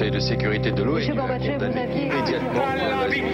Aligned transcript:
Conseil 0.00 0.12
de 0.12 0.20
sécurité 0.20 0.70
de 0.72 0.82
l'ONU 0.82 0.94
Monsieur 0.94 1.12
a 1.12 1.16
Gorbatchev, 1.16 1.52
vous 1.52 1.58
condamné 1.58 1.80
aviez- 1.82 2.06
immédiatement 2.06 2.74
l'invasion. 2.74 3.24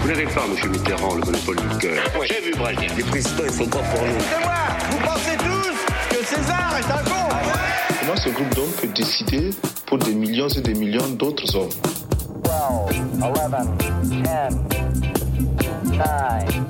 Vous 0.00 0.08
n'avez 0.08 0.24
pas, 0.24 0.46
monsieur 0.50 0.68
Mitterrand, 0.70 1.14
le 1.16 1.20
monopole 1.20 1.56
du 1.56 1.76
cœur. 1.76 2.02
J'ai 2.26 2.40
vu 2.40 2.52
Brasier. 2.56 2.88
Les 2.96 3.02
présidents, 3.02 3.42
ils 3.44 3.52
sont 3.52 3.66
pas 3.66 3.80
pour 3.80 4.00
nous. 4.00 4.18
C'est 4.18 4.40
moi 4.42 4.54
Vous 4.90 4.98
pensez 5.06 5.36
tous 5.36 6.16
que 6.16 6.24
César 6.24 6.74
est 6.78 6.90
un 6.90 7.04
con 7.04 7.28
Comment 8.00 8.16
ce 8.16 8.30
groupe 8.30 8.54
d'hommes 8.54 8.72
peut 8.80 8.88
décider 8.94 9.50
pour 9.84 9.98
des 9.98 10.14
millions 10.14 10.48
et 10.48 10.60
des 10.62 10.72
millions 10.72 11.08
d'autres 11.08 11.54
hommes 11.54 11.68
12, 12.44 12.50
11, 13.20 13.34
10, 13.78 14.16
9, 14.22 14.54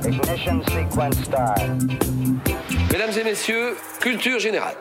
ignition 0.08 0.60
sequence 0.64 1.14
start. 1.22 1.60
Mesdames 2.90 3.16
et 3.16 3.22
messieurs, 3.22 3.76
culture 4.00 4.40
générale. 4.40 4.74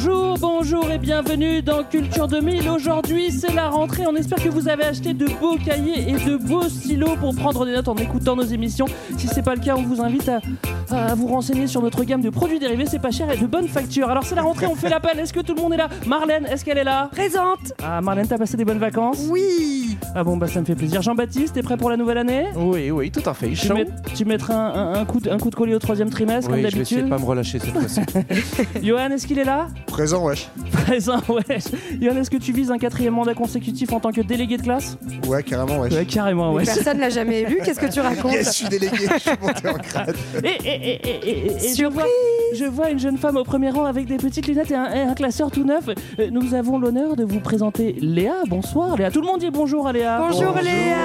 Bonjour, 0.00 0.38
bonjour 0.38 0.90
et 0.92 0.98
bienvenue 0.98 1.60
dans 1.60 1.82
Culture 1.82 2.28
2000. 2.28 2.68
Aujourd'hui, 2.68 3.32
c'est 3.32 3.52
la 3.52 3.68
rentrée. 3.68 4.04
On 4.06 4.14
espère 4.14 4.40
que 4.40 4.48
vous 4.48 4.68
avez 4.68 4.84
acheté 4.84 5.12
de 5.12 5.26
beaux 5.40 5.56
cahiers 5.56 6.08
et 6.10 6.12
de 6.12 6.36
beaux 6.36 6.68
stylos 6.68 7.16
pour 7.18 7.34
prendre 7.34 7.66
des 7.66 7.72
notes 7.72 7.88
en 7.88 7.96
écoutant 7.96 8.36
nos 8.36 8.44
émissions. 8.44 8.86
Si 9.16 9.26
c'est 9.26 9.42
pas 9.42 9.56
le 9.56 9.60
cas, 9.60 9.74
on 9.76 9.82
vous 9.82 10.00
invite 10.00 10.28
à, 10.28 10.40
à 10.92 11.14
vous 11.16 11.26
renseigner 11.26 11.66
sur 11.66 11.82
notre 11.82 12.04
gamme 12.04 12.20
de 12.20 12.30
produits 12.30 12.60
dérivés. 12.60 12.86
C'est 12.86 13.00
pas 13.00 13.10
cher 13.10 13.28
et 13.32 13.36
de 13.38 13.46
bonne 13.46 13.66
facture. 13.66 14.08
Alors, 14.08 14.22
c'est 14.22 14.36
la 14.36 14.42
rentrée, 14.42 14.66
on 14.66 14.76
fait 14.76 14.88
l'appel. 14.88 15.18
Est-ce 15.18 15.32
que 15.32 15.40
tout 15.40 15.54
le 15.56 15.60
monde 15.62 15.72
est 15.74 15.78
là? 15.78 15.88
Marlène, 16.06 16.46
est-ce 16.46 16.64
qu'elle 16.64 16.78
est 16.78 16.84
là? 16.84 17.08
Présente 17.10 17.72
Ah, 17.82 18.00
Marlène, 18.00 18.28
t'as 18.28 18.38
passé 18.38 18.56
des 18.56 18.64
bonnes 18.64 18.78
vacances? 18.78 19.26
Oui 19.28 19.96
Ah 20.14 20.22
bon, 20.22 20.36
bah 20.36 20.46
ça 20.46 20.60
me 20.60 20.64
fait 20.64 20.76
plaisir. 20.76 21.02
Jean-Baptiste, 21.02 21.54
t'es 21.54 21.62
prêt 21.62 21.76
pour 21.76 21.90
la 21.90 21.96
nouvelle 21.96 22.18
année? 22.18 22.44
Oui, 22.56 22.92
oui, 22.92 23.10
tout 23.10 23.28
à 23.28 23.34
fait. 23.34 23.48
tu, 23.48 23.56
Chaud. 23.56 23.74
mets- 23.74 23.88
tu 24.14 24.24
mettras 24.24 24.54
un, 24.54 24.92
un- 24.94 25.00
un 25.00 25.04
coup 25.04 25.18
de, 25.18 25.28
un 25.28 25.38
coup 25.38 25.50
de 25.50 25.56
collier 25.56 25.74
au 25.74 25.80
troisième 25.80 26.10
trimestre, 26.10 26.50
Oui, 26.52 26.62
comme 26.62 26.70
je 26.70 26.76
vais 26.76 26.82
essayer 26.82 27.00
d'habitude? 27.02 27.04
de 27.06 27.10
pas 27.10 27.18
me 27.20 27.28
relâcher 27.28 27.58
cette 27.58 27.72
fois-ci. 27.72 28.00
Johan, 28.86 29.10
est-ce 29.10 29.26
qu'il 29.26 29.40
est 29.40 29.44
là? 29.44 29.66
Présent, 29.88 30.24
wesh. 30.24 30.48
Présent, 30.70 31.20
ouais. 31.28 31.58
Johan, 32.00 32.16
est-ce 32.16 32.30
que 32.30 32.36
tu 32.36 32.52
vises 32.52 32.70
un 32.70 32.78
quatrième 32.78 33.14
mandat 33.14 33.34
consécutif 33.34 33.92
en 33.92 33.98
tant 34.00 34.12
que 34.12 34.20
délégué 34.20 34.56
de 34.56 34.62
classe 34.62 34.96
Ouais, 35.26 35.42
carrément, 35.42 35.80
wesh. 35.80 35.92
Ouais, 35.92 36.04
carrément, 36.04 36.52
ouais. 36.52 36.64
Personne 36.64 36.98
l'a 36.98 37.08
jamais 37.10 37.40
élu, 37.40 37.58
qu'est-ce 37.64 37.80
que 37.80 37.90
tu 37.92 38.00
racontes 38.00 38.32
Yes, 38.32 38.46
je 38.46 38.52
suis 38.52 38.68
délégué, 38.68 38.96
je 39.14 39.18
suis 39.18 39.30
monté 39.42 39.68
en 39.68 39.72
grade. 39.76 40.14
Et, 40.44 40.46
et, 40.46 40.68
et, 40.68 41.08
et, 41.08 41.08
et- 41.08 41.28
et- 41.30 41.46
et 41.46 41.58
je, 41.68 41.74
Surprise 41.74 41.94
vois, 41.94 42.04
je 42.56 42.64
vois 42.64 42.90
une 42.90 42.98
jeune 43.00 43.18
femme 43.18 43.36
au 43.36 43.44
premier 43.44 43.70
rang 43.70 43.86
avec 43.86 44.06
des 44.06 44.18
petites 44.18 44.46
lunettes 44.46 44.70
et 44.70 44.76
un, 44.76 44.92
et 44.94 45.00
un 45.00 45.14
classeur 45.14 45.50
tout 45.50 45.64
neuf. 45.64 45.88
Euh, 46.18 46.28
Nous 46.30 46.54
avons 46.54 46.78
l'honneur 46.78 47.16
de 47.16 47.24
vous 47.24 47.40
présenter 47.40 47.96
Léa. 48.00 48.34
Bonsoir, 48.48 48.96
Léa. 48.96 49.10
Tout 49.10 49.20
le 49.20 49.26
monde 49.26 49.40
dit 49.40 49.50
bonjour 49.50 49.88
à 49.88 49.92
Léa. 49.92 50.20
Bonjour, 50.30 50.54
Léa 50.62 50.96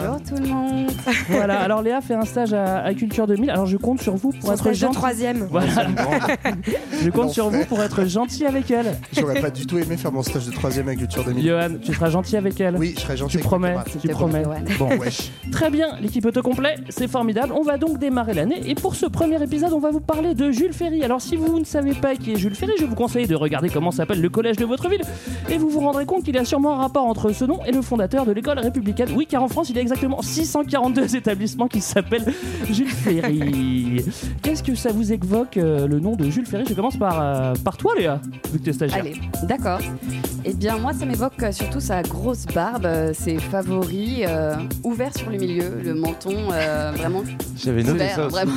Bonjour 0.00 0.20
tout 0.22 0.42
le 0.42 0.48
monde. 0.48 0.90
Voilà, 1.28 1.60
alors 1.60 1.82
Léa 1.82 2.00
fait 2.00 2.14
un 2.14 2.24
stage 2.24 2.52
à, 2.52 2.82
à 2.84 2.94
Culture 2.94 3.26
2000. 3.26 3.50
Alors 3.50 3.66
je 3.66 3.76
compte 3.76 4.00
sur 4.00 4.14
vous 4.16 4.30
pour 4.30 4.48
Son 4.48 4.52
être 4.54 4.72
gentil. 4.72 4.94
troisième. 4.96 5.46
Voilà, 5.50 5.66
je 7.02 7.10
compte 7.10 7.30
sur 7.30 7.46
L'enfer. 7.46 7.53
Vous 7.54 7.64
pour 7.66 7.82
être 7.82 8.04
gentil 8.06 8.46
avec 8.46 8.70
elle. 8.70 8.96
J'aurais 9.12 9.40
pas 9.40 9.50
du 9.50 9.66
tout 9.66 9.78
aimé 9.78 9.96
faire 9.96 10.12
mon 10.12 10.22
stage 10.22 10.46
de 10.46 10.52
troisième 10.52 10.88
avec 10.88 11.00
Culture 11.00 11.24
2000. 11.24 11.46
Johan, 11.46 11.68
tu 11.82 11.94
seras 11.94 12.10
gentil 12.10 12.36
avec 12.36 12.60
elle. 12.60 12.76
Oui, 12.76 12.94
je 12.96 13.00
serais 13.00 13.16
gentil. 13.16 13.32
Tu 13.32 13.36
avec 13.38 13.46
promets, 13.46 13.76
tu 14.00 14.08
promets. 14.08 14.42
Bon, 14.78 14.88
Wesh. 14.98 15.30
Très 15.52 15.70
bien, 15.70 15.96
l'équipe 16.00 16.24
auto 16.24 16.42
complet, 16.42 16.76
c'est 16.88 17.08
formidable. 17.08 17.52
On 17.54 17.62
va 17.62 17.78
donc 17.78 17.98
démarrer 17.98 18.34
l'année. 18.34 18.60
Et 18.66 18.74
pour 18.74 18.94
ce 18.94 19.06
premier 19.06 19.42
épisode, 19.42 19.72
on 19.72 19.78
va 19.78 19.90
vous 19.90 20.00
parler 20.00 20.34
de 20.34 20.50
Jules 20.50 20.72
Ferry. 20.72 21.04
Alors, 21.04 21.20
si 21.20 21.36
vous 21.36 21.58
ne 21.58 21.64
savez 21.64 21.94
pas 21.94 22.16
qui 22.16 22.32
est 22.32 22.36
Jules 22.36 22.54
Ferry, 22.54 22.72
je 22.78 22.84
vous 22.84 22.94
conseille 22.94 23.26
de 23.26 23.34
regarder 23.34 23.68
comment 23.68 23.90
s'appelle 23.90 24.20
le 24.20 24.28
collège 24.28 24.56
de 24.56 24.64
votre 24.64 24.88
ville. 24.88 25.02
Et 25.50 25.58
vous 25.58 25.68
vous 25.68 25.80
rendrez 25.80 26.06
compte 26.06 26.24
qu'il 26.24 26.34
y 26.34 26.38
a 26.38 26.44
sûrement 26.44 26.74
un 26.74 26.82
rapport 26.82 27.04
entre 27.06 27.32
ce 27.32 27.44
nom 27.44 27.60
et 27.64 27.72
le 27.72 27.82
fondateur 27.82 28.26
de 28.26 28.32
l'école 28.32 28.58
républicaine. 28.58 29.08
Oui, 29.14 29.26
car 29.26 29.42
en 29.42 29.48
France, 29.48 29.70
il 29.70 29.76
y 29.76 29.78
a 29.78 29.82
exactement 29.82 30.22
642 30.22 31.16
établissements 31.16 31.68
qui 31.68 31.80
s'appellent 31.80 32.32
Jules 32.70 32.88
Ferry. 32.88 34.04
Qu'est-ce 34.42 34.62
que 34.62 34.74
ça 34.74 34.92
vous 34.92 35.12
évoque, 35.12 35.56
euh, 35.56 35.86
le 35.86 36.00
nom 36.00 36.16
de 36.16 36.28
Jules 36.30 36.46
Ferry? 36.46 36.64
Je 36.68 36.74
commence 36.74 36.96
par, 36.96 37.20
euh, 37.20 37.43
par 37.64 37.76
toi, 37.76 37.92
Léa, 37.98 38.20
vu 38.52 38.58
que 38.58 38.64
tu 38.64 38.70
es 38.70 38.72
stagiaire. 38.72 39.00
Allez, 39.00 39.14
d'accord. 39.44 39.80
Eh 40.46 40.52
bien, 40.52 40.76
moi, 40.78 40.92
ça 40.92 41.06
m'évoque 41.06 41.42
euh, 41.42 41.52
surtout 41.52 41.80
sa 41.80 42.02
grosse 42.02 42.44
barbe, 42.46 42.84
euh, 42.84 43.12
ses 43.14 43.38
favoris, 43.38 44.24
euh, 44.28 44.54
ouverts 44.82 45.16
sur 45.16 45.30
le 45.30 45.38
milieu, 45.38 45.64
le 45.82 45.94
menton 45.94 46.34
euh, 46.52 46.92
vraiment 46.94 47.22
J'avais 47.56 47.82
noté 47.82 47.94
ouvert, 47.94 48.14
ça 48.16 48.26
aussi. 48.26 48.34
vraiment. 48.34 48.52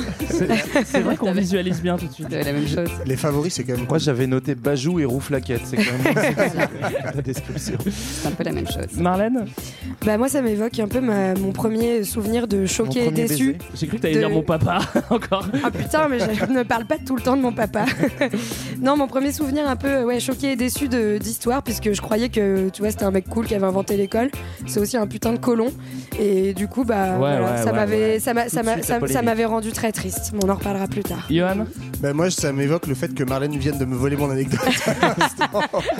C'est 0.84 1.00
vrai 1.00 1.16
qu'on 1.16 1.32
visualise 1.44 1.80
bien 1.80 1.96
tout 1.96 2.06
de 2.06 2.12
suite. 2.12 2.26
C'est 2.30 2.42
la 2.44 2.52
même 2.52 2.68
chose. 2.68 2.90
Les 3.06 3.16
favoris, 3.16 3.54
c'est 3.54 3.64
quand 3.64 3.76
même. 3.76 3.86
Moi, 3.88 3.96
j'avais 3.98 4.26
noté 4.26 4.54
Bajou 4.54 5.00
et 5.00 5.06
Rouflaquette. 5.06 5.62
C'est 5.64 5.76
quand 5.78 6.04
même 6.04 6.14
la 7.14 7.22
description. 7.22 7.78
C'est 7.90 8.28
un 8.28 8.32
peu 8.32 8.44
la 8.44 8.52
même 8.52 8.66
chose. 8.66 8.98
Marlène 8.98 9.46
Bah 10.04 10.18
moi 10.18 10.28
ça 10.28 10.42
m'évoque 10.42 10.78
un 10.78 10.88
peu 10.88 11.00
ma- 11.00 11.34
mon 11.34 11.52
premier 11.52 12.04
souvenir 12.04 12.46
de 12.48 12.58
Mon 12.58 12.66
choqué 12.66 13.00
et 13.00 13.04
premier 13.06 13.26
déçu. 13.26 13.52
baiser. 13.54 13.58
J'ai 13.74 13.86
cru 13.86 13.96
que 13.96 14.02
t'allais 14.02 14.14
De- 14.14 14.18
dire 14.20 14.30
mon 14.30 14.42
papa 14.42 14.80
encore. 15.10 15.46
Ah 15.64 15.70
putain, 15.70 16.08
mais 16.08 16.18
je 16.18 16.52
ne 16.52 16.62
parle 16.64 16.84
pas 16.84 16.96
tout 16.98 17.16
le 17.16 17.22
temps 17.22 17.36
de 17.36 17.42
mon 17.42 17.52
papa. 17.52 17.86
Non, 18.80 18.96
mon 18.96 19.06
premier 19.06 19.32
souvenir 19.32 19.68
un 19.68 19.76
peu 19.76 20.02
ouais, 20.04 20.20
choqué 20.20 20.52
et 20.52 20.56
déçu 20.56 20.88
de- 20.88 21.18
d'histoire, 21.18 21.62
puisque 21.62 21.92
je 21.92 22.00
croyais 22.00 22.28
que 22.28 22.68
tu 22.70 22.82
vois 22.82 22.90
c'était 22.90 23.04
un 23.04 23.10
mec 23.10 23.28
cool 23.28 23.46
qui 23.46 23.54
avait 23.54 23.66
inventé 23.66 23.96
l'école. 23.96 24.30
C'est 24.66 24.80
aussi 24.80 24.96
un 24.96 25.06
putain 25.06 25.32
de 25.32 25.38
colon. 25.38 25.68
Et 26.20 26.52
du 26.54 26.66
coup, 26.68 26.84
bah 26.84 27.12
Ouais, 27.12 27.18
voilà, 27.18 27.40
ouais, 27.52 27.58
ça 27.58 27.64
ouais, 27.66 27.72
m'avait 27.72 28.18
ça 28.18 28.32
ça 28.48 29.46
rendu 29.48 29.72
très 29.72 29.92
triste. 29.92 30.32
Mais 30.34 30.40
on 30.44 30.48
en 30.48 30.54
reparlera 30.54 30.86
plus 30.88 31.02
tard. 31.02 31.26
Johan? 31.30 31.64
Bah, 32.00 32.12
moi, 32.12 32.30
ça 32.30 32.52
m'évoque 32.52 32.86
le 32.86 32.94
fait 32.94 33.14
que 33.14 33.24
Marlène 33.24 33.56
vienne 33.56 33.78
de 33.78 33.84
me 33.84 33.94
voler 33.94 34.16
mon 34.16 34.30
anecdote. 34.30 34.60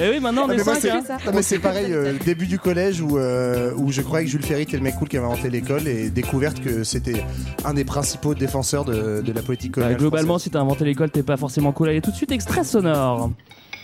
Eh 0.01 0.11
oui, 0.11 0.21
maintenant 0.21 0.43
on 0.47 0.51
Ah, 0.51 0.55
est 0.55 0.57
mais 0.59 0.75
c'est- 0.81 0.91
hein. 0.91 1.03
Non, 1.27 1.33
mais 1.35 1.43
c'est 1.43 1.59
pareil, 1.59 1.93
euh, 1.93 2.13
le 2.13 2.19
début 2.25 2.47
du 2.47 2.59
collège 2.59 3.01
où, 3.01 3.19
euh, 3.19 3.73
où 3.77 3.91
je 3.93 4.01
croyais 4.03 4.25
que 4.25 4.31
Jules 4.31 4.43
Ferry 4.43 4.63
était 4.63 4.77
le 4.77 4.83
mec 4.83 4.95
cool 4.97 5.09
qui 5.09 5.17
avait 5.17 5.27
inventé 5.27 5.51
l'école 5.51 5.87
et 5.89 6.11
découverte 6.11 6.61
que 6.61 6.85
c'était 6.85 7.25
un 7.65 7.75
des 7.75 7.85
principaux 7.85 8.35
défenseurs 8.35 8.85
de, 8.85 9.21
de 9.23 9.33
la 9.33 9.43
politique 9.43 9.73
Bah, 9.73 9.83
coloniale. 9.83 9.99
globalement, 10.01 10.29
française. 10.35 10.45
si 10.45 10.51
t'as 10.51 10.61
inventé 10.61 10.85
l'école, 10.85 11.11
t'es 11.11 11.23
pas 11.23 11.37
forcément 11.37 11.73
cool. 11.73 11.89
Allez, 11.91 12.01
tout 12.01 12.11
de 12.11 12.17
suite, 12.17 12.33
extrait 12.33 12.65
sonore. 12.69 13.31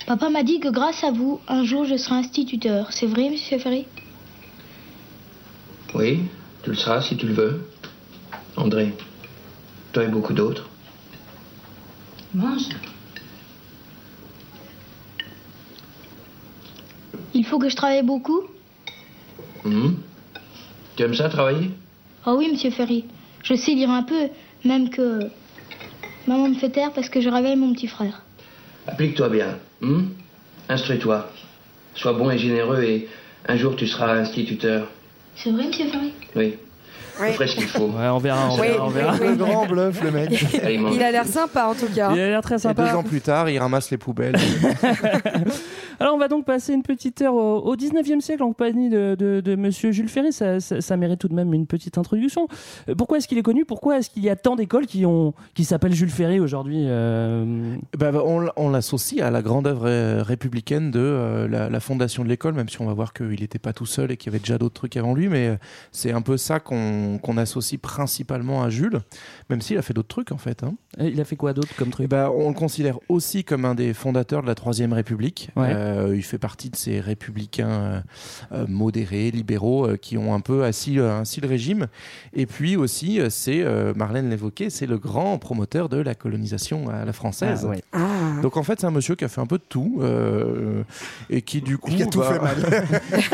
Papa 0.06 0.28
m'a 0.28 0.42
dit 0.42 0.60
que 0.60 0.68
grâce 0.68 1.02
à 1.02 1.10
vous, 1.10 1.40
un 1.48 1.64
jour 1.64 1.84
je 1.84 1.96
serai 1.96 2.16
instituteur. 2.16 2.92
C'est 2.92 3.06
vrai, 3.06 3.30
monsieur 3.30 3.58
Ferry? 3.58 3.86
Oui, 5.94 6.20
tu 6.62 6.70
le 6.70 6.76
seras 6.76 7.00
si 7.00 7.16
tu 7.16 7.26
le 7.26 7.34
veux. 7.34 7.70
André, 8.56 8.92
toi 9.92 10.04
et 10.04 10.08
beaucoup 10.08 10.34
d'autres. 10.34 10.68
Mange. 12.34 12.68
Il 17.32 17.44
faut 17.44 17.58
que 17.58 17.68
je 17.68 17.76
travaille 17.76 18.02
beaucoup? 18.02 18.42
Hum. 19.64 19.96
Tu 20.96 21.02
aimes 21.02 21.14
ça, 21.14 21.28
travailler? 21.28 21.70
Ah 22.26 22.34
oui, 22.34 22.48
monsieur 22.50 22.70
Ferry. 22.70 23.04
Je 23.42 23.54
sais 23.54 23.72
lire 23.72 23.90
un 23.90 24.02
peu, 24.02 24.28
même 24.64 24.90
que 24.90 25.20
maman 26.26 26.48
me 26.48 26.54
fait 26.54 26.70
taire 26.70 26.92
parce 26.92 27.08
que 27.08 27.20
je 27.20 27.28
réveille 27.28 27.56
mon 27.56 27.72
petit 27.72 27.88
frère. 27.88 28.23
Applique-toi 28.86 29.28
bien. 29.28 29.58
hum 29.82 30.10
Instruis-toi. 30.68 31.28
Sois 31.94 32.12
bon 32.14 32.30
et 32.30 32.38
généreux 32.38 32.82
et 32.82 33.08
un 33.46 33.56
jour 33.56 33.76
tu 33.76 33.86
seras 33.86 34.14
instituteur. 34.14 34.88
C'est 35.36 35.50
vrai, 35.50 35.66
monsieur 35.66 35.86
Ferry 35.88 36.12
Oui. 36.36 36.54
Ouais. 37.20 37.28
Je 37.28 37.32
ferai 37.34 37.46
ce 37.46 37.54
qu'il 37.56 37.68
faut. 37.68 37.86
Ouais, 37.90 38.08
on 38.08 38.18
verra, 38.18 38.48
on 38.50 38.58
Oui, 38.58 38.66
verra, 38.68 38.84
on 38.86 38.88
verra. 38.88 39.14
oui, 39.20 39.28
Le 39.28 39.36
grand 39.36 39.66
bluff, 39.66 40.02
le 40.02 40.10
mec. 40.10 40.30
Il 40.92 41.02
a 41.02 41.12
l'air 41.12 41.26
sympa 41.26 41.66
en 41.66 41.74
tout 41.74 41.86
cas. 41.94 42.10
Il 42.12 42.20
a 42.20 42.28
l'air 42.28 42.40
très 42.42 42.54
Et 42.56 42.58
deux 42.58 42.62
sympa. 42.62 42.96
ans 42.96 43.02
plus 43.04 43.20
tard, 43.20 43.48
il 43.48 43.58
ramasse 43.58 43.90
les 43.92 43.98
poubelles. 43.98 44.34
Alors, 46.00 46.14
on 46.14 46.18
va 46.18 46.28
donc 46.28 46.44
passer 46.44 46.72
une 46.72 46.82
petite 46.82 47.22
heure 47.22 47.34
au, 47.34 47.58
au 47.58 47.76
19e 47.76 48.20
siècle 48.20 48.42
en 48.42 48.48
compagnie 48.48 48.88
de, 48.88 49.14
de, 49.18 49.56
monsieur 49.56 49.92
Jules 49.92 50.08
Ferry. 50.08 50.32
Ça, 50.32 50.60
ça, 50.60 50.96
mérite 50.96 51.20
tout 51.20 51.28
de 51.28 51.34
même 51.34 51.52
une 51.54 51.66
petite 51.66 51.98
introduction. 51.98 52.48
Euh, 52.88 52.94
Pourquoi 52.94 53.18
est-ce 53.18 53.28
qu'il 53.28 53.38
est 53.38 53.42
connu? 53.42 53.64
Pourquoi 53.64 53.98
est-ce 53.98 54.10
qu'il 54.10 54.22
y 54.22 54.30
a 54.30 54.36
tant 54.36 54.56
d'écoles 54.56 54.86
qui, 54.86 55.04
qui 55.54 55.64
s'appellent 55.64 55.94
Jules 55.94 56.10
Ferry 56.10 56.40
aujourd'hui 56.40 56.84
euh, 56.86 57.76
Bah, 57.98 58.12
on, 58.24 58.70
l'associe 58.70 59.24
à 59.24 59.30
la 59.30 59.42
grande 59.42 59.66
œuvre 59.66 59.88
euh, 59.88 60.22
républicaine 60.22 60.90
de 60.90 61.46
la, 61.50 61.80
fondation 61.80 62.24
de 62.24 62.28
l'école, 62.28 62.54
même 62.54 62.68
si 62.68 62.80
on 62.80 62.86
va 62.86 62.94
voir 62.94 63.12
qu'il 63.12 63.40
n'était 63.40 63.58
pas 63.58 63.72
tout 63.72 63.86
seul 63.86 64.10
et 64.10 64.16
qu'il 64.16 64.32
y 64.32 64.34
avait 64.34 64.40
déjà 64.40 64.58
d'autres 64.58 64.74
trucs 64.74 64.96
avant 64.96 65.14
lui, 65.14 65.28
mais 65.28 65.58
c'est 65.92 66.12
un 66.12 66.22
peu 66.22 66.36
ça 66.36 66.60
qu'on 66.60 67.36
associe 67.36 67.80
principalement 67.80 68.62
à 68.62 68.70
Jules, 68.70 69.00
même 69.50 69.60
s'il 69.60 69.76
a 69.78 69.82
fait 69.82 69.94
d'autres 69.94 70.08
trucs 70.08 70.32
en 70.32 70.38
fait. 70.38 70.62
hein. 70.62 70.74
Il 71.00 71.20
a 71.20 71.24
fait 71.24 71.36
quoi 71.36 71.52
d'autre 71.52 71.74
comme 71.76 71.90
truc? 71.90 72.08
Ben, 72.08 72.30
on 72.34 72.48
le 72.48 72.54
considère 72.54 72.98
aussi 73.08 73.44
comme 73.44 73.64
un 73.64 73.74
des 73.74 73.92
fondateurs 73.94 74.42
de 74.42 74.46
la 74.46 74.54
Troisième 74.54 74.92
République. 74.92 75.50
Ouais. 75.56 75.72
Euh, 75.74 76.14
il 76.16 76.22
fait 76.22 76.38
partie 76.38 76.70
de 76.70 76.76
ces 76.76 77.00
républicains 77.00 77.68
euh, 77.68 78.00
euh, 78.52 78.66
modérés, 78.68 79.30
libéraux, 79.30 79.86
euh, 79.88 79.96
qui 79.96 80.16
ont 80.18 80.34
un 80.34 80.40
peu 80.40 80.64
assis, 80.64 80.98
euh, 80.98 81.20
assis 81.20 81.40
le 81.40 81.48
régime. 81.48 81.86
Et 82.32 82.46
puis 82.46 82.76
aussi, 82.76 83.20
c'est, 83.30 83.62
euh, 83.62 83.92
Marlène 83.94 84.30
l'évoquait, 84.30 84.70
c'est 84.70 84.86
le 84.86 84.98
grand 84.98 85.36
promoteur 85.38 85.88
de 85.88 85.96
la 85.98 86.14
colonisation 86.14 86.88
à 86.88 87.04
la 87.04 87.12
française. 87.12 87.62
Ah, 87.64 87.68
ouais. 87.68 87.82
Ah. 87.92 88.40
Donc 88.42 88.56
en 88.56 88.62
fait, 88.62 88.80
c'est 88.80 88.86
un 88.86 88.90
monsieur 88.92 89.14
qui 89.16 89.24
a 89.24 89.28
fait 89.28 89.40
un 89.40 89.46
peu 89.46 89.58
de 89.58 89.64
tout 89.68 89.98
euh, 90.00 90.82
et 91.30 91.42
qui 91.42 91.60
du 91.60 91.78
coup 91.78 91.90
Qui 91.90 92.02
a 92.02 92.06
tout 92.06 92.20
va- 92.20 92.32
fait 92.34 92.40
mal. 92.40 92.84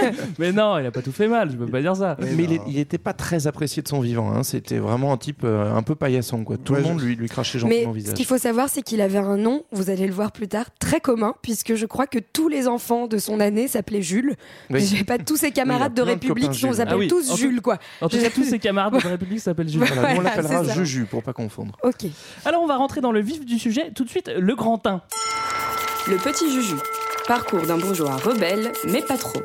Mais 0.39 0.53
non, 0.53 0.79
il 0.79 0.87
a 0.87 0.91
pas 0.91 1.03
tout 1.03 1.13
fait 1.13 1.29
mal, 1.29 1.51
je 1.51 1.57
peux 1.57 1.67
pas 1.67 1.81
dire 1.81 1.97
ça. 1.97 2.17
Mais 2.21 2.45
il 2.67 2.75
n'était 2.75 2.99
pas 2.99 3.13
très 3.13 3.47
apprécié 3.47 3.83
de 3.83 3.89
son 3.89 4.01
vivant. 4.01 4.33
hein. 4.33 4.43
C'était 4.43 4.79
vraiment 4.79 5.13
un 5.13 5.17
type 5.17 5.43
euh, 5.45 5.75
un 5.75 5.83
peu 5.83 5.95
paillasson. 6.01 6.43
Quoi. 6.43 6.57
Tout 6.57 6.73
Ouais, 6.73 6.81
le 6.81 6.85
monde 6.87 6.99
je- 7.01 7.05
lui, 7.07 7.15
lui 7.15 7.29
crachait 7.29 7.59
Mais 7.59 7.61
gentiment 7.61 7.91
au 7.91 7.95
ce 7.95 7.99
visage. 7.99 8.15
qu'il 8.15 8.27
faut 8.27 8.39
savoir, 8.39 8.69
c'est 8.69 8.83
qu'il 8.83 9.01
avait 9.01 9.19
un 9.19 9.37
nom, 9.37 9.63
vous 9.71 9.89
allez 9.91 10.07
le 10.09 10.13
voir 10.13 10.33
plus 10.33 10.49
tard, 10.49 10.67
très 10.81 10.99
commun, 11.01 11.35
puisque 11.43 11.75
je 11.77 11.87
crois 11.87 12.09
que 12.09 12.19
tous 12.19 12.49
les 12.49 12.67
enfants 12.67 13.07
de 13.07 13.19
son 13.19 13.39
année 13.39 13.69
s'appelaient 13.69 14.03
Jules. 14.03 14.35
Oui. 14.71 14.85
J'ai 14.85 15.05
pas 15.05 15.19
tous 15.19 15.37
ses 15.37 15.53
camarades 15.53 15.93
Oui, 15.93 15.99
de 15.99 16.03
République 16.11 16.51
qui 16.51 16.65
on 16.65 16.69
Jules. 16.69 16.77
s'appelle 16.79 16.95
Ah 16.95 16.99
oui, 16.99 17.07
tous 17.09 17.31
en 17.31 17.37
Jules, 17.37 17.61
quoi. 17.61 17.79
En 18.01 18.09
tout 18.09 18.19
cas, 18.19 18.31
tous 18.31 18.43
ses 18.45 18.59
camarades 18.59 19.01
de 19.01 19.07
République 19.09 19.39
s'appellent 19.41 19.69
Jules. 19.69 19.85
Voilà, 19.85 19.95
nous, 20.15 20.19
on 20.19 20.23
Voilà, 20.23 20.37
l'appellera. 20.37 20.75
Juju 20.75 21.05
pour 21.05 21.23
pas 21.23 21.33
confondre. 21.33 21.77
Ok. 21.85 22.07
Alors 22.45 22.63
on 22.63 22.67
va 22.67 22.77
rentrer 22.77 23.01
dans 23.01 23.13
le 23.13 23.21
vif 23.21 23.45
du 23.45 23.59
sujet. 23.59 23.91
Tout 23.95 24.05
de 24.05 24.09
suite, 24.11 24.31
le 24.37 24.55
grand 24.57 24.85
1. 24.87 25.03
Le 26.09 26.17
petit 26.17 26.51
Juju. 26.51 26.75
Parcours 27.29 27.63
d'un 27.67 27.77
bourgeois 27.79 28.17
rebelle, 28.17 28.73
mais 28.89 29.03
pas 29.03 29.17
trop. 29.19 29.41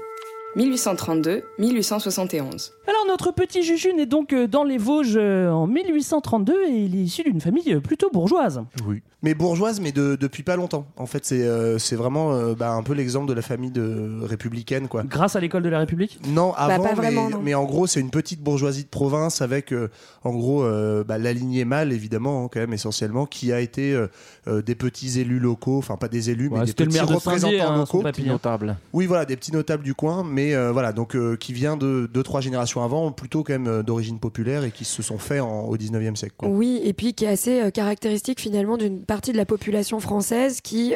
1832-1871. 0.55 2.71
Alors 2.87 3.05
notre 3.07 3.31
petit 3.31 3.63
Juju 3.63 3.93
naît 3.93 4.05
donc 4.05 4.31
euh, 4.33 4.47
dans 4.47 4.63
les 4.63 4.77
Vosges 4.77 5.15
euh, 5.17 5.49
en 5.49 5.65
1832 5.67 6.53
et 6.67 6.71
il 6.85 6.95
est 6.95 6.99
issu 7.03 7.23
d'une 7.23 7.41
famille 7.41 7.73
euh, 7.73 7.79
plutôt 7.79 8.09
bourgeoise. 8.11 8.61
Oui. 8.87 9.01
Mais 9.23 9.33
bourgeoise, 9.33 9.79
mais 9.81 9.91
de- 9.91 10.15
depuis 10.15 10.43
pas 10.43 10.55
longtemps. 10.55 10.85
En 10.97 11.07
fait, 11.07 11.25
c'est 11.25 11.41
euh, 11.41 11.79
c'est 11.79 11.95
vraiment 11.95 12.33
euh, 12.33 12.53
bah, 12.53 12.73
un 12.73 12.83
peu 12.83 12.93
l'exemple 12.93 13.27
de 13.27 13.33
la 13.33 13.41
famille 13.41 13.71
de 13.71 14.19
républicaine, 14.21 14.87
quoi. 14.87 15.01
Grâce 15.03 15.35
à 15.35 15.39
l'école 15.39 15.63
de 15.63 15.69
la 15.69 15.79
République? 15.79 16.19
Non, 16.27 16.53
avant, 16.53 16.83
pas 16.83 16.89
mais, 16.89 16.95
vraiment, 16.95 17.29
non. 17.31 17.39
mais 17.43 17.55
en 17.55 17.63
gros, 17.63 17.87
c'est 17.87 17.99
une 18.01 18.11
petite 18.11 18.41
bourgeoisie 18.41 18.83
de 18.83 18.89
province 18.89 19.41
avec, 19.41 19.73
euh, 19.73 19.89
en 20.23 20.31
gros, 20.31 20.63
euh, 20.63 21.03
bah, 21.03 21.17
la 21.17 21.33
lignée 21.33 21.65
mâle, 21.65 21.91
évidemment, 21.91 22.45
hein, 22.45 22.49
quand 22.53 22.59
même, 22.59 22.73
essentiellement, 22.73 23.25
qui 23.25 23.51
a 23.51 23.61
été 23.61 23.93
euh, 23.95 24.07
euh, 24.47 24.61
des 24.61 24.75
petits 24.75 25.19
élus 25.19 25.39
locaux, 25.39 25.79
enfin 25.79 25.95
pas 25.97 26.07
des 26.09 26.29
élus, 26.29 26.49
Ouais, 26.49 26.59
mais 26.59 26.65
des 26.65 26.67
c'était 26.67 26.83
le 26.83 26.89
petits 26.89 26.97
maire 26.99 27.07
de 27.07 27.13
représentants 27.15 27.41
Saint-Dié, 27.47 27.61
hein, 27.61 27.77
locaux. 27.77 28.01
papy, 28.03 28.23
hein. 28.29 28.33
Notable. 28.33 28.77
Oui, 28.93 29.07
voilà, 29.07 29.25
des 29.25 29.37
petits 29.37 29.53
notables 29.53 29.83
du 29.83 29.95
coin, 29.95 30.23
mais 30.23 30.44
euh, 30.53 30.71
voilà, 30.71 30.91
donc 30.91 31.15
euh, 31.15 31.35
qui 31.35 31.53
vient 31.53 31.77
de 31.77 32.09
deux, 32.13 32.23
trois 32.23 32.41
générations 32.41 32.83
avant, 32.83 33.11
plutôt 33.11 33.43
quand 33.43 33.53
même 33.53 33.67
euh, 33.67 33.83
d'origine 33.83 34.19
populaire 34.19 34.63
et 34.63 34.71
qui 34.71 34.85
se 34.85 35.01
sont 35.01 35.17
faits 35.17 35.41
au 35.41 35.75
19e 35.77 36.15
siècle. 36.15 36.35
Oui, 36.43 36.81
et 36.83 36.93
puis 36.93 37.13
qui 37.13 37.25
est 37.25 37.29
assez 37.29 37.71
caractéristique 37.73 38.39
finalement 38.39 38.77
d'une 38.77 39.01
partie 39.01 39.31
de 39.31 39.37
la 39.37 39.45
population 39.45 39.99
française 39.99 40.61
qui 40.61 40.93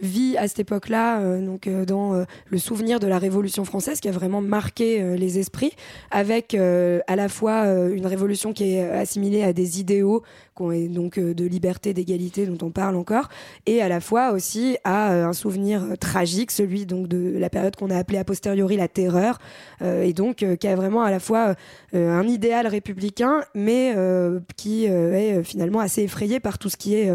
vit 0.00 0.36
à 0.36 0.48
cette 0.48 0.60
époque-là, 0.60 1.38
donc 1.40 1.68
dans 1.68 2.24
le 2.46 2.58
souvenir 2.58 3.00
de 3.00 3.06
la 3.06 3.18
Révolution 3.18 3.64
française, 3.64 4.00
qui 4.00 4.08
a 4.08 4.12
vraiment 4.12 4.40
marqué 4.40 5.16
les 5.16 5.38
esprits, 5.38 5.72
avec 6.10 6.54
à 6.54 7.16
la 7.16 7.28
fois 7.28 7.64
une 7.66 8.06
révolution 8.06 8.52
qui 8.52 8.74
est 8.74 8.90
assimilée 8.90 9.42
à 9.42 9.52
des 9.52 9.80
idéaux, 9.80 10.22
est 10.72 10.88
donc 10.88 11.18
euh, 11.18 11.34
de 11.34 11.44
liberté, 11.44 11.94
d'égalité, 11.94 12.46
dont 12.46 12.66
on 12.66 12.70
parle 12.70 12.96
encore, 12.96 13.28
et 13.66 13.80
à 13.80 13.88
la 13.88 14.00
fois 14.00 14.32
aussi 14.32 14.76
à 14.84 15.12
euh, 15.12 15.26
un 15.26 15.32
souvenir 15.32 15.82
euh, 15.82 15.96
tragique, 15.96 16.50
celui 16.50 16.86
donc 16.86 17.08
de 17.08 17.38
la 17.38 17.50
période 17.50 17.76
qu'on 17.76 17.90
a 17.90 17.96
appelée 17.96 18.18
a 18.18 18.24
posteriori 18.24 18.76
la 18.76 18.88
terreur, 18.88 19.38
et 19.80 20.12
donc 20.12 20.44
qui 20.58 20.66
a 20.66 20.76
vraiment 20.76 21.02
à 21.02 21.10
la 21.10 21.20
fois 21.20 21.54
un 21.92 22.26
idéal 22.26 22.66
républicain, 22.66 23.42
mais 23.54 23.94
qui 24.56 24.86
est 24.86 25.42
finalement 25.44 25.80
assez 25.80 26.02
effrayé 26.02 26.40
par 26.40 26.58
tout 26.58 26.68
ce 26.68 26.76
qui 26.76 26.94
est 26.94 27.12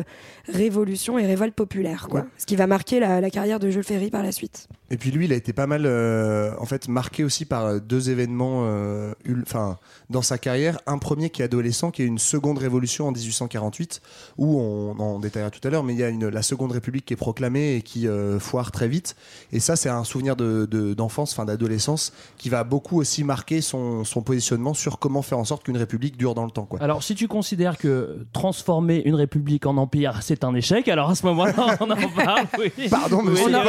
révolution 0.51 1.17
et 1.17 1.25
révolte 1.25 1.53
populaire, 1.55 2.07
quoi. 2.09 2.21
Ouais. 2.21 2.25
Ce 2.37 2.45
qui 2.45 2.55
va 2.55 2.67
marquer 2.67 2.99
la, 2.99 3.21
la 3.21 3.29
carrière 3.29 3.59
de 3.59 3.69
Jules 3.69 3.83
Ferry 3.83 4.09
par 4.09 4.23
la 4.23 4.31
suite. 4.31 4.67
Et 4.89 4.97
puis 4.97 5.09
lui, 5.11 5.25
il 5.25 5.33
a 5.33 5.35
été 5.35 5.53
pas 5.53 5.65
mal, 5.65 5.83
euh, 5.85 6.51
en 6.59 6.65
fait, 6.65 6.87
marqué 6.87 7.23
aussi 7.23 7.45
par 7.45 7.65
euh, 7.65 7.79
deux 7.79 8.09
événements, 8.09 8.63
euh, 8.65 9.13
enfin, 9.41 9.77
dans 10.09 10.21
sa 10.21 10.37
carrière. 10.37 10.79
Un 10.85 10.97
premier 10.97 11.29
qui 11.29 11.41
est 11.41 11.45
adolescent, 11.45 11.89
qui 11.91 12.03
est 12.03 12.05
une 12.05 12.19
seconde 12.19 12.57
révolution 12.59 13.07
en 13.07 13.11
1848, 13.11 14.01
où 14.37 14.59
on, 14.59 14.95
on 14.97 15.15
en 15.15 15.19
détaillera 15.19 15.49
tout 15.49 15.65
à 15.67 15.71
l'heure, 15.71 15.83
mais 15.83 15.93
il 15.93 15.99
y 15.99 16.03
a 16.03 16.09
une, 16.09 16.27
la 16.27 16.41
seconde 16.41 16.73
république 16.73 17.05
qui 17.05 17.13
est 17.13 17.17
proclamée 17.17 17.75
et 17.77 17.81
qui 17.81 18.07
euh, 18.07 18.39
foire 18.39 18.71
très 18.71 18.87
vite. 18.87 19.15
Et 19.51 19.59
ça, 19.59 19.75
c'est 19.75 19.89
un 19.89 20.03
souvenir 20.03 20.35
de, 20.35 20.67
de- 20.69 20.93
d'enfance, 20.93 21.31
enfin 21.33 21.45
d'adolescence, 21.45 22.13
qui 22.37 22.49
va 22.49 22.63
beaucoup 22.63 22.99
aussi 22.99 23.23
marquer 23.23 23.61
son, 23.61 24.03
son 24.03 24.21
positionnement 24.21 24.73
sur 24.73 24.99
comment 24.99 25.21
faire 25.21 25.39
en 25.39 25.45
sorte 25.45 25.63
qu'une 25.63 25.77
république 25.77 26.17
dure 26.17 26.35
dans 26.35 26.45
le 26.45 26.51
temps, 26.51 26.65
quoi. 26.65 26.79
Alors 26.83 27.01
si 27.01 27.15
tu 27.15 27.27
considères 27.27 27.77
que 27.77 28.25
transformer 28.33 29.01
une 29.05 29.15
république 29.15 29.65
en 29.65 29.77
empire 29.77 30.19
c'est 30.21 30.32
un 30.43 30.53
échec, 30.55 30.87
alors 30.87 31.09
à 31.09 31.15
ce 31.15 31.25
moment-là 31.27 31.53
on 31.79 31.89
en 31.91 31.95
parle. 32.15 32.45
oui. 32.59 32.71
Pardon, 32.89 33.21
monsieur 33.21 33.45
on 33.49 33.53
en 33.53 33.61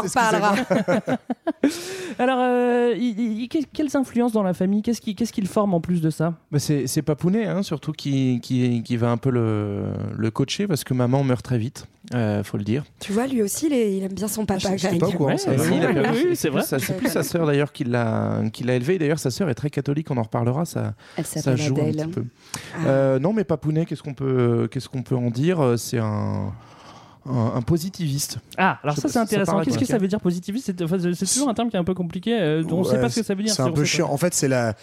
reparlera. 0.00 0.54
Alors, 2.18 2.38
euh, 2.40 2.94
il- 2.96 3.40
il- 3.42 3.48
que- 3.48 3.58
quelles 3.72 3.96
influences 3.96 4.32
dans 4.32 4.42
la 4.42 4.54
famille 4.54 4.82
Qu'est-ce 4.82 5.00
qui- 5.00 5.14
qu'est-ce 5.14 5.32
qu'il 5.32 5.46
forme 5.46 5.74
en 5.74 5.80
plus 5.80 6.00
de 6.00 6.10
ça? 6.10 6.34
Bah, 6.50 6.58
c'est 6.58 6.86
c'est 6.86 7.02
Papounet, 7.02 7.46
hein, 7.46 7.62
surtout, 7.62 7.92
qui, 7.92 8.40
qui, 8.42 8.82
qui 8.82 8.96
va 8.96 9.10
un 9.10 9.16
peu 9.16 9.30
le, 9.30 9.84
le 10.16 10.30
coacher 10.30 10.66
parce 10.66 10.84
que 10.84 10.94
maman 10.94 11.24
meurt 11.24 11.44
très 11.44 11.58
vite, 11.58 11.86
euh, 12.14 12.42
faut 12.44 12.56
le 12.58 12.64
dire. 12.64 12.84
Tu 13.00 13.12
vois, 13.12 13.26
lui 13.26 13.42
aussi, 13.42 13.66
il, 13.66 13.72
est- 13.72 13.96
il 13.96 14.02
aime 14.04 14.12
bien 14.12 14.28
son 14.28 14.44
papa. 14.46 14.60
pas 14.68 14.74
au 14.74 14.76
Greg. 14.76 15.16
courant, 15.16 15.30
Ouais, 15.30 15.36
oui, 15.36 16.36
c'est 16.36 16.48
plus 16.48 16.58
vrai. 16.58 16.62
sa- 16.62 16.78
C'est 16.78 16.96
plus 16.96 17.08
sa 17.08 17.22
sœur 17.22 17.46
d'ailleurs 17.46 17.72
qui 17.72 17.84
l'a 17.84 18.40
qui 18.52 18.64
l'a 18.64 18.74
élevé. 18.74 18.98
D'ailleurs, 18.98 19.18
sa 19.18 19.30
sœur 19.30 19.48
est 19.48 19.54
très 19.54 19.70
catholique, 19.70 20.10
on 20.10 20.16
en 20.16 20.22
reparlera. 20.22 20.64
Ça, 20.64 20.94
Elle 21.16 21.24
ça 21.24 21.40
s'appelle 21.40 21.60
joue 21.62 21.76
un 21.80 21.90
petit 21.92 22.06
peu. 22.08 22.24
Ah. 22.74 22.86
Euh, 22.86 23.18
non, 23.18 23.32
mais 23.32 23.44
Papounet, 23.44 23.86
qu'est-ce 23.86 24.02
qu'on 24.02 24.14
peut, 24.14 24.68
qu'est-ce 24.70 24.88
qu'on 24.88 25.02
peut 25.02 25.16
en 25.16 25.30
dire? 25.30 25.74
C'est 25.78 25.98
un, 25.98 26.52
un, 27.26 27.52
un 27.56 27.62
positiviste. 27.62 28.38
Ah, 28.56 28.78
alors 28.82 28.96
Je 28.96 29.00
ça 29.00 29.08
c'est 29.08 29.14
pas 29.14 29.20
intéressant. 29.22 29.60
Qu'est-ce 29.62 29.78
que 29.78 29.84
ça 29.84 29.98
veut 29.98 30.08
dire 30.08 30.20
positiviste? 30.20 30.66
C'est 30.66 30.82
enfin, 30.82 30.98
toujours 30.98 31.48
un 31.48 31.54
terme 31.54 31.70
qui 31.70 31.76
est 31.76 31.80
un 31.80 31.84
peu 31.84 31.94
compliqué. 31.94 32.38
euh, 32.40 32.62
on 32.70 32.80
ne 32.80 32.84
sait 32.84 33.00
pas 33.00 33.08
ce 33.08 33.20
que 33.20 33.26
ça 33.26 33.34
veut 33.34 33.42
dire. 33.42 33.54
C'est 33.54 33.62
un 33.62 33.70
peu 33.70 33.82
pas. 33.82 33.84
chiant. 33.84 34.10
En 34.10 34.16
fait, 34.16 34.34
c'est 34.34 34.48
la. 34.48 34.74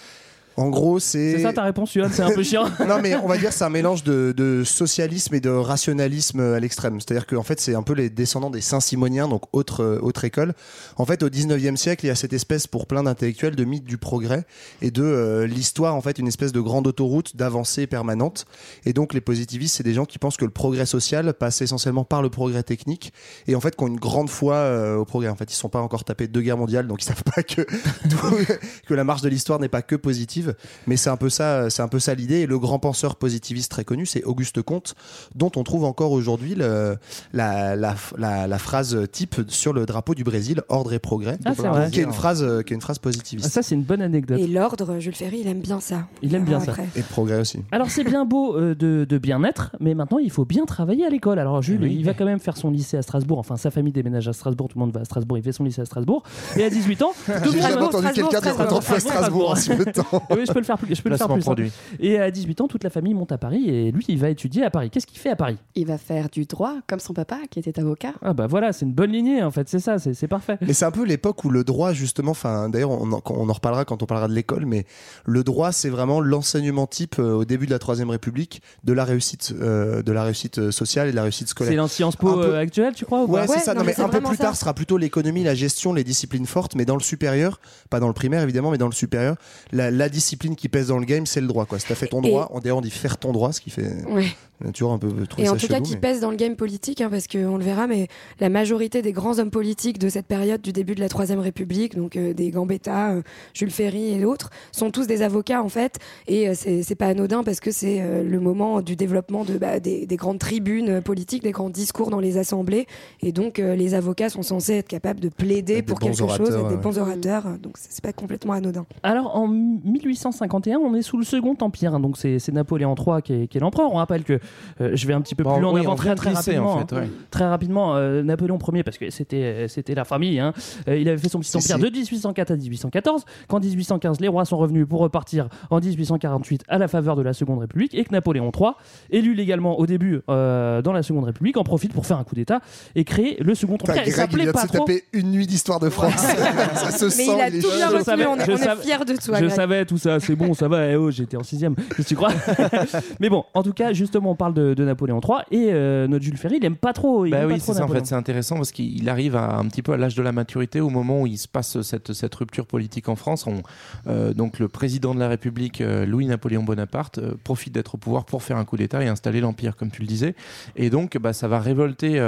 En 0.58 0.70
gros, 0.70 1.00
c'est. 1.00 1.38
C'est 1.38 1.44
ça 1.44 1.54
ta 1.54 1.64
réponse, 1.64 1.96
Yoann 1.96 2.12
C'est 2.12 2.24
un 2.24 2.32
peu 2.32 2.44
chiant. 2.44 2.66
non, 2.88 3.00
mais 3.02 3.16
on 3.16 3.28
va 3.28 3.38
dire 3.38 3.54
c'est 3.54 3.64
un 3.64 3.70
mélange 3.70 4.04
de, 4.04 4.34
de 4.36 4.64
socialisme 4.64 5.36
et 5.36 5.40
de 5.40 5.50
rationalisme 5.50 6.40
à 6.40 6.60
l'extrême. 6.60 7.00
C'est-à-dire 7.00 7.26
qu'en 7.26 7.44
fait, 7.44 7.60
c'est 7.60 7.76
un 7.76 7.84
peu 7.84 7.94
les 7.94 8.10
descendants 8.10 8.50
des 8.50 8.62
Saint-Simoniens, 8.62 9.28
donc 9.28 9.44
autre, 9.54 9.84
euh, 9.84 10.00
autre 10.02 10.26
école. 10.26 10.54
En 10.98 11.06
fait, 11.06 11.24
au 11.24 11.30
19e 11.30 11.76
siècle, 11.76 12.06
il 12.06 12.10
y 12.10 12.12
a 12.12 12.16
cette 12.16 12.34
espèce, 12.34 12.68
pour 12.68 12.88
plein 12.88 13.04
d'intellectuels, 13.04 13.56
de 13.56 13.64
mythe 13.64 13.86
du 13.86 13.98
progrès 13.98 14.46
et 14.82 14.92
de 14.92 15.04
euh, 15.04 15.48
l'histoire, 15.48 15.96
en 15.96 16.02
fait, 16.02 16.20
une 16.20 16.28
espèce 16.28 16.52
de 16.52 16.62
grande 16.62 16.88
autoroute 16.88 17.36
d'avancée 17.36 17.88
permanente. 17.88 18.46
Et 18.86 18.94
donc, 18.94 19.14
les 19.14 19.22
positivistes, 19.22 19.78
c'est 19.78 19.84
des 19.84 19.94
gens 19.94 20.06
qui 20.06 20.20
pensent 20.20 20.38
que 20.38 20.46
le 20.46 20.52
progrès 20.52 20.86
social 20.86 21.34
passe 21.34 21.62
essentiellement 21.62 22.04
par 22.04 22.22
le 22.22 22.30
progrès 22.30 22.64
technique 22.64 23.14
et 23.48 23.56
en 23.56 23.62
fait, 23.62 23.76
qui 23.76 23.84
ont 23.84 23.88
une 23.88 24.00
grande 24.00 24.30
foi 24.30 24.56
euh, 24.56 24.98
au 24.98 25.06
progrès. 25.06 25.30
En 25.30 25.36
fait, 25.36 25.46
ils 25.46 25.56
ne 25.56 25.60
sont 25.60 25.70
pas 25.70 25.80
encore 25.80 26.04
tapés 26.04 26.28
de 26.28 26.34
deux 26.34 26.42
guerres 26.42 26.58
mondiales, 26.58 26.88
donc 26.88 27.02
ils 27.02 27.06
savent 27.06 27.24
pas 27.24 27.44
que, 27.44 27.62
que 28.88 28.94
la 28.94 29.04
marche 29.04 29.22
de 29.22 29.30
l'histoire 29.30 29.60
n'est 29.60 29.70
pas 29.70 29.82
que 29.82 29.96
positive. 29.96 30.49
Mais 30.88 30.98
c'est 30.98 31.10
un 31.10 31.18
peu 31.18 31.30
ça, 31.30 31.70
c'est 31.70 31.82
un 31.82 31.88
peu 31.88 32.00
ça 32.00 32.14
l'idée. 32.16 32.40
Et 32.42 32.46
le 32.46 32.60
grand 32.60 32.80
penseur 32.80 33.16
positiviste 33.16 33.72
très 33.72 33.84
connu, 33.84 34.06
c'est 34.06 34.24
Auguste 34.24 34.62
Comte, 34.62 34.96
dont 35.36 35.52
on 35.56 35.64
trouve 35.64 35.84
encore 35.86 36.12
aujourd'hui 36.12 36.56
le- 36.56 36.98
la, 37.34 37.76
la, 37.76 37.96
la, 38.18 38.48
la 38.48 38.58
phrase 38.60 38.98
type 39.12 39.42
sur 39.48 39.74
le 39.74 39.86
drapeau 39.86 40.16
du 40.16 40.24
Brésil, 40.24 40.62
ordre 40.70 40.94
et 40.94 41.00
progrès, 41.00 41.38
Ah, 41.46 41.88
qui 41.92 42.00
est 42.00 42.04
une 42.04 42.14
phrase, 42.14 42.46
qui 42.66 42.74
est 42.74 42.76
une 42.76 42.82
phrase 42.82 43.00
positiviste. 43.00 43.50
Ça 43.50 43.62
c'est 43.62 43.76
une 43.76 43.84
bonne 43.84 44.02
anecdote. 44.02 44.40
Et 44.40 44.48
l'ordre, 44.48 45.00
Jules 45.00 45.16
Ferry, 45.16 45.40
il 45.42 45.48
aime 45.48 45.62
bien 45.62 45.80
ça. 45.80 46.08
Il 46.22 46.34
aime 46.36 46.46
bien 46.46 46.60
ça. 46.60 46.72
après. 46.72 46.88
Et 46.96 47.02
progrès 47.02 47.40
aussi. 47.40 47.60
Alors 47.72 47.90
c'est 47.90 48.04
bien 48.04 48.26
beau 48.26 48.56
euh, 48.58 48.76
de, 48.76 49.06
de 49.08 49.18
bien 49.18 49.44
être, 49.44 49.76
mais 49.80 49.94
maintenant 49.94 50.18
il 50.20 50.32
faut 50.32 50.46
bien 50.46 50.66
travailler 50.66 51.06
à 51.06 51.10
l'école. 51.10 51.40
Alors 51.40 51.62
Jules, 51.62 51.84
il 51.92 52.04
va 52.06 52.14
quand 52.14 52.26
même 52.26 52.40
faire 52.40 52.58
son 52.58 52.72
lycée 52.72 52.98
à 52.98 53.02
Strasbourg. 53.02 53.40
Enfin, 53.40 53.58
sa 53.58 53.72
famille 53.72 53.94
déménage 53.94 54.28
à 54.28 54.34
Strasbourg, 54.34 54.68
tout 54.70 54.78
le 54.78 54.86
monde 54.86 54.94
va 54.94 55.02
à 55.02 55.06
Strasbourg. 55.06 55.38
Il 55.38 55.44
fait 55.44 55.52
son 55.52 55.64
lycée 55.64 55.82
à 55.82 55.86
Strasbourg. 55.86 56.24
Et 56.58 56.64
à 56.64 56.70
18 56.70 57.02
ans, 57.02 57.12
tout 57.44 57.52
J'ai 57.52 57.62
jamais 57.62 57.76
entendu 57.82 58.08
quelqu'un 58.14 58.40
dire 58.40 58.54
Strasbourg, 58.54 58.66
autant 58.66 58.80
de 58.80 58.84
fois 58.84 59.00
Strasbourg 59.00 59.50
en 59.52 59.56
si 59.56 59.70
peu 59.76 59.86
de 59.86 59.92
temps. 59.92 60.24
Oui, 60.36 60.46
je 60.48 60.52
peux 60.54 60.60
le 60.60 60.66
faire 60.66 60.78
plus. 60.78 60.94
Je 60.96 61.02
peux 61.02 61.10
le 61.10 61.18
faire 61.18 61.28
plus. 61.28 61.36
simple. 61.42 61.44
produit. 61.44 61.72
Et 62.00 62.20
à 62.20 62.32
18 62.32 62.62
ans, 62.62 62.68
toute 62.68 62.84
la 62.84 62.90
famille 62.90 63.14
monte 63.14 63.32
à 63.32 63.38
Paris 63.38 63.70
et 63.70 63.92
lui, 63.92 64.06
il 64.08 64.18
va 64.18 64.30
étudier 64.30 64.64
à 64.64 64.70
Paris. 64.70 64.90
Qu'est-ce 64.90 65.08
qu'il 65.08 65.20
fait 65.20 65.30
à 65.30 65.36
Paris? 65.36 65.58
Il 65.76 65.86
va 65.88 65.98
faire 65.98 66.30
du 66.30 66.46
droit 66.46 66.76
comme 66.88 67.00
son 67.00 67.14
papa 67.14 67.38
qui 67.50 67.60
était 67.60 67.80
avocat. 67.80 68.14
Ah 68.22 68.34
bah 68.34 68.48
voilà, 68.48 68.74
c'est 68.74 68.86
une 68.86 68.94
bonne 68.94 69.12
lignée 69.12 69.44
en 69.44 69.52
fait. 69.52 69.68
C'est 69.70 69.80
ça, 69.80 70.00
c'est 70.00 70.14
c'est 70.14 70.28
parfait. 70.28 70.58
Mais 70.62 70.74
c'est 70.74 70.86
un 70.86 70.92
peu 70.92 71.04
l'époque 71.06 71.44
où 71.44 71.50
le 71.50 71.64
droit, 71.64 71.94
justement, 71.94 72.32
enfin, 72.32 72.70
d'ailleurs, 72.70 72.92
on, 72.92 73.12
en- 73.12 73.22
on 73.30 73.50
en 73.50 73.54
reparlera 73.54 73.86
quand 73.86 74.04
on 74.04 74.06
parlera 74.06 74.28
de 74.28 74.34
l'école, 74.34 74.66
mais 74.66 74.86
le 75.26 75.44
droit, 75.44 75.72
c'est 75.72 75.90
vraiment 75.90 76.20
l'enseignement 76.22 76.88
type 76.88 77.16
euh, 77.20 77.34
au 77.34 77.46
début 77.46 77.66
de 77.66 77.72
la 77.72 77.80
Troisième 77.80 78.10
République 78.10 78.62
de 78.84 78.94
la 78.94 79.04
réussite, 79.06 79.54
euh, 79.60 80.02
de 80.04 80.12
la 80.12 80.24
réussite 80.24 80.60
euh, 80.60 80.72
sociale 80.72 81.08
et 81.08 81.12
de 81.12 81.16
la 81.16 81.24
réussite 81.24 81.48
C'est 81.48 81.52
scolaire. 81.52 81.76
dans 81.78 81.88
Sciences 81.88 82.16
Po 82.16 82.34
peu- 82.36 82.56
actuel, 82.58 82.94
tu 82.96 83.06
crois 83.06 83.24
ou 83.24 83.32
Ouais, 83.32 83.48
c'est 83.48 83.60
ça. 83.60 83.74
non, 83.74 83.80
Non, 83.80 83.86
mais 83.86 83.88
mais 83.92 83.94
c'est 83.94 84.02
un 84.02 84.10
peu 84.10 84.22
plus 84.22 84.36
ça. 84.38 84.44
tard 84.46 84.56
sera 84.56 84.74
plutôt 84.74 84.98
l'économie, 84.98 85.44
la 85.44 85.56
gestion, 85.56 85.94
les 85.94 86.04
disciplines 86.04 86.46
fortes, 86.46 86.76
mais 86.76 86.86
dans 86.86 86.96
le 86.96 87.02
supérieur, 87.02 87.60
pas 87.90 88.00
dans 88.00 88.08
le 88.08 88.14
primaire 88.14 88.42
évidemment, 88.44 88.72
mais 88.72 88.78
dans 88.78 88.88
le 88.88 88.94
supérieur, 88.94 89.36
la, 89.72 89.92
la 89.92 90.10
discipline 90.20 90.56
qui 90.56 90.68
pèse 90.70 90.88
dans 90.90 91.00
le 91.00 91.06
game, 91.06 91.26
c'est 91.26 91.42
le 91.42 91.48
droit. 91.48 91.66
Quoi. 91.66 91.80
Si 91.80 91.88
t'as 91.88 91.96
fait 91.96 92.08
ton 92.08 92.22
Et- 92.22 92.30
droit, 92.30 92.50
on, 92.54 92.60
d'ailleurs 92.60 92.78
on 92.78 92.82
dit 92.82 92.92
faire 92.92 93.18
ton 93.18 93.32
droit, 93.32 93.52
ce 93.54 93.62
qui 93.62 93.70
fait 93.70 94.04
Ouais. 94.08 94.28
Toujours 94.74 94.92
un 94.92 94.98
peu 94.98 95.10
trouver 95.26 95.44
Et 95.44 95.46
ça 95.48 95.54
en 95.54 95.58
tout 95.58 95.68
cas, 95.68 95.80
qui 95.82 95.94
mais- 95.94 96.00
pèse 96.00 96.20
dans 96.22 96.32
le 96.32 96.36
game 96.38 96.56
politique, 96.56 97.02
hein, 97.02 97.10
parce 97.10 97.28
qu'on 97.28 97.58
le 97.58 97.64
verra, 97.64 97.88
mais 97.88 98.08
la 98.40 98.50
majorité 98.50 99.02
des 99.02 99.12
grands 99.12 99.40
hommes 99.40 99.52
politiques 99.52 100.00
de 100.00 100.10
cette 100.10 100.26
période 100.26 100.62
du 100.62 100.74
début 100.74 100.96
de 100.96 101.00
la 101.00 101.10
Troisième 101.10 101.40
République, 101.40 101.96
donc 101.96 102.16
euh, 102.16 102.34
des 102.34 102.52
Gambetta, 102.52 103.12
euh, 103.12 103.22
Jules 103.54 103.72
Ferry 103.72 104.14
et 104.14 104.22
d'autres, 104.22 104.50
sont 104.72 104.92
tous 104.92 105.08
des 105.08 105.22
avocats 105.22 105.64
en 105.64 105.70
fait. 105.70 105.98
Et 106.28 106.50
euh, 106.50 106.54
c'est 106.56 106.96
pas 106.96 107.08
anodin 107.08 107.44
parce 107.44 107.60
que 107.60 107.72
c'est 107.72 108.02
euh, 108.02 108.24
le 108.24 108.40
moment 108.40 108.82
du 108.82 108.96
développement 108.96 109.46
de, 109.46 109.58
bah, 109.58 109.80
des, 109.80 110.06
des 110.06 110.16
grandes 110.16 110.40
tribunes 110.40 111.02
politiques, 111.02 111.44
des 111.44 111.52
grands 111.52 111.70
discours 111.70 112.10
dans 112.10 112.20
les 112.20 112.38
assemblées. 112.38 112.86
Et 113.22 113.32
donc, 113.32 113.60
euh, 113.60 113.76
les 113.76 113.94
avocats 113.94 114.30
sont 114.30 114.44
censés 114.44 114.76
être 114.76 114.88
capables 114.88 115.20
de 115.20 115.30
plaider 115.30 115.82
pour 115.82 116.00
quelque 116.00 116.18
chose, 116.18 116.32
être 116.32 116.68
des 116.68 116.76
ouais. 116.76 116.82
bons 116.82 116.98
orateurs. 116.98 117.44
Donc, 117.62 117.74
c'est 117.78 118.04
pas 118.04 118.14
complètement 118.14 118.54
anodin. 118.54 118.86
Alors 119.04 119.36
en 119.36 119.48
1851, 119.48 120.80
on 120.80 120.94
est 120.96 121.02
sous 121.02 121.18
le 121.18 121.24
Second 121.24 121.56
Empire, 121.60 121.96
hein, 121.96 122.00
donc 122.00 122.18
c'est 122.18 122.40
c'est 122.40 122.52
Napoléon 122.52 122.96
III 122.96 123.22
qui 123.22 123.34
est, 123.34 123.48
qui 123.48 123.58
est 123.58 123.62
l'empereur. 123.62 123.92
On 123.92 123.98
rappelle 123.98 124.24
que 124.24 124.40
euh, 124.82 124.92
je 124.94 125.08
vais 125.08 125.14
un 125.14 125.22
petit 125.22 125.36
peu 125.36 125.44
Bon, 125.44 125.54
plus 125.54 125.62
loin 125.62 125.74
oui, 125.74 125.82
avant 125.82 125.94
on 125.94 125.96
très 125.96 126.10
de 126.12 126.16
très 126.16 126.32
rapidement. 126.32 126.74
en 126.74 126.80
fait, 126.88 126.94
hein. 126.96 127.08
Très 127.32 127.48
rapidement, 127.48 127.96
euh, 127.96 128.24
Napoléon 128.24 128.58
Ier, 128.74 128.84
parce 128.84 128.98
que 128.98 129.10
c'était 129.10 129.36
euh, 129.44 129.68
c'était 129.68 129.96
la 129.96 130.06
famille. 130.06 130.40
hein, 130.40 130.54
euh, 130.88 130.98
il 130.98 131.08
avait 131.10 131.18
fait 131.18 131.30
son 131.30 131.40
petit 131.40 131.56
empire 131.58 131.80
de 131.80 131.90
1804 131.90 132.52
à 132.52 132.56
1814. 132.56 133.26
Qu'en 133.48 133.60
1815, 133.60 134.20
les 134.20 134.28
rois 134.28 134.46
sont 134.46 134.58
revenus 134.58 134.88
pour 134.88 135.00
repartir 135.02 135.48
en 135.70 135.80
1848 135.80 136.64
à 136.68 136.78
la 136.78 136.88
faveur 136.88 137.16
de 137.16 137.22
la 137.22 137.34
Seconde 137.34 137.60
République, 137.60 137.94
et 137.96 138.04
que 138.04 138.12
Napoléon 138.12 138.52
III, 138.58 138.72
élu 139.12 139.34
légalement 139.34 139.80
au 139.80 139.86
début 139.86 140.22
euh, 140.30 140.82
dans 140.82 140.94
la 140.94 141.04
Seconde 141.04 141.26
République, 141.26 141.58
en 141.58 141.64
profite 141.64 141.94
pour 141.94 142.06
faire 142.06 142.18
un 142.18 142.24
coup 142.24 142.36
d'État 142.36 142.60
et 142.96 143.04
créer 143.04 143.38
le 143.42 143.56
Second 143.56 143.76
Empire. 143.76 143.96
Il 143.96 144.02
Greg, 144.02 144.08
il 144.08 144.14
s'appelait 144.14 144.44
vient 144.44 144.52
de 144.52 144.52
pas 144.52 144.62
se 144.64 144.68
trop. 144.68 144.80
taper 144.86 145.04
une 145.14 145.32
nuit 145.32 145.48
d'histoire 145.48 145.80
de 145.80 145.90
France. 145.90 146.14
ça 146.76 146.92
se 146.92 147.06
Mais 147.06 147.12
sent. 147.12 147.32
il 147.36 147.42
a 147.42 147.52
tout 147.52 147.76
bien 147.76 147.90
retenu, 147.90 148.26
on 148.26 148.38
est, 148.38 148.50
est 148.50 148.76
fiers 148.82 149.06
de 149.06 149.16
toi. 149.22 149.38
Je 149.40 149.46
Greg. 149.46 149.50
savais 149.50 149.86
tout 149.86 149.98
ça, 149.98 150.20
c'est 150.20 150.36
bon, 150.36 150.54
ça 150.54 150.68
va. 150.68 150.88
Eh 150.88 150.96
oh, 150.96 151.12
j'étais 151.12 151.38
en 151.38 151.44
sixième. 151.44 151.76
Qu'est-ce 151.76 151.96
que 151.98 152.02
tu 152.04 152.16
crois? 152.16 152.32
Mais 153.20 153.30
bon, 153.30 153.44
en 153.54 153.64
tout 153.64 153.74
cas, 153.74 153.94
justement, 153.94 154.36
parle 154.40 154.54
de, 154.56 154.74
de 154.74 154.86
Napoléon 154.86 155.20
III 155.22 155.42
et 155.52 155.72
euh, 155.72 156.08
notre 156.08 156.24
Jules 156.24 156.38
Ferry, 156.38 156.56
il 156.58 156.66
aime 156.66 156.78
pas 156.78 156.94
trop. 156.94 157.26
Il 157.26 157.32
Bah 157.32 157.46
oui, 157.46 157.60
c'est 157.60 157.74
ça. 157.74 157.84
En 157.84 157.88
fait, 157.88 158.06
c'est 158.06 158.16
intéressant 158.16 158.56
parce 158.56 158.72
qu'il 158.72 159.08
arrive 159.10 159.36
à, 159.36 159.58
un 159.58 159.68
petit 159.68 159.84
peu 159.84 159.92
à 159.92 159.98
l'âge 159.98 160.16
de 160.16 160.24
la 160.24 160.32
maturité, 160.32 160.80
au 160.80 160.90
moment 160.90 161.22
où 161.22 161.28
il 161.28 161.38
se 161.38 161.48
passe 161.48 161.82
cette, 161.82 162.14
cette 162.14 162.34
rupture 162.34 162.66
politique 162.66 163.10
en 163.10 163.16
France. 163.16 163.46
On, 163.46 163.62
euh, 164.08 164.34
donc, 164.34 164.58
le 164.60 164.70
président 164.70 165.14
de 165.14 165.20
la 165.20 165.28
République, 165.28 165.82
euh, 165.82 166.06
Louis-Napoléon 166.06 166.64
Bonaparte, 166.64 167.20
profite 167.44 167.74
d'être 167.74 167.96
au 167.96 167.98
pouvoir 167.98 168.26
pour 168.26 168.42
faire 168.42 168.58
un 168.58 168.66
coup 168.66 168.78
d'État 168.78 169.04
et 169.04 169.08
installer 169.08 169.42
l'Empire, 169.42 169.76
comme 169.76 169.92
tu 169.92 170.02
le 170.02 170.08
disais. 170.08 170.36
Et 170.78 170.90
donc, 170.90 171.18
bah, 171.18 171.34
ça 171.34 171.48
va 171.48 171.60
révolter 171.60 172.20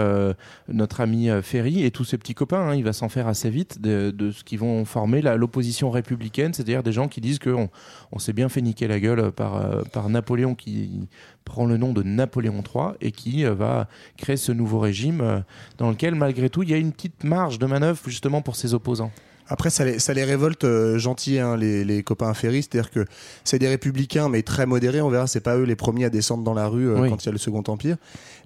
notre 0.67 0.99
ami 0.99 1.29
Ferry 1.41 1.85
et 1.85 1.91
tous 1.91 2.03
ses 2.03 2.17
petits 2.17 2.35
copains. 2.35 2.69
hein. 2.69 2.75
Il 2.75 2.83
va 2.83 2.93
s'en 2.93 3.07
faire 3.07 3.27
assez 3.27 3.49
vite 3.49 3.81
de, 3.81 4.11
de 4.11 4.31
ce 4.31 4.43
qui 4.43 4.57
vont 4.57 4.83
former 4.83 5.21
l'opposition 5.21 5.89
républicaine, 5.89 6.53
c'est-à-dire 6.53 6.83
des 6.83 6.91
gens 6.91 7.07
qui 7.07 7.21
disent 7.21 7.39
qu'on 7.39 7.69
on 8.11 8.19
s'est 8.19 8.33
bien 8.33 8.49
fait 8.49 8.61
niquer 8.61 8.87
la 8.87 8.99
gueule 8.99 9.31
par, 9.31 9.83
par 9.93 10.09
Napoléon 10.09 10.55
qui 10.55 11.07
prend 11.51 11.65
le 11.65 11.75
nom 11.75 11.91
de 11.91 12.01
Napoléon 12.01 12.63
III 12.63 12.93
et 13.01 13.11
qui 13.11 13.45
euh, 13.45 13.53
va 13.53 13.89
créer 14.15 14.37
ce 14.37 14.53
nouveau 14.53 14.79
régime 14.79 15.19
euh, 15.19 15.39
dans 15.77 15.89
lequel, 15.89 16.15
malgré 16.15 16.49
tout, 16.49 16.63
il 16.63 16.69
y 16.69 16.73
a 16.73 16.77
une 16.77 16.93
petite 16.93 17.25
marge 17.25 17.59
de 17.59 17.65
manœuvre 17.65 17.99
justement 18.05 18.41
pour 18.41 18.55
ses 18.55 18.73
opposants. 18.73 19.11
Après, 19.51 19.69
ça 19.69 19.83
les, 19.85 19.99
ça 19.99 20.13
les 20.13 20.23
révolte 20.23 20.63
euh, 20.63 20.97
gentils, 20.97 21.39
hein, 21.39 21.57
les, 21.57 21.83
les 21.83 22.03
copains 22.03 22.33
Ferry. 22.33 22.63
C'est-à-dire 22.63 22.89
que 22.89 23.05
c'est 23.43 23.59
des 23.59 23.67
républicains, 23.67 24.29
mais 24.29 24.41
très 24.43 24.65
modérés. 24.65 25.01
On 25.01 25.09
verra, 25.09 25.27
c'est 25.27 25.41
pas 25.41 25.57
eux 25.57 25.63
les 25.63 25.75
premiers 25.75 26.05
à 26.05 26.09
descendre 26.09 26.43
dans 26.43 26.53
la 26.53 26.67
rue 26.67 26.87
euh, 26.89 27.01
Oui. 27.01 27.09
quand 27.09 27.21
il 27.23 27.25
y 27.25 27.29
a 27.29 27.31
le 27.33 27.37
Second 27.37 27.63
Empire. 27.67 27.97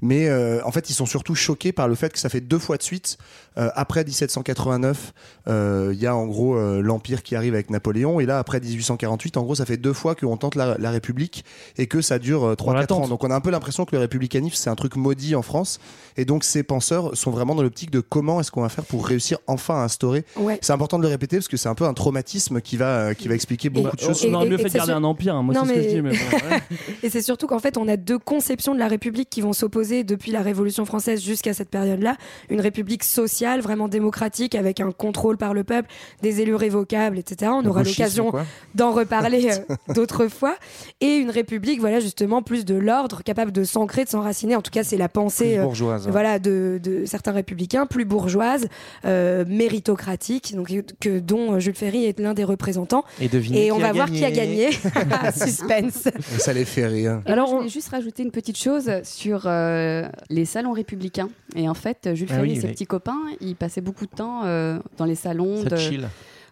Mais 0.01 0.27
euh, 0.29 0.59
en 0.65 0.71
fait, 0.71 0.89
ils 0.89 0.93
sont 0.93 1.05
surtout 1.05 1.35
choqués 1.35 1.71
par 1.71 1.87
le 1.87 1.95
fait 1.95 2.11
que 2.11 2.19
ça 2.19 2.29
fait 2.29 2.41
deux 2.41 2.59
fois 2.59 2.77
de 2.77 2.83
suite, 2.83 3.17
euh, 3.57 3.69
après 3.75 4.03
1789, 4.03 5.13
euh, 5.47 5.91
il 5.93 5.99
y 6.01 6.07
a 6.07 6.15
en 6.15 6.25
gros 6.25 6.55
euh, 6.57 6.81
l'Empire 6.81 7.23
qui 7.23 7.35
arrive 7.35 7.53
avec 7.53 7.69
Napoléon. 7.69 8.19
Et 8.19 8.25
là, 8.25 8.39
après 8.39 8.59
1848, 8.59 9.37
en 9.37 9.43
gros, 9.43 9.55
ça 9.55 9.65
fait 9.65 9.77
deux 9.77 9.93
fois 9.93 10.15
qu'on 10.15 10.37
tente 10.37 10.55
la, 10.55 10.75
la 10.77 10.91
République 10.91 11.45
et 11.77 11.87
que 11.87 12.01
ça 12.01 12.19
dure 12.19 12.43
euh, 12.45 12.53
3-4 12.55 12.73
l'attente. 12.73 13.03
ans. 13.05 13.07
Donc 13.07 13.23
on 13.23 13.31
a 13.31 13.35
un 13.35 13.41
peu 13.41 13.51
l'impression 13.51 13.85
que 13.85 13.95
le 13.95 14.01
républicanisme, 14.01 14.55
c'est 14.55 14.69
un 14.69 14.75
truc 14.75 14.95
maudit 14.95 15.35
en 15.35 15.41
France. 15.41 15.79
Et 16.17 16.25
donc 16.25 16.43
ces 16.43 16.63
penseurs 16.63 17.15
sont 17.15 17.31
vraiment 17.31 17.55
dans 17.55 17.63
l'optique 17.63 17.91
de 17.91 17.99
comment 18.01 18.39
est-ce 18.39 18.51
qu'on 18.51 18.61
va 18.61 18.69
faire 18.69 18.85
pour 18.85 19.05
réussir 19.07 19.37
enfin 19.47 19.75
à 19.75 19.83
instaurer 19.83 20.25
Ouais. 20.35 20.59
c'est 20.61 20.73
important 20.73 20.94
de 20.97 21.03
le 21.03 21.09
répéter 21.09 21.37
parce 21.37 21.47
que 21.47 21.57
c'est 21.57 21.69
un 21.69 21.75
peu 21.75 21.85
un 21.85 21.93
traumatisme 21.93 22.61
qui 22.61 22.77
va, 22.77 22.85
euh, 23.09 23.13
qui 23.13 23.27
va 23.27 23.35
expliquer 23.35 23.69
beaucoup 23.69 23.95
de 23.95 24.01
choses. 24.01 24.25
on 24.29 24.33
aurait 24.33 24.49
mieux 24.49 24.57
fait 24.57 24.69
de 24.69 24.73
garder 24.73 24.91
un 24.93 25.03
empire, 25.03 25.35
hein, 25.35 25.43
moi 25.43 25.53
Non, 25.53 25.61
c'est 25.65 25.69
ce 25.69 25.73
que 25.75 25.81
je 25.81 26.01
mais- 26.01 26.11
dis. 26.11 26.19
Mais 26.31 26.39
bon, 26.39 26.49
ouais. 26.49 26.61
Et 27.03 27.09
c'est 27.09 27.21
surtout 27.21 27.47
qu'en 27.47 27.59
fait, 27.59 27.77
on 27.77 27.87
a 27.87 27.97
deux 27.97 28.19
conceptions 28.19 28.73
de 28.73 28.79
la 28.79 28.87
République 28.87 29.29
qui 29.29 29.41
vont 29.41 29.53
s'opposer 29.53 30.03
depuis 30.03 30.31
la 30.31 30.41
Révolution 30.41 30.85
française 30.85 31.21
jusqu'à 31.23 31.53
cette 31.53 31.69
période-là. 31.69 32.17
Une 32.49 32.61
République 32.61 33.03
sociale, 33.03 33.61
vraiment 33.61 33.87
démocratique, 33.87 34.55
avec 34.55 34.79
un 34.79 34.91
contrôle 34.91 35.37
par 35.37 35.53
le 35.53 35.63
peuple, 35.63 35.89
des 36.21 36.41
élus 36.41 36.55
révocables, 36.55 37.17
etc. 37.17 37.51
On 37.53 37.61
Le 37.61 37.69
aura 37.69 37.83
l'occasion 37.83 38.31
d'en 38.75 38.91
reparler 38.91 39.49
euh, 39.69 39.75
d'autres 39.93 40.27
fois. 40.27 40.55
Et 41.01 41.15
une 41.17 41.29
République, 41.29 41.79
voilà, 41.79 41.99
justement, 41.99 42.41
plus 42.41 42.65
de 42.65 42.75
l'ordre, 42.75 43.21
capable 43.23 43.51
de 43.51 43.63
s'ancrer, 43.63 44.03
de 44.05 44.09
s'enraciner. 44.09 44.55
En 44.55 44.61
tout 44.61 44.71
cas, 44.71 44.83
c'est 44.83 44.97
la 44.97 45.09
pensée 45.09 45.51
Plus 45.53 45.59
euh, 45.59 45.63
bourgeoise. 45.63 46.07
voilà, 46.09 46.39
de, 46.39 46.79
de 46.81 47.05
certains 47.05 47.31
républicains, 47.31 47.85
plus 47.85 48.05
bourgeoise, 48.05 48.67
euh, 49.05 49.43
méritocratique, 49.47 50.55
donc, 50.55 50.69
que, 50.83 51.19
dont 51.19 51.53
euh, 51.53 51.59
Jules 51.59 51.75
Ferry 51.75 52.05
est 52.05 52.19
l'un 52.19 52.33
des 52.33 52.43
représentants. 52.43 53.03
Et 53.21 53.27
devinez 53.27 53.67
Et 53.67 53.71
on 53.71 53.77
va 53.79 53.91
voir 53.93 54.09
qui 54.11 54.23
a 54.25 54.31
gagné. 54.31 54.69
gagné. 54.69 55.31
Suspense. 55.35 56.07
Ça 56.39 56.53
les 56.53 56.65
fait 56.65 56.87
rire. 56.87 57.21
Et 57.25 57.31
Alors, 57.31 57.47
on- 57.49 57.51
je 57.51 57.57
voulais 57.57 57.69
juste 57.69 57.89
rajouter 57.89 58.23
une 58.23 58.31
petite 58.31 58.57
chose 58.57 58.89
sur 59.03 59.43
euh, 59.45 60.07
les 60.29 60.45
salons 60.45 60.71
républicains. 60.73 61.29
Et 61.55 61.67
en 61.69 61.73
fait, 61.73 62.09
Jules 62.13 62.27
Ah 62.31 62.35
Ferry 62.35 62.51
oui, 62.51 62.57
et 62.57 62.61
ses 62.61 62.67
oui. 62.67 62.73
petits 62.73 62.85
copains, 62.87 63.19
ils 63.41 63.55
passaient 63.55 63.81
beaucoup 63.81 64.05
de 64.05 64.11
temps 64.15 64.43
euh, 64.45 64.79
dans 64.97 65.05
les 65.05 65.15
salons 65.15 65.63
Ça 65.63 65.69
de, 65.69 65.75
chill. 65.77 66.07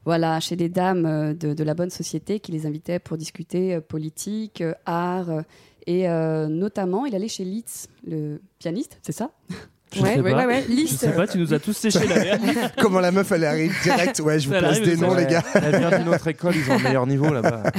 voilà, 0.06 0.40
chez 0.40 0.56
des 0.56 0.70
dames 0.70 1.34
de, 1.34 1.54
de 1.54 1.64
la 1.64 1.74
bonne 1.74 1.90
société 1.90 2.40
qui 2.40 2.52
les 2.52 2.66
invitaient 2.66 3.00
pour 3.00 3.18
discuter 3.18 3.76
euh, 3.76 3.82
politique, 3.82 4.62
euh, 4.62 4.74
art. 4.86 5.30
et 5.88 6.08
euh, 6.10 6.48
notamment, 6.48 7.06
il 7.06 7.16
allait 7.16 7.28
chez 7.28 7.44
Litz, 7.44 7.88
le 8.08 8.42
pianiste, 8.60 8.98
c'est 9.02 9.12
ça? 9.12 9.32
Je 9.94 10.02
Ouais, 10.02 10.16
sais 10.16 10.22
ouais, 10.22 10.32
pas. 10.32 10.48
ouais, 10.48 10.66
ouais, 10.68 10.86
Je 10.88 10.88
sais 10.88 11.12
pas, 11.12 11.28
tu 11.28 11.38
nous 11.38 11.54
as 11.54 11.60
tous 11.60 11.74
séché 11.74 12.00
la 12.08 12.70
Comment 12.82 13.00
la 13.00 13.12
meuf 13.12 13.32
elle 13.32 13.46
arrive 13.46 13.74
direct 13.84 14.20
Ouais, 14.20 14.40
je 14.40 14.50
vous 14.50 14.56
place 14.58 14.82
des 14.82 14.98
noms, 14.98 15.14
les 15.14 15.26
gars. 15.26 15.44
Elle 15.56 15.78
vient 15.80 15.98
d'une 16.00 16.10
autre 16.10 16.28
école, 16.28 16.54
ils 16.56 16.72
ont 16.72 16.78
le 16.78 16.84
meilleur 16.84 17.08
niveau 17.08 17.32
là-bas. 17.34 17.64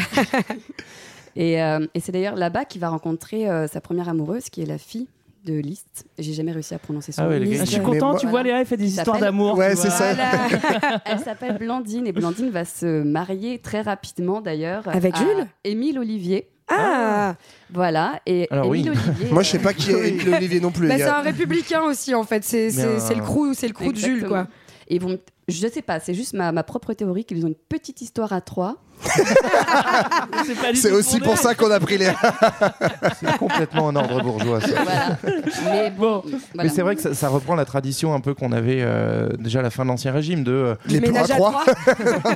Et, 1.36 1.60
euh, 1.60 1.84
et 1.94 2.00
c'est 2.00 2.12
d'ailleurs 2.12 2.36
là-bas 2.36 2.64
qu'il 2.64 2.80
va 2.80 2.88
rencontrer 2.90 3.48
euh, 3.50 3.66
sa 3.66 3.80
première 3.80 4.08
amoureuse, 4.08 4.44
qui 4.50 4.62
est 4.62 4.66
la 4.66 4.78
fille 4.78 5.08
de 5.44 5.54
Liszt. 5.54 6.06
J'ai 6.16 6.32
jamais 6.32 6.52
réussi 6.52 6.74
à 6.74 6.78
prononcer 6.78 7.10
son 7.10 7.22
Ah 7.22 7.28
ouais, 7.28 7.40
nom. 7.40 7.50
Ah, 7.60 7.64
je 7.64 7.70
suis 7.70 7.80
content, 7.82 8.10
moi- 8.12 8.18
tu 8.20 8.26
vois, 8.28 8.42
Léa, 8.44 8.60
elle 8.60 8.66
fait 8.66 8.76
des 8.76 8.86
histoires 8.86 9.18
d'amour. 9.18 9.58
Ouais, 9.58 9.74
c'est 9.74 9.90
ça. 9.90 10.14
Voilà. 10.14 11.00
Elle 11.04 11.18
s'appelle 11.18 11.58
Blandine 11.58 12.06
et 12.06 12.12
Blandine 12.12 12.50
va 12.50 12.64
se 12.64 13.02
marier 13.02 13.58
très 13.58 13.80
rapidement 13.82 14.40
d'ailleurs 14.40 14.84
Avec 14.88 15.16
à 15.16 15.18
Jules? 15.18 15.46
Émile 15.64 15.98
Olivier. 15.98 16.46
Ah, 16.68 17.34
Voilà 17.72 18.20
et 18.26 18.46
Alors 18.50 18.66
Émile 18.74 18.90
oui. 18.90 18.98
Olivier. 19.06 19.30
Moi, 19.32 19.42
je 19.42 19.50
sais 19.50 19.58
pas 19.58 19.72
qui 19.74 19.90
est 19.90 20.08
Émile 20.08 20.34
Olivier 20.34 20.60
non 20.60 20.70
plus, 20.70 20.88
bah, 20.88 20.94
les 20.94 21.00
c'est 21.02 21.06
gars. 21.08 21.18
un 21.18 21.22
républicain 21.22 21.82
aussi 21.82 22.14
en 22.14 22.24
fait. 22.24 22.42
C'est 22.44 22.70
c'est- 22.70 22.86
Mais, 22.86 23.00
c'est 23.00 23.14
le 23.14 23.20
euh, 23.20 23.24
crew, 23.24 23.52
c'est 23.54 23.68
le 23.68 23.74
crew 23.74 23.92
de 23.92 23.96
Jules 23.98 24.24
quoi. 24.26 24.46
Et 24.88 24.98
bon, 24.98 25.18
je 25.48 25.68
sais 25.68 25.82
pas, 25.82 26.00
c'est 26.00 26.14
juste 26.14 26.34
ma, 26.34 26.52
ma 26.52 26.62
propre 26.62 26.92
théorie 26.94 27.24
qu'ils 27.24 27.44
ont 27.44 27.48
une 27.48 27.54
petite 27.54 28.00
histoire 28.00 28.32
à 28.32 28.40
trois. 28.40 28.76
C'est 30.74 30.92
aussi 30.92 31.20
pour 31.20 31.36
ça 31.36 31.54
qu'on 31.54 31.70
a 31.70 31.80
pris 31.80 31.98
les. 31.98 32.10
C'est 33.20 33.36
complètement 33.38 33.88
un 33.88 33.96
ordre 33.96 34.22
bourgeois. 34.22 34.60
ça. 34.60 34.82
Voilà. 34.82 35.18
Mais 35.64 35.90
bon, 35.90 36.22
Mais 36.26 36.38
voilà. 36.54 36.70
c'est 36.70 36.82
vrai 36.82 36.96
que 36.96 37.02
ça, 37.02 37.14
ça 37.14 37.28
reprend 37.28 37.54
la 37.54 37.64
tradition 37.64 38.14
un 38.14 38.20
peu 38.20 38.34
qu'on 38.34 38.52
avait 38.52 38.80
euh, 38.80 39.28
déjà 39.38 39.60
à 39.60 39.62
la 39.62 39.70
fin 39.70 39.84
de 39.84 39.88
l'Ancien 39.88 40.12
Régime 40.12 40.44
de 40.44 40.52
euh, 40.52 40.74
Les 40.86 41.00
plans 41.00 41.22
à 41.22 41.28
trois. 41.28 41.64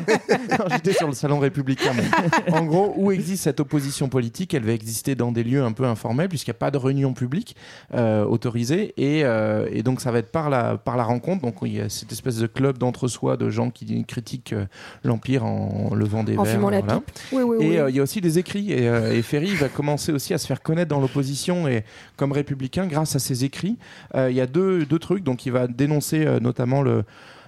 J'étais 0.71 0.93
sur 0.93 1.09
le 1.09 1.15
salon 1.15 1.39
républicain. 1.39 1.93
mais 1.95 2.53
en 2.53 2.65
gros, 2.65 2.93
où 2.97 3.13
existe 3.13 3.45
cette 3.45 3.61
opposition 3.61 4.09
politique, 4.09 4.53
elle 4.55 4.65
va 4.65 4.73
exister 4.73 5.15
dans 5.15 5.33
des 5.33 5.45
lieux 5.45 5.63
un 5.63 5.73
peu 5.73 5.85
informels, 5.85 6.29
puisqu'il 6.29 6.51
n'y 6.51 6.57
a 6.57 6.61
pas 6.61 6.71
de 6.71 6.79
réunion 6.79 7.13
publique 7.15 7.57
euh, 7.95 8.25
autorisée. 8.25 8.95
Et, 8.97 9.25
euh, 9.25 9.69
et 9.71 9.83
donc, 9.83 10.01
ça 10.01 10.11
va 10.11 10.19
être 10.19 10.33
par 10.33 10.51
la, 10.51 10.77
par 10.77 10.97
la 10.97 11.05
rencontre. 11.05 11.43
Donc, 11.43 11.57
il 11.63 11.75
y 11.75 11.81
a 11.81 11.89
cette 11.89 12.13
espèce 12.13 12.37
de 12.37 12.47
club 12.47 12.79
d'entre-soi 12.99 13.37
de 13.37 13.49
gens 13.51 13.71
qui 13.71 14.05
critiquent 14.05 14.53
euh, 14.53 14.67
l'Empire 15.05 15.45
en 15.45 15.95
levant 15.95 16.25
des 16.25 16.37
En 16.37 16.43
verres. 16.43 16.55
fumant 16.55 16.71
la 16.71 16.83
pipe. 16.83 17.11
Oui, 17.33 17.43
oui, 17.43 17.57
Et 17.61 17.69
oui. 17.71 17.79
euh, 17.79 17.91
il 17.91 17.97
y 17.97 18.01
a 18.01 18.03
aussi 18.03 18.21
des 18.21 18.39
écrits. 18.39 18.73
Et, 18.73 18.89
euh, 18.89 19.13
et 19.15 19.23
Ferry 19.23 19.55
va 19.55 19.69
commencer 19.69 20.13
aussi 20.13 20.35
à 20.35 20.39
se 20.39 20.47
faire 20.47 20.63
connaître 20.63 20.89
dans 20.91 21.01
l'opposition 21.01 21.69
et 21.69 21.85
comme 22.17 22.33
républicain 22.33 22.87
grâce 22.87 23.15
à 23.15 23.19
ses 23.19 23.45
écrits. 23.45 23.79
Euh, 24.15 24.31
il 24.31 24.37
y 24.37 24.41
a 24.41 24.47
deux, 24.47 24.85
deux 24.85 24.99
trucs. 24.99 25.23
Donc 25.23 25.47
il 25.47 25.53
va 25.53 25.67
dénoncer 25.69 26.27
euh, 26.27 26.41
notamment 26.41 26.83
le 26.83 27.05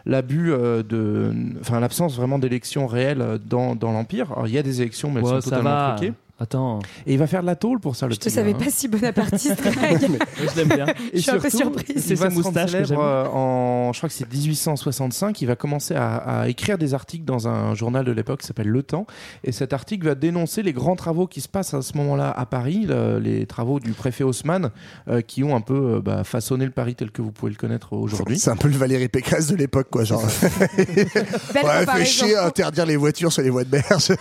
l'abus 0.07 0.51
euh, 0.51 0.83
de 0.83 1.31
enfin 1.61 1.79
l'absence 1.79 2.17
vraiment 2.17 2.39
d'élections 2.39 2.87
réelles 2.87 3.39
dans, 3.45 3.75
dans 3.77 3.93
l'empire 3.93 4.33
Alors, 4.33 4.47
il 4.49 4.55
y 4.55 4.59
a 4.59 4.63
des 4.63 4.81
élections 4.81 5.11
mais 5.11 5.21
elles 5.21 5.27
Ouais, 5.27 5.31
sont 5.43 5.51
ça 5.51 5.57
totalement 5.57 5.71
va. 5.71 5.95
truquées 5.99 6.15
Attends, 6.41 6.79
et 7.07 7.13
il 7.13 7.19
va 7.19 7.27
faire 7.27 7.43
de 7.43 7.47
la 7.47 7.55
tôle 7.57 7.81
pour 7.81 7.97
ça 7.97 8.07
le 8.07 8.15
Je 8.15 8.19
te 8.19 8.25
petit 8.25 8.35
savais 8.35 8.55
hein. 8.55 8.59
pas 8.59 8.71
si 8.71 8.89
bonapartiste. 8.89 9.63
Je 9.63 10.57
l'aime 10.57 10.69
bien. 10.69 10.87
Et 11.13 11.19
Je 11.19 11.21
suis 11.21 11.31
un 11.31 11.39
peu 11.39 11.51
surtout, 11.51 11.79
surprise. 11.79 12.03
C'est 12.05 12.15
rendre 12.19 12.33
moustaches 12.35 12.73
que 12.73 12.93
euh, 12.95 13.27
en, 13.29 13.93
je 13.93 13.99
crois 13.99 14.09
que 14.09 14.15
c'est 14.15 14.33
1865. 14.33 15.41
Il 15.43 15.47
va 15.47 15.57
commencer 15.57 15.95
à, 15.95 16.17
à 16.17 16.49
écrire 16.49 16.79
des 16.79 16.95
articles 16.95 17.25
dans 17.25 17.47
un 17.49 17.75
journal 17.75 18.05
de 18.05 18.13
l'époque 18.13 18.41
qui 18.41 18.47
s'appelle 18.47 18.69
Le 18.69 18.83
Temps. 18.83 19.07
Et 19.45 19.53
cet 19.53 19.73
article 19.73 20.07
va 20.07 20.15
dénoncer 20.15 20.63
les 20.63 20.73
grands 20.73 20.97
travaux 20.97 21.27
qui 21.27 21.41
se 21.43 21.49
passent 21.49 21.75
à 21.75 21.83
ce 21.83 21.97
moment-là 21.99 22.31
à 22.31 22.47
Paris, 22.47 22.87
le- 22.89 23.19
les 23.19 23.45
travaux 23.47 23.79
du 23.81 23.93
préfet 23.93 24.25
Haussmann, 24.25 24.71
euh, 25.09 25.21
qui 25.21 25.45
ont 25.45 25.55
un 25.55 25.61
peu 25.61 25.97
euh, 25.97 26.01
bah, 26.01 26.25
façonné 26.25 26.65
le 26.65 26.71
Paris 26.71 26.95
tel 26.95 27.11
que 27.11 27.21
vous 27.23 27.33
pouvez 27.33 27.51
le 27.53 27.59
connaître 27.59 27.93
aujourd'hui. 27.93 28.39
C'est 28.39 28.51
un 28.51 28.57
peu 28.57 28.69
le 28.69 28.77
Valérie 28.79 29.09
Pécresse 29.09 29.49
de 29.49 29.57
l'époque, 29.57 29.89
quoi. 29.91 30.05
Genre, 30.05 30.23
ouais, 30.77 31.87
fait 31.87 32.05
chier 32.05 32.37
à 32.37 32.47
interdire 32.47 32.87
les 32.87 32.97
voitures 32.97 33.33
sur 33.33 33.43
les 33.43 33.51
voies 33.51 33.65
de 33.65 33.71
berge. 33.71 34.13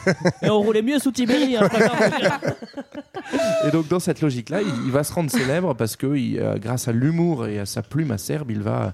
Et 0.42 0.50
on 0.50 0.60
roulait 0.62 0.82
mieux 0.82 1.00
sous 1.00 1.12
Tibéri. 1.12 1.56
hein, 1.56 1.70
Et 3.66 3.72
donc 3.72 3.88
dans 3.88 4.00
cette 4.00 4.22
logique-là, 4.22 4.62
il, 4.62 4.92
va 4.92 5.04
se 5.04 5.14
rendre 5.14 5.30
célèbre 5.30 5.76
parce 5.76 5.96
que 5.96 6.08
euh, 6.08 6.58
grâce 6.58 6.88
à 6.88 6.92
l'humour 6.92 7.48
et 7.48 7.60
à 7.60 7.66
sa 7.66 7.82
plume 7.82 8.12
acerbe, 8.12 8.52
il 8.52 8.62
va 8.62 8.94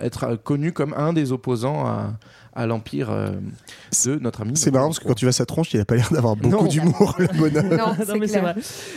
être 0.00 0.36
connu 0.36 0.72
comme 0.72 0.94
un 0.94 1.12
des 1.12 1.32
opposants 1.32 1.86
à, 1.86 2.12
à 2.54 2.66
l'empire 2.66 3.10
euh, 3.10 3.30
de 4.06 4.18
notre 4.20 4.42
ami. 4.42 4.56
C'est 4.56 4.70
marrant 4.70 4.86
parce 4.86 4.98
que 4.98 5.08
quand 5.08 5.14
tu 5.14 5.24
vois 5.24 5.32
sa 5.32 5.46
tronche, 5.46 5.72
il 5.74 5.80
a 5.80 5.84
pas 5.84 5.96
l'air 5.96 6.08
d'avoir 6.12 6.36
beaucoup 6.36 6.68
d'humour, 6.68 7.14
le 7.18 7.26
bonhomme. 7.28 7.68
Non, 7.76 7.86
Non, 8.08 8.14
mais 8.18 8.26
c'est 8.28 8.40
vrai. 8.40 8.54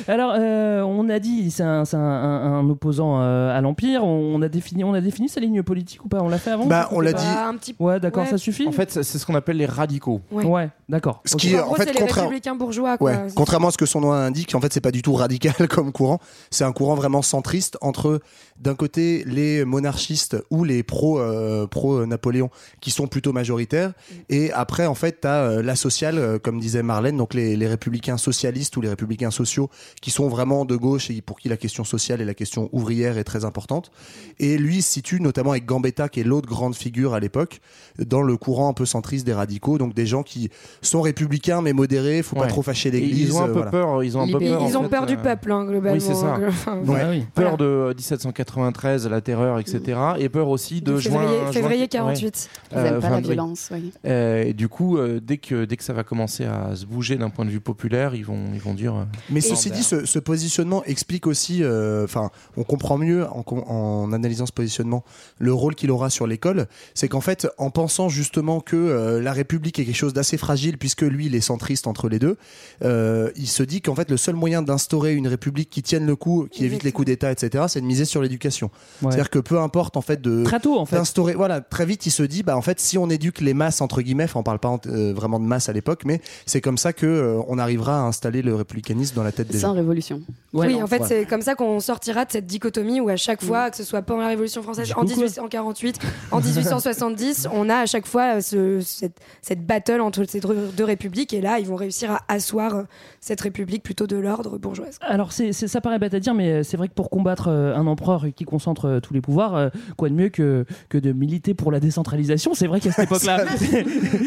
Alors, 0.07 0.33
euh, 0.37 0.81
on 0.83 1.09
a 1.09 1.19
dit, 1.19 1.49
c'est 1.51 1.63
un, 1.63 1.85
c'est 1.85 1.97
un- 1.97 1.99
un- 2.01 2.59
un 2.59 2.69
opposant 2.69 3.21
euh, 3.21 3.55
à 3.57 3.61
l'Empire. 3.61 4.03
On 4.03 4.41
a, 4.41 4.47
défini, 4.49 4.83
on 4.83 4.93
a 4.93 5.01
défini 5.01 5.29
sa 5.29 5.39
ligne 5.39 5.63
politique 5.63 6.03
ou 6.05 6.07
pas? 6.07 6.21
On 6.21 6.29
l'a 6.29 6.37
fait 6.37 6.51
avant? 6.51 6.65
Bah, 6.65 6.89
on 6.91 6.99
l'a 6.99 7.13
dit. 7.13 7.23
Un 7.25 7.55
petit 7.55 7.75
Ouais, 7.79 7.99
d'accord, 7.99 8.23
Ouais. 8.23 8.29
ça 8.29 8.37
suffit? 8.37 8.67
En 8.67 8.71
fait, 8.71 8.91
c'est 8.91 9.03
ce 9.03 9.25
qu'on 9.25 9.35
appelle 9.35 9.57
les 9.57 9.65
radicaux. 9.65 10.21
Ouais. 10.31 10.45
Ouais, 10.45 10.69
d'accord. 10.89 11.21
Ce 11.25 11.35
qui, 11.35 11.55
En 11.57 11.61
en 11.61 11.65
gros, 11.67 11.75
fait, 11.75 11.85
c'est 11.85 11.93
les 11.93 11.99
contraire- 11.99 12.23
républicains 12.25 12.55
bourgeois. 12.55 12.97
Quoi. 12.97 13.11
Ouais. 13.11 13.27
Contrairement 13.35 13.67
à 13.69 13.71
ce 13.71 13.77
que 13.77 13.85
son 13.85 14.01
nom 14.01 14.11
indique, 14.11 14.53
en 14.55 14.61
fait, 14.61 14.71
c'est 14.73 14.81
pas 14.81 14.91
du 14.91 15.01
tout 15.01 15.13
radical 15.13 15.53
comme 15.69 15.91
courant. 15.91 16.19
C'est 16.51 16.63
un 16.63 16.71
courant 16.71 16.95
vraiment 16.95 17.21
centriste 17.21 17.77
entre, 17.81 18.19
d'un 18.59 18.75
côté, 18.75 19.23
les 19.25 19.65
monarchistes 19.65 20.37
ou 20.49 20.63
les 20.63 20.83
pro, 20.83 21.19
euh, 21.19 21.67
pro 21.67 22.05
Napoléon, 22.05 22.49
qui 22.81 22.91
sont 22.91 23.07
plutôt 23.07 23.33
majoritaire. 23.51 23.93
Et 24.29 24.51
après, 24.51 24.85
en 24.87 24.95
fait, 24.95 25.21
tu 25.21 25.27
as 25.27 25.61
la 25.61 25.75
sociale, 25.75 26.17
euh, 26.17 26.37
comme 26.39 26.59
disait 26.59 26.83
Marlène, 26.83 27.15
donc 27.17 27.33
les, 27.33 27.55
les 27.55 27.67
républicains 27.67 28.17
socialistes 28.17 28.75
ou 28.77 28.81
les 28.81 28.89
républicains 28.89 29.31
sociaux, 29.31 29.69
qui 30.01 30.11
sont 30.11 30.27
vraiment 30.27 30.65
de 30.65 30.75
gauche 30.75 31.09
et 31.09 31.21
pour 31.21 31.39
qui 31.39 31.47
la 31.49 31.55
question 31.57 31.83
sociale 31.83 32.21
et 32.21 32.25
la 32.25 32.33
question 32.33 32.69
ouvrière 32.73 33.17
est 33.17 33.23
très 33.23 33.45
importante. 33.45 33.91
Et 34.39 34.57
lui 34.57 34.81
se 34.81 34.91
situe 34.91 35.21
notamment 35.21 35.51
avec 35.51 35.65
Gambetta, 35.65 36.09
qui 36.09 36.19
est 36.19 36.23
l'autre 36.23 36.47
grande 36.49 36.75
figure 36.75 37.13
à 37.13 37.19
l'époque, 37.19 37.61
dans 38.05 38.21
le 38.21 38.35
courant 38.37 38.69
un 38.69 38.73
peu 38.73 38.85
centriste 38.85 39.25
des 39.25 39.33
radicaux, 39.33 39.77
donc 39.77 39.93
des 39.93 40.05
gens 40.05 40.23
qui 40.23 40.49
sont 40.81 41.01
républicains 41.01 41.61
mais 41.61 41.73
modérés, 41.73 42.21
faut 42.23 42.35
pas 42.35 42.43
Ouais. 42.43 42.47
trop 42.49 42.61
fâcher 42.61 42.91
l'église. 42.91 43.29
Ils 43.29 43.33
ont 43.35 43.41
un 43.41 43.43
euh, 43.43 43.47
peu 43.47 43.53
voilà. 43.53 43.71
peur. 43.71 44.03
Ils 44.03 44.17
ont 44.17 44.21
un 44.21 44.27
peu 44.31 44.37
Ils, 44.41 44.49
peur. 44.49 44.61
en 44.63 44.67
ils 44.67 44.77
ont 44.77 44.83
fait, 44.83 44.89
peur 44.89 45.05
du 45.05 45.13
euh, 45.15 45.17
peuple, 45.17 45.51
hein, 45.51 45.65
globalement. 45.65 45.93
Oui, 45.97 46.01
c'est 46.01 46.13
ça. 46.15 46.37
Enfin, 46.47 46.77
Ouais. 46.85 47.01
Oui. 47.09 47.25
Peur 47.33 47.57
de 47.57 47.93
1793, 47.95 49.07
la 49.07 49.21
terreur, 49.21 49.59
etc. 49.59 49.99
Et 50.19 50.29
peur 50.29 50.47
aussi 50.49 50.81
de, 50.81 50.97
février, 50.97 51.27
juin- 51.27 51.51
février 51.53 51.81
ouais. 51.83 51.87
48. 51.87 52.49
Ils 52.71 52.77
n'aiment 52.77 52.93
Euh. 52.95 53.01
Violence. 53.41 53.69
oui. 53.71 53.91
Euh, 54.05 54.43
et 54.43 54.53
du 54.53 54.67
coup, 54.67 54.97
euh, 54.97 55.19
dès 55.21 55.37
que 55.37 55.65
dès 55.65 55.77
que 55.77 55.83
ça 55.83 55.93
va 55.93 56.03
commencer 56.03 56.45
à 56.45 56.75
se 56.75 56.85
bouger 56.85 57.15
d'un 57.15 57.29
point 57.29 57.45
de 57.45 57.49
vue 57.49 57.59
populaire, 57.59 58.15
ils 58.15 58.25
vont 58.25 58.45
ils 58.53 58.59
vont 58.61 58.73
dire. 58.73 58.95
euh, 58.95 59.03
Mais 59.29 59.41
ceci 59.41 59.71
dit, 59.71 59.83
ce, 59.83 60.05
ce 60.05 60.19
positionnement 60.19 60.83
explique 60.85 61.27
aussi, 61.27 61.63
euh, 61.63 62.03
enfin, 62.03 62.31
on 62.55 62.63
comprend 62.63 62.97
mieux 62.97 63.25
en, 63.29 64.11
analysant 64.13 64.45
ce 64.45 64.51
positionnement 64.51 65.03
le 65.39 65.53
rôle 65.53 65.75
qu'il 65.75 65.91
aura 65.91 66.09
sur 66.09 66.27
l'école. 66.27 66.67
C'est 66.93 67.07
qu'en 67.07 67.21
fait, 67.21 67.47
en 67.57 67.69
pensant 67.69 68.09
justement 68.09 68.59
que 68.61 68.75
euh, 68.75 69.21
la 69.21 69.33
République 69.33 69.79
est 69.79 69.85
quelque 69.85 69.95
chose 69.95 70.13
d'assez 70.13 70.37
fragile, 70.37 70.77
puisque 70.77 71.01
lui, 71.01 71.27
il 71.27 71.35
est 71.35 71.41
centriste 71.41 71.87
entre 71.87 72.09
les 72.09 72.19
deux, 72.19 72.37
euh, 72.83 73.29
il 73.35 73.47
se 73.47 73.63
dit 73.63 73.81
qu'en 73.81 73.95
fait, 73.95 74.09
le 74.09 74.17
seul 74.17 74.35
moyen 74.35 74.61
d'instaurer 74.61 75.13
une 75.13 75.27
République 75.27 75.69
qui 75.69 75.83
tienne 75.83 76.05
le 76.05 76.15
coup, 76.15 76.47
qui 76.51 76.65
évite 76.65 76.83
les 76.83 76.91
coups 76.91 77.05
d'État, 77.07 77.31
etc., 77.31 77.65
c'est 77.67 77.81
de 77.81 77.85
miser 77.85 78.05
sur 78.05 78.21
l'éducation. 78.21 78.67
Ouais. 79.01 79.11
C'est-à-dire 79.11 79.29
que 79.29 79.39
peu 79.39 79.59
importe 79.59 79.97
en 79.97 80.01
fait 80.01 80.21
de 80.21 80.43
Très 80.43 80.59
tôt, 80.59 80.77
en 80.79 80.85
fait. 80.85 80.95
d'instaurer. 80.95 81.33
Voilà, 81.33 81.61
très 81.61 81.85
vite, 81.85 82.05
il 82.05 82.11
se 82.11 82.23
dit, 82.23 82.43
bah 82.43 82.55
en 82.57 82.61
fait, 82.61 82.79
si 82.79 82.97
on 82.97 83.09
éduque 83.09 83.26
les 83.39 83.53
masses 83.53 83.81
entre 83.81 84.01
guillemets, 84.01 84.25
enfin, 84.25 84.39
on 84.39 84.43
parle 84.43 84.59
pas 84.59 84.75
euh, 84.87 85.13
vraiment 85.13 85.39
de 85.39 85.45
masse 85.45 85.69
à 85.69 85.73
l'époque, 85.73 86.03
mais 86.05 86.21
c'est 86.45 86.61
comme 86.61 86.77
ça 86.77 86.93
que 86.93 87.05
euh, 87.05 87.39
on 87.47 87.57
arrivera 87.57 87.99
à 87.99 88.03
installer 88.03 88.41
le 88.41 88.55
républicanisme 88.55 89.15
dans 89.15 89.23
la 89.23 89.31
tête 89.31 89.47
des 89.47 89.59
Sans 89.59 89.67
gens. 89.69 89.73
révolution. 89.73 90.21
Ouais, 90.53 90.67
oui, 90.67 90.75
non, 90.75 90.83
en 90.83 90.87
fait, 90.87 91.03
c'est 91.03 91.25
comme 91.25 91.41
ça 91.41 91.55
qu'on 91.55 91.79
sortira 91.79 92.25
de 92.25 92.31
cette 92.31 92.45
dichotomie 92.45 92.99
où 93.01 93.09
à 93.09 93.15
chaque 93.15 93.43
fois, 93.43 93.69
que 93.69 93.77
ce 93.77 93.83
soit 93.83 94.01
pendant 94.01 94.21
la 94.21 94.27
Révolution 94.29 94.63
française, 94.63 94.91
en 94.91 95.01
coup, 95.01 95.05
quoi 95.07 95.15
1848, 95.15 95.99
en 96.31 96.39
1870, 96.41 97.47
on 97.53 97.69
a 97.69 97.75
à 97.77 97.85
chaque 97.85 98.05
fois 98.07 98.37
euh, 98.37 98.41
ce- 98.41 98.79
cette, 98.81 99.17
cette 99.41 99.65
battle 99.65 100.01
entre 100.01 100.23
ces 100.27 100.39
deux, 100.39 100.83
républiques. 100.83 101.33
Et 101.33 101.41
là, 101.41 101.59
ils 101.59 101.67
vont 101.67 101.75
réussir 101.75 102.11
à 102.11 102.21
asseoir 102.27 102.83
cette 103.19 103.41
république 103.41 103.83
plutôt 103.83 104.07
de 104.07 104.15
l'ordre 104.15 104.57
bourgeoise. 104.57 104.97
Alors, 105.01 105.31
c'est, 105.31 105.51
ça 105.53 105.81
paraît 105.81 105.99
bête 105.99 106.13
à 106.13 106.19
dire, 106.19 106.33
mais 106.33 106.63
c'est 106.63 106.77
vrai 106.77 106.87
que 106.87 106.93
pour 106.93 107.09
combattre 107.09 107.49
un 107.49 107.85
empereur 107.87 108.25
qui 108.35 108.45
concentre 108.45 108.99
tous 109.03 109.13
les 109.13 109.21
pouvoirs, 109.21 109.69
quoi 109.97 110.09
de 110.09 110.13
mieux 110.13 110.29
que, 110.29 110.65
que 110.89 110.97
de 110.97 111.11
militer 111.11 111.53
pour 111.53 111.71
la 111.71 111.79
décentralisation? 111.79 112.53
C'est 112.53 112.67
vrai 112.67 112.79
qu'à 112.79 112.91
cette 112.91 113.09
époque-là. 113.25 113.45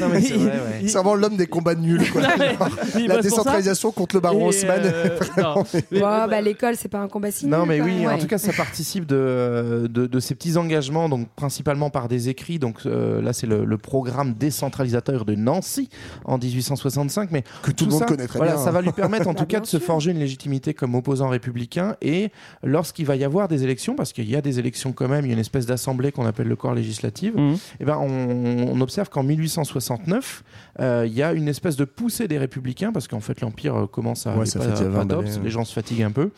Non, 0.00 0.09
mais 0.12 0.20
c'est 0.20 0.35
vrai, 0.37 0.47
ouais. 0.47 0.82
C'est 0.87 0.92
vraiment 0.94 1.14
l'homme 1.14 1.37
des 1.37 1.47
combats 1.47 1.75
nuls. 1.75 2.11
Quoi. 2.11 2.23
Non, 2.28 2.28
mais- 2.38 2.56
il 2.99 3.06
la 3.09 3.16
bosse 3.16 3.26
pour 3.28 3.37
ça. 3.37 3.42
décentralisation 3.42 3.92
contre 3.92 4.16
le 4.16 4.20
baron 4.20 4.40
Et, 4.40 4.44
Haussmann. 4.49 4.80
euh, 4.85 5.18
non, 5.38 5.64
mais- 5.75 5.99
Ouais, 6.02 6.26
bah, 6.28 6.40
l'école, 6.40 6.75
c'est 6.76 6.88
pas 6.88 6.99
un 7.00 7.09
combat 7.09 7.30
si 7.30 7.47
Non, 7.47 7.66
mais 7.66 7.78
quoi. 7.78 7.87
oui, 7.87 8.06
en 8.06 8.11
Ouais. 8.11 8.18
tout 8.18 8.26
cas, 8.26 8.38
ça 8.38 8.52
participe 8.52 9.06
de, 9.06 9.87
de, 9.90 10.06
de 10.06 10.20
ces 10.20 10.35
petits 10.35 10.56
engagements, 10.56 11.09
donc 11.09 11.28
principalement 11.37 11.90
par 11.90 12.09
des 12.09 12.28
écrits. 12.28 12.59
Donc 12.59 12.78
euh, 12.87 13.20
là, 13.23 13.32
c'est 13.32 13.47
le, 13.47 13.64
le 13.64 13.78
programme 13.78 14.35
décentralisateur 14.35 15.25
de 15.25 15.35
Nancy 15.35 15.88
en 16.25 16.38
1865, 16.38 17.30
mais 17.30 17.42
Que 17.62 17.70
tout 17.70 17.85
le 17.87 17.90
monde 17.92 18.00
ça, 18.00 18.06
connaît 18.06 18.26
très 18.26 18.38
voilà, 18.38 18.54
bien. 18.54 18.64
Ça 18.64 18.70
va 18.70 18.80
lui 18.82 18.92
permettre, 18.92 19.28
en 19.28 19.32
Bah, 19.32 19.40
tout 19.40 19.47
cas, 19.47 19.59
bien 19.59 19.61
de 19.61 19.66
se 19.66 19.78
sûr. 19.78 19.87
forger 19.87 20.11
une 20.12 20.18
légitimité 20.18 20.75
comme 20.75 20.94
opposant 20.94 21.28
républicain. 21.28 21.97
Et 22.02 22.30
lorsqu'il 22.62 23.06
va 23.06 23.16
y 23.16 23.25
avoir 23.25 23.49
des 23.49 23.64
élections, 23.64 23.94
parce 23.94 24.12
qu'il 24.12 24.28
y 24.30 24.37
a 24.37 24.40
des 24.40 24.59
élections 24.59 24.92
quand 24.92 25.09
même, 25.09 25.25
il 25.25 25.28
y 25.28 25.30
a 25.30 25.35
une 25.35 25.40
espèce 25.40 25.66
d'assemblée 25.66 26.12
qu'on 26.12 26.26
appelle 26.26 26.49
le 26.49 26.56
corps 26.56 26.75
législatif. 26.75 27.35
Mhm. 27.35 27.56
Eh 27.80 27.85
ben, 27.85 27.99
on, 28.00 28.68
on 28.73 28.79
observe 28.80 29.08
qu'en 29.08 29.22
1869, 29.22 30.42
euh, 30.80 31.04
il 31.06 31.12
y 31.12 31.22
a 31.22 31.32
une 31.32 31.49
espèce 31.49 31.76
de 31.76 31.84
poussée 31.84 32.28
des 32.28 32.38
républicains, 32.38 32.92
parce 32.92 33.08
qu'en 33.08 33.20
fait 33.20 33.40
l'Empire 33.40 33.75
euh, 33.76 33.87
commence 33.87 34.26
à 34.26 34.30
Ouais, 34.32 34.40
aller 34.42 34.46
ça 34.50 34.58
pas, 34.58 34.64
fait 34.66 34.70
déjà 34.72 34.84
pas 34.84 34.90
20 34.90 35.06
top, 35.06 35.18
balais, 35.25 35.34
ouais. 35.37 35.40
les 35.44 35.50
gens 35.50 35.64
se 35.64 35.72
fatiguent 35.72 36.02
un 36.02 36.10
peu. 36.10 36.30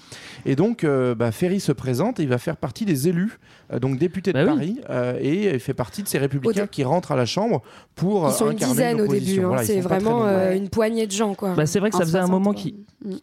Et 0.47 0.57
donc, 0.57 0.85
euh, 0.85 1.15
bah, 1.15 1.33
Ferry 1.33 1.61
se 1.61 1.73
présente 1.73 2.21
et 2.21 2.23
il 2.23 2.29
va 2.29 2.39
faire 2.39 2.57
partie 2.57 2.85
des 2.85 3.09
élus, 3.09 3.39
donc 3.79 3.99
député 3.99 4.33
de 4.33 4.45
Bah 4.45 4.53
oui. 4.53 4.75
Paris, 4.75 4.81
euh, 4.91 5.19
et 5.21 5.55
il 5.55 5.61
fait 5.61 5.75
partie 5.75 6.03
de 6.03 6.09
ces 6.09 6.19
républicains 6.19 6.67
qui 6.67 6.85
rentrent 6.85 7.13
à 7.13 7.17
la 7.17 7.27
Chambre 7.27 7.63
pour 7.95 8.27
Ils 8.29 8.33
sont 8.33 8.47
euh, 8.47 8.51
une 8.53 8.57
dizaine 8.59 9.01
au 9.01 9.07
début. 9.07 9.41
hein. 9.41 9.49
Voilà, 9.49 9.65
c'est 9.65 9.81
vraiment 9.81 10.25
euh, 10.27 10.55
une 10.57 10.69
poignée 10.69 11.07
de 11.07 11.13
gens, 11.13 11.35
quoi. 11.35 11.55
Bah, 11.55 11.67
c'est 11.67 11.79
vrai 11.81 11.91
que 11.91 11.97
En 11.97 11.99
ça 12.01 12.05
faisait 12.05 12.19
un 12.19 12.27
60, 12.27 12.33
moment 12.43 12.53
qui, 12.55 12.75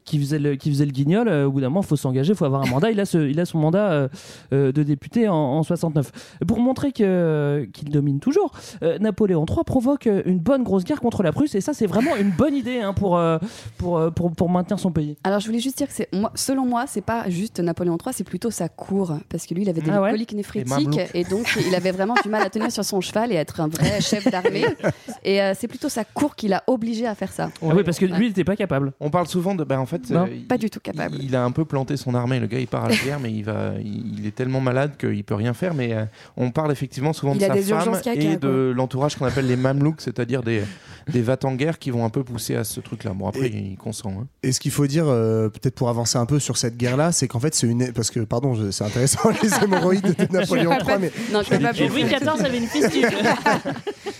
qui 0.04 0.20
faisait 0.20 0.40
le 0.40 0.56
qui 0.56 0.70
faisait 0.70 0.86
le 0.86 0.92
guignol. 0.92 1.28
euh, 1.28 1.46
au 1.48 1.52
bout 1.52 1.62
d'un 1.62 1.70
moment, 1.70 1.82
il 1.82 1.88
faut 1.88 1.96
s'engager, 1.96 2.34
il 2.34 2.36
faut 2.36 2.46
avoir 2.46 2.62
un 2.64 2.70
mandat. 2.70 2.92
Il 2.92 3.00
a 3.00 3.06
ce, 3.06 3.18
il 3.30 3.40
a 3.40 3.46
son 3.46 3.58
mandat 3.60 3.92
euh, 3.92 4.08
euh, 4.54 4.72
de 4.72 4.84
député 4.84 5.28
en, 5.28 5.36
en 5.36 5.64
69. 5.64 6.12
Pour 6.48 6.60
montrer 6.60 6.92
que 6.92 7.68
qu'il 7.74 7.90
domine 7.90 8.20
toujours, 8.20 8.52
euh, 8.84 8.98
Napoléon 9.00 9.46
III 9.48 9.64
provoque 9.66 10.08
euh, 10.08 10.22
une 10.26 10.40
bonne 10.40 10.64
grosse 10.64 10.84
guerre 10.84 11.00
contre 11.02 11.24
la 11.24 11.32
Prusse 11.32 11.56
et 11.56 11.62
ça, 11.62 11.74
c'est 11.74 11.88
vraiment 11.88 12.16
une 12.16 12.32
bonne 12.32 12.54
idée 12.56 12.80
hein, 12.80 12.94
pour, 12.94 13.18
euh, 13.18 13.38
pour, 13.78 13.98
euh, 13.98 14.10
pour 14.12 14.32
pour 14.32 14.50
maintenir 14.50 14.80
son 14.80 14.92
pays. 14.92 15.18
Alors 15.24 15.40
je 15.40 15.48
voulais 15.48 15.60
juste 15.60 15.78
dire 15.78 15.88
que 15.88 15.94
c'est 15.94 16.10
moi, 16.14 16.32
selon 16.36 16.66
moi, 16.66 16.86
c'est 16.88 17.02
pas 17.02 17.30
juste 17.30 17.60
Napoléon 17.60 17.98
III, 18.04 18.14
c'est 18.14 18.24
plutôt 18.24 18.52
sa 18.52 18.70
cour 18.70 19.14
parce 19.30 19.46
que 19.46 19.54
lui, 19.54 19.64
il 19.64 19.70
avait 19.70 19.82
des 19.82 19.90
Ah 19.92 20.02
ouais? 20.02 20.12
coliques 20.12 20.34
Mamelouks. 20.66 21.10
et 21.14 21.24
donc 21.24 21.58
il 21.68 21.74
avait 21.76 21.92
vraiment 21.92 22.16
du 22.24 22.30
mal 22.30 22.42
à 22.42 22.50
tenir 22.50 22.72
sur 22.72 22.84
son 22.86 23.02
cheval 23.02 23.32
et 23.32 23.36
être 23.36 23.60
un 23.62 23.68
vrai 23.68 24.02
chef 24.02 24.30
d'armée. 24.30 24.66
Et 25.24 25.42
euh, 25.42 25.54
c'est 25.58 25.68
plutôt 25.68 25.90
sa 25.90 26.04
cour 26.06 26.36
qui 26.36 26.48
l'a 26.48 26.64
obligé 26.68 27.06
à 27.06 27.16
faire 27.16 27.32
ça. 27.32 27.50
Ah 27.62 27.74
oui, 27.76 27.84
parce 27.84 28.00
que 28.00 28.06
lui, 28.06 28.26
il 28.26 28.30
n'était 28.30 28.44
pas 28.44 28.56
capable. 28.56 28.94
On 29.00 29.10
parle 29.10 29.28
souvent 29.28 29.56
de. 29.56 29.64
bah, 29.64 29.80
en 29.80 29.86
fait, 29.86 30.10
Non, 30.10 30.28
il- 30.32 30.46
pas 30.46 30.58
du 30.58 30.70
tout 30.70 30.80
capable. 30.80 31.16
Il, 31.20 31.26
il 31.26 31.36
a 31.36 31.44
un 31.44 31.52
peu 31.52 31.66
planté 31.66 31.98
son 31.98 32.16
armée. 32.16 32.40
Le 32.40 32.48
gars, 32.48 32.60
il 32.60 32.68
part 32.68 32.86
à 32.86 32.90
la 32.90 32.96
guerre, 32.96 33.20
mais 33.20 33.32
il, 33.32 33.44
va, 33.44 33.74
il, 33.84 34.20
il 34.20 34.28
est 34.28 34.36
tellement 34.36 34.62
malade 34.62 34.94
qu'il 34.98 35.24
peut 35.24 35.36
rien 35.36 35.54
faire. 35.54 35.74
Mais 35.74 35.94
euh, 35.94 36.06
on 36.38 36.52
parle 36.52 36.72
effectivement 36.72 37.14
souvent 37.14 37.34
Il 37.34 37.40
de 37.40 37.62
sa 37.62 37.82
femme 37.82 37.96
et 38.16 38.38
de 38.38 38.74
l'entourage 38.76 39.16
qu'on 39.16 39.26
appelle 39.26 39.48
les 39.48 39.56
mamelouks, 39.56 40.02
c'est-à-dire 40.02 40.42
des, 40.44 40.64
des 41.12 41.22
vats 41.22 41.38
en 41.44 41.54
guerre 41.56 41.80
qui 41.80 41.92
vont 41.92 42.06
un 42.06 42.10
peu 42.10 42.24
pousser 42.24 42.56
à 42.56 42.64
ce 42.64 42.80
truc-là. 42.80 43.12
Bon, 43.14 43.28
après, 43.28 43.50
il 43.50 43.78
consent. 43.78 44.10
hein. 44.10 44.28
Et 44.44 44.52
ce 44.52 44.60
qu'il 44.60 44.72
faut 44.72 44.88
dire, 44.88 45.06
euh, 45.08 45.50
peut-être 45.50 45.76
pour 45.76 45.90
avancer 45.90 46.18
un 46.18 46.26
peu 46.26 46.40
sur 46.40 46.58
cette 46.58 46.78
guerre-là, 46.78 47.12
c'est 47.12 47.28
qu'en 47.28 47.40
fait, 47.40 47.54
c'est 47.56 47.68
une. 47.68 47.92
Parce 47.94 48.10
que, 48.12 48.20
pardon, 48.22 48.56
c'est 48.72 48.84
intéressant, 48.84 49.30
les 49.44 49.50
hémorroïdes 49.64 50.16
de 50.18 50.34
Napoléon 50.34 50.72
III, 50.72 50.98
mais. 51.00 51.12
Non, 51.32 51.42
je 51.44 51.50
pas 51.58 51.72
Louis 51.72 52.04
XIV 52.04 52.46
avait 52.46 52.58
une 52.58 52.68
fistule. 52.68 53.08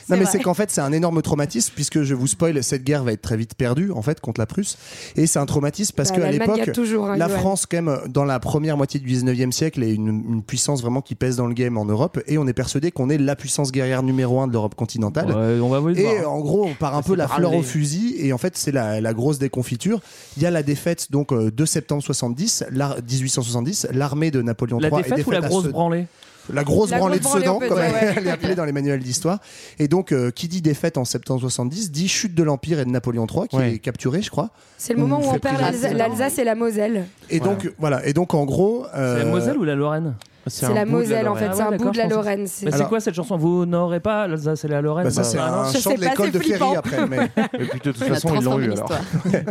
Non, 0.10 0.18
mais 0.18 0.26
c'est 0.26 0.40
qu'en 0.40 0.56
fait, 0.56 0.72
c'est 0.72 0.82
un 0.82 0.92
énorme 0.92 1.22
traumatisme, 1.22 1.72
puisque 1.76 2.02
je 2.02 2.16
vous 2.16 2.26
spoil, 2.26 2.64
cette 2.64 2.84
guerre 2.84 3.04
va 3.04 3.12
être 3.12 3.22
très 3.22 3.38
vite 3.38 3.54
perdue, 3.54 3.92
en 3.92 4.02
fait, 4.02 4.20
contre 4.20 4.42
la 4.42 4.48
Prusse. 4.48 4.76
Et 5.16 5.28
c'est 5.28 5.38
un 5.38 5.46
traumatisme 5.46 5.94
parce 5.96 6.10
Bah, 6.10 6.16
qu'à 6.18 6.32
l'époque, 6.32 6.62
hein, 6.68 7.16
la. 7.16 7.30
France, 7.30 7.68
quand 7.68 7.78
même, 7.78 8.00
dans 8.08 8.26
la 8.26 8.40
première 8.40 8.76
moitié 8.76 9.00
du 9.00 9.08
19e 9.08 9.52
siècle, 9.52 9.84
est 9.84 9.94
une, 9.94 10.08
une 10.08 10.42
puissance 10.44 10.82
vraiment 10.82 11.02
qui 11.04 11.14
pèse 11.14 11.36
dans 11.36 11.46
le 11.46 11.54
game 11.54 11.78
en 11.78 11.86
Europe. 11.86 12.20
Et 12.26 12.40
on 12.40 12.48
est 12.48 12.54
persuadé 12.54 12.90
qu'on 12.90 13.12
est 13.12 13.20
la 13.20 13.36
puissance 13.36 13.72
guerrière 13.72 14.02
numéro 14.02 14.42
un 14.42 14.48
de 14.48 14.54
l'Europe 14.54 14.74
continentale. 14.74 15.28
Ouais, 15.28 15.60
on 15.62 15.70
va 15.70 15.80
vous 15.80 15.90
le 15.90 16.00
Et 16.00 16.18
voir. 16.22 16.34
en 16.34 16.40
gros, 16.40 16.68
part 16.80 16.96
un 16.96 17.02
peu 17.04 17.16
la 17.16 17.28
fleur 17.28 17.54
au 17.54 17.62
fusil, 17.62 18.16
et 18.20 18.34
en 18.34 18.38
fait, 18.38 18.58
c'est 18.58 18.72
la, 18.72 19.00
la 19.02 19.14
grosse 19.14 19.38
déconfiture. 19.38 20.00
Il 20.38 20.44
y 20.44 20.46
a 20.46 20.52
la 20.52 20.64
défaite 20.64 21.12
donc 21.12 21.32
euh, 21.32 21.52
de 21.52 21.66
septembre 21.66 22.02
70, 22.02 22.66
l'ar- 22.72 22.96
1870, 22.98 23.88
l'armée 23.92 24.32
de 24.32 24.42
Napoléon 24.42 24.80
La 24.80 24.88
III 24.90 25.00
est 25.00 25.04
défaite 25.04 25.28
ou 25.28 25.32
la 25.32 25.38
défaite 25.38 25.52
grosse 25.52 25.64
Sedan. 25.66 25.72
branlée? 25.74 26.06
La 26.52 26.64
grosse 26.64 26.90
La 26.90 26.98
branlée 26.98 27.20
grosse 27.20 27.36
de 27.36 27.46
branlée, 27.46 27.68
Sedan, 27.68 27.76
comme 27.76 27.78
ouais. 27.78 28.14
elle 28.18 28.26
est 28.28 28.32
appelée 28.32 28.56
dans 28.56 28.66
les 28.66 28.72
manuels 28.72 29.02
d'histoire. 29.04 29.38
Et 29.78 29.88
donc, 29.88 30.12
euh, 30.12 30.32
qui 30.32 30.48
dit 30.48 30.64
défaite 30.64 30.98
en 30.98 31.06
septembre 31.06 31.40
70 31.42 31.92
dit 31.92 32.08
chute 32.08 32.34
de 32.34 32.42
l'Empire 32.42 32.80
et 32.80 32.86
de 32.86 32.90
Napoléon 32.90 33.28
III, 33.32 33.48
qui 33.48 33.56
Ouais. 33.58 33.74
est 33.76 33.78
capturé, 33.80 34.24
je 34.24 34.32
crois. 34.32 34.50
C'est 34.80 34.94
le 34.94 35.00
moment 35.00 35.20
On 35.24 35.28
où 35.32 35.36
on 35.36 35.38
perd 35.40 35.60
l'Alsace 35.96 36.40
et 36.40 36.44
la 36.44 36.56
Moselle. 36.56 37.06
Et 37.30 37.40
donc, 37.40 37.72
voilà. 37.78 38.04
Et 38.08 38.14
donc, 38.14 38.34
en 38.34 38.46
gros. 38.46 38.86
C'est 38.92 39.00
euh, 39.00 39.18
la 39.20 39.26
Moselle 39.26 39.58
ou 39.58 39.64
la 39.64 39.76
Lorraine? 39.76 40.16
C'est 40.50 40.66
un 40.66 40.74
la 40.74 40.86
Moselle, 40.86 41.28
en 41.28 41.36
fait. 41.36 41.50
C'est 41.54 41.62
Ah 41.62 41.70
un 41.70 41.78
bout 41.78 41.92
de 41.92 41.98
la 41.98 42.08
Lorraine. 42.08 42.48
c'est- 42.48 42.66
Mais 42.66 42.72
c'est 42.72 42.88
quoi 42.88 43.00
cette 43.00 43.14
chanson? 43.16 43.38
Vous 43.38 43.66
n'aurez 43.66 44.00
pas 44.00 44.28
l'Alsace 44.28 44.66
et 44.66 44.68
la 44.68 44.82
Lorraine? 44.82 45.06
Bah, 45.06 45.12
ça, 45.12 45.22
Bah, 45.22 45.28
c'est 45.72 45.78
un 45.78 45.82
chant 45.82 45.94
de 45.94 46.00
pas, 46.00 46.10
l'école 46.10 46.30
c'est 46.32 46.40
de 46.40 46.44
Ferry 46.44 46.76
après. 46.76 47.08
Mais, 47.08 47.18
Et 47.60 47.66
puis, 47.66 47.80
de 47.80 47.92
toute 47.92 48.04
façon, 48.04 48.36
ils 48.36 48.44
l'ont 48.44 48.60
eu 48.60 48.64
alors. 48.72 48.76
l'histoire. 48.76 49.02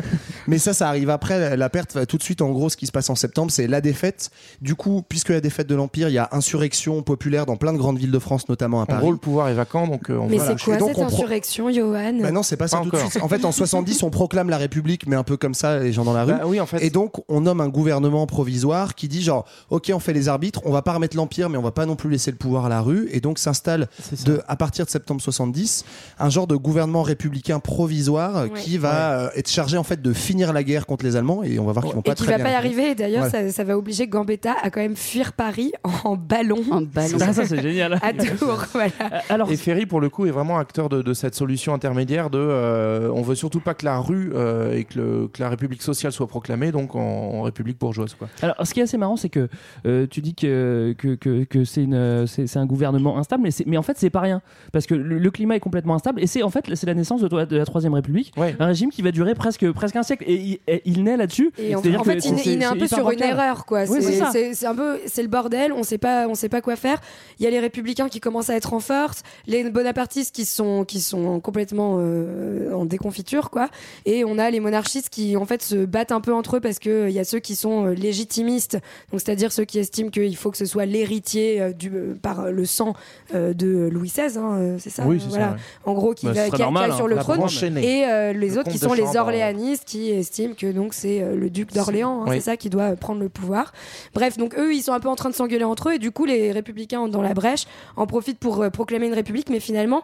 mais 0.47 0.59
ça, 0.59 0.73
ça 0.73 0.89
arrive 0.89 1.11
après. 1.11 1.57
La 1.57 1.69
perte, 1.71 1.95
va 1.95 2.07
tout 2.07 2.17
de 2.19 2.23
suite, 2.23 2.43
en 2.43 2.51
gros, 2.51 2.69
ce 2.69 2.77
qui 2.77 2.87
se 2.87 2.93
passe 2.93 3.11
en 3.11 3.15
septembre, 3.15 3.51
c'est 3.51 3.67
la 3.67 3.81
défaite. 3.81 4.31
Du 4.61 4.75
coup, 4.75 5.03
puisque 5.09 5.29
la 5.31 5.41
défaite 5.41 5.67
de 5.67 5.75
l'Empire, 5.75 6.09
il 6.09 6.15
y 6.15 6.19
a 6.19 6.29
insurrection 6.33 7.03
populaire 7.03 7.47
dans 7.47 7.57
plein 7.57 7.73
de 7.73 7.79
grandes 7.79 7.99
villes 7.99 8.11
de 8.11 8.19
France, 8.19 8.49
notamment 8.49 8.81
à 8.81 8.83
En 8.85 8.87
Paris. 8.87 9.01
gros, 9.01 9.13
le 9.13 9.19
pouvoir 9.19 9.49
est 9.49 9.55
vacant, 9.55 9.87
donc 9.87 10.11
euh, 10.11 10.19
on 10.19 10.29
Mais 10.29 10.39
c'est 10.39 10.61
quoi 10.63 10.79
cette 10.79 10.99
insurrection, 10.99 11.71
Johan? 11.73 12.15
Bah 12.21 12.31
non, 12.31 12.43
c'est 12.43 12.57
pas 12.57 12.69
ça 12.69 12.79
Pas 12.79 12.85
tout 12.85 12.91
de 12.91 12.97
suite. 12.97 13.23
En 13.23 13.29
fait, 13.29 13.45
en 13.45 13.53
70, 13.53 14.03
on 14.03 14.11
proclame 14.11 14.49
la 14.51 14.57
République, 14.59 15.07
mais 15.07 15.17
un 15.17 15.23
peu 15.25 15.37
comme 15.37 15.55
ça, 15.55 15.79
les 15.79 15.93
gens 15.93 16.05
dans 16.05 16.13
la 16.13 16.25
rue. 16.25 16.33
Bah 16.33 16.47
en. 16.47 16.79
Et 16.81 16.91
donc, 16.91 17.15
on 17.29 17.41
nomme 17.43 17.61
un 17.61 17.69
gouvernement 17.69 18.27
provisoire 18.27 18.95
qui 18.95 19.09
dit 19.09 19.23
genre, 19.23 19.45
ok, 19.71 19.91
on 19.95 19.99
fait 19.99 20.13
les 20.13 20.29
arbitres, 20.29 20.61
on 20.65 20.73
va 20.73 20.83
pas 20.89 20.95
remettre 20.95 21.19
l'empire, 21.19 21.51
mais 21.51 21.59
on 21.59 21.63
va 21.63 21.71
pas 21.71 21.85
non 21.85 21.97
plus 21.97 22.09
laisser 22.09 22.31
le 22.31 22.39
pouvoir 22.39 22.65
à 22.65 22.69
la 22.71 22.81
rue. 22.81 23.09
Et 23.13 23.21
donc, 23.21 23.39
s'installe 23.39 23.89
ça. 24.01 24.25
de, 24.25 24.41
à 24.49 24.57
partir 24.57 24.87
de 24.87 24.91
septembre 24.91 25.21
70, 25.21 25.85
un 26.19 26.31
genre 26.31 26.47
de 26.47 26.57
gouvernement 26.57 27.03
républicain 27.03 27.61
provisoire 27.61 28.37
euh, 28.39 28.43
Ouais. 28.49 28.59
qui 28.61 28.79
va 28.79 29.21
euh, 29.27 29.29
être 29.37 29.51
chargé 29.51 29.77
en 29.77 29.83
fait 29.83 30.01
de 30.01 30.13
finir 30.15 30.55
la 30.55 30.63
guerre 30.63 30.87
contre 30.87 31.05
les 31.05 31.17
Allemands. 31.17 31.43
Et 31.43 31.59
on 31.59 31.67
va 31.67 31.73
voir 31.73 31.85
qu'ils 31.85 31.95
vont 31.95 32.01
Et 32.01 32.05
pas 32.05 32.15
qui 32.15 32.23
très 32.23 32.33
va 32.33 32.37
bien 32.39 32.47
pas 32.47 32.53
y 32.53 32.55
arriver. 32.55 32.91
Et 32.93 32.95
D'ailleurs, 32.95 33.25
Ouais. 33.25 33.31
ça, 33.31 33.51
ça 33.53 33.65
va 33.65 33.77
obliger 33.77 34.09
Gambetta 34.09 34.55
à 34.63 34.71
quand 34.71 34.81
même 34.81 34.97
fuir 34.97 35.35
Paris 35.35 35.73
en 36.05 36.17
ballon 36.17 36.63
En 36.71 36.81
ballon. 36.81 37.19
Ah, 37.21 37.33
ça 37.35 37.45
c'est 37.45 37.61
génial. 37.61 37.99
à 38.03 38.13
Tours. 38.15 38.65
Voilà. 38.73 38.91
Euh, 39.01 39.19
Alors, 39.29 39.51
Et 39.53 39.57
Ferry, 39.57 39.85
pour 39.85 40.01
le 40.01 40.09
coup, 40.09 40.25
est 40.27 40.31
vraiment 40.31 40.59
acteur 40.59 40.89
de, 40.89 41.03
de 41.03 41.13
cette 41.13 41.35
solution 41.35 41.75
intermédiaire 41.75 42.31
de 42.31 42.39
euh, 42.39 43.11
on 43.15 43.21
veut 43.23 43.35
surtout 43.35 43.61
pas 43.61 43.75
que 43.75 43.85
la 43.85 43.99
rue 43.99 44.33
euh, 44.35 44.75
et 44.75 44.85
que, 44.85 44.99
le- 44.99 45.29
que 45.29 45.43
la 45.43 45.49
République 45.51 45.83
sociale 45.83 46.13
soit 46.13 46.29
proclamée, 46.29 46.73
donc 46.73 46.95
en, 46.95 47.01
en 47.01 47.43
République 47.43 47.79
bourgeoise. 47.79 48.15
Quoi. 48.15 48.29
Alors, 48.41 48.55
ce 48.65 48.73
qui 48.73 48.81
est 48.81 48.85
assez 48.85 48.97
marrant, 48.97 49.17
c'est 49.17 49.29
que 49.29 49.49
euh, 49.87 50.07
tu 50.09 50.21
dis 50.23 50.35
que 50.35 50.47
que, 50.79 50.93
que, 50.93 51.15
que, 51.15 51.45
que 51.45 51.65
c'est 51.65 51.83
une- 51.83 52.27
c'est 52.27 52.47
c'est 52.47 52.59
un 52.59 52.67
gouvernement 52.67 53.19
instable, 53.19 53.43
mais, 53.43 53.51
c'est- 53.51 53.67
mais 53.67 53.77
en 53.77 53.83
fait, 53.83 53.97
c'est 53.99 54.11
pas 54.11 54.21
rien. 54.21 54.43
Parce 54.73 54.87
que 54.87 54.95
le, 54.95 55.19
le 55.19 55.31
climat 55.31 55.57
est 55.57 55.61
complètement 55.61 55.95
instable 55.95 56.21
et 56.23 56.27
c'est 56.27 56.43
en 56.43 56.51
fait 56.51 56.65
c'est 56.75 56.87
la 56.87 56.95
naissance 56.95 57.21
de, 57.23 57.29
de 57.29 57.57
la 57.57 57.65
Troisième 57.65 57.95
République, 57.95 58.33
un 58.59 58.67
régime 58.67 58.91
qui 58.91 59.03
va 59.03 59.11
durer 59.13 59.35
presque, 59.35 59.71
presque 59.73 59.97
un 59.97 60.03
siècle. 60.03 60.25
Et 60.27 60.35
il, 60.35 60.59
et 60.67 60.83
il 60.85 61.05
naît 61.05 61.17
là-dessus. 61.17 61.51
Et 61.59 61.75
en, 61.75 61.83
C'est-à-dire 61.83 62.01
en 62.01 62.05
fait, 62.05 62.17
que 62.19 62.27
il, 62.29 62.39
c'est- 62.39 62.53
il 62.55 62.63
est 62.63 62.65
un 62.65 62.77
peu 62.77 62.87
sur 62.87 63.11
une 63.11 63.23
erreur, 63.23 63.65
quoi. 63.67 63.85
Oui, 63.89 63.99
c'est 64.01 64.03
c'est 64.13 64.19
ça. 64.19 64.31
c'est- 64.33 64.55
c'est 64.55 64.67
un 64.67 64.75
peu, 64.75 64.99
c'est 65.07 65.23
le 65.23 65.29
bordel. 65.29 65.73
On 65.73 65.83
sait 65.83 65.99
pas, 65.99 66.27
on 66.29 66.35
sait 66.35 66.49
pas 66.49 66.61
quoi 66.61 66.77
faire. 66.77 67.01
Il 67.39 67.45
y 67.45 67.47
a 67.47 67.51
les 67.51 67.61
républicains 67.61 68.09
qui 68.09 68.21
commencent 68.21 68.51
à 68.51 68.57
être 68.57 68.73
en 68.75 68.81
force, 68.81 69.23
les 69.47 69.69
bonapartistes 69.71 70.35
qui 70.35 70.45
sont, 70.45 70.85
qui 70.85 71.01
sont 71.01 71.41
complètement 71.41 71.97
euh, 71.99 72.73
en 72.73 72.85
déconfiture, 72.85 73.51
quoi. 73.51 73.69
Et 74.07 74.25
on 74.25 74.39
a 74.39 74.51
les 74.51 74.61
monarchistes 74.61 75.09
qui, 75.11 75.37
en 75.37 75.45
fait, 75.45 75.63
se 75.63 75.85
battent 75.85 76.13
un 76.13 76.21
peu 76.21 76.33
entre 76.35 76.57
eux 76.57 76.61
parce 76.61 76.79
que 76.79 76.91
euh, 76.91 77.09
il 77.09 77.15
y 77.15 77.19
a 77.19 77.25
ceux 77.25 77.39
qui 77.39 77.55
sont 77.57 77.87
euh, 77.87 77.95
légitimistes, 77.95 78.79
donc 79.11 79.21
c'est-à-dire 79.21 79.53
ceux 79.53 79.65
qui 79.65 79.79
estiment 79.79 80.11
qu'il 80.11 80.37
faut 80.37 80.51
que 80.51 80.58
ce 80.59 80.65
soit 80.67 80.85
l'héritier 80.87 81.61
euh, 81.61 81.73
du 81.73 81.91
euh, 81.95 82.15
par 82.21 82.51
le 82.51 82.65
sang 82.67 82.95
euh, 83.35 83.53
de 83.55 83.89
Louis 83.93 84.09
XVI, 84.09 84.39
hein, 84.39 84.57
euh, 84.59 84.77
c'est 84.79 84.91
ça. 84.91 85.05
Oui, 85.07 85.17
euh, 85.17 85.19
c'est 85.25 85.35
ça, 85.39 85.51
ouais. 85.53 85.57
En 85.85 85.95
gros, 85.95 86.15
qui 86.15 86.27
Bah, 86.27 86.33
va 86.33 86.43
a- 86.43 86.51
qui 86.51 86.63
a 86.63 86.93
sur 86.97 87.05
hein, 87.05 87.09
le 87.09 87.17
trône. 87.17 87.41
Et 87.83 88.05
euh, 88.07 88.33
les 88.33 88.51
Le 88.51 88.59
autres 88.59 88.71
qui 88.71 88.79
sont 88.79 88.93
les 88.93 89.17
euh, 89.17 89.21
orléanistes 89.21 89.85
qui 89.87 90.11
estiment 90.11 90.55
que 90.55 90.71
donc 90.71 90.95
c'est 90.95 91.23
euh, 91.23 91.35
le 91.37 91.51
duc 91.51 91.73
d'Orléans, 91.73 92.23
hein, 92.23 92.27
Oui. 92.29 92.37
c'est 92.37 92.43
ça 92.51 92.57
qui 92.57 92.71
doit 92.71 92.93
euh, 92.93 92.97
prendre 92.97 93.21
le 93.21 93.29
pouvoir. 93.29 93.73
Bref, 94.15 94.37
donc 94.37 94.57
eux 94.59 94.75
ils 94.75 94.83
sont 94.83 94.93
un 94.93 95.01
peu 95.01 95.09
en 95.09 95.17
train 95.17 95.31
de 95.31 95.35
s'engueuler 95.35 95.65
entre 95.65 95.91
eux 95.91 95.95
et 95.95 95.99
du 95.99 96.11
coup 96.11 96.25
les 96.25 96.53
républicains 96.53 97.09
dans 97.09 97.23
la 97.23 97.35
brèche 97.35 97.65
en 97.97 98.07
profitent 98.07 98.39
pour 98.39 98.63
euh, 98.63 98.71
proclamer 98.71 99.07
une 99.07 99.15
république, 99.15 99.49
mais 99.51 99.61
finalement 99.61 100.03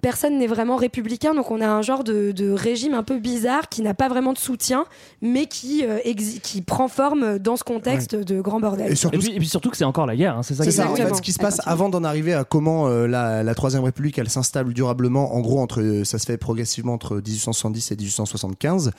personne 0.00 0.38
n'est 0.38 0.46
vraiment 0.46 0.76
républicain, 0.76 1.34
donc 1.34 1.50
on 1.50 1.60
a 1.60 1.68
un 1.68 1.82
genre 1.82 2.04
de, 2.04 2.32
de 2.32 2.50
régime 2.52 2.94
un 2.94 3.02
peu 3.02 3.18
bizarre 3.18 3.68
qui 3.68 3.82
n'a 3.82 3.94
pas 3.94 4.08
vraiment 4.08 4.32
de 4.32 4.38
soutien, 4.38 4.84
mais 5.22 5.46
qui, 5.46 5.84
euh, 5.84 5.98
exi- 6.04 6.40
qui 6.40 6.62
prend 6.62 6.88
forme 6.88 7.38
dans 7.38 7.56
ce 7.56 7.64
contexte 7.64 8.14
de 8.14 8.40
grand 8.40 8.60
bordel. 8.60 8.92
Et 8.92 8.94
surtout, 8.94 9.18
puis, 9.18 9.32
et 9.34 9.38
puis 9.38 9.48
surtout 9.48 9.70
que 9.70 9.76
c'est 9.76 9.84
encore 9.84 10.06
la 10.06 10.16
guerre. 10.16 10.36
hein, 10.38 10.42
c'est 10.42 10.54
ça. 10.54 10.64
C'est 10.64 10.70
qui 10.70 10.74
est- 10.74 10.82
ça, 10.82 10.90
en 10.90 10.94
fait, 10.94 11.14
ce 11.14 11.22
qui 11.22 11.32
se 11.32 11.38
passe 11.38 11.60
avant 11.66 11.88
d'en 11.88 12.04
arriver 12.04 12.34
à 12.34 12.44
comment 12.44 12.88
euh, 12.88 13.06
la, 13.06 13.42
la 13.42 13.54
Troisième 13.54 13.82
République, 13.84 14.18
elle 14.18 14.30
s'installe 14.30 14.72
durablement, 14.72 15.34
en 15.34 15.40
gros, 15.40 15.60
entre, 15.60 15.80
euh, 15.82 16.04
ça 16.04 16.18
se 16.18 16.26
fait 16.26 16.38
progressivement 16.38 16.94
entre 16.94 17.16
1870 17.16 17.90
et 17.92 17.96
1875. 17.96 18.90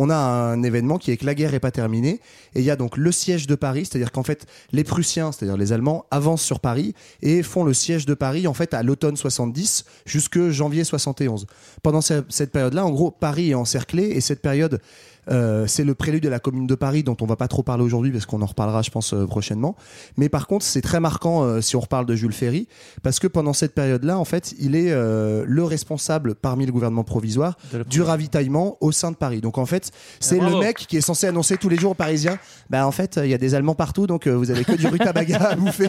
On 0.00 0.10
a 0.10 0.16
un 0.16 0.62
événement 0.62 0.96
qui 0.98 1.10
est 1.10 1.16
que 1.16 1.26
la 1.26 1.34
guerre 1.34 1.54
est 1.54 1.60
pas 1.60 1.72
terminée, 1.72 2.20
et 2.54 2.60
il 2.60 2.62
y 2.62 2.70
a 2.70 2.76
donc 2.76 2.96
le 2.96 3.10
siège 3.10 3.48
de 3.48 3.56
Paris, 3.56 3.84
c'est-à-dire 3.84 4.12
qu'en 4.12 4.22
fait, 4.22 4.46
les 4.70 4.84
Prussiens, 4.84 5.32
c'est-à-dire 5.32 5.56
les 5.56 5.72
Allemands, 5.72 6.04
avancent 6.12 6.42
sur 6.42 6.60
Paris 6.60 6.94
et 7.20 7.42
font 7.42 7.64
le 7.64 7.74
siège 7.74 8.06
de 8.06 8.14
Paris, 8.14 8.46
en 8.46 8.54
fait, 8.54 8.74
à 8.74 8.84
l'automne 8.84 9.16
70 9.16 9.84
jusque 10.06 10.50
janvier 10.50 10.84
71. 10.84 11.46
Pendant 11.82 12.00
ce- 12.00 12.22
cette 12.28 12.52
période-là, 12.52 12.86
en 12.86 12.90
gros, 12.90 13.10
Paris 13.10 13.50
est 13.50 13.54
encerclé, 13.54 14.04
et 14.04 14.20
cette 14.20 14.40
période, 14.40 14.80
euh, 15.30 15.66
c'est 15.66 15.84
le 15.84 15.94
prélude 15.94 16.26
à 16.26 16.30
la 16.30 16.38
Commune 16.38 16.66
de 16.66 16.74
Paris, 16.74 17.02
dont 17.02 17.16
on 17.20 17.26
va 17.26 17.36
pas 17.36 17.48
trop 17.48 17.62
parler 17.62 17.82
aujourd'hui 17.84 18.10
parce 18.10 18.26
qu'on 18.26 18.42
en 18.42 18.46
reparlera, 18.46 18.82
je 18.82 18.90
pense, 18.90 19.12
euh, 19.14 19.26
prochainement. 19.26 19.76
Mais 20.16 20.28
par 20.28 20.46
contre, 20.46 20.64
c'est 20.64 20.80
très 20.80 21.00
marquant 21.00 21.42
euh, 21.44 21.60
si 21.60 21.76
on 21.76 21.80
reparle 21.80 22.06
de 22.06 22.14
Jules 22.14 22.32
Ferry, 22.32 22.68
parce 23.02 23.18
que 23.18 23.26
pendant 23.26 23.52
cette 23.52 23.74
période-là, 23.74 24.18
en 24.18 24.24
fait, 24.24 24.54
il 24.58 24.74
est 24.76 24.90
euh, 24.90 25.44
le 25.46 25.64
responsable 25.64 26.34
parmi 26.34 26.66
le 26.66 26.72
gouvernement 26.72 27.04
provisoire 27.04 27.56
De 27.72 27.82
du 27.82 28.02
ravitaillement 28.02 28.76
au 28.80 28.92
sein 28.92 29.10
de 29.10 29.16
Paris. 29.16 29.40
Donc 29.40 29.58
en 29.58 29.66
fait, 29.66 29.90
c'est 30.20 30.40
le 30.40 30.58
mec 30.58 30.76
qui 30.78 30.96
est 30.96 31.00
censé 31.00 31.26
annoncer 31.26 31.56
tous 31.56 31.68
les 31.68 31.76
jours 31.76 31.92
aux 31.92 31.94
Parisiens, 31.94 32.38
bah 32.70 32.86
en 32.86 32.92
fait, 32.92 33.18
il 33.22 33.28
y 33.30 33.34
a 33.34 33.38
des 33.38 33.54
Allemands 33.54 33.74
partout, 33.74 34.06
donc 34.06 34.26
euh, 34.26 34.32
vous 34.34 34.50
avez 34.50 34.64
que 34.64 34.72
du 34.72 34.86
rutabaga 34.86 35.36
à 35.50 35.54
bouffer. 35.56 35.88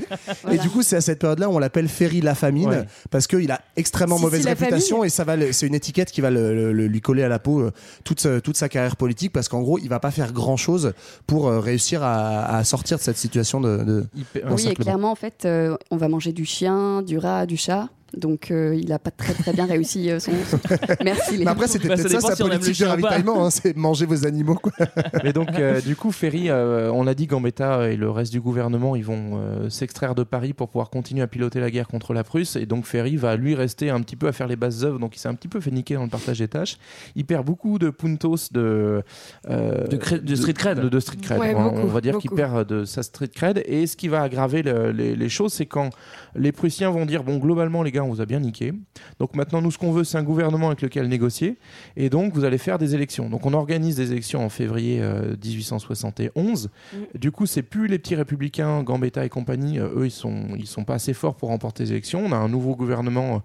Et 0.51 0.57
du 0.57 0.69
coup, 0.69 0.81
c'est 0.83 0.95
à 0.97 1.01
cette 1.01 1.19
période-là, 1.19 1.49
on 1.49 1.59
l'appelle 1.59 1.87
Ferry 1.87 2.21
la 2.21 2.35
famine, 2.35 2.69
Ouais. 2.69 2.85
parce 3.09 3.25
qu'il 3.27 3.49
a 3.51 3.61
extrêmement 3.77 4.17
Si, 4.17 4.23
mauvaise 4.23 4.41
si, 4.41 4.47
réputation 4.47 4.97
famille. 4.97 5.07
et 5.07 5.09
ça 5.09 5.23
va, 5.23 5.35
c'est 5.51 5.65
une 5.67 5.75
étiquette 5.75 6.11
qui 6.11 6.21
va 6.21 6.29
le- 6.29 6.53
le- 6.53 6.73
le- 6.73 6.87
lui 6.87 7.01
coller 7.01 7.23
à 7.23 7.29
la 7.29 7.39
peau 7.39 7.61
euh, 7.61 7.71
toute 8.03 8.57
sa 8.57 8.69
carrière 8.69 8.95
politique, 8.95 9.28
parce 9.29 9.47
qu'en 9.47 9.61
gros, 9.61 9.79
il 9.79 9.89
va 9.89 9.99
pas 9.99 10.11
faire 10.11 10.33
grand 10.33 10.57
chose 10.57 10.93
pour 11.27 11.47
euh, 11.47 11.59
réussir 11.59 12.03
à, 12.03 12.57
à 12.57 12.63
sortir 12.63 12.97
de 12.97 13.03
cette 13.03 13.17
situation 13.17 13.61
de. 13.61 13.77
de 13.77 14.05
Oui, 14.51 14.67
et 14.67 14.73
clairement, 14.75 15.11
en 15.11 15.15
fait, 15.15 15.45
euh, 15.45 15.77
on 15.91 15.97
va 15.97 16.07
manger 16.07 16.31
du 16.31 16.45
chien, 16.45 17.01
du 17.01 17.17
rat, 17.17 17.45
du 17.45 17.57
chat. 17.57 17.89
Donc, 18.17 18.51
euh, 18.51 18.75
il 18.75 18.91
a 18.91 18.99
pas 18.99 19.11
très 19.11 19.33
très 19.33 19.53
bien 19.53 19.65
réussi 19.65 20.09
euh, 20.09 20.19
son. 20.19 20.31
Merci. 21.03 21.37
Les 21.37 21.45
Mais 21.45 21.51
après, 21.51 21.67
c'était 21.67 21.87
Bah, 21.87 21.97
ça 21.97 22.03
peut-être 22.03 22.11
ça 22.11 22.17
dépend 22.17 22.27
sa 22.29 22.35
si 22.35 22.43
politique 22.43 22.79
de 22.79 22.85
ravitaillement, 22.85 23.45
hein, 23.45 23.49
c'est 23.49 23.75
manger 23.77 24.05
vos 24.05 24.25
animaux. 24.25 24.55
Quoi. 24.55 24.71
Mais 25.23 25.33
donc, 25.33 25.49
euh, 25.59 25.79
du 25.81 25.95
coup, 25.95 26.11
Ferry, 26.11 26.49
euh, 26.49 26.91
on 26.91 27.03
l'a 27.03 27.13
dit, 27.13 27.27
Gambetta 27.27 27.89
et 27.89 27.95
le 27.97 28.09
reste 28.09 28.31
du 28.31 28.41
gouvernement, 28.41 28.95
ils 28.95 29.05
vont 29.05 29.39
euh, 29.39 29.69
s'extraire 29.69 30.15
de 30.15 30.23
Paris 30.23 30.53
pour 30.53 30.69
pouvoir 30.69 30.89
continuer 30.89 31.21
à 31.21 31.27
piloter 31.27 31.59
la 31.59 31.69
guerre 31.71 31.87
contre 31.87 32.13
la 32.13 32.23
Prusse. 32.23 32.55
Et 32.55 32.65
donc, 32.65 32.85
Ferry 32.85 33.15
va 33.15 33.35
lui 33.35 33.55
rester 33.55 33.89
un 33.89 34.01
petit 34.01 34.15
peu 34.15 34.27
à 34.27 34.31
faire 34.31 34.47
les 34.47 34.55
bases 34.55 34.83
œuvres. 34.83 34.99
Donc, 34.99 35.15
il 35.15 35.19
s'est 35.19 35.29
un 35.29 35.35
petit 35.35 35.47
peu 35.47 35.59
fait 35.59 35.71
niquer 35.71 35.95
dans 35.95 36.03
le 36.03 36.09
partage 36.09 36.39
des 36.39 36.47
tâches. 36.47 36.77
Il 37.15 37.25
perd 37.25 37.45
beaucoup 37.45 37.79
de 37.79 37.89
puntos 37.89 38.49
de, 38.51 39.03
euh, 39.49 39.87
De 39.87 40.35
street 40.35 40.53
cred. 40.53 40.79
De, 40.79 40.89
de 40.89 40.99
street 40.99 41.17
cred. 41.21 41.39
Ouais, 41.39 41.53
on, 41.55 41.63
beaucoup, 41.63 41.79
on 41.81 41.87
va 41.87 42.01
dire 42.01 42.17
qu'il 42.17 42.31
perd 42.31 42.67
de 42.67 42.85
sa 42.85 43.03
street 43.03 43.29
cred. 43.33 43.61
Et 43.65 43.85
ce 43.87 43.95
qui 43.95 44.07
va 44.07 44.21
aggraver 44.23 44.63
le- 44.63 44.91
les, 44.91 45.15
les 45.15 45.29
choses, 45.29 45.53
c'est 45.53 45.65
quand 45.65 45.89
les 46.35 46.51
Prussiens 46.51 46.89
vont 46.89 47.05
dire 47.05 47.23
bon, 47.23 47.37
globalement, 47.37 47.83
les 47.83 47.91
gars, 47.91 47.98
on 48.03 48.09
vous 48.09 48.21
a 48.21 48.25
bien 48.25 48.39
niqué. 48.39 48.73
Donc 49.19 49.35
maintenant, 49.35 49.61
nous, 49.61 49.71
ce 49.71 49.77
qu'on 49.77 49.91
veut, 49.91 50.03
c'est 50.03 50.17
un 50.17 50.23
gouvernement 50.23 50.67
avec 50.67 50.81
lequel 50.81 51.07
négocier. 51.07 51.57
Et 51.95 52.09
donc, 52.09 52.33
vous 52.33 52.43
allez 52.43 52.57
faire 52.57 52.77
des 52.77 52.95
élections. 52.95 53.29
Donc, 53.29 53.45
on 53.45 53.53
organise 53.53 53.95
des 53.95 54.11
élections 54.11 54.43
en 54.45 54.49
février 54.49 54.99
euh, 55.01 55.35
1871. 55.43 56.69
Du 57.15 57.31
coup, 57.31 57.45
c'est 57.45 57.63
plus 57.63 57.87
les 57.87 57.99
petits 57.99 58.15
républicains, 58.15 58.83
Gambetta 58.83 59.25
et 59.25 59.29
compagnie. 59.29 59.79
euh, 59.79 59.89
eux, 59.95 60.05
ils 60.05 60.11
sont, 60.11 60.47
ils 60.57 60.67
sont 60.67 60.83
pas 60.83 60.95
assez 60.95 61.13
forts 61.13 61.35
pour 61.35 61.49
remporter 61.49 61.83
les 61.83 61.91
élections. 61.91 62.23
On 62.25 62.31
a 62.31 62.37
un 62.37 62.49
nouveau 62.49 62.75
gouvernement, 62.75 63.41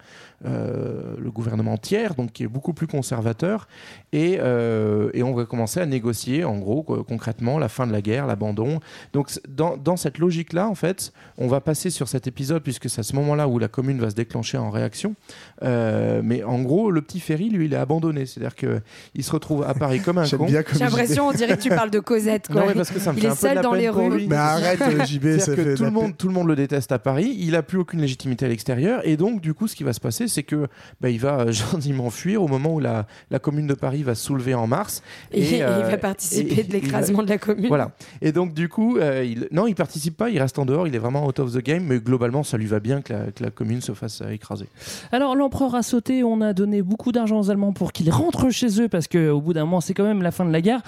euh, 0.47 1.15
le 1.19 1.31
gouvernement 1.31 1.77
tiers, 1.77 2.15
donc 2.15 2.33
qui 2.33 2.43
est 2.45 2.49
beaucoup 2.49 2.73
plus 2.73 2.87
conservateur. 2.87 3.69
Et, 4.13 4.39
euh, 4.41 5.11
et 5.15 5.23
on 5.23 5.35
va 5.35 5.45
commencer 5.45 5.81
à 5.81 5.87
négocier, 5.87 6.45
en 6.45 6.59
gros, 6.59 6.83
quoi, 6.83 7.05
concrètement, 7.07 7.59
la 7.59 7.69
fin 7.69 7.87
de 7.87 7.93
la 7.93 8.03
guerre, 8.03 8.27
l'abandon. 8.27 8.81
Donc, 9.13 9.31
dans, 9.49 9.77
dans 9.77 9.97
cette 9.97 10.19
logique-là, 10.19 10.69
en 10.69 10.75
fait, 10.75 11.13
on 11.39 11.49
va 11.49 11.61
passer 11.61 11.91
sur 11.91 12.09
cet 12.09 12.27
épisode, 12.27 12.63
puisque 12.63 12.91
c'est 12.91 13.01
à 13.01 13.05
ce 13.05 13.15
moment-là 13.17 13.49
où 13.49 13.59
la 13.59 13.69
commune 13.69 13.99
va 13.99 14.11
se 14.11 14.15
déclencher 14.15 14.59
en 14.59 14.71
réaction. 14.71 15.15
Euh, 15.63 16.21
mais 16.23 16.43
en 16.43 16.63
gros, 16.63 16.91
le 16.91 17.03
petit 17.03 17.21
Ferry, 17.21 17.49
lui, 17.51 17.67
il 17.67 17.73
est 17.73 17.77
abandonné. 17.77 18.27
C'est-à-dire 18.27 18.55
qu'il 18.55 19.25
se 19.25 19.33
retrouve 19.33 19.65
à 19.65 19.75
Paris 19.75 20.01
comme 20.01 20.19
un 20.19 20.29
con. 20.29 20.47
J'ai 20.47 20.63
l'impression, 20.79 21.29
on 21.29 21.33
dirait 21.33 21.57
que 21.57 21.63
tu 21.63 21.69
parles 21.71 21.91
de 21.91 22.01
Cosette. 22.01 22.49
Quoi. 22.49 22.61
Non, 22.61 22.67
mais 22.69 22.75
parce 22.75 22.91
que 22.91 22.99
ça 22.99 23.13
me 23.13 23.19
il 23.19 23.23
fait 23.23 23.29
est 23.29 23.31
un 23.31 23.35
peu 23.35 23.37
de 23.37 23.41
seul 23.41 23.55
la 23.57 23.63
dans 23.63 23.71
peine 23.71 23.81
les 23.81 23.89
rues. 23.89 24.11
lui. 24.11 24.27
Mais 24.29 24.37
arrête, 24.37 25.07
JB, 25.07 25.23
que 25.55 25.75
tout 25.75 25.83
la 25.83 25.89
le, 25.89 25.95
monde, 25.95 26.17
tout 26.17 26.29
le 26.29 26.35
monde 26.35 26.49
le 26.49 26.57
déteste 26.57 26.93
à 26.93 26.99
Paris, 26.99 27.35
il 27.39 27.57
a 27.57 27.63
plus 27.63 27.79
aucune 27.79 28.01
légitimité 28.01 28.47
à 28.47 28.49
l'extérieur, 28.49 29.01
et 29.05 29.17
donc 29.17 29.41
du 29.41 29.55
coup 29.55 29.69
ce 29.69 29.77
qui 29.77 29.85
va 29.85 29.93
se 29.93 30.01
passer 30.01 30.29
c'est 30.35 30.43
que 30.43 30.67
bah, 31.01 31.11
il 31.11 31.19
va 31.21 31.41
euh, 31.41 31.53
gentiment 31.73 32.11
fuir 32.11 32.43
au 32.43 32.49
moment 32.49 32.75
où 32.75 32.81
la, 32.81 33.07
la 33.31 33.39
commune 33.39 33.67
de 33.67 33.75
Paris 33.75 34.03
va 34.03 34.15
se 34.15 34.25
soulever 34.25 34.55
en 34.55 34.67
mars. 34.67 35.03
Et, 35.33 35.41
et 35.43 35.57
il 35.59 35.63
euh, 35.63 35.83
va 35.89 35.97
participer 35.97 36.61
et- 36.61 36.65
de 36.65 36.73
l'écrasement 36.73 37.23
de 37.23 37.29
la 37.29 37.39
commune. 37.39 37.69
Voilà. 37.69 37.93
Et 38.23 38.33
donc 38.33 38.53
du 38.55 38.69
coup, 38.69 38.99
euh, 38.99 39.25
il... 39.25 39.49
non, 39.53 39.67
il 39.67 39.75
participe 39.75 40.17
pas, 40.17 40.31
il 40.31 40.39
reste 40.41 40.59
en 40.59 40.67
dehors, 40.67 40.87
il 40.87 40.95
est 40.95 40.99
vraiment 40.99 41.27
out 41.27 41.39
of 41.39 41.53
the 41.53 41.59
game, 41.63 41.85
mais 41.85 41.99
globalement 41.99 42.43
ça 42.43 42.57
lui 42.57 42.67
va 42.67 42.81
bien 42.81 43.01
que 43.03 43.13
la, 43.13 43.31
que 43.33 43.43
la 43.43 43.51
commune 43.51 43.81
se 43.81 43.93
fasse 43.93 44.21
euh, 44.23 44.31
écraser. 44.31 44.67
Alors 45.13 45.37
l'empereur 45.37 45.75
a 45.75 45.83
sauté, 45.83 46.25
on 46.25 46.41
a 46.41 46.53
donné 46.53 46.83
beaucoup 46.83 47.13
d'argent 47.13 47.41
aux 47.41 47.51
Allemands 47.51 47.73
pour 47.73 47.93
qu'ils 47.93 48.11
rentrent 48.11 48.51
chez 48.51 48.81
eux 48.81 48.89
parce 48.89 49.09
qu'au 49.09 49.41
bout 49.41 49.53
d'un 49.53 49.65
moment 49.65 49.81
c'est 49.81 49.95
quand 49.95 50.05
même 50.05 50.23
la 50.23 50.31
fin 50.31 50.45
de 50.45 50.51
la 50.53 50.61
guerre. 50.61 50.83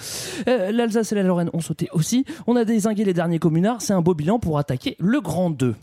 Euh, 0.48 0.72
L'Alsace 0.72 1.12
et 1.12 1.14
la 1.14 1.22
Lorraine 1.22 1.50
ont 1.52 1.61
sauté 1.61 1.88
aussi. 1.92 2.24
On 2.46 2.56
a 2.56 2.64
désingué 2.64 3.04
les 3.04 3.14
derniers 3.14 3.38
communards, 3.38 3.82
c'est 3.82 3.92
un 3.92 4.02
beau 4.02 4.14
bilan 4.14 4.38
pour 4.38 4.59
attaquer 4.59 4.96
le 4.98 5.20
Grand 5.20 5.50
2. 5.50 5.74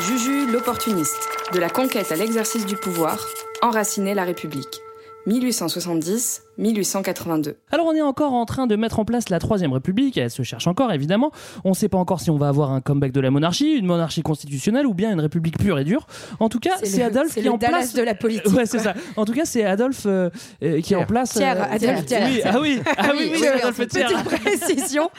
Juju 0.00 0.50
l'opportuniste, 0.50 1.28
de 1.52 1.60
la 1.60 1.70
conquête 1.70 2.10
à 2.10 2.16
l'exercice 2.16 2.66
du 2.66 2.76
pouvoir, 2.76 3.28
enraciner 3.62 4.14
la 4.14 4.24
République. 4.24 4.83
1870-1882. 5.26 7.54
Alors 7.70 7.86
on 7.86 7.94
est 7.94 8.02
encore 8.02 8.32
en 8.32 8.44
train 8.44 8.66
de 8.66 8.76
mettre 8.76 8.98
en 8.98 9.04
place 9.04 9.28
la 9.28 9.38
Troisième 9.38 9.72
République, 9.72 10.16
elle 10.16 10.30
se 10.30 10.42
cherche 10.42 10.66
encore 10.66 10.92
évidemment. 10.92 11.30
On 11.64 11.70
ne 11.70 11.74
sait 11.74 11.88
pas 11.88 11.98
encore 11.98 12.20
si 12.20 12.30
on 12.30 12.36
va 12.36 12.48
avoir 12.48 12.72
un 12.72 12.80
comeback 12.80 13.12
de 13.12 13.20
la 13.20 13.30
monarchie, 13.30 13.72
une 13.74 13.86
monarchie 13.86 14.22
constitutionnelle 14.22 14.86
ou 14.86 14.94
bien 14.94 15.12
une 15.12 15.20
république 15.20 15.58
pure 15.58 15.78
et 15.78 15.84
dure. 15.84 16.06
En 16.40 16.48
tout 16.48 16.60
cas, 16.60 16.72
c'est 16.82 17.02
Adolphe 17.02 17.34
qui 17.34 17.40
est 17.40 17.44
le 17.44 17.52
en 17.52 17.58
Dallas 17.58 17.78
place 17.78 17.94
de 17.94 18.02
la 18.02 18.14
politique. 18.14 18.52
Ouais, 18.54 18.66
c'est 18.66 18.78
ça. 18.78 18.94
En 19.16 19.24
tout 19.24 19.32
cas, 19.32 19.44
c'est 19.44 19.64
Adolphe 19.64 20.04
euh, 20.06 20.30
euh, 20.62 20.80
qui 20.80 20.94
est 20.94 20.96
en 20.96 21.06
place. 21.06 21.30
Thiers, 21.32 21.44
euh, 21.44 21.62
Adolphe. 21.70 22.04
Oui, 22.10 22.40
ah 22.44 22.58
oui, 22.60 22.80
ah 22.96 23.08
oui, 23.12 23.30
oui, 23.32 23.38
oui, 23.40 23.46
Adolphe 23.46 23.78
oui, 23.78 23.86
Thiers. 23.88 24.04
Petite 24.04 24.58
précision. 24.58 25.10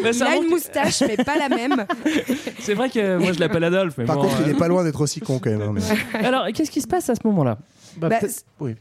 Il 0.00 0.06
a 0.06 0.12
manque- 0.12 0.42
une 0.44 0.50
moustache, 0.50 1.02
mais 1.06 1.16
pas 1.16 1.36
la 1.38 1.48
même. 1.48 1.86
C'est 2.60 2.74
vrai 2.74 2.90
que 2.90 3.18
moi 3.18 3.32
je 3.32 3.40
l'appelle 3.40 3.64
Adolphe. 3.64 3.94
Mais 3.98 4.04
Par 4.04 4.16
bon, 4.16 4.22
contre, 4.22 4.36
il 4.44 4.50
euh, 4.50 4.54
est 4.54 4.58
pas 4.58 4.68
loin 4.68 4.84
d'être 4.84 5.00
aussi 5.00 5.20
con 5.20 5.38
quand 5.38 5.50
même. 5.50 5.62
hein, 5.62 5.72
mais- 5.74 6.20
Alors, 6.26 6.46
qu'est-ce 6.54 6.70
qui 6.70 6.80
se 6.80 6.86
passe 6.86 7.08
à 7.10 7.14
ce 7.14 7.20
moment-là? 7.24 7.58
Bah, 7.96 8.08
Bah, 8.08 8.18
oui. 8.60 8.74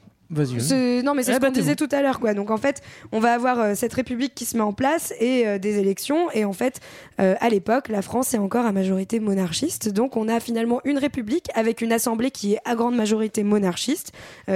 Ce- 0.59 1.01
non, 1.01 1.13
mais 1.13 1.23
c'est 1.23 1.31
Eh 1.31 1.35
ce 1.35 1.39
bah, 1.39 1.47
qu'on 1.47 1.53
disait 1.53 1.75
bon. 1.75 1.87
tout 1.87 1.95
à 1.95 2.01
l'heure, 2.01 2.19
quoi. 2.19 2.33
Donc 2.33 2.51
en 2.51 2.57
fait, 2.57 2.81
on 3.11 3.19
va 3.19 3.33
avoir 3.33 3.59
euh, 3.59 3.75
cette 3.75 3.93
république 3.93 4.35
qui 4.35 4.45
se 4.45 4.57
met 4.57 4.63
en 4.63 4.73
place 4.73 5.13
et 5.19 5.47
euh, 5.47 5.57
des 5.57 5.79
élections. 5.79 6.29
Et 6.31 6.43
en 6.45 6.53
fait, 6.53 6.79
euh, 7.21 7.35
à 7.39 7.49
l'époque, 7.49 7.87
la 7.89 8.01
France 8.01 8.33
est 8.33 8.37
encore 8.37 8.65
à 8.65 8.71
majorité 8.71 9.19
monarchiste. 9.19 9.89
Donc 9.89 10.17
on 10.17 10.27
a 10.27 10.39
finalement 10.39 10.81
une 10.83 10.97
république 10.97 11.47
avec 11.55 11.81
une 11.81 11.91
assemblée 11.93 12.31
qui 12.31 12.53
est 12.55 12.59
à 12.65 12.75
grande 12.75 12.95
majorité 12.95 13.43
monarchiste, 13.43 14.11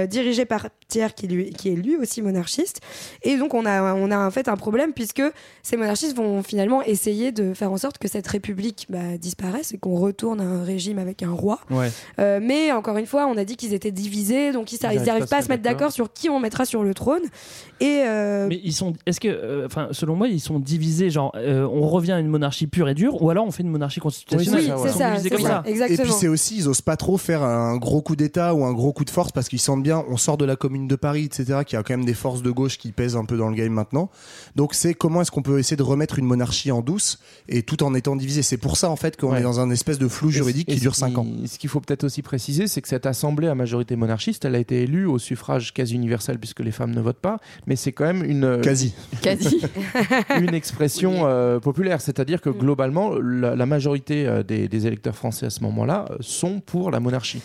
dirigée 0.08 0.44
par 0.44 0.66
Thiers 0.88 1.06
qui, 1.16 1.26
lui, 1.26 1.50
qui 1.50 1.70
est 1.70 1.74
lui 1.76 1.96
aussi 1.96 2.20
monarchiste. 2.22 2.80
Et 3.22 3.36
donc 3.36 3.54
on 3.54 3.64
a, 3.64 3.94
on 3.94 4.10
a 4.10 4.18
en 4.26 4.30
fait 4.30 4.48
un 4.48 4.56
problème 4.56 4.92
puisque 4.92 5.22
ces 5.62 5.76
monarchistes 5.76 6.16
vont 6.16 6.42
finalement 6.42 6.82
essayer 6.82 7.32
de 7.32 7.54
faire 7.54 7.72
en 7.72 7.78
sorte 7.78 7.98
que 7.98 8.08
cette 8.08 8.26
république 8.26 8.86
bah, 8.90 9.16
disparaisse 9.18 9.72
et 9.72 9.78
qu'on 9.78 9.96
retourne 9.96 10.40
à 10.40 10.44
un 10.44 10.64
régime 10.64 10.98
avec 10.98 11.22
un 11.22 11.32
roi. 11.32 11.60
Ouais. 11.70 11.90
Mais 12.40 12.72
encore 12.72 12.98
une 12.98 13.06
fois, 13.06 13.26
on 13.26 13.36
a 13.36 13.44
dit 13.44 13.56
qu'ils 13.56 13.74
étaient 13.74 13.90
divisés, 13.90 14.52
donc 14.52 14.72
ils 14.72 14.78
n'arrivent 14.82 15.08
arrivent 15.08 15.26
pas 15.26 15.38
à 15.38 15.42
se 15.42 15.48
mettre 15.48 15.61
mettre 15.62 15.78
d'accord 15.78 15.92
sur 15.92 16.12
qui 16.12 16.28
on 16.28 16.40
mettra 16.40 16.64
sur 16.64 16.82
le 16.82 16.94
trône. 16.94 17.22
Et 17.80 18.02
euh, 18.06 18.46
Mais 18.48 18.60
ils 18.62 18.72
sont. 18.72 18.92
Est-ce 19.06 19.18
que, 19.20 19.28
euh, 19.28 19.66
enfin, 19.66 19.88
selon 19.90 20.14
moi, 20.14 20.28
ils 20.28 20.40
sont 20.40 20.58
divisés. 20.60 21.10
Genre, 21.10 21.32
euh, 21.36 21.66
on 21.66 21.88
revient 21.88 22.12
à 22.12 22.20
une 22.20 22.28
monarchie 22.28 22.66
pure 22.66 22.88
et 22.88 22.94
dure, 22.94 23.20
ou 23.22 23.30
alors 23.30 23.44
on 23.46 23.50
fait 23.50 23.62
une 23.62 23.70
monarchie 23.70 24.00
constitutionnelle. 24.00 24.72
Oui, 24.76 24.82
c'est 24.84 24.92
ça, 24.98 25.10
comme 25.30 25.40
ça. 25.40 25.62
ça. 25.64 25.88
Et 25.88 25.96
puis 25.96 26.12
c'est 26.12 26.28
aussi, 26.28 26.56
ils 26.58 26.68
osent 26.68 26.80
pas 26.80 26.96
trop 26.96 27.16
faire 27.18 27.42
un 27.42 27.76
gros 27.76 28.02
coup 28.02 28.14
d'État 28.16 28.54
ou 28.54 28.64
un 28.64 28.72
gros 28.72 28.92
coup 28.92 29.04
de 29.04 29.10
force 29.10 29.32
parce 29.32 29.48
qu'ils 29.48 29.58
sentent 29.60 29.82
bien, 29.82 30.04
on 30.08 30.16
sort 30.16 30.36
de 30.36 30.44
la 30.44 30.56
commune 30.56 30.86
de 30.86 30.96
Paris, 30.96 31.24
etc., 31.24 31.60
qui 31.66 31.76
a 31.76 31.82
quand 31.82 31.94
même 31.94 32.04
des 32.04 32.14
forces 32.14 32.42
de 32.42 32.50
gauche 32.50 32.78
qui 32.78 32.92
pèsent 32.92 33.16
un 33.16 33.24
peu 33.24 33.36
dans 33.36 33.48
le 33.48 33.56
game 33.56 33.72
maintenant. 33.72 34.10
Donc 34.56 34.74
c'est 34.74 34.94
comment 34.94 35.22
est-ce 35.22 35.30
qu'on 35.30 35.42
peut 35.42 35.58
essayer 35.58 35.76
de 35.76 35.82
remettre 35.82 36.18
une 36.18 36.26
monarchie 36.26 36.70
en 36.70 36.82
douce 36.82 37.18
et 37.48 37.62
tout 37.62 37.82
en 37.82 37.94
étant 37.94 38.14
divisé. 38.16 38.42
C'est 38.42 38.56
pour 38.56 38.76
ça 38.76 38.90
en 38.90 38.96
fait 38.96 39.16
qu'on 39.16 39.32
Ouais. 39.32 39.40
est 39.40 39.42
dans 39.42 39.60
un 39.60 39.70
espèce 39.70 39.98
de 39.98 40.08
flou 40.08 40.30
juridique 40.30 40.68
Et 40.68 40.74
qui 40.74 40.80
dure 40.80 40.94
5 40.94 41.18
ans. 41.18 41.26
Ce 41.46 41.58
qu'il 41.58 41.68
faut 41.70 41.80
peut-être 41.80 42.04
aussi 42.04 42.22
préciser, 42.22 42.66
c'est 42.68 42.80
que 42.80 42.88
cette 42.88 43.06
assemblée 43.06 43.48
à 43.48 43.54
majorité 43.54 43.96
monarchiste, 43.96 44.44
elle 44.44 44.54
a 44.54 44.58
été 44.58 44.82
élue 44.82 45.06
au 45.06 45.18
suffrage 45.18 45.51
quasi 45.74 45.94
universel 45.94 46.38
puisque 46.38 46.60
les 46.60 46.70
femmes 46.70 46.94
ne 46.94 47.00
votent 47.00 47.20
pas, 47.20 47.38
mais 47.66 47.76
c'est 47.76 47.92
quand 47.92 48.04
même 48.04 48.24
une 48.24 48.60
Quasi. 48.60 48.94
Quasi. 49.20 49.60
une 50.40 50.54
expression 50.54 51.26
euh, 51.26 51.60
populaire, 51.60 52.00
c'est-à-dire 52.00 52.40
que 52.40 52.50
globalement, 52.50 53.14
la, 53.18 53.56
la 53.56 53.66
majorité 53.66 54.26
euh, 54.26 54.42
des, 54.42 54.68
des 54.68 54.86
électeurs 54.86 55.16
français 55.16 55.46
à 55.46 55.50
ce 55.50 55.62
moment-là 55.62 56.06
euh, 56.10 56.16
sont 56.20 56.60
pour 56.60 56.90
la 56.90 57.00
monarchie. 57.00 57.42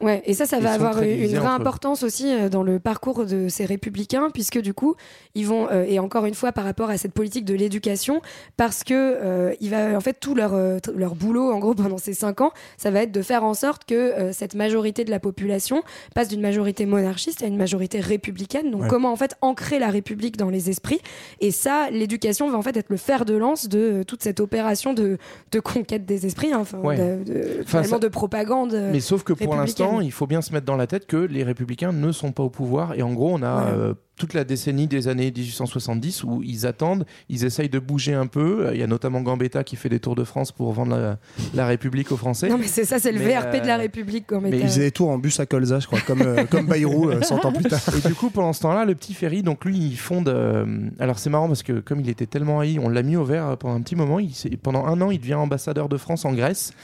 Ouais, 0.00 0.22
et 0.24 0.34
ça, 0.34 0.46
ça 0.46 0.56
Ils 0.58 0.62
va 0.62 0.72
avoir 0.72 0.92
très 0.96 1.12
une 1.18 1.26
vraie 1.36 1.46
eux. 1.46 1.50
importance 1.50 2.02
aussi 2.02 2.32
euh, 2.32 2.48
dans 2.48 2.62
le 2.62 2.78
parcours 2.78 3.26
de 3.26 3.48
ces 3.48 3.64
républicains, 3.66 4.30
puisque 4.32 4.58
du 4.60 4.72
coup, 4.72 4.94
ils 5.34 5.46
vont, 5.46 5.68
euh, 5.70 5.84
et 5.86 5.98
encore 5.98 6.24
une 6.26 6.34
fois 6.34 6.52
par 6.52 6.64
rapport 6.64 6.88
à 6.90 6.96
cette 6.96 7.12
politique 7.12 7.44
de 7.44 7.54
l'éducation, 7.54 8.22
parce 8.56 8.82
que 8.82 8.94
euh, 8.94 9.54
il 9.60 9.70
va, 9.70 9.96
en 9.96 10.00
fait, 10.00 10.16
tout 10.18 10.34
leur, 10.34 10.54
euh, 10.54 10.78
leur 10.94 11.14
boulot, 11.14 11.52
en 11.52 11.58
gros, 11.58 11.74
pendant 11.74 11.98
ces 11.98 12.14
cinq 12.14 12.40
ans, 12.40 12.50
ça 12.78 12.90
va 12.90 13.02
être 13.02 13.12
de 13.12 13.22
faire 13.22 13.44
en 13.44 13.54
sorte 13.54 13.84
que 13.84 13.94
euh, 13.94 14.32
cette 14.32 14.54
majorité 14.54 15.04
de 15.04 15.10
la 15.10 15.20
population 15.20 15.82
passe 16.14 16.28
d'une 16.28 16.40
majorité 16.40 16.86
monarchiste 16.86 17.42
à 17.42 17.46
une 17.46 17.56
majorité 17.56 18.00
républicaine. 18.00 18.70
Donc, 18.70 18.82
Ouais. 18.82 18.88
comment 18.88 19.12
en 19.12 19.16
fait 19.16 19.34
ancrer 19.42 19.78
la 19.78 19.88
République 19.90 20.36
dans 20.38 20.48
les 20.48 20.70
esprits 20.70 21.00
Et 21.40 21.50
ça, 21.50 21.90
l'éducation 21.90 22.48
va 22.50 22.56
en 22.56 22.62
fait 22.62 22.76
être 22.76 22.88
le 22.88 22.96
fer 22.96 23.24
de 23.26 23.34
lance 23.34 23.68
de 23.68 23.78
euh, 23.78 24.04
toute 24.04 24.22
cette 24.22 24.40
opération 24.40 24.94
de, 24.94 25.18
de 25.52 25.60
conquête 25.60 26.06
des 26.06 26.24
esprits, 26.24 26.52
hein, 26.52 26.58
enfin, 26.60 26.78
Ouais. 26.78 26.96
de, 26.96 27.24
de- 27.24 27.40
Enfin, 27.60 27.82
finalement 27.82 27.88
ça- 27.90 27.98
de 27.98 28.08
propagande. 28.08 28.72
euh, 28.74 28.90
Mais 28.92 29.00
sauf 29.00 29.22
que 29.24 29.32
pour 29.34 29.52
républicaine. 29.52 29.86
Il 30.00 30.12
faut 30.12 30.26
bien 30.26 30.42
se 30.42 30.52
mettre 30.52 30.66
dans 30.66 30.76
la 30.76 30.86
tête 30.86 31.06
que 31.06 31.16
les 31.16 31.42
républicains 31.42 31.92
ne 31.92 32.12
sont 32.12 32.32
pas 32.32 32.42
au 32.42 32.50
pouvoir. 32.50 32.94
Et 32.94 33.02
en 33.02 33.12
gros, 33.12 33.32
on 33.34 33.42
a 33.42 33.66
euh, 33.68 33.94
toute 34.20 34.34
la 34.34 34.44
décennie 34.44 34.86
des 34.86 35.08
années 35.08 35.32
1870 35.34 36.24
où 36.24 36.42
ils 36.44 36.66
attendent, 36.66 37.06
ils 37.30 37.46
essayent 37.46 37.70
de 37.70 37.78
bouger 37.78 38.12
un 38.12 38.26
peu. 38.26 38.66
Euh, 38.66 38.74
Il 38.74 38.80
y 38.80 38.82
a 38.82 38.86
notamment 38.86 39.22
Gambetta 39.22 39.64
qui 39.64 39.76
fait 39.76 39.88
des 39.88 39.98
tours 39.98 40.14
de 40.14 40.24
France 40.24 40.52
pour 40.52 40.70
vendre 40.72 40.94
la, 40.94 41.16
la 41.54 41.66
République 41.66 42.12
aux 42.12 42.18
Français. 42.18 42.50
Non, 42.50 42.58
mais 42.58 42.66
c'est 42.66 42.84
ça, 42.84 42.98
c'est 42.98 43.12
le 43.12 43.18
Mais, 43.18 43.34
VRP 43.34 43.62
de 43.62 43.66
la 43.66 43.76
euh, 43.76 43.78
République. 43.78 44.24
Quand 44.26 44.42
Mais 44.42 44.50
ils 44.50 44.60
faisaient 44.62 44.82
des 44.82 44.90
tours 44.90 45.08
en 45.08 45.16
bus 45.16 45.40
à 45.40 45.46
Colza, 45.46 45.80
je 45.80 45.86
crois, 45.86 46.00
comme, 46.00 46.20
euh, 46.20 46.44
comme 46.50 46.66
Bayrou 46.66 47.08
euh, 47.08 47.22
100 47.22 47.44
ans 47.46 47.52
plus 47.52 47.64
tard. 47.64 47.80
Et 47.96 48.06
du 48.06 48.14
coup, 48.14 48.28
pendant 48.28 48.52
ce 48.52 48.60
temps-là, 48.60 48.84
le 48.84 48.94
petit 48.94 49.14
Ferry, 49.14 49.42
donc 49.42 49.64
lui, 49.64 49.78
il 49.78 49.96
fonde. 49.96 50.28
euh, 50.28 50.66
alors 50.98 51.18
c'est 51.18 51.30
marrant 51.30 51.46
parce 51.48 51.62
que 51.62 51.80
comme 51.80 52.00
il 52.00 52.10
était 52.10 52.26
tellement 52.26 52.60
haï, 52.60 52.78
on 52.78 52.90
l'a 52.90 53.02
mis 53.02 53.16
au 53.16 53.24
vert 53.24 53.46
euh, 53.46 53.56
pendant 53.56 53.74
un 53.76 53.80
petit 53.80 53.96
moment. 53.96 54.18
Il, 54.20 54.30
pendant 54.62 54.84
un 54.86 55.00
an, 55.00 55.10
il 55.10 55.18
devient 55.18 55.34
ambassadeur 55.34 55.88
de 55.88 55.96
France 55.96 56.26
en 56.26 56.34
Grèce. 56.34 56.74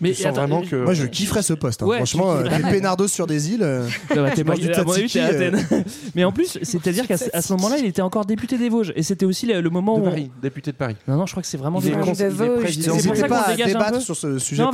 Mais 0.00 0.10
Tu 0.12 0.16
sens 0.22 0.26
attends, 0.26 0.36
vraiment 0.46 0.62
que. 0.62 0.76
Moi, 0.76 0.94
je 0.94 1.04
kifferais 1.06 1.42
ce 1.42 1.52
poste. 1.52 1.82
hein. 1.82 1.86
Ouais, 1.86 1.96
Franchement, 1.96 2.32
euh, 2.32 2.42
des 2.44 2.62
pénardos 2.70 3.08
sur 3.08 3.26
des 3.26 3.52
îles. 3.52 3.62
euh, 3.62 3.86
Ouais, 4.10 4.16
bah, 4.16 4.30
t'es 4.34 4.44
pas- 4.44 4.54
du 4.56 4.70
à 4.72 5.26
euh, 5.26 5.50
Athènes. 5.50 5.84
Mais 6.14 6.24
en 6.24 6.32
plus, 6.32 6.58
c'est-à-dire 6.92 7.06
qu'à 7.08 7.16
ce- 7.42 7.52
moment-là, 7.52 7.76
il 7.78 7.86
était 7.86 8.02
encore 8.02 8.24
député 8.24 8.58
des 8.58 8.68
Vosges. 8.68 8.92
Et 8.96 9.02
c'était 9.02 9.26
aussi 9.26 9.46
le, 9.46 9.60
moment 9.70 9.96
de 9.96 10.00
où. 10.00 10.06
on- 10.06 10.10
Paris, 10.10 10.30
député 10.42 10.72
de 10.72 10.76
Paris. 10.76 10.96
Non, 11.08 11.16
non, 11.16 11.26
je 11.26 11.32
crois 11.32 11.42
que 11.42 11.48
c'est 11.48 11.56
vraiment 11.56 11.78
Il 11.80 11.84
des 11.86 11.90
est 11.90 12.28
Vosges. 12.28 12.76
c'est 12.78 13.08
pour 13.08 13.16
ça 13.16 13.22
qu'on 13.22 13.28
pas 13.28 13.40
à 13.42 13.50
dégage 13.54 13.74
un 13.76 13.90
peu. 13.92 14.00
sur 14.00 14.16
ce 14.16 14.38
sujet 14.38 14.62
Non. 14.62 14.70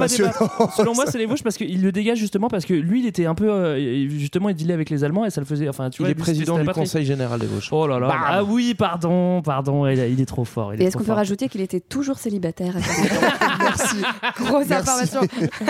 Selon 0.76 0.94
moi, 0.94 1.04
c'est 1.06 1.18
les 1.18 1.26
Vosges 1.26 1.42
parce 1.42 1.56
qu'il 1.56 1.82
le 1.82 1.92
dégage 1.92 2.18
justement 2.18 2.48
parce 2.48 2.64
que 2.64 2.74
lui, 2.74 3.00
il 3.00 3.06
était 3.06 3.26
un 3.26 3.34
peu. 3.34 3.50
euh, 3.50 4.08
justement, 4.10 4.48
il 4.48 4.56
dealait 4.56 4.74
avec 4.74 4.90
les 4.90 5.04
Allemands 5.04 5.24
et 5.24 5.30
ça 5.30 5.40
le 5.40 5.46
faisait. 5.46 5.68
Enfin, 5.68 5.90
tu 5.90 6.02
Il 6.02 6.04
vois, 6.04 6.10
est 6.10 6.14
lui, 6.14 6.20
président 6.22 6.58
du. 6.58 6.66
Conseil 6.72 7.04
général 7.04 7.38
des 7.40 7.46
Vosges. 7.46 7.68
Oh 7.70 7.86
là 7.86 7.98
là. 7.98 8.08
Bam 8.08 8.18
Ah 8.24 8.44
oui, 8.44 8.74
pardon, 8.74 9.42
pardon. 9.42 9.86
Il, 9.86 9.98
il 9.98 10.20
est 10.20 10.26
trop 10.26 10.44
fort. 10.44 10.74
il 10.74 10.80
est 10.80 10.84
Et 10.84 10.86
est-ce 10.88 10.96
qu'on 10.96 11.04
peut 11.04 11.12
rajouter 11.12 11.48
qu'il 11.48 11.60
était 11.60 11.80
toujours 11.80 12.18
célibataire 12.18 12.74
à 12.76 12.80
40 12.80 13.12
ans 13.12 13.46
Merci. 13.60 13.96
Grosse 14.38 14.66
Merci. 14.68 14.90
information. 14.90 15.20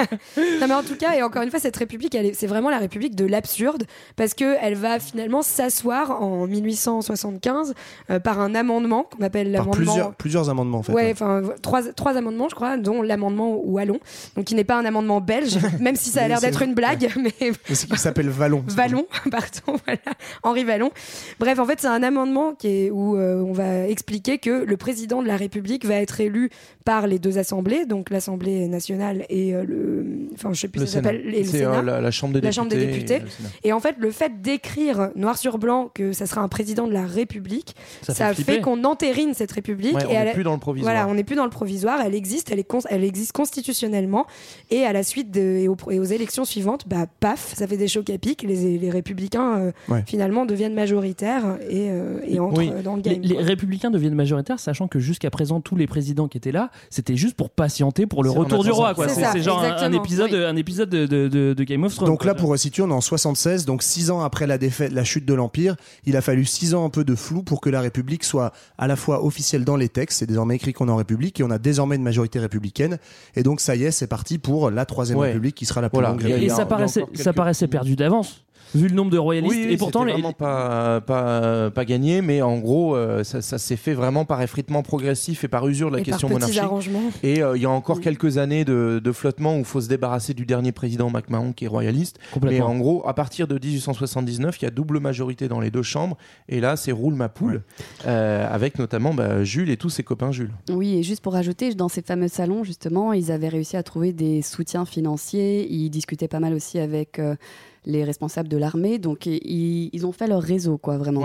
non, 0.61 0.67
mais 0.69 0.75
en 0.75 0.83
tout 0.83 0.97
cas, 0.97 1.15
et 1.17 1.23
encore 1.23 1.43
une 1.43 1.51
fois, 1.51 1.59
cette 1.61 1.77
république, 1.77 2.17
c'est 2.35 2.47
vraiment 2.47 2.71
la 2.71 2.79
république 2.79 3.15
de 3.17 3.25
l'absurde 3.27 3.85
parce 4.17 4.35
que 4.35 4.57
elle 4.63 4.75
va 4.75 4.99
finalement 5.01 5.43
s'asseoir 5.43 6.23
en 6.23 6.32
1875 6.47 7.75
euh, 8.11 8.19
par 8.21 8.41
un 8.41 8.55
amendement 8.55 9.05
qu'on 9.05 9.23
appelle 9.25 9.51
l'amendement. 9.51 9.73
plusieurs, 9.75 10.15
plusieurs 10.15 10.51
amendements, 10.51 10.79
en 10.79 10.83
fait. 10.83 10.93
Ouais, 10.93 11.05
ouais. 11.07 11.13
enfin 11.13 11.43
trois, 11.63 11.83
trois 11.93 12.17
amendements, 12.17 12.49
je 12.49 12.55
crois, 12.55 12.77
dont 12.77 13.03
l'amendement 13.03 13.57
Wallon, 13.65 13.99
donc 14.37 14.45
qui 14.47 14.55
n'est 14.55 14.65
pas 14.65 14.77
un 14.79 14.85
amendement 14.85 15.21
belge, 15.21 15.59
même 15.81 15.97
si 15.97 16.11
ça 16.11 16.23
a 16.25 16.29
l'air 16.29 16.41
d'être 16.41 16.63
une 16.63 16.75
blague, 16.75 17.11
mais 17.17 17.33
Mais 17.41 17.75
c'est- 17.75 17.89
Il 17.91 17.99
s'appelle 17.99 18.29
Vallon. 18.29 18.65
Vallon, 18.69 19.07
pardon, 19.31 19.81
voilà, 19.87 20.01
Henri 20.43 20.65
Vallon. 20.65 20.91
Bref, 21.39 21.59
en 21.59 21.65
fait, 21.67 21.79
c'est 21.81 21.87
un 21.89 22.03
amendement 22.03 22.55
qui 22.55 22.69
est, 22.69 22.91
où 22.91 23.17
euh, 23.17 23.41
on 23.43 23.53
va 23.53 23.87
expliquer 23.89 24.39
que 24.39 24.65
le 24.65 24.77
président 24.77 25.23
de 25.23 25.29
la 25.29 25.37
République 25.37 25.85
va 25.85 25.95
être 25.97 26.21
élu 26.21 26.51
par 26.85 27.07
les 27.07 27.19
deux 27.19 27.39
assemblées, 27.39 27.87
donc 27.87 28.11
l'Assemblée 28.11 28.67
nationale 28.69 29.25
et 29.29 29.55
euh, 29.55 29.65
le, 29.65 30.07
enfin, 30.35 30.51
je 30.53 30.61
sais 30.61 30.69
plus 30.69 30.81
Le 30.81 30.87
ça 30.87 30.95
s'appelle, 30.95 31.23
euh, 31.27 31.83
la, 31.83 32.01
la 32.01 32.11
Chambre 32.11 32.35
des 32.35 32.41
La 32.41 32.51
députés. 32.51 32.55
Chambre 32.57 32.71
des 32.71 32.87
députés. 32.87 33.23
Et 33.65 33.73
en 33.73 33.81
fait, 33.81 33.97
le 33.99 34.11
fait 34.11 34.41
d'écrire 34.43 35.11
noir 35.15 35.39
sur 35.39 35.59
blanc 35.59 35.91
que 35.95 36.12
ça 36.13 36.27
sera 36.27 36.41
un 36.41 36.49
président 36.49 36.87
de 36.87 36.93
la 36.93 37.07
République, 37.07 37.75
Ça 38.03 38.15
ça, 38.15 38.35
fait 38.35 38.61
qu'on 38.61 38.85
entérine 38.85 39.35
cette 39.35 39.53
République. 39.53 39.95
Ouais, 39.95 40.03
et 40.03 40.07
on 40.07 40.11
n'est 40.25 40.31
a- 40.31 40.33
plus 40.33 40.45
dans 40.45 40.53
le 40.55 40.59
provisoire. 40.61 40.93
voilà, 40.95 41.09
on 41.09 41.15
n'est 41.15 41.25
plus 41.25 41.37
dans 41.37 41.45
le 41.45 41.51
provisoire, 41.51 42.01
elle 42.05 42.15
existe, 42.15 42.51
elle, 42.51 42.59
est 42.59 42.65
cons- 42.65 42.81
elle 42.89 43.05
existe 43.05 43.33
constitutionnellement. 43.33 44.27
Et 44.71 44.85
à 44.85 44.93
la 44.93 45.03
suite 45.03 45.31
de, 45.31 45.41
et, 45.41 45.69
aux, 45.69 45.77
et 45.91 45.99
aux 45.99 46.05
élections 46.05 46.45
suivantes, 46.45 46.85
bah, 46.89 47.07
paf, 47.21 47.55
ça 47.57 47.67
fait 47.67 47.77
des 47.77 47.89
chocs 47.89 48.11
à 48.11 48.19
pic. 48.19 48.43
Les, 48.43 48.79
les 48.79 48.91
républicains, 48.91 49.59
euh, 49.59 49.73
Ouais. 49.89 50.03
finalement, 50.07 50.47
deviennent 50.47 50.75
majoritaires 50.75 51.59
et, 51.69 51.89
euh, 51.91 52.19
et 52.27 52.39
entrent 52.41 52.59
Oui. 52.59 52.71
dans 52.85 52.97
le 52.97 53.03
Les, 53.03 53.19
game. 53.19 53.23
les 53.23 53.37
républicains 53.43 53.91
deviennent 53.91 54.15
majoritaires, 54.15 54.59
sachant 54.61 54.89
que 54.89 54.99
jusqu'à 54.99 55.31
présent, 55.31 55.61
tous 55.61 55.77
les 55.77 55.87
présidents 55.87 56.29
qui 56.29 56.39
étaient 56.39 56.53
là, 56.53 56.71
c'était 56.91 57.17
juste 57.17 57.37
pour 57.37 57.51
patienter 57.51 58.07
pour 58.07 58.23
le 58.25 58.31
retour 58.31 58.65
du 58.65 58.71
roi. 58.71 58.95
C'est 59.09 59.43
genre 59.43 59.63
un, 59.63 59.93
épisode, 59.93 60.31
Oui. 60.33 60.45
un 60.45 60.57
épisode 60.57 60.89
de, 60.91 61.07
de- 61.07 61.29
de- 61.29 61.55
de 61.55 61.65
Game 61.65 61.85
of 61.85 61.95
Thrones. 61.95 62.09
Donc 62.09 62.25
là, 62.25 62.35
pour 62.35 62.51
resituer, 62.51 62.83
on 62.83 62.89
est 62.91 62.93
en 62.95 63.01
76, 63.01 63.65
donc 63.65 63.83
six 63.83 64.11
ans 64.11 64.21
après 64.23 64.47
la 64.47 64.59
défaite, 64.59 64.93
la 64.93 65.05
chute 65.05 65.25
de 65.25 65.35
l'Empire. 65.35 65.77
Il 66.05 66.17
a 66.17 66.21
fallu 66.21 66.45
six 66.45 66.75
ans 66.75 66.85
un 66.85 66.91
peu 66.91 67.05
de 67.05 67.15
flou 67.15 67.43
pour 67.43 67.61
que 67.61 67.71
la 67.71 67.81
République 67.81 68.25
soit 68.25 68.53
à 68.77 68.87
la 68.89 68.97
fois 68.97 69.25
officielle 69.25 69.65
dans 69.65 69.77
les 69.77 69.89
textes. 69.89 70.19
C'est 70.19 70.27
désormais 70.27 70.57
écrit 70.57 70.73
qu'on 70.73 70.89
est 70.89 70.93
en 70.93 70.97
République 70.97 71.39
et 71.39 71.45
on 71.45 71.51
a 71.51 71.59
désormais 71.59 71.97
une 71.97 72.03
majorité 72.03 72.39
républicaine. 72.41 72.99
Et 73.37 73.43
donc 73.45 73.61
ça 73.61 73.77
y 73.77 73.85
est, 73.85 73.91
c'est 73.93 74.09
parti 74.09 74.39
pour 74.39 74.71
la 74.71 74.85
troisième 74.85 75.19
Ouais. 75.19 75.29
République 75.29 75.55
qui 75.55 75.65
sera 75.67 75.81
la 75.81 75.89
plus 75.91 75.97
Voilà. 75.99 76.11
longue. 76.11 76.25
Et 76.25 76.47
y 76.47 76.51
ça 76.51 76.67
paraissait, 76.67 77.05
ça 77.15 77.33
paraissait 77.33 77.69
perdu 77.69 77.95
d'avance, 77.95 78.45
vu 78.75 78.89
le 78.89 78.95
nombre 78.95 79.11
de 79.11 79.19
royalistes. 79.19 79.55
Oui, 79.55 79.73
et 79.73 79.77
pourtant, 79.77 80.05
les, 80.05 80.13
vraiment 80.13 80.33
pas, 80.33 81.01
pas, 81.01 81.71
pas 81.71 81.85
gagné, 81.85 82.23
mais 82.23 82.43
en 82.43 82.59
gros, 82.59 82.97
euh, 82.97 83.25
ça, 83.25 83.43
ça 83.43 83.59
s'est 83.59 83.77
fait 83.77 83.95
vraiment 83.95 84.25
par 84.25 84.43
effritement 84.43 84.83
progressif 84.83 85.45
et 85.45 85.49
par 85.49 85.67
usure 85.69 85.91
de 85.91 85.97
la 85.97 86.01
Et 86.01 86.05
par 86.05 86.13
question 86.13 86.29
petits 86.29 86.35
monarchique. 86.35 86.59
arrangements. 86.63 87.11
Et 87.23 87.43
euh, 87.43 87.57
il 87.57 87.63
y 87.63 87.67
a 87.67 87.71
encore 87.71 88.01
quelques 88.01 88.39
années 88.39 88.65
de, 88.65 89.01
de 89.03 89.13
flottement 89.13 89.57
où 89.57 89.61
il 89.61 89.65
faut 89.65 89.81
se 89.81 89.89
débarrasser 89.89 90.35
du 90.35 90.47
dernier 90.47 90.73
président 90.73 91.11
MacMahon 91.11 91.53
qui 91.53 91.65
est 91.65 91.69
royaliste. 91.69 92.19
Mais 92.43 92.61
en 92.61 92.77
gros, 92.77 93.07
à 93.07 93.15
partir 93.15 93.47
de 93.49 93.55
1879, 93.55 94.59
il 94.61 94.65
y 94.65 94.69
a 94.69 94.71
double 94.71 95.01
majorité 95.01 95.49
dans 95.49 95.61
les 95.61 95.71
deux 95.71 95.83
chambres. 95.83 96.17
Et 96.49 96.61
là, 96.61 96.77
c'est 96.77 96.93
roule 96.93 97.15
ma 97.15 97.29
poule, 97.29 97.63
euh, 98.07 98.47
avec 98.51 98.79
notamment 98.79 99.15
bah, 99.15 99.45
Jules 99.45 99.71
et 99.71 99.77
tous 99.77 99.91
ses 99.91 100.03
copains 100.03 100.33
Jules. 100.33 100.53
Oui, 100.71 100.97
et 100.99 101.03
juste 101.03 101.23
pour 101.23 101.33
rajouter, 101.35 101.75
dans 101.75 101.89
ces 101.89 102.03
fameux 102.03 102.29
salons, 102.29 102.65
justement, 102.65 103.13
ils 103.13 103.31
avaient 103.33 103.49
réussi 103.49 103.77
à 103.77 103.83
trouver 103.83 104.13
des 104.13 104.43
soutiens 104.43 104.85
financiers. 104.85 105.67
Ils 105.71 105.91
discutaient 105.91 106.29
pas 106.29 106.41
mal 106.41 106.55
aussi 106.55 106.79
avec 106.79 107.19
euh, 107.19 107.37
les 107.85 108.05
responsables 108.05 108.49
de 108.49 108.57
l'armée. 108.57 108.99
Donc, 108.99 109.27
ils, 109.27 109.91
ils 109.93 110.07
ont 110.07 110.13
fait 110.13 110.27
leur 110.27 110.43
réseau, 110.43 110.79
quoi, 110.79 110.99
vraiment. 110.99 111.23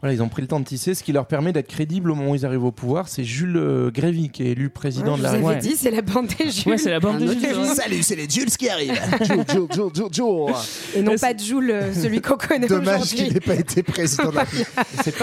Voilà, 0.00 0.14
ils 0.14 0.22
ont 0.22 0.28
pris 0.28 0.42
le 0.42 0.48
temps 0.48 0.60
de 0.60 0.64
tisser, 0.64 0.94
ce 0.94 1.02
qui 1.02 1.12
leur 1.12 1.26
permet 1.26 1.52
d'être 1.52 1.68
crédibles 1.68 2.10
au 2.10 2.14
moment 2.14 2.32
où 2.32 2.34
ils 2.34 2.44
arrivent 2.46 2.64
au 2.64 2.72
pouvoir. 2.72 3.08
C'est 3.08 3.24
Jules 3.24 3.56
euh, 3.56 3.90
Grévy 3.90 4.30
qui 4.30 4.42
est 4.42 4.50
élu 4.52 4.68
président 4.70 5.12
Ouais, 5.12 5.18
de 5.18 5.22
la 5.22 5.30
République. 5.32 5.58
dit, 5.60 5.76
c'est 5.76 5.90
la 5.90 6.02
bande 6.02 6.26
des 6.38 6.50
Jules. 6.50 6.72
Ouais, 6.72 6.78
c'est 6.78 6.90
la 6.90 7.00
bande 7.00 7.16
Un 7.16 7.20
de 7.20 7.24
autre 7.30 7.40
Jules, 7.40 7.48
Jules. 7.48 7.58
ouais. 7.58 7.74
Salut, 7.74 8.02
c'est 8.02 8.16
les 8.16 8.28
Jules 8.28 8.50
qui 8.50 8.68
arrivent. 8.68 9.00
Jules, 9.22 9.44
Jules, 9.48 9.66
Jules, 9.72 9.90
Jules, 9.94 10.04
Jules. 10.12 10.54
Et 10.96 11.02
non 11.02 11.12
Ouais, 11.12 11.18
pas 11.18 11.34
de 11.34 11.40
Jules, 11.40 11.70
euh, 11.70 11.94
celui 11.94 12.20
qu'on 12.20 12.36
connaît 12.36 12.66
Dommage 12.66 13.02
qu'il 13.14 13.32
n'ait 13.32 13.40
pas 13.40 13.54
été 13.54 13.82
président 13.82 14.30
de 14.30 14.36
la 14.36 14.40
République. 14.44 14.66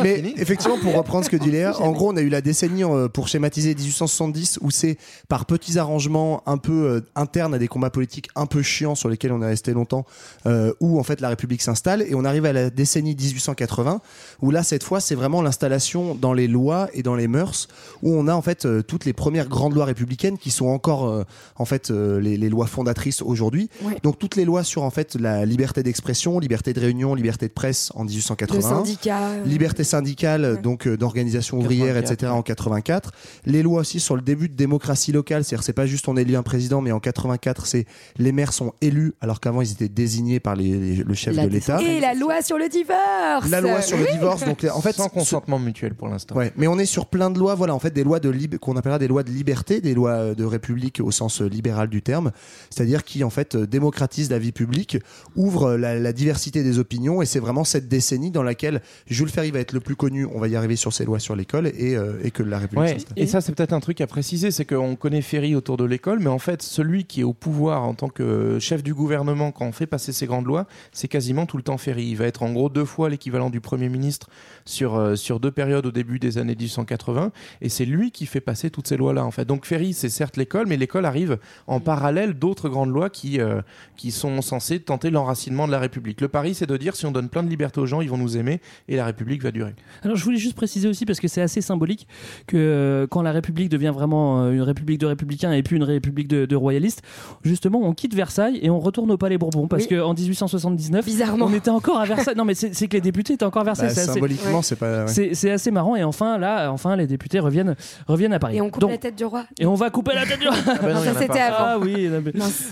Mais 0.01 0.15
fini. 0.17 0.33
effectivement, 0.37 0.77
pour 0.79 0.93
reprendre 0.95 1.25
ce 1.25 1.29
que 1.29 1.37
dit 1.37 1.51
Léa, 1.51 1.79
en 1.79 1.91
gros, 1.91 2.11
on 2.11 2.17
a 2.17 2.21
eu 2.21 2.29
la 2.29 2.41
décennie 2.41 2.83
euh, 2.83 3.07
pour 3.07 3.27
schématiser 3.27 3.75
1870 3.75 4.59
où 4.61 4.71
c'est 4.71 4.97
par 5.27 5.45
petits 5.45 5.77
arrangements 5.77 6.41
un 6.45 6.57
peu 6.57 6.85
euh, 6.87 7.01
internes 7.15 7.53
à 7.53 7.59
des 7.59 7.67
combats 7.67 7.89
politiques 7.89 8.29
un 8.35 8.45
peu 8.45 8.61
chiants 8.61 8.95
sur 8.95 9.09
lesquels 9.09 9.31
on 9.31 9.41
est 9.41 9.47
resté 9.47 9.73
longtemps, 9.73 10.05
euh, 10.45 10.73
où 10.79 10.99
en 10.99 11.03
fait 11.03 11.21
la 11.21 11.29
République 11.29 11.61
s'installe 11.61 12.01
et 12.01 12.15
on 12.15 12.25
arrive 12.25 12.45
à 12.45 12.53
la 12.53 12.69
décennie 12.69 13.15
1880 13.15 14.01
où 14.43 14.51
là, 14.51 14.61
cette 14.61 14.83
fois, 14.83 14.99
c'est 14.99 15.15
vraiment 15.15 15.41
l'installation 15.41 16.15
dans 16.15 16.33
les 16.33 16.49
lois 16.49 16.89
et 16.93 17.01
dans 17.01 17.15
les 17.15 17.29
mœurs, 17.29 17.69
où 18.01 18.13
on 18.13 18.27
a 18.27 18.35
en 18.35 18.41
fait 18.41 18.65
euh, 18.65 18.81
toutes 18.81 19.05
les 19.05 19.13
premières 19.13 19.47
grandes 19.47 19.73
lois 19.73 19.85
républicaines 19.85 20.37
qui 20.37 20.51
sont 20.51 20.65
encore 20.65 21.07
euh, 21.07 21.23
en 21.55 21.63
fait 21.63 21.91
euh, 21.91 22.19
les, 22.19 22.49
lois 22.49 22.67
fondatrices 22.67 23.21
aujourd'hui. 23.21 23.69
Donc 24.03 24.19
toutes 24.19 24.35
les 24.35 24.43
lois 24.43 24.65
sur 24.65 24.83
en 24.83 24.89
fait 24.89 25.15
la 25.15 25.45
liberté 25.45 25.81
d'expression, 25.81 26.39
liberté 26.39 26.73
de 26.73 26.81
réunion, 26.81 27.15
liberté 27.15 27.47
de 27.47 27.53
presse 27.53 27.89
en 27.95 28.03
1881, 28.03 28.61
syndicat, 28.61 29.37
liberté 29.45 29.85
syndicale 29.85 30.59
donc 30.61 30.89
d'organisation 30.89 31.59
ouvrière, 31.59 31.95
etc. 31.95 32.33
En 32.33 32.41
84. 32.41 33.11
Les 33.45 33.63
lois 33.63 33.79
aussi 33.79 34.01
sur 34.01 34.17
le 34.17 34.21
début 34.21 34.49
de 34.49 34.55
démocratie 34.55 35.13
locale, 35.13 35.45
c'est-à-dire 35.45 35.63
c'est 35.63 35.71
pas 35.71 35.85
juste 35.85 36.09
on 36.09 36.17
élit 36.17 36.35
un 36.35 36.43
président, 36.43 36.81
mais 36.81 36.91
en 36.91 36.99
84 36.99 37.65
c'est 37.65 37.85
les 38.17 38.33
maires 38.33 38.51
sont 38.51 38.73
élus 38.81 39.13
alors 39.21 39.39
qu'avant 39.39 39.61
ils 39.61 39.71
étaient 39.71 39.87
désignés 39.87 40.41
par 40.41 40.57
le 40.57 41.13
chef 41.13 41.33
de 41.33 41.47
l'État. 41.47 41.81
Et 41.81 42.01
la 42.01 42.13
loi 42.13 42.41
sur 42.41 42.57
le 42.57 42.67
divorce. 42.67 43.49
La 43.49 43.61
loi 43.61 43.81
sur 43.81 43.97
le 43.97 44.05
divorce 44.11 44.32
donc 44.35 44.65
en 44.71 44.81
fait, 44.81 44.93
sans 44.93 45.09
consentement 45.09 45.59
mutuel 45.59 45.95
pour 45.95 46.07
l'instant. 46.07 46.35
Mais 46.57 46.67
on 46.67 46.77
est 46.77 46.85
sur 46.85 47.07
plein 47.07 47.29
de 47.29 47.39
lois, 47.39 47.55
voilà, 47.55 47.73
en 47.73 47.79
fait, 47.79 47.91
des 47.91 48.03
lois 48.03 48.19
de 48.19 48.33
qu'on 48.57 48.75
appellera 48.75 48.99
des 48.99 49.07
lois 49.07 49.23
de 49.23 49.31
liberté, 49.31 49.81
des 49.81 49.93
lois 49.93 50.11
euh, 50.11 50.35
de 50.35 50.43
république 50.43 50.99
au 51.03 51.11
sens 51.11 51.41
euh, 51.41 51.47
libéral 51.47 51.87
du 51.87 52.01
terme, 52.01 52.31
c'est-à-dire 52.69 53.03
qui 53.03 53.23
en 53.23 53.29
fait 53.29 53.55
euh, 53.55 53.67
démocratisent 53.67 54.29
la 54.29 54.39
vie 54.39 54.51
publique, 54.51 54.97
ouvrent 55.35 55.75
la, 55.75 56.13
diversité 56.13 56.63
des 56.63 56.79
opinions, 56.79 57.21
et 57.21 57.25
c'est 57.25 57.39
vraiment 57.39 57.63
cette 57.63 57.87
décennie 57.87 58.31
dans 58.31 58.43
laquelle 58.43 58.81
Jules 59.07 59.29
Ferry 59.29 59.51
va 59.51 59.59
être 59.59 59.71
le 59.71 59.79
plus 59.79 59.95
connu. 59.95 60.25
On 60.25 60.39
va 60.39 60.47
y 60.47 60.55
arriver 60.55 60.75
sur 60.75 60.93
ses 60.93 61.05
lois 61.05 61.19
sur 61.19 61.35
l'école 61.35 61.67
et, 61.67 61.97
que 62.31 62.43
la 62.43 62.59
République. 62.59 62.85
Ouais, 62.85 62.97
et 63.15 63.27
ça, 63.27 63.41
c'est 63.41 63.53
peut-être 63.53 63.73
un 63.73 63.79
truc 63.79 64.01
à 64.01 64.07
préciser, 64.07 64.51
c'est 64.51 64.65
qu'on 64.65 64.95
connaît 64.95 65.21
Ferry 65.21 65.55
autour 65.55 65.77
de 65.77 65.85
l'école, 65.85 66.19
mais 66.19 66.29
en 66.29 66.39
fait, 66.39 66.61
celui 66.61 67.05
qui 67.05 67.21
est 67.21 67.23
au 67.23 67.33
pouvoir 67.33 67.83
en 67.83 67.93
tant 67.93 68.09
que 68.09 68.57
chef 68.59 68.83
du 68.83 68.93
gouvernement 68.93 69.51
quand 69.51 69.65
on 69.65 69.71
fait 69.71 69.87
passer 69.87 70.11
ses 70.11 70.25
grandes 70.25 70.45
lois, 70.45 70.67
c'est 70.91 71.07
quasiment 71.07 71.45
tout 71.45 71.57
le 71.57 71.63
temps 71.63 71.77
Ferry. 71.77 72.05
Il 72.05 72.15
va 72.15 72.25
être 72.25 72.43
en 72.43 72.51
gros 72.51 72.69
deux 72.69 72.85
fois 72.85 73.09
l'équivalent 73.09 73.49
du 73.49 73.61
premier 73.61 73.89
ministre 73.89 74.22
monstre 74.23 74.29
sur, 74.65 74.95
euh, 74.95 75.15
sur 75.15 75.39
deux 75.39 75.51
périodes 75.51 75.85
au 75.85 75.91
début 75.91 76.19
des 76.19 76.37
années 76.37 76.55
1880, 76.55 77.31
et 77.61 77.69
c'est 77.69 77.85
lui 77.85 78.11
qui 78.11 78.25
fait 78.25 78.41
passer 78.41 78.69
toutes 78.69 78.87
ces 78.87 78.97
lois-là 78.97 79.25
en 79.25 79.31
fait. 79.31 79.45
Donc 79.45 79.65
Ferry 79.65 79.93
c'est 79.93 80.09
certes 80.09 80.37
l'école, 80.37 80.67
mais 80.67 80.77
l'école 80.77 81.05
arrive 81.05 81.37
en 81.67 81.79
parallèle 81.79 82.33
d'autres 82.33 82.69
grandes 82.69 82.91
lois 82.91 83.09
qui, 83.09 83.39
euh, 83.39 83.61
qui 83.97 84.11
sont 84.11 84.41
censées 84.41 84.79
tenter 84.79 85.09
l'enracinement 85.09 85.67
de 85.67 85.71
la 85.71 85.79
République. 85.79 86.21
Le 86.21 86.27
pari 86.27 86.53
c'est 86.53 86.65
de 86.67 86.77
dire 86.77 86.95
si 86.95 87.05
on 87.05 87.11
donne 87.11 87.29
plein 87.29 87.43
de 87.43 87.49
liberté 87.49 87.79
aux 87.79 87.85
gens, 87.85 88.01
ils 88.01 88.09
vont 88.09 88.17
nous 88.17 88.37
aimer, 88.37 88.61
et 88.87 88.95
la 88.95 89.05
République 89.05 89.43
va 89.43 89.51
durer. 89.51 89.73
Alors 90.03 90.15
je 90.17 90.23
voulais 90.23 90.37
juste 90.37 90.55
préciser 90.55 90.87
aussi 90.87 91.05
parce 91.05 91.19
que 91.19 91.27
c'est 91.27 91.41
assez 91.41 91.61
symbolique 91.61 92.07
que 92.47 92.57
euh, 92.57 93.07
quand 93.07 93.21
la 93.21 93.31
République 93.31 93.69
devient 93.69 93.91
vraiment 93.93 94.49
une 94.51 94.61
République 94.61 94.99
de 94.99 95.05
républicains 95.07 95.51
et 95.53 95.63
puis 95.63 95.75
une 95.75 95.83
République 95.83 96.27
de, 96.27 96.45
de 96.45 96.55
royalistes, 96.55 97.01
justement 97.43 97.79
on 97.83 97.93
quitte 97.93 98.13
Versailles 98.15 98.59
et 98.61 98.69
on 98.69 98.79
retourne 98.79 99.11
au 99.11 99.17
Palais 99.17 99.37
Bourbon 99.37 99.67
parce 99.67 99.83
Oui. 99.83 99.89
que 99.89 100.01
en 100.01 100.13
1879 100.13 101.05
Bizarrement. 101.05 101.45
on 101.47 101.53
était 101.53 101.69
encore 101.69 101.99
à 101.99 102.05
Versailles. 102.05 102.35
non 102.35 102.45
mais 102.45 102.53
c'est 102.55 102.87
que 102.87 102.93
les 102.93 103.01
députés 103.01 103.33
étaient 103.33 103.43
encore 103.45 103.61
à 103.61 103.65
Versailles. 103.65 103.87
Bah, 103.89 103.93
c'est 103.93 104.01
assez- 104.01 104.13
symboliquement, 104.13 104.52
C'est 104.61 104.75
pas. 104.77 105.03
ouais. 105.05 105.07
c'est 105.07 105.33
c'est 105.33 105.51
assez 105.51 105.71
marrant 105.71 105.95
et 105.95 106.03
enfin 106.03 106.37
là 106.37 106.71
enfin 106.71 106.95
les 106.95 107.07
députés 107.07 107.39
reviennent 107.39 107.75
reviennent 108.07 108.33
à 108.33 108.39
Paris. 108.39 108.57
Et 108.57 108.61
on 108.61 108.69
coupe 108.69 108.81
Donc- 108.81 108.91
la 108.91 108.97
tête 108.97 109.15
du 109.15 109.25
roi. 109.25 109.45
et 109.59 109.65
on 109.65 109.75
va 109.75 109.89
couper 109.89 110.13
la 110.13 110.25
tête 110.25 110.39
du 110.39 110.47
Ah 110.47 110.75
bah 110.81 110.93
non, 110.93 111.01
ça 111.03 111.13
c'était 111.13 111.27
pas. 111.27 111.55
Ah 111.57 111.71
avant. 111.73 111.83
oui. 111.85 112.09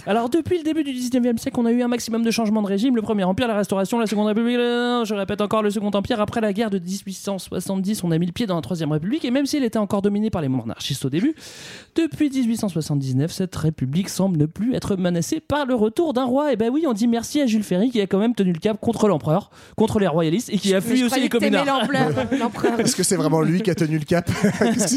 Alors 0.06 0.30
depuis 0.30 0.58
le 0.58 0.64
début 0.64 0.84
du 0.84 0.92
19e 0.92 1.38
siècle, 1.38 1.60
on 1.60 1.66
a 1.66 1.72
eu 1.72 1.82
un 1.82 1.88
maximum 1.88 2.24
de 2.24 2.32
changements 2.32 2.62
de 2.62 2.68
régime. 2.68 2.96
Le 2.96 3.02
premier 3.02 3.24
empire, 3.24 3.48
la 3.48 3.56
restauration, 3.56 4.00
la 4.00 4.08
seconde 4.08 4.28
république, 4.28 4.58
euh, 4.58 5.04
je 5.06 5.14
répète 5.16 5.42
encore 5.42 5.64
le 5.64 5.70
second 5.70 5.92
empire. 5.92 6.20
Après 6.22 6.42
la 6.42 6.54
guerre 6.54 6.70
de 6.70 6.80
1870, 6.80 8.04
on 8.04 8.12
a 8.12 8.18
mis 8.18 8.26
le 8.26 8.32
pied 8.32 8.46
dans 8.46 8.56
la 8.56 8.62
troisième 8.62 8.92
république. 8.92 9.26
Et 9.26 9.32
même 9.32 9.46
si 9.46 9.58
elle 9.58 9.64
était 9.64 9.80
encore 9.80 10.02
dominée 10.02 10.30
par 10.30 10.42
les 10.42 10.48
monarchistes 10.50 11.06
au 11.06 11.10
début, 11.10 11.36
depuis 11.96 12.30
1879, 12.30 13.32
cette 13.32 13.56
république 13.56 14.10
semble 14.10 14.38
ne 14.38 14.46
plus 14.46 14.74
être 14.76 14.96
menacée 14.96 15.40
par 15.40 15.66
le 15.66 15.76
retour 15.76 16.14
d'un 16.14 16.26
roi. 16.26 16.54
Et 16.54 16.56
ben 16.56 16.70
oui, 16.72 16.86
on 16.88 16.94
dit 16.94 17.08
merci 17.08 17.42
à 17.42 17.46
Jules 17.46 17.64
Ferry 17.64 17.90
qui 17.92 18.02
a 18.02 18.08
quand 18.08 18.20
même 18.20 18.36
tenu 18.36 18.52
le 18.54 18.60
cap 18.60 18.80
contre 18.80 19.08
l'empereur, 19.08 19.52
contre 19.78 20.00
les 20.00 20.08
royalistes 20.08 20.50
et 20.52 20.58
qui 20.58 20.74
a 20.74 20.82
fui 20.82 21.04
aussi 21.04 21.20
les 21.20 21.30
communards. 21.30 21.66
L'empereur. 21.80 22.28
l'empereur. 22.40 22.80
Est-ce 22.80 22.96
que 22.96 23.04
c'est 23.04 23.16
vraiment 23.16 23.42
lui 23.42 23.62
qui 23.62 23.72
a 23.72 23.76
tenu 23.76 23.98
le 23.98 24.06
cap? 24.06 24.30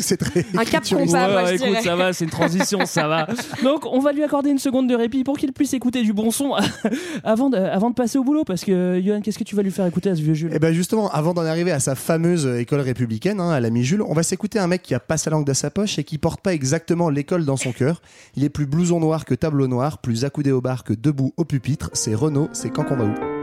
C'est 0.04 0.16
très 0.16 0.44
Un 0.56 0.64
cap 0.64 0.84
moi, 0.92 1.42
Ouais, 1.44 1.56
écoute, 1.56 1.80
ça 1.82 1.96
va, 1.96 2.12
c'est 2.12 2.24
une 2.24 2.30
transition, 2.30 2.84
ça 2.84 3.08
va. 3.08 3.26
Donc, 3.62 3.86
on 3.86 4.00
va 4.00 4.12
lui 4.12 4.22
accorder 4.22 4.50
une 4.50 4.58
seconde 4.58 4.88
de 4.88 4.94
répit 4.94 5.24
pour 5.24 5.38
qu'il 5.38 5.52
puisse 5.52 5.72
écouter 5.72 6.02
du 6.02 6.12
bon 6.12 6.30
son 6.30 6.54
avant 7.24 7.50
de, 7.50 7.56
avant 7.56 7.90
de 7.90 7.94
passer 7.94 8.18
au 8.18 8.24
boulot. 8.24 8.44
Parce 8.44 8.64
que, 8.64 9.00
Johan, 9.04 9.20
qu'est-ce 9.20 9.38
que 9.38 9.44
tu 9.44 9.56
vas 9.56 9.62
lui 9.62 9.70
faire 9.70 9.86
écouter 9.86 10.10
à 10.10 10.16
ce 10.16 10.22
vieux 10.22 10.34
Jules? 10.34 10.54
Et 10.54 10.58
ben 10.58 10.72
justement, 10.72 11.10
avant 11.10 11.34
d'en 11.34 11.44
arriver 11.44 11.72
à 11.72 11.80
sa 11.80 11.94
fameuse 11.94 12.46
école 12.58 12.80
républicaine, 12.80 13.40
hein, 13.40 13.50
à 13.50 13.60
l'ami 13.60 13.84
Jules, 13.84 14.02
on 14.02 14.14
va 14.14 14.22
s'écouter 14.22 14.58
un 14.58 14.66
mec 14.66 14.82
qui 14.82 14.94
a 14.94 15.00
pas 15.00 15.16
sa 15.16 15.30
langue 15.30 15.46
dans 15.46 15.54
sa 15.54 15.70
poche 15.70 15.98
et 15.98 16.04
qui 16.04 16.18
porte 16.18 16.40
pas 16.40 16.52
exactement 16.52 17.08
l'école 17.08 17.44
dans 17.44 17.56
son 17.56 17.72
cœur. 17.72 18.02
Il 18.36 18.44
est 18.44 18.50
plus 18.50 18.66
blouson 18.66 19.00
noir 19.00 19.24
que 19.24 19.34
tableau 19.34 19.66
noir, 19.66 19.98
plus 19.98 20.24
accoudé 20.24 20.52
au 20.52 20.60
bar 20.60 20.84
que 20.84 20.92
debout 20.92 21.32
au 21.36 21.44
pupitre. 21.44 21.90
C'est 21.92 22.14
Renaud, 22.14 22.48
c'est 22.52 22.70
quand 22.70 22.84
qu'on 22.84 22.96
va 22.96 23.04
où? 23.04 23.33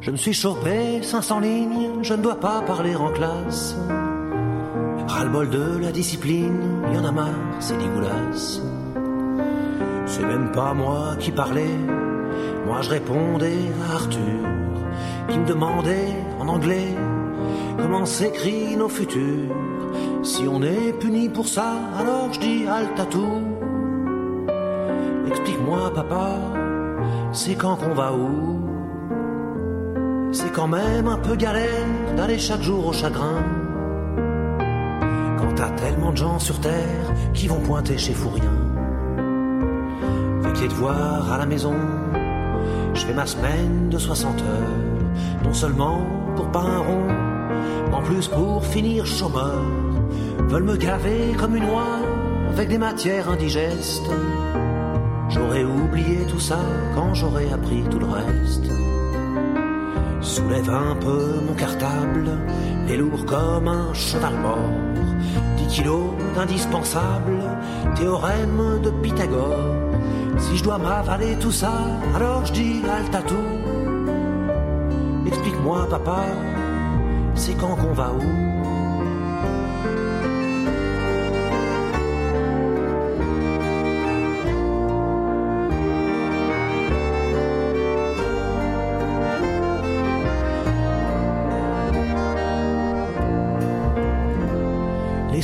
Je 0.00 0.10
me 0.10 0.16
suis 0.16 0.34
chopé 0.34 1.02
500 1.02 1.40
lignes, 1.40 2.02
je 2.02 2.14
ne 2.14 2.22
dois 2.22 2.38
pas 2.38 2.60
parler 2.62 2.94
en 2.94 3.10
classe. 3.10 3.76
Ras-le-bol 5.08 5.50
de 5.50 5.78
la 5.78 5.90
discipline, 5.90 6.60
y 6.92 6.98
en 6.98 7.04
a 7.04 7.12
marre, 7.12 7.34
c'est 7.60 7.78
dégueulasse. 7.78 8.60
C'est 10.04 10.24
même 10.24 10.52
pas 10.52 10.74
moi 10.74 11.16
qui 11.18 11.32
parlais, 11.32 11.76
moi 12.66 12.82
je 12.82 12.90
répondais 12.90 13.58
à 13.88 13.94
Arthur, 13.94 14.44
qui 15.28 15.38
me 15.38 15.46
demandait 15.46 16.14
en 16.38 16.48
anglais 16.48 16.94
comment 17.78 18.06
s'écrit 18.06 18.76
nos 18.76 18.88
futurs. 18.88 19.54
Si 20.22 20.46
on 20.48 20.62
est 20.62 20.92
puni 21.00 21.28
pour 21.28 21.48
ça, 21.48 21.72
alors 21.98 22.32
je 22.32 22.40
dis 22.40 22.66
halte 22.66 23.00
à 23.00 23.06
tout. 23.06 23.42
Explique-moi, 25.28 25.92
papa, 25.94 26.30
c'est 27.32 27.54
quand 27.54 27.76
qu'on 27.76 27.94
va 27.94 28.12
où? 28.12 28.75
C'est 30.32 30.52
quand 30.52 30.68
même 30.68 31.06
un 31.06 31.18
peu 31.18 31.36
galère 31.36 31.86
d'aller 32.16 32.38
chaque 32.38 32.62
jour 32.62 32.86
au 32.86 32.92
chagrin. 32.92 33.42
Quand 35.38 35.54
t'as 35.54 35.70
tellement 35.70 36.12
de 36.12 36.16
gens 36.16 36.38
sur 36.38 36.60
terre 36.60 37.12
qui 37.34 37.48
vont 37.48 37.60
pointer 37.60 37.98
chez 37.98 38.12
Fourien. 38.12 38.66
Les 40.66 40.72
devoirs 40.72 41.32
à 41.32 41.38
la 41.38 41.46
maison, 41.46 41.76
je 42.92 43.06
fais 43.06 43.14
ma 43.14 43.24
semaine 43.24 43.88
de 43.88 43.98
60 43.98 44.40
heures. 44.40 45.44
Non 45.44 45.52
seulement 45.52 46.04
pour 46.34 46.50
pas 46.50 46.62
un 46.62 46.78
rond, 46.78 47.06
en 47.92 48.02
plus 48.02 48.26
pour 48.26 48.64
finir 48.64 49.06
chômeur. 49.06 49.62
Veulent 50.48 50.64
me 50.64 50.76
gaver 50.76 51.36
comme 51.38 51.54
une 51.54 51.66
oie 51.66 52.00
avec 52.48 52.68
des 52.68 52.78
matières 52.78 53.28
indigestes. 53.28 54.10
J'aurais 55.28 55.62
oublié 55.62 56.26
tout 56.28 56.40
ça 56.40 56.58
quand 56.96 57.14
j'aurais 57.14 57.52
appris 57.52 57.84
tout 57.88 58.00
le 58.00 58.06
reste. 58.06 58.64
Soulève 60.20 60.70
un 60.70 60.94
peu 60.96 61.40
mon 61.46 61.54
cartable, 61.54 62.30
les 62.88 62.96
lourd 62.96 63.24
comme 63.26 63.68
un 63.68 63.92
cheval 63.94 64.34
mort. 64.38 64.58
10 65.56 65.66
kilos 65.66 66.10
d'indispensable, 66.34 67.38
théorème 67.94 68.80
de 68.82 68.90
Pythagore. 68.90 69.58
Si 70.38 70.56
je 70.56 70.64
dois 70.64 70.78
m'avaler 70.78 71.36
tout 71.38 71.52
ça, 71.52 71.72
alors 72.14 72.44
je 72.46 72.52
dis 72.52 72.82
tout. 73.26 73.34
Explique-moi, 75.26 75.86
papa, 75.88 76.24
c'est 77.34 77.54
quand 77.54 77.76
qu'on 77.76 77.92
va 77.92 78.12
où? 78.12 78.55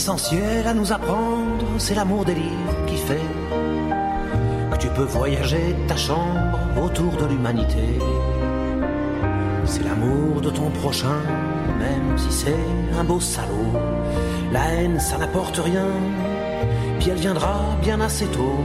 L'essentiel 0.03 0.67
à 0.67 0.75
nous 0.75 0.93
apprendre, 0.93 1.65
c'est 1.79 1.95
l'amour 1.95 2.25
des 2.25 2.35
livres 2.35 2.85
qui 2.89 2.97
fait 2.97 3.29
que 4.73 4.77
tu 4.77 4.89
peux 4.89 5.05
voyager 5.05 5.77
ta 5.87 5.97
chambre 5.97 6.59
autour 6.83 7.13
de 7.13 7.27
l'humanité. 7.27 8.01
C'est 9.65 9.85
l'amour 9.85 10.41
de 10.41 10.51
ton 10.51 10.71
prochain, 10.71 11.21
même 11.79 12.19
si 12.19 12.33
c'est 12.33 12.67
un 12.99 13.05
beau 13.05 13.21
salaud. 13.21 13.79
La 14.51 14.73
haine, 14.73 14.99
ça 14.99 15.19
n'apporte 15.19 15.59
rien, 15.59 15.87
puis 16.99 17.11
elle 17.11 17.19
viendra 17.19 17.61
bien 17.81 18.01
assez 18.01 18.27
tôt. 18.27 18.59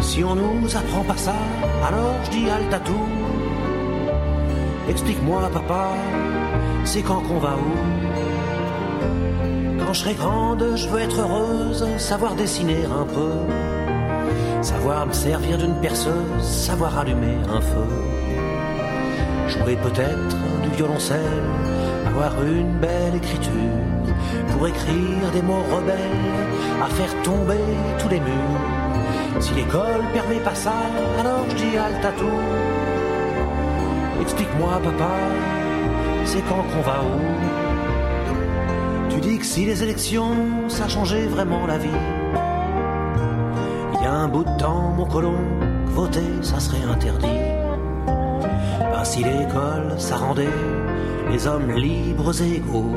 Si 0.00 0.24
on 0.24 0.36
nous 0.36 0.74
apprend 0.74 1.02
pas 1.02 1.18
ça, 1.18 1.36
alors 1.86 2.14
je 2.24 2.30
dis 2.30 2.48
halte 2.48 2.72
à 2.72 2.80
tout. 2.80 3.08
Explique-moi, 4.88 5.50
papa, 5.52 5.88
c'est 6.84 7.02
quand 7.02 7.20
qu'on 7.20 7.40
va 7.40 7.56
où? 7.56 7.96
Quand 9.78 9.92
je 9.92 10.00
serai 10.00 10.14
grande, 10.14 10.64
je 10.74 10.88
veux 10.88 11.00
être 11.00 11.20
heureuse, 11.20 11.86
savoir 11.98 12.34
dessiner 12.34 12.84
un 12.84 13.04
peu, 13.04 13.32
savoir 14.62 15.06
me 15.06 15.12
servir 15.12 15.58
d'une 15.58 15.74
perceuse, 15.80 16.42
savoir 16.42 16.98
allumer 16.98 17.36
un 17.48 17.60
feu, 17.60 17.88
jouer 19.48 19.76
peut-être 19.76 20.36
du 20.62 20.70
violoncelle, 20.76 21.44
avoir 22.06 22.32
une 22.42 22.72
belle 22.78 23.14
écriture, 23.16 23.52
pour 24.52 24.68
écrire 24.68 25.30
des 25.32 25.42
mots 25.42 25.64
rebelles, 25.74 25.98
à 26.82 26.88
faire 26.88 27.22
tomber 27.22 27.64
tous 27.98 28.08
les 28.08 28.20
murs, 28.20 28.60
Si 29.40 29.52
l'école 29.54 30.02
permet 30.14 30.40
pas 30.40 30.54
ça, 30.54 30.72
alors 31.20 31.44
je 31.50 31.56
dis 31.56 31.76
à 31.76 32.12
tout. 32.12 32.40
Explique-moi, 34.22 34.80
papa, 34.82 35.12
c'est 36.24 36.42
quand 36.48 36.64
qu'on 36.70 36.82
va 36.82 37.02
où? 37.02 37.65
Dis 39.26 39.38
que 39.38 39.44
si 39.44 39.64
les 39.64 39.82
élections, 39.82 40.68
ça 40.68 40.88
changeait 40.88 41.26
vraiment 41.26 41.66
la 41.66 41.78
vie. 41.78 42.00
Il 43.94 44.02
y 44.02 44.06
a 44.06 44.12
un 44.12 44.28
bout 44.28 44.44
de 44.44 44.56
temps, 44.56 44.92
mon 44.96 45.04
colon, 45.06 45.40
que 45.86 45.90
voter, 45.90 46.30
ça 46.42 46.60
serait 46.60 46.84
interdit. 46.84 47.40
Ben, 48.92 49.04
si 49.04 49.24
l'école, 49.24 49.94
ça 49.98 50.16
rendait 50.16 50.58
les 51.30 51.46
hommes 51.48 51.72
libres 51.72 52.40
et 52.40 52.56
égaux, 52.56 52.94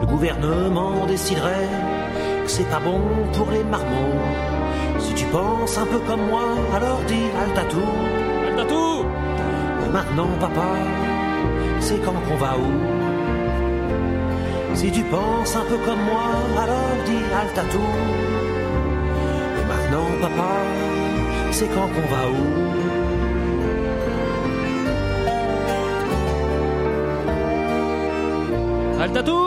le 0.00 0.06
gouvernement 0.06 1.06
déciderait 1.06 1.68
que 2.44 2.50
c'est 2.50 2.68
pas 2.70 2.80
bon 2.80 3.02
pour 3.34 3.50
les 3.50 3.64
marmots. 3.64 4.18
Si 4.98 5.12
tu 5.14 5.26
penses 5.26 5.76
un 5.76 5.86
peu 5.86 5.98
comme 6.08 6.24
moi, 6.30 6.48
alors 6.74 7.00
dis 7.06 7.28
tout 7.68 9.04
Et 9.84 9.92
maintenant, 9.92 10.28
papa, 10.38 10.70
c'est 11.80 12.00
quand 12.04 12.20
qu'on 12.26 12.36
va 12.36 12.56
où? 12.56 13.19
Si 14.80 14.90
tu 14.90 15.02
penses 15.02 15.54
un 15.56 15.64
peu 15.66 15.76
comme 15.76 16.02
moi, 16.10 16.30
alors 16.56 16.96
dis 17.04 17.22
halte 17.38 17.58
à 17.58 17.64
tout. 17.64 17.94
Et 19.58 19.64
maintenant, 19.70 20.08
papa, 20.22 20.52
c'est 21.50 21.68
quand 21.74 21.88
qu'on 21.92 22.08
va 22.14 22.22
où? 22.30 22.46
Halte 29.02 29.16
à 29.18 29.22
tout 29.22 29.40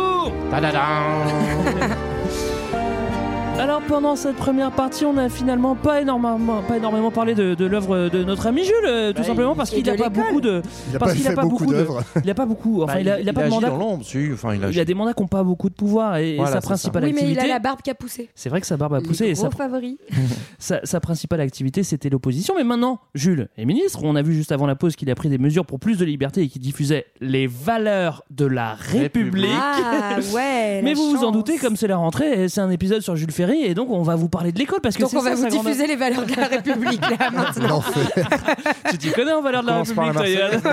Alors 3.63 3.81
pendant 3.81 4.17
cette 4.17 4.35
première 4.35 4.71
partie, 4.71 5.05
on 5.05 5.13
n'a 5.13 5.29
finalement 5.29 5.73
pas 5.73 6.01
énormément, 6.01 6.61
pas 6.67 6.75
énormément 6.75 7.11
parlé 7.11 7.33
de, 7.33 7.55
de 7.55 7.65
l'œuvre 7.65 8.09
de 8.09 8.21
notre 8.21 8.45
ami 8.47 8.65
Jules, 8.65 8.73
euh, 8.85 9.13
tout 9.13 9.21
Bah, 9.21 9.27
simplement 9.27 9.55
parce 9.55 9.69
qu'il 9.69 9.85
n'a 9.85 9.95
pas 9.95 10.09
beaucoup 10.09 10.41
de, 10.41 10.61
Il 10.89 10.95
a 10.97 10.99
parce 10.99 11.13
pas 11.13 11.17
qu'il 11.17 11.25
a 11.25 11.29
fait 11.29 11.35
pas 11.37 11.45
beaucoup 11.45 11.65
d'œuvres. 11.65 12.03
il 12.21 12.29
a 12.29 12.33
pas 12.33 12.45
beaucoup, 12.45 12.83
enfin 12.83 12.95
Bah, 12.95 12.99
il 12.99 13.09
a, 13.09 13.21
il 13.21 13.29
a 13.29 13.31
pas 13.31 13.45
de 13.45 13.49
mandat. 13.49 13.69
dans 13.69 13.77
l'ombre, 13.77 14.03
si, 14.03 14.31
enfin, 14.33 14.53
il, 14.55 14.69
Il 14.69 14.79
a 14.81 14.83
des 14.83 14.93
mandats 14.93 15.13
qui 15.13 15.21
n'ont 15.21 15.29
pas 15.29 15.43
beaucoup 15.43 15.69
de 15.69 15.75
pouvoir 15.75 16.17
et, 16.17 16.37
sa 16.43 16.51
ça. 16.51 16.59
principale 16.61 17.05
Oui, 17.05 17.11
mais 17.13 17.21
il 17.21 17.23
activité. 17.27 17.45
a 17.51 17.53
la 17.53 17.59
barbe 17.59 17.81
qui 17.81 17.89
a 17.89 17.95
poussé. 17.95 18.29
C'est 18.35 18.49
vrai 18.49 18.59
que 18.59 18.67
sa 18.67 18.75
barbe 18.75 18.95
a 18.95 18.99
poussé 19.01 19.23
Les 19.27 19.29
et 19.31 19.33
gros 19.33 19.43
sa, 19.49 19.51
favoris. 19.55 19.95
sa, 20.59 20.81
sa 20.85 20.99
principale 20.99 21.39
activité 21.39 21.83
c'était 21.83 22.09
l'opposition. 22.09 22.55
Mais 22.57 22.65
maintenant, 22.65 22.99
Jules 23.15 23.47
est 23.57 23.63
ministre. 23.63 24.01
On 24.03 24.17
a 24.17 24.21
vu 24.23 24.33
juste 24.33 24.51
avant 24.51 24.67
la 24.67 24.75
pause 24.75 24.97
qu'il 24.97 25.09
a 25.09 25.15
pris 25.15 25.29
des 25.29 25.37
mesures 25.37 25.65
pour 25.65 25.79
plus 25.79 25.97
de 25.97 26.03
liberté 26.03 26.41
et 26.41 26.49
qu'il 26.49 26.61
diffusait 26.61 27.05
les 27.21 27.47
valeurs 27.47 28.23
de 28.29 28.45
la 28.45 28.73
République. 28.73 29.45
Ah 29.57 30.17
ouais. 30.33 30.81
Mais 30.83 30.93
vous 30.93 31.11
vous 31.15 31.23
en 31.23 31.31
doutez, 31.31 31.57
comme 31.59 31.77
c'est 31.77 31.87
la 31.87 31.95
rentrée, 31.97 32.49
c'est 32.49 32.59
un 32.59 32.69
épisode 32.69 33.01
sur 33.01 33.15
Jules 33.15 33.31
Ferry, 33.31 33.52
et 33.61 33.73
donc 33.73 33.89
on 33.91 34.01
va 34.03 34.15
vous 34.15 34.29
parler 34.29 34.51
de 34.51 34.59
l'école 34.59 34.79
parce 34.81 34.95
que 34.95 35.01
Donc 35.01 35.13
on 35.13 35.21
va 35.21 35.35
vous 35.35 35.47
diffuser 35.47 35.87
les 35.87 35.95
valeurs 35.95 36.25
de 36.25 36.35
la 36.35 36.47
République 36.47 37.01
là 37.01 37.29
maintenant. 37.33 37.67
L'enfer. 37.67 38.09
Tu 38.91 38.97
t'y 38.97 39.11
connais 39.11 39.31
en 39.31 39.41
valeurs 39.41 39.63
de 39.63 39.67
la 39.67 39.81
République. 39.83 40.63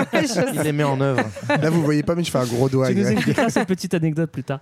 Il 0.53 0.61
les 0.61 0.71
met 0.71 0.83
en 0.83 0.99
œuvre. 1.01 1.21
Là, 1.49 1.69
vous 1.69 1.81
voyez 1.83 2.03
pas, 2.03 2.15
mais 2.15 2.23
je 2.23 2.31
fais 2.31 2.37
un 2.37 2.45
gros 2.45 2.69
doigt. 2.69 2.87
Tu 2.89 2.95
nous 2.95 3.07
expliqueras 3.07 3.49
cette 3.49 3.67
petite 3.67 3.93
anecdote 3.93 4.29
plus 4.31 4.43
tard. 4.43 4.59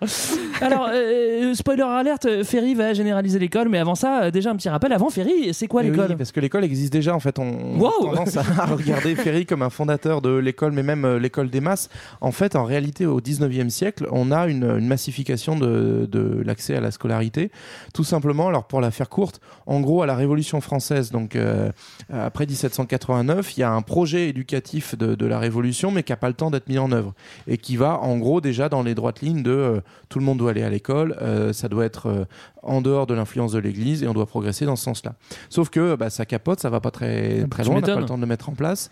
Alors, 0.61 0.89
euh, 0.93 1.53
spoiler 1.53 1.83
alerte, 1.83 2.43
Ferry 2.43 2.75
va 2.75 2.93
généraliser 2.93 3.39
l'école, 3.39 3.69
mais 3.69 3.79
avant 3.79 3.95
ça, 3.95 4.23
euh, 4.23 4.31
déjà 4.31 4.51
un 4.51 4.55
petit 4.55 4.69
rappel. 4.69 4.93
Avant 4.93 5.09
Ferry, 5.09 5.53
c'est 5.53 5.67
quoi 5.67 5.83
Mais 5.83 5.89
l'école? 5.89 6.07
oui, 6.09 6.15
Parce 6.15 6.31
que 6.31 6.39
l'école 6.39 6.63
existe 6.63 6.93
déjà 6.93 7.13
en 7.15 7.19
fait. 7.19 7.37
On 7.39 7.77
Wow 7.79 7.87
a 7.87 8.15
tendance 8.15 8.37
à 8.37 8.65
regarder 8.65 9.15
Ferry 9.15 9.45
comme 9.45 9.61
un 9.61 9.69
fondateur 9.69 10.21
de 10.21 10.35
l'école, 10.37 10.71
mais 10.71 10.83
même 10.83 11.05
euh, 11.05 11.19
l'école 11.19 11.49
des 11.49 11.61
masses. 11.61 11.89
En 12.21 12.31
fait, 12.31 12.55
en 12.55 12.63
réalité, 12.63 13.05
au 13.05 13.19
19e 13.21 13.69
siècle, 13.69 14.07
on 14.11 14.31
a 14.31 14.47
une, 14.47 14.63
une 14.63 14.87
massification 14.87 15.57
de, 15.57 16.07
de 16.11 16.41
l'accès 16.45 16.75
à 16.75 16.81
la 16.81 16.91
scolarité. 16.91 17.51
Tout 17.93 18.03
simplement, 18.09 18.47
alors 18.47 18.65
pour 18.65 18.81
la 18.81 18.91
faire 18.91 19.09
courte, 19.09 19.39
en 19.65 19.79
gros, 19.79 20.01
à 20.01 20.05
la 20.05 20.15
Révolution 20.15 20.61
française, 20.61 21.11
donc 21.11 21.35
euh, 21.35 21.71
après 22.11 22.45
1789, 22.45 23.57
il 23.57 23.61
y 23.61 23.63
a 23.63 23.71
un 23.71 23.81
projet 23.81 24.29
éducatif 24.29 24.97
de, 24.97 25.25
la 25.25 25.39
Révolution, 25.39 25.91
mais 25.91 26.03
qui 26.03 26.11
n'a 26.11 26.17
pas 26.17 26.27
le 26.27 26.33
temps 26.33 26.51
d'être 26.51 26.67
mis 26.67 26.79
en 26.79 26.91
œuvre. 26.91 27.13
Et 27.47 27.57
qui 27.57 27.77
va, 27.77 27.99
en 27.99 28.17
gros, 28.17 28.41
déjà 28.41 28.67
dans 28.67 28.83
les 28.83 28.95
droites 28.95 29.21
lignes 29.21 29.43
de 29.43 29.51
euh, 29.51 29.81
tout 30.09 30.19
le 30.19 30.25
monde 30.25 30.39
doit 30.39 30.51
aller 30.51 30.63
à 30.63 30.69
l'école, 30.69 31.15
euh, 31.21 31.53
ça 31.53 31.69
doit 31.69 31.85
être 31.85 32.27
en 32.63 32.81
dehors 32.81 33.07
de 33.07 33.13
l'influence 33.13 33.51
de 33.51 33.59
l'Église 33.59 34.03
et 34.03 34.07
on 34.07 34.13
doit 34.13 34.25
progresser 34.25 34.65
dans 34.65 34.75
ce 34.75 34.83
sens-là. 34.83 35.13
Sauf 35.49 35.69
que 35.69 35.95
bah, 35.95 36.09
ça 36.09 36.25
capote, 36.25 36.59
ça 36.59 36.69
va 36.69 36.79
pas 36.79 36.91
très, 36.91 37.45
très 37.49 37.63
tu 37.63 37.69
loin, 37.69 37.77
on 37.77 37.81
n'a 37.81 37.93
pas 37.93 37.99
le 37.99 38.05
temps 38.05 38.15
de 38.17 38.21
le 38.21 38.27
mettre 38.27 38.49
en 38.49 38.53
place. 38.53 38.89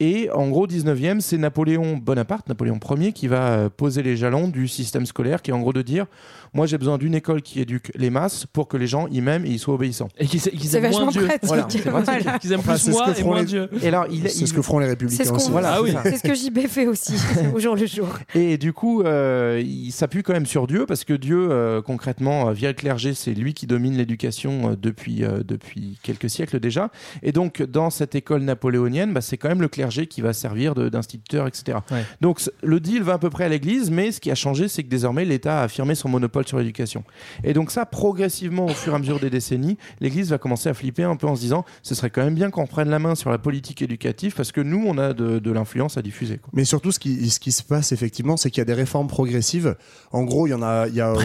Et 0.00 0.30
en 0.32 0.48
gros, 0.48 0.66
19e, 0.66 1.20
c'est 1.20 1.38
Napoléon 1.38 1.96
Bonaparte, 1.96 2.48
Napoléon 2.48 2.78
Ier, 2.96 3.12
qui 3.12 3.26
va 3.28 3.48
euh, 3.50 3.68
poser 3.68 4.02
les 4.02 4.16
jalons 4.16 4.48
du 4.48 4.68
système 4.68 5.06
scolaire, 5.06 5.42
qui 5.42 5.50
est 5.50 5.54
en 5.54 5.60
gros 5.60 5.72
de 5.72 5.82
dire 5.82 6.06
moi 6.54 6.64
j'ai 6.66 6.78
besoin 6.78 6.96
d'une 6.96 7.14
école 7.14 7.42
qui 7.42 7.60
éduque 7.60 7.92
les 7.94 8.08
masses 8.08 8.46
pour 8.46 8.68
que 8.68 8.78
les 8.78 8.86
gens 8.86 9.06
y 9.08 9.20
m'aiment 9.20 9.44
et 9.44 9.50
ils 9.50 9.58
soient 9.58 9.74
obéissants. 9.74 10.08
Et 10.18 10.26
qu'ils 10.26 10.40
C'est 10.40 10.50
aiment 10.78 10.90
moins 10.90 11.04
vachement 11.04 11.10
Dieu. 11.10 11.26
pratique. 11.26 11.82
Voilà. 11.86 12.00
Voilà. 12.04 12.38
Qu'ils 12.38 12.52
aiment 12.52 12.60
Enfin, 12.60 12.72
plus 12.72 12.80
c'est 12.80 12.90
ce 12.92 12.96
moi 12.96 13.06
que 13.06 13.10
et 13.10 13.14
feront 13.14 13.28
moins 13.32 13.40
les- 13.40 13.46
Dieu. 13.46 13.68
Et 13.82 13.88
alors, 13.88 14.06
il, 14.10 14.28
C'est 14.30 14.38
il- 14.40 14.48
ce 14.48 14.54
que 14.54 14.62
feront 14.62 14.78
les 14.78 14.86
C'est 14.86 14.90
républicains 14.92 15.24
ce 15.24 15.30
aussi. 15.32 15.50
Voilà, 15.50 15.72
Ah 15.72 15.76
c'est 15.76 15.82
oui. 15.82 15.92
ça. 15.92 16.02
C'est 16.04 16.16
ce 16.16 16.22
que 16.22 16.34
JB 16.34 16.66
fait 16.68 16.86
aussi 16.86 17.14
au 17.54 17.58
jour 17.58 17.76
le 17.76 17.86
jour. 17.86 18.08
Et 18.34 18.56
du 18.56 18.72
coup, 18.72 19.02
euh, 19.02 19.62
il 19.64 19.90
s'appuie 19.92 20.22
quand 20.22 20.32
même 20.32 20.46
sur 20.46 20.66
Dieu 20.66 20.86
parce 20.86 21.04
que 21.04 21.12
Dieu, 21.12 21.48
euh, 21.50 21.82
concrètement, 21.82 22.50
via 22.52 22.68
le 22.68 22.74
clergé, 22.74 23.07
c'est 23.14 23.34
lui 23.34 23.54
qui 23.54 23.66
domine 23.66 23.96
l'éducation 23.96 24.70
euh, 24.72 24.76
depuis, 24.76 25.24
euh, 25.24 25.42
depuis 25.44 25.98
quelques 26.02 26.30
siècles 26.30 26.60
déjà. 26.60 26.90
Et 27.22 27.32
donc, 27.32 27.62
dans 27.62 27.90
cette 27.90 28.14
école 28.14 28.42
napoléonienne, 28.42 29.12
bah, 29.12 29.20
c'est 29.20 29.36
quand 29.36 29.48
même 29.48 29.60
le 29.62 29.68
clergé 29.68 30.06
qui 30.06 30.20
va 30.20 30.32
servir 30.32 30.74
de- 30.74 30.88
d'instituteur, 30.88 31.46
etc. 31.46 31.78
Ouais. 31.90 32.04
Donc, 32.20 32.40
le 32.62 32.80
deal 32.80 33.02
va 33.02 33.14
à 33.14 33.18
peu 33.18 33.30
près 33.30 33.44
à 33.44 33.48
l'église, 33.48 33.90
mais 33.90 34.12
ce 34.12 34.20
qui 34.20 34.30
a 34.30 34.34
changé, 34.34 34.68
c'est 34.68 34.82
que 34.82 34.88
désormais, 34.88 35.24
l'État 35.24 35.60
a 35.60 35.64
affirmé 35.64 35.94
son 35.94 36.08
monopole 36.08 36.46
sur 36.46 36.58
l'éducation. 36.58 37.04
Et 37.44 37.52
donc, 37.52 37.70
ça, 37.70 37.86
progressivement, 37.86 38.66
au 38.66 38.68
fur 38.74 38.92
et 38.92 38.96
à 38.96 38.98
mesure 38.98 39.20
des 39.20 39.30
décennies, 39.30 39.76
l'église 40.00 40.30
va 40.30 40.38
commencer 40.38 40.68
à 40.68 40.74
flipper 40.74 41.04
un 41.04 41.16
peu 41.16 41.26
en 41.26 41.36
se 41.36 41.40
disant 41.40 41.64
ce 41.82 41.94
serait 41.94 42.10
quand 42.10 42.24
même 42.24 42.34
bien 42.34 42.50
qu'on 42.50 42.66
prenne 42.66 42.88
la 42.90 42.98
main 42.98 43.14
sur 43.14 43.30
la 43.30 43.38
politique 43.38 43.82
éducative 43.82 44.34
parce 44.34 44.52
que 44.52 44.60
nous, 44.60 44.84
on 44.86 44.98
a 44.98 45.12
de, 45.12 45.38
de 45.38 45.50
l'influence 45.52 45.96
à 45.96 46.02
diffuser. 46.02 46.38
quoi. 46.38 46.50
Mais 46.52 46.64
surtout, 46.64 46.92
ce 46.92 46.98
qui, 46.98 47.28
ce 47.30 47.40
qui 47.40 47.52
se 47.52 47.62
passe 47.62 47.92
effectivement, 47.92 48.36
c'est 48.36 48.50
qu'il 48.50 48.60
y 48.60 48.62
a 48.62 48.64
des 48.64 48.72
réformes 48.74 49.08
progressives. 49.08 49.76
En 50.12 50.24
gros, 50.24 50.46
il 50.46 50.50
y 50.50 50.54
en 50.54 50.62
a, 50.62 50.86
il 50.88 50.94
y 50.94 51.00
a 51.00 51.12
moins 51.12 51.20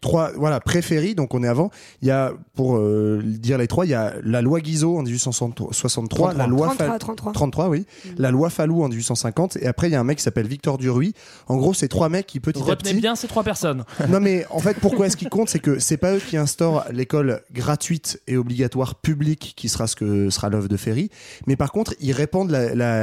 trois, 0.00 0.32
voilà, 0.36 0.60
préféries. 0.60 1.14
Donc 1.14 1.27
on 1.34 1.42
est 1.42 1.48
avant. 1.48 1.70
Il 2.02 2.08
y 2.08 2.10
a, 2.10 2.32
pour 2.54 2.76
euh, 2.76 3.22
dire 3.24 3.58
les 3.58 3.66
trois, 3.68 3.86
il 3.86 3.90
y 3.90 3.94
a 3.94 4.14
la 4.24 4.42
loi 4.42 4.60
Guizot 4.60 4.98
en 4.98 5.02
1863, 5.02 6.34
la 6.34 6.46
loi 6.46 6.66
33, 6.68 6.86
Fall- 6.86 6.98
33. 6.98 7.32
33, 7.32 7.68
oui, 7.68 7.86
la 8.16 8.30
loi 8.30 8.50
Fallou 8.50 8.82
en 8.82 8.88
1850, 8.88 9.56
et 9.56 9.66
après 9.66 9.88
il 9.88 9.92
y 9.92 9.94
a 9.94 10.00
un 10.00 10.04
mec 10.04 10.18
qui 10.18 10.24
s'appelle 10.24 10.46
Victor 10.46 10.78
Duruy. 10.78 11.14
En 11.46 11.56
gros, 11.56 11.74
c'est 11.74 11.88
trois 11.88 12.08
mecs 12.08 12.26
qui 12.26 12.40
petit 12.40 12.60
à 12.60 12.64
Retenez 12.64 12.90
petit. 12.92 13.00
bien 13.00 13.14
ces 13.16 13.28
trois 13.28 13.42
personnes. 13.42 13.84
Non 14.08 14.20
mais 14.20 14.46
en 14.50 14.58
fait 14.60 14.78
pourquoi 14.80 15.06
est-ce 15.06 15.16
qu'ils 15.16 15.28
comptent? 15.28 15.48
C'est 15.50 15.58
que 15.58 15.78
c'est 15.78 15.96
pas 15.98 16.14
eux 16.14 16.20
qui 16.26 16.36
instaurent 16.36 16.84
l'école 16.92 17.42
gratuite 17.52 18.20
et 18.26 18.36
obligatoire 18.36 18.94
publique 18.94 19.52
qui 19.56 19.68
sera 19.68 19.86
ce 19.86 19.96
que 19.96 20.30
sera 20.30 20.48
l'œuvre 20.48 20.68
de 20.68 20.76
Ferry 20.76 21.10
mais 21.46 21.56
par 21.56 21.72
contre 21.72 21.94
ils 22.00 22.12
répandent 22.12 22.50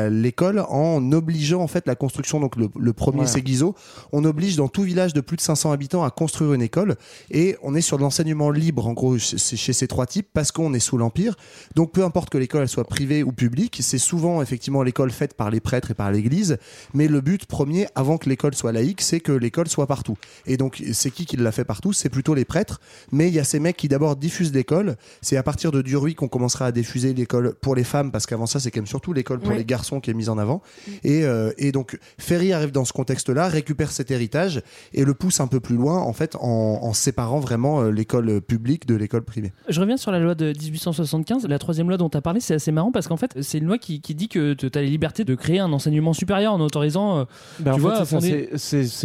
l'école 0.09 0.59
en 0.69 1.11
obligeant 1.11 1.61
en 1.61 1.67
fait 1.67 1.85
la 1.87 1.95
construction 1.95 2.39
donc 2.39 2.55
le, 2.55 2.69
le 2.77 2.93
premier 2.93 3.15
Ouais. 3.21 3.27
c'est 3.27 3.41
Guizot 3.41 3.75
on 4.11 4.25
oblige 4.25 4.55
dans 4.57 4.67
tout 4.67 4.81
village 4.81 5.13
de 5.13 5.21
plus 5.21 5.37
de 5.37 5.41
500 5.41 5.71
habitants 5.71 6.03
à 6.03 6.09
construire 6.09 6.53
une 6.53 6.61
école 6.61 6.95
et 7.31 7.55
on 7.63 7.75
est 7.75 7.81
sur 7.81 7.97
de 7.97 8.03
l'enseignement 8.15 8.49
libre 8.49 8.87
en 8.87 8.93
gros 8.93 9.17
chez 9.17 9.73
ces 9.73 9.87
trois 9.87 10.05
types 10.05 10.29
parce 10.33 10.53
qu'on 10.53 10.73
est 10.73 10.79
sous 10.79 10.97
l'empire 10.97 11.35
donc 11.75 11.91
peu 11.91 12.05
importe 12.05 12.29
que 12.29 12.37
l'école 12.37 12.69
soit 12.69 12.85
privée 12.85 13.23
ou 13.23 13.33
publique 13.33 13.79
c'est 13.81 13.97
souvent 13.97 14.41
effectivement 14.41 14.83
l'école 14.83 15.11
faite 15.11 15.33
par 15.33 15.51
les 15.51 15.59
prêtres 15.59 15.91
et 15.91 15.93
par 15.93 16.11
l'église 16.13 16.57
mais 16.93 17.09
le 17.09 17.19
but 17.19 17.45
premier 17.45 17.87
avant 17.93 18.17
que 18.17 18.29
l'école 18.29 18.55
soit 18.55 18.71
laïque 18.71 19.01
c'est 19.01 19.19
que 19.19 19.33
l'école 19.33 19.67
soit 19.67 19.85
partout 19.87 20.17
et 20.45 20.55
donc, 20.55 20.81
c'est 20.93 21.11
qui 21.11 21.25
qui 21.25 21.37
l'a 21.37 21.51
fait 21.51 21.65
partout? 21.65 21.91
C'est 21.91 22.09
plutôt 22.09 22.35
les 22.35 22.45
prêtres. 22.45 22.79
Mais 23.11 23.27
il 23.27 23.33
y 23.33 23.39
a 23.39 23.43
ces 23.43 23.59
mecs 23.59 23.77
qui 23.77 23.87
d'abord 23.87 24.15
diffusent 24.15 24.53
l'école. 24.53 24.95
C'est 25.21 25.37
à 25.37 25.43
partir 25.43 25.71
de 25.71 25.81
Duruy 25.81 26.13
qu'on 26.13 26.27
commencera 26.27 26.67
à 26.67 26.71
diffuser 26.71 27.13
l'école 27.13 27.55
pour 27.55 27.75
les 27.75 27.83
femmes, 27.83 28.11
parce 28.11 28.25
qu'avant 28.25 28.45
ça, 28.45 28.59
c'est 28.59 28.69
quand 28.71 28.79
même 28.79 28.87
surtout 28.87 29.11
l'école 29.13 29.39
pour 29.39 29.49
Ouais. 29.51 29.57
les 29.57 29.65
garçons 29.65 29.99
qui 29.99 30.11
est 30.11 30.13
mise 30.13 30.29
en 30.29 30.37
avant. 30.37 30.61
Et, 31.03 31.23
euh, 31.25 31.51
et 31.57 31.71
donc, 31.71 31.97
Ferry 32.17 32.53
arrive 32.53 32.71
dans 32.71 32.85
ce 32.85 32.93
contexte-là, 32.93 33.47
récupère 33.47 33.91
cet 33.91 34.11
héritage 34.11 34.61
et 34.93 35.03
le 35.03 35.13
pousse 35.13 35.39
un 35.39 35.47
peu 35.47 35.59
plus 35.59 35.75
loin, 35.75 35.99
en 35.99 36.13
fait, 36.13 36.35
en, 36.35 36.79
en 36.83 36.93
séparant 36.93 37.39
vraiment 37.39 37.81
euh, 37.81 37.89
l'école 38.05 38.41
publique 38.41 38.85
de 38.85 38.95
l'école 38.95 39.23
privée. 39.23 39.51
Je 39.67 39.79
reviens 39.79 39.97
sur 39.97 40.11
la 40.11 40.19
loi 40.19 40.35
de 40.35 40.53
1875. 40.53 41.47
La 41.47 41.57
troisième 41.59 41.87
loi 41.87 41.97
dont 41.97 42.09
tu 42.09 42.17
as 42.17 42.21
parlé, 42.21 42.39
c'est 42.39 42.53
assez 42.53 42.71
marrant 42.71 42.91
parce 42.91 43.07
qu'en 43.07 43.17
fait, 43.17 43.35
c'est 43.41 43.57
une 43.57 43.65
loi 43.65 43.77
qui, 43.79 43.99
qui 44.01 44.13
dit 44.13 44.27
que 44.27 44.53
tu 44.53 44.67
as 44.73 44.81
la 44.81 44.87
liberté 44.87 45.23
de 45.23 45.33
créer 45.35 45.59
un 45.59 45.71
enseignement 45.73 46.13
supérieur 46.13 46.53
en 46.53 46.59
autorisant. 46.59 47.19
euh, 47.19 47.23
Ben, 47.59 47.71
Tu 47.71 47.77
en 47.77 47.81
vois, 47.81 48.05
c'est 48.05 48.15
fonder- 48.15 48.49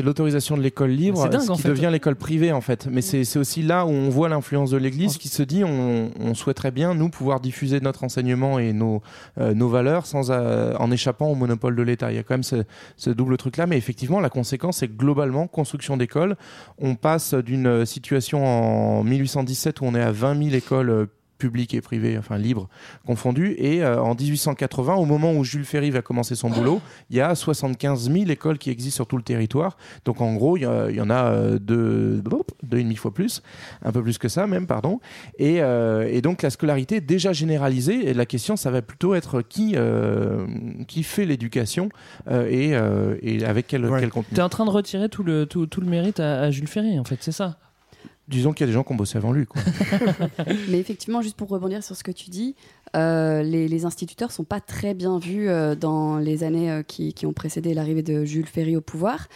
l'autorisation 0.02 0.56
de 0.56 0.62
l'école 0.62 0.90
libre 0.90 1.22
C'est 1.22 1.30
dingue, 1.30 1.40
ce 1.40 1.50
en 1.50 1.56
qui 1.56 1.62
fait. 1.62 1.68
devient 1.68 1.88
l'école 1.90 2.16
privée 2.16 2.52
en 2.52 2.60
fait. 2.60 2.86
Mais 2.90 3.00
c'est 3.00 3.24
c'est 3.24 3.38
aussi 3.38 3.62
là 3.62 3.86
où 3.86 3.90
on 3.90 4.08
voit 4.10 4.28
l'influence 4.28 4.70
de 4.70 4.76
l'Église 4.76 5.16
qui 5.16 5.28
se 5.28 5.42
dit 5.42 5.64
on, 5.64 6.10
on 6.20 6.34
souhaiterait 6.34 6.70
bien 6.70 6.94
nous 6.94 7.08
pouvoir 7.08 7.40
diffuser 7.40 7.80
notre 7.80 8.04
enseignement 8.04 8.58
et 8.58 8.72
nos, 8.72 9.02
euh, 9.38 9.54
nos 9.54 9.68
valeurs 9.68 10.06
sans 10.06 10.30
euh, 10.30 10.74
en 10.78 10.90
échappant 10.90 11.28
au 11.28 11.34
monopole 11.34 11.76
de 11.76 11.82
l'État. 11.82 12.12
Il 12.12 12.16
y 12.16 12.18
a 12.18 12.22
quand 12.22 12.34
même 12.34 12.42
ce, 12.42 12.64
ce 12.96 13.10
double 13.10 13.36
truc 13.36 13.56
là. 13.56 13.66
Mais 13.66 13.76
effectivement, 13.78 14.20
la 14.20 14.28
conséquence 14.30 14.78
c'est 14.78 14.88
que 14.88 14.96
globalement 14.96 15.46
construction 15.46 15.96
d'écoles. 15.96 16.36
On 16.78 16.94
passe 16.96 17.34
d'une 17.34 17.86
situation 17.86 18.44
en 18.44 18.89
1817 19.04 19.80
où 19.80 19.84
on 19.84 19.94
est 19.94 20.02
à 20.02 20.12
20 20.12 20.42
000 20.44 20.54
écoles 20.54 20.90
euh, 20.90 21.06
publiques 21.40 21.74
et 21.74 21.80
privées, 21.80 22.16
enfin 22.16 22.38
libres, 22.38 22.68
confondues. 23.04 23.56
Et 23.58 23.82
euh, 23.82 24.00
en 24.00 24.14
1880, 24.14 24.94
au 24.94 25.06
moment 25.06 25.32
où 25.32 25.42
Jules 25.42 25.64
Ferry 25.64 25.90
va 25.90 26.02
commencer 26.02 26.36
son 26.36 26.50
boulot, 26.50 26.80
il 27.08 27.16
y 27.16 27.20
a 27.20 27.34
75 27.34 28.12
000 28.12 28.30
écoles 28.30 28.58
qui 28.58 28.70
existent 28.70 28.96
sur 28.96 29.06
tout 29.08 29.16
le 29.16 29.24
territoire. 29.24 29.76
Donc 30.04 30.20
en 30.20 30.34
gros, 30.34 30.56
il 30.56 30.62
y, 30.62 31.00
en 31.00 31.10
a 31.10 31.24
euh, 31.24 31.58
deux, 31.58 32.22
deux 32.62 32.78
et 32.78 32.82
demi 32.84 32.94
fois 32.94 33.12
plus, 33.12 33.42
un 33.82 33.90
peu 33.90 34.02
plus 34.02 34.18
que 34.18 34.28
ça 34.28 34.46
même, 34.46 34.68
pardon. 34.68 35.00
Et, 35.38 35.62
euh, 35.62 36.06
et 36.08 36.20
donc 36.20 36.42
la 36.42 36.50
scolarité 36.50 36.96
est 36.96 37.00
déjà 37.00 37.32
généralisée. 37.32 38.08
Et 38.08 38.14
la 38.14 38.26
question, 38.26 38.56
ça 38.56 38.70
va 38.70 38.82
plutôt 38.82 39.14
être 39.14 39.42
qui 39.42 39.72
euh, 39.76 40.46
qui 40.86 41.02
fait 41.02 41.24
l'éducation 41.24 41.88
euh, 42.30 42.46
et, 42.50 42.74
euh, 42.74 43.16
et 43.22 43.44
avec 43.44 43.66
quel, 43.66 43.88
quel 43.98 44.10
contenu. 44.10 44.34
T'es 44.34 44.42
en 44.42 44.48
train 44.50 44.66
de 44.66 44.70
retirer 44.70 45.08
tout 45.08 45.22
le, 45.22 45.46
tout, 45.46 45.66
tout 45.66 45.80
le 45.80 45.86
mérite 45.86 46.20
à, 46.20 46.42
à 46.42 46.50
Jules 46.50 46.68
Ferry, 46.68 46.98
en 46.98 47.04
fait, 47.04 47.16
c'est 47.20 47.32
ça? 47.32 47.56
Disons 48.30 48.52
qu'il 48.52 48.62
y 48.62 48.64
a 48.64 48.66
des 48.68 48.72
gens 48.72 48.84
qui 48.84 48.92
ont 48.92 48.96
bossé 48.96 49.18
avant 49.18 49.32
lui. 49.32 49.44
Quoi. 49.44 49.60
Mais 50.68 50.78
effectivement, 50.78 51.20
juste 51.20 51.36
pour 51.36 51.48
rebondir 51.48 51.82
sur 51.82 51.96
ce 51.96 52.04
que 52.04 52.12
tu 52.12 52.30
dis, 52.30 52.54
euh, 52.96 53.42
les, 53.42 53.66
les 53.68 53.84
instituteurs 53.84 54.30
sont 54.30 54.44
pas 54.44 54.60
très 54.60 54.94
bien 54.94 55.18
vus 55.18 55.48
euh, 55.48 55.74
dans 55.74 56.16
les 56.18 56.44
années 56.44 56.70
euh, 56.70 56.82
qui, 56.82 57.12
qui 57.12 57.26
ont 57.26 57.32
précédé 57.32 57.74
l'arrivée 57.74 58.02
de 58.02 58.24
Jules 58.24 58.46
Ferry 58.46 58.76
au 58.76 58.80
pouvoir. 58.80 59.26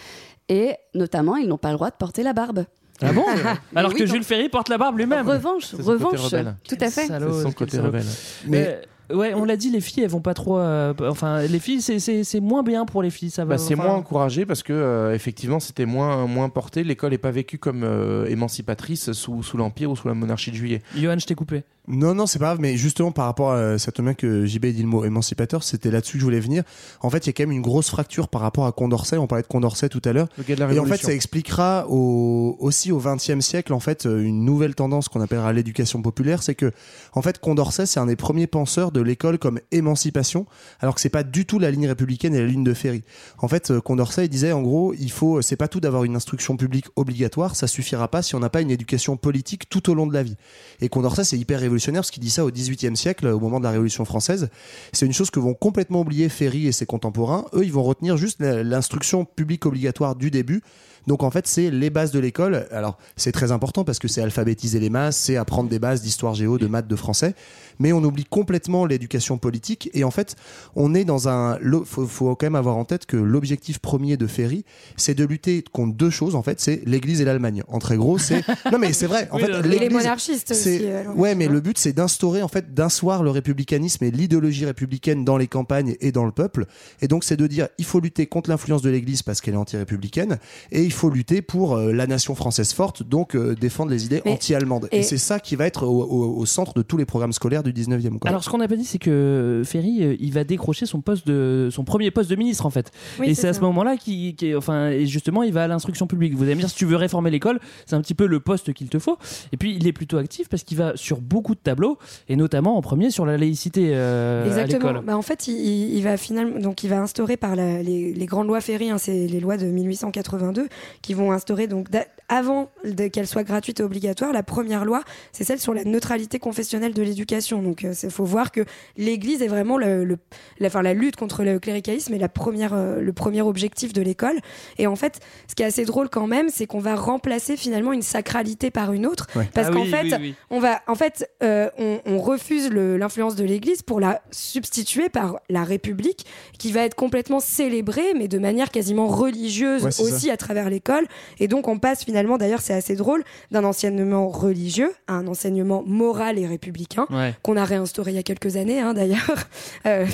Et 0.49 0.75
notamment, 0.95 1.37
ils 1.37 1.49
n'ont 1.49 1.59
pas 1.59 1.71
le 1.71 1.75
droit 1.77 1.91
de 1.91 1.97
porter 1.97 2.23
la 2.23 2.33
barbe. 2.33 2.65
Ah 3.03 3.13
bon 3.13 3.25
Alors 3.75 3.91
oui, 3.93 3.99
que 3.99 4.05
donc- 4.05 4.13
Jules 4.15 4.25
Ferry 4.25 4.49
porte 4.49 4.69
la 4.69 4.79
barbe 4.79 4.97
lui-même. 4.97 5.29
Revanche, 5.29 5.75
revanche, 5.75 6.31
tout 6.69 6.77
à 6.81 6.91
fait. 6.91 7.07
Salaud, 7.07 7.33
C'est 7.33 7.43
son 7.43 7.53
côté 7.53 7.81
rebelle. 7.81 8.05
Mais 8.47 8.81
ouais, 9.13 9.35
on 9.35 9.45
l'a 9.45 9.57
dit, 9.57 9.71
les 9.71 9.81
filles, 9.81 10.03
elles 10.05 10.11
vont 10.11 10.21
pas 10.21 10.35
trop. 10.35 10.59
euh, 10.59 10.95
enfin, 11.03 11.43
les 11.43 11.59
filles, 11.59 11.83
c'est- 11.83 11.99
c'est 11.99 12.25
c'est 12.25 12.41
moins 12.41 12.63
bien 12.63 12.85
pour 12.87 13.03
les 13.03 13.11
filles. 13.11 13.31
Ça 13.31 13.45
va. 13.45 13.55
Bah, 13.55 13.59
c'est 13.59 13.75
enfin, 13.75 13.85
moins 13.85 13.95
encouragé 13.97 14.47
parce 14.47 14.63
que 14.63 14.73
euh, 14.73 15.15
effectivement 15.15 15.61
c'était 15.61 15.87
moins 15.87 16.27
moins 16.27 16.49
porté. 16.49 16.85
L'école 16.85 17.11
n'est 17.11 17.19
pas 17.19 17.31
vécue 17.31 17.59
comme 17.59 17.83
euh, 17.85 18.27
émancipatrice 18.27 19.13
sous, 19.13 19.43
sous 19.43 19.57
l'empire 19.57 19.91
ou 19.91 19.97
sous 19.97 20.09
la 20.09 20.15
monarchie 20.15 20.51
de 20.51 20.57
Juillet. 20.57 20.83
Johan, 20.97 21.17
je 21.19 21.27
t'ai 21.27 21.35
coupé. 21.35 21.63
Non, 21.87 22.15
non, 22.15 22.25
c'est 22.25 22.39
pas 22.39 22.47
grave, 22.47 22.61
mais 22.63 22.79
justement 22.79 23.13
par 23.13 23.27
rapport 23.27 23.53
à 23.53 23.79
ça 23.79 23.93
tombe 23.93 24.07
bien 24.07 24.15
que 24.15 24.47
JB 24.47 24.65
ait 24.65 24.73
dit 24.73 24.81
le 24.81 24.89
mot 24.89 25.05
émancipateur, 25.05 25.63
c'était 25.63 25.91
là-dessus 25.91 26.15
que 26.15 26.21
je 26.21 26.25
voulais 26.25 26.41
venir. 26.41 26.63
En 27.03 27.11
fait, 27.11 27.27
il 27.27 27.27
y 27.27 27.31
a 27.31 27.33
quand 27.35 27.43
même 27.43 27.53
une 27.53 27.61
grosse 27.61 27.91
fracture 27.91 28.29
par 28.29 28.41
rapport 28.41 28.65
à 28.65 28.73
Condorcet. 28.73 29.19
On 29.19 29.27
parlait 29.27 29.43
de 29.43 29.49
Condorcet 29.49 29.91
tout 29.91 30.01
à 30.07 30.15
l'heure. 30.15 30.29
Le 30.39 30.45
gars 30.45 30.55
de 30.55 30.61
la 30.61 30.67
Et 30.67 30.69
en 30.71 30.85
fait, 30.85 30.93
Révolution. 30.93 31.09
ça 31.09 31.13
expliquera 31.15 31.85
au, 31.91 32.57
aussi 32.59 32.91
au 32.91 32.99
XXe 33.05 33.41
siècle, 33.41 33.75
en 33.75 33.81
fait, 33.81 34.07
euh, 34.07 34.23
une 34.23 34.47
nouvelle 34.47 34.75
tendance 34.75 35.11
qu'on 35.11 35.21
appellera 35.21 35.53
l'éducation 35.53 36.01
populaire, 36.01 36.43
c'est 36.43 36.55
que, 36.55 36.73
en 37.13 37.21
fait, 37.21 37.39
Condorcet, 37.39 37.85
c'est 37.85 38.01
un 38.01 38.07
des 38.07 38.17
premiers 38.17 38.47
penseurs 38.47 38.91
de 38.91 39.03
l'école 39.05 39.39
comme 39.39 39.61
émancipation, 39.71 40.47
alors 40.81 40.95
que 40.95 41.01
c'est 41.01 41.09
pas 41.09 41.23
du 41.23 41.47
tout 41.47 41.59
la 41.59 41.71
ligne 41.71 41.87
républicaine 41.87 42.35
et 42.35 42.41
la 42.41 42.47
ligne 42.47 42.65
de 42.65 42.75
Ferry. 42.75 43.05
En 43.39 43.49
fait, 43.49 43.71
euh, 43.71 43.81
Condorcet 43.81 44.29
disait, 44.29 44.53
en 44.53 44.63
gros, 44.63 44.95
il 44.95 45.11
faut, 45.11 45.43
c'est 45.43 45.57
pas 45.57 45.69
tout 45.69 45.81
d'avoir 45.81 46.05
une 46.05 46.17
instruction 46.17 46.57
publique 46.57 46.87
obligatoire, 46.97 47.57
ça 47.57 47.67
suffira 47.67 48.09
pas 48.09 48.23
si 48.23 48.35
on 48.35 48.41
n'a 48.41 48.51
pas 48.51 48.61
une 48.61 48.71
éducation 48.71 49.17
politique 49.17 49.69
tout 49.69 49.91
au 49.91 49.95
long 49.95 50.07
de 50.07 50.15
la 50.15 50.23
vie. 50.23 50.37
Et 50.81 50.89
Condorcet, 50.89 51.25
c'est 51.25 51.39
hyper 51.39 51.61
révolutionnaire 51.61 52.03
parce 52.03 52.11
qu'il 52.11 52.23
dit 52.23 52.31
ça 52.31 52.45
au 52.45 52.51
XVIIIe 52.51 52.97
siècle, 52.97 53.27
au 53.27 53.41
moment 53.41 53.59
de 53.59 53.65
la 53.65 53.71
Révolution 53.71 54.05
française. 54.05 54.49
C'est 54.93 55.07
une 55.07 55.13
chose 55.13 55.31
que 55.31 55.41
vont 55.41 55.55
complètement 55.55 56.01
oublier 56.01 56.29
Ferry 56.29 56.67
et 56.67 56.73
ses 56.73 56.87
contemporains. 56.87 57.45
Eux, 57.55 57.65
ils 57.65 57.73
vont 57.73 57.83
retenir 57.83 58.17
juste 58.17 58.41
l'instruction 58.41 59.25
publique 59.25 59.67
obligatoire 59.67 60.17
du 60.17 60.31
début. 60.31 60.63
Donc 61.07 61.23
en 61.23 61.31
fait, 61.31 61.47
c'est 61.47 61.71
les 61.71 61.91
bases 61.91 62.11
de 62.13 62.19
l'école. 62.19 62.67
Alors 62.71 62.99
c'est 63.17 63.33
très 63.33 63.53
important 63.53 63.85
parce 63.85 63.99
que 63.99 64.09
c'est 64.09 64.23
alphabétiser 64.23 64.81
les 64.81 64.91
masses, 64.91 65.17
c'est 65.17 65.37
apprendre 65.37 65.69
des 65.69 65.79
bases 65.79 66.03
d'histoire 66.03 66.35
géo, 66.35 66.59
de 66.59 66.67
maths, 66.67 66.89
de 66.89 66.97
français. 66.97 67.35
Mais 67.81 67.93
on 67.93 68.03
oublie 68.05 68.25
complètement 68.25 68.87
l'éducation 68.87 69.37
politique. 69.37 69.91
Et 69.95 70.05
en 70.05 70.11
fait, 70.13 70.37
on 70.77 70.95
est 70.95 71.05
dans 71.05 71.29
un. 71.29 71.59
Faut, 71.85 72.07
faut 72.07 72.35
quand 72.37 72.47
même 72.47 72.55
avoir 72.55 72.77
en 72.77 72.85
tête 72.85 73.05
que 73.07 73.17
l'objectif 73.17 73.79
premier 73.81 74.17
de 74.17 74.27
Ferry, 74.29 74.65
c'est 74.97 75.15
de 75.15 75.25
lutter 75.25 75.65
contre 75.73 75.97
deux 75.97 76.11
choses. 76.11 76.37
En 76.37 76.43
fait, 76.43 76.61
c'est 76.61 76.83
l'Église 76.87 77.21
et 77.21 77.25
l'Allemagne. 77.25 77.63
En 77.69 77.79
très 77.81 77.97
gros, 77.97 78.17
c'est. 78.19 78.43
Non 78.73 78.79
mais 78.79 78.93
c'est 78.93 79.07
vrai. 79.07 79.29
En 79.31 79.37
Oui, 79.37 79.43
fait, 79.43 79.49
le- 79.49 79.59
Et 79.59 79.63
les 79.63 79.79
l'Église- 79.79 79.93
monarchistes 79.99 80.51
aussi. 80.53 80.81
euh, 80.85 81.05
ouais, 81.15 81.35
mais 81.35 81.49
le 81.49 81.61
but 81.61 81.77
c'est 81.79 81.93
d'instaurer 81.93 82.43
en 82.43 82.49
fait 82.49 82.75
d'asseoir 82.75 83.23
le 83.23 83.31
républicanisme 83.31 84.05
et 84.05 84.11
l'idéologie 84.11 84.65
républicaine 84.67 85.25
dans 85.25 85.37
les 85.37 85.47
campagnes 85.49 85.97
et 86.01 86.13
dans 86.13 86.25
le 86.25 86.33
peuple. 86.33 86.67
Et 87.03 87.09
donc 87.09 87.25
c'est 87.25 87.37
de 87.37 87.47
dire 87.47 87.69
il 87.79 87.85
faut 87.85 88.01
lutter 88.01 88.27
contre 88.27 88.51
l'influence 88.51 88.83
de 88.83 88.91
l'Église 88.91 89.23
parce 89.23 89.41
qu'elle 89.41 89.55
est 89.55 89.59
anti-républicaine 89.59 90.39
et 90.73 90.83
il 90.85 90.93
faut 90.95 91.11
lutter 91.11 91.43
pour 91.43 91.77
euh, 91.77 91.93
la 91.93 92.07
nation 92.07 92.35
française 92.35 92.73
forte, 92.73 93.03
donc 93.03 93.35
euh, 93.37 93.55
défendre 93.55 93.91
les 93.91 94.07
idées 94.07 94.23
anti-allemandes. 94.27 94.89
Et, 94.93 94.99
et- 94.99 95.03
c'est 95.03 95.19
ça 95.19 95.39
qui 95.41 95.57
va 95.57 95.67
être 95.67 95.85
au, 95.87 96.03
au- 96.05 96.37
au 96.39 96.47
centre 96.47 96.73
de 96.75 96.83
tous 96.83 96.97
les 96.97 97.05
programmes 97.05 97.33
scolaires 97.33 97.63
du 97.63 97.73
19e. 97.73 98.19
Quoi. 98.19 98.29
Alors, 98.31 98.43
ce 98.45 98.49
qu'on 98.51 98.59
n'a 98.59 98.69
pas 98.69 98.77
dit, 98.77 98.85
c'est 98.85 98.99
que 98.99 99.63
Ferry, 99.65 100.03
euh, 100.03 100.17
il 100.21 100.33
va 100.33 100.45
décrocher 100.45 100.87
son 100.87 101.01
poste 101.01 101.27
de 101.27 101.69
son 101.71 101.85
premier 101.85 102.11
poste 102.11 102.31
de 102.31 102.37
ministre 102.37 102.65
en 102.67 102.71
fait. 102.71 102.91
Oui, 103.21 103.29
et 103.31 103.35
c'est 103.35 103.49
à 103.49 103.53
ce 103.53 103.61
moment-là 103.61 103.97
qu'il, 103.97 104.35
enfin, 104.57 104.89
et 104.89 105.07
justement, 105.07 105.43
il 105.43 105.53
va 105.53 105.65
à 105.65 105.69
l'instruction 105.69 106.07
publique. 106.07 106.35
Vous 106.35 106.45
allez 106.45 106.55
me 106.55 106.61
dire, 106.61 106.71
si 106.71 106.77
tu 106.77 106.85
veux 106.87 106.97
réformer 106.97 107.31
l'école, 107.31 107.61
c'est 107.87 107.95
un 107.97 108.01
petit 108.01 108.15
peu 108.15 108.27
le 108.27 108.41
poste 108.41 108.73
qu'il 108.73 108.89
te 108.89 108.99
faut. 108.99 109.19
Et 109.53 109.57
puis, 109.57 109.75
il 109.75 109.87
est 109.87 109.93
plutôt 109.93 110.17
actif 110.19 110.49
parce 110.49 110.63
qu'il 110.63 110.79
va 110.79 110.93
sur 110.97 111.21
beaucoup 111.21 111.55
de 111.55 111.61
tableaux, 111.61 111.99
et 112.29 112.37
notamment 112.37 112.77
en 112.77 112.81
premier 112.83 113.11
sur 113.11 113.27
la 113.27 113.37
laïcité 113.37 113.91
euh, 113.95 114.45
à 114.45 114.47
Exactement. 114.47 114.89
l'école. 114.93 115.05
Bah, 115.05 115.17
en 115.17 115.23
fait, 115.23 115.49
il, 115.49 115.55
il- 115.55 115.95
il 115.97 116.03
va 116.03 116.17
finalement, 116.17 116.59
donc 116.59 116.83
il 116.85 116.91
va 116.91 117.01
instaurer 117.01 117.37
par 117.37 117.57
la- 117.57 117.83
les, 117.83 118.13
les 118.13 118.27
grandes 118.27 118.47
lois 118.47 118.61
Ferry, 118.61 118.91
hein, 118.91 118.99
c'est 118.99 119.27
les 119.27 119.41
lois 119.41 119.57
de 119.57 119.67
1882, 119.67 120.69
qui 121.03 121.15
vont 121.15 121.33
instaurer 121.33 121.67
donc 121.67 121.89
avant 122.29 122.71
qu'elles 123.13 123.27
soient 123.27 123.45
gratuites 123.45 123.81
et 123.81 123.83
obligatoires. 123.83 124.33
La 124.33 124.43
première 124.43 124.85
loi, 124.87 125.03
c'est 125.33 125.45
celle 125.45 125.61
sur 125.61 125.75
la 125.75 125.85
neutralité 125.85 126.39
confessionnelle 126.39 126.95
de 126.95 127.03
l'éducation. 127.03 127.63
Donc, 127.63 127.83
il 128.03 128.11
faut 128.11 128.25
voir 128.25 128.51
que 128.51 128.63
l'Église 128.97 129.43
est 129.43 129.47
vraiment 129.49 129.77
le, 129.77 130.05
le- 130.05 130.19
la, 130.59 130.69
enfin, 130.69 130.81
la 130.83 130.95
lutte 130.95 131.17
contre 131.17 131.45
le 131.45 131.59
cléricalisme 131.59 132.15
est 132.15 132.19
la 132.19 132.31
première, 132.31 132.73
euh, 132.73 133.01
le 133.01 133.13
premier 133.13 133.43
objectif 133.43 133.93
de 133.93 134.01
l'école. 134.01 134.39
Et 134.79 134.87
en 134.87 134.97
fait, 134.97 135.21
ce 135.49 135.55
qui 135.55 135.63
est 135.63 135.67
assez 135.67 135.85
drôle 135.85 136.09
quand 136.09 136.27
même, 136.27 136.49
c'est 136.49 136.67
qu'on 136.67 136.79
va 136.81 136.95
remplacer 136.95 137.57
finalement 137.59 137.93
une 137.93 138.03
sacralité 138.03 138.71
par 138.71 138.93
une 138.95 139.07
autre, 139.07 139.27
Ouais. 139.37 139.49
parce 139.53 139.69
Ah 139.71 139.73
qu'en 139.75 139.83
oui, 139.83 139.91
fait, 139.91 140.03
oui, 140.05 140.15
oui. 140.21 140.35
on 140.51 140.61
va, 140.61 140.81
en 140.87 140.95
fait, 140.95 141.29
euh, 141.43 141.69
on, 141.79 142.01
on 142.07 142.19
refuse 142.19 142.71
l'influence 142.71 143.37
de 143.37 143.45
l'Église 143.45 143.83
pour 143.83 144.01
la 144.01 144.23
substituer 144.31 145.09
par 145.11 145.41
la 145.51 145.63
République, 145.65 146.25
qui 146.59 146.73
va 146.73 146.83
être 146.85 146.95
complètement 146.95 147.41
célébrée, 147.41 148.15
mais 148.17 148.29
de 148.29 148.39
manière 148.39 148.71
quasiment 148.71 149.07
religieuse 149.09 149.83
Ouais, 149.85 150.01
aussi 150.01 150.31
à 150.31 150.37
travers 150.37 150.71
l'école. 150.75 151.07
Et 151.39 151.49
donc, 151.49 151.69
on 151.69 151.79
passe 151.79 152.05
finalement, 152.05 152.37
d'ailleurs, 152.39 152.61
c'est 152.61 152.75
assez 152.75 152.97
drôle, 152.97 153.25
d'un 153.51 153.65
enseignement 153.65 154.29
religieux 154.29 154.93
à 155.07 155.15
un 155.15 155.27
enseignement 155.27 155.83
moral 155.87 156.39
et 156.39 156.47
républicain 156.47 157.07
Ouais. 157.11 157.35
qu'on 157.43 157.57
a 157.57 157.65
réinstauré 157.65 158.11
il 158.13 158.17
y 158.17 158.19
a 158.19 158.23
quelques 158.23 158.57
années, 158.57 158.81
hein, 158.81 158.95
d'ailleurs. 158.95 159.21
Euh, 159.87 160.07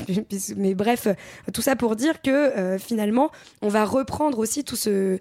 mais 0.57 0.75
bref, 0.75 1.07
tout 1.55 1.63
ça 1.63 1.77
pour 1.77 1.95
dire 1.95 2.23
que 2.23 2.31
euh, 2.31 2.79
finalement, 2.79 3.31
on 3.63 3.69
va 3.69 3.85
reprendre 3.85 4.39
aussi 4.39 4.65
tout 4.65 4.75
ce 4.77 5.19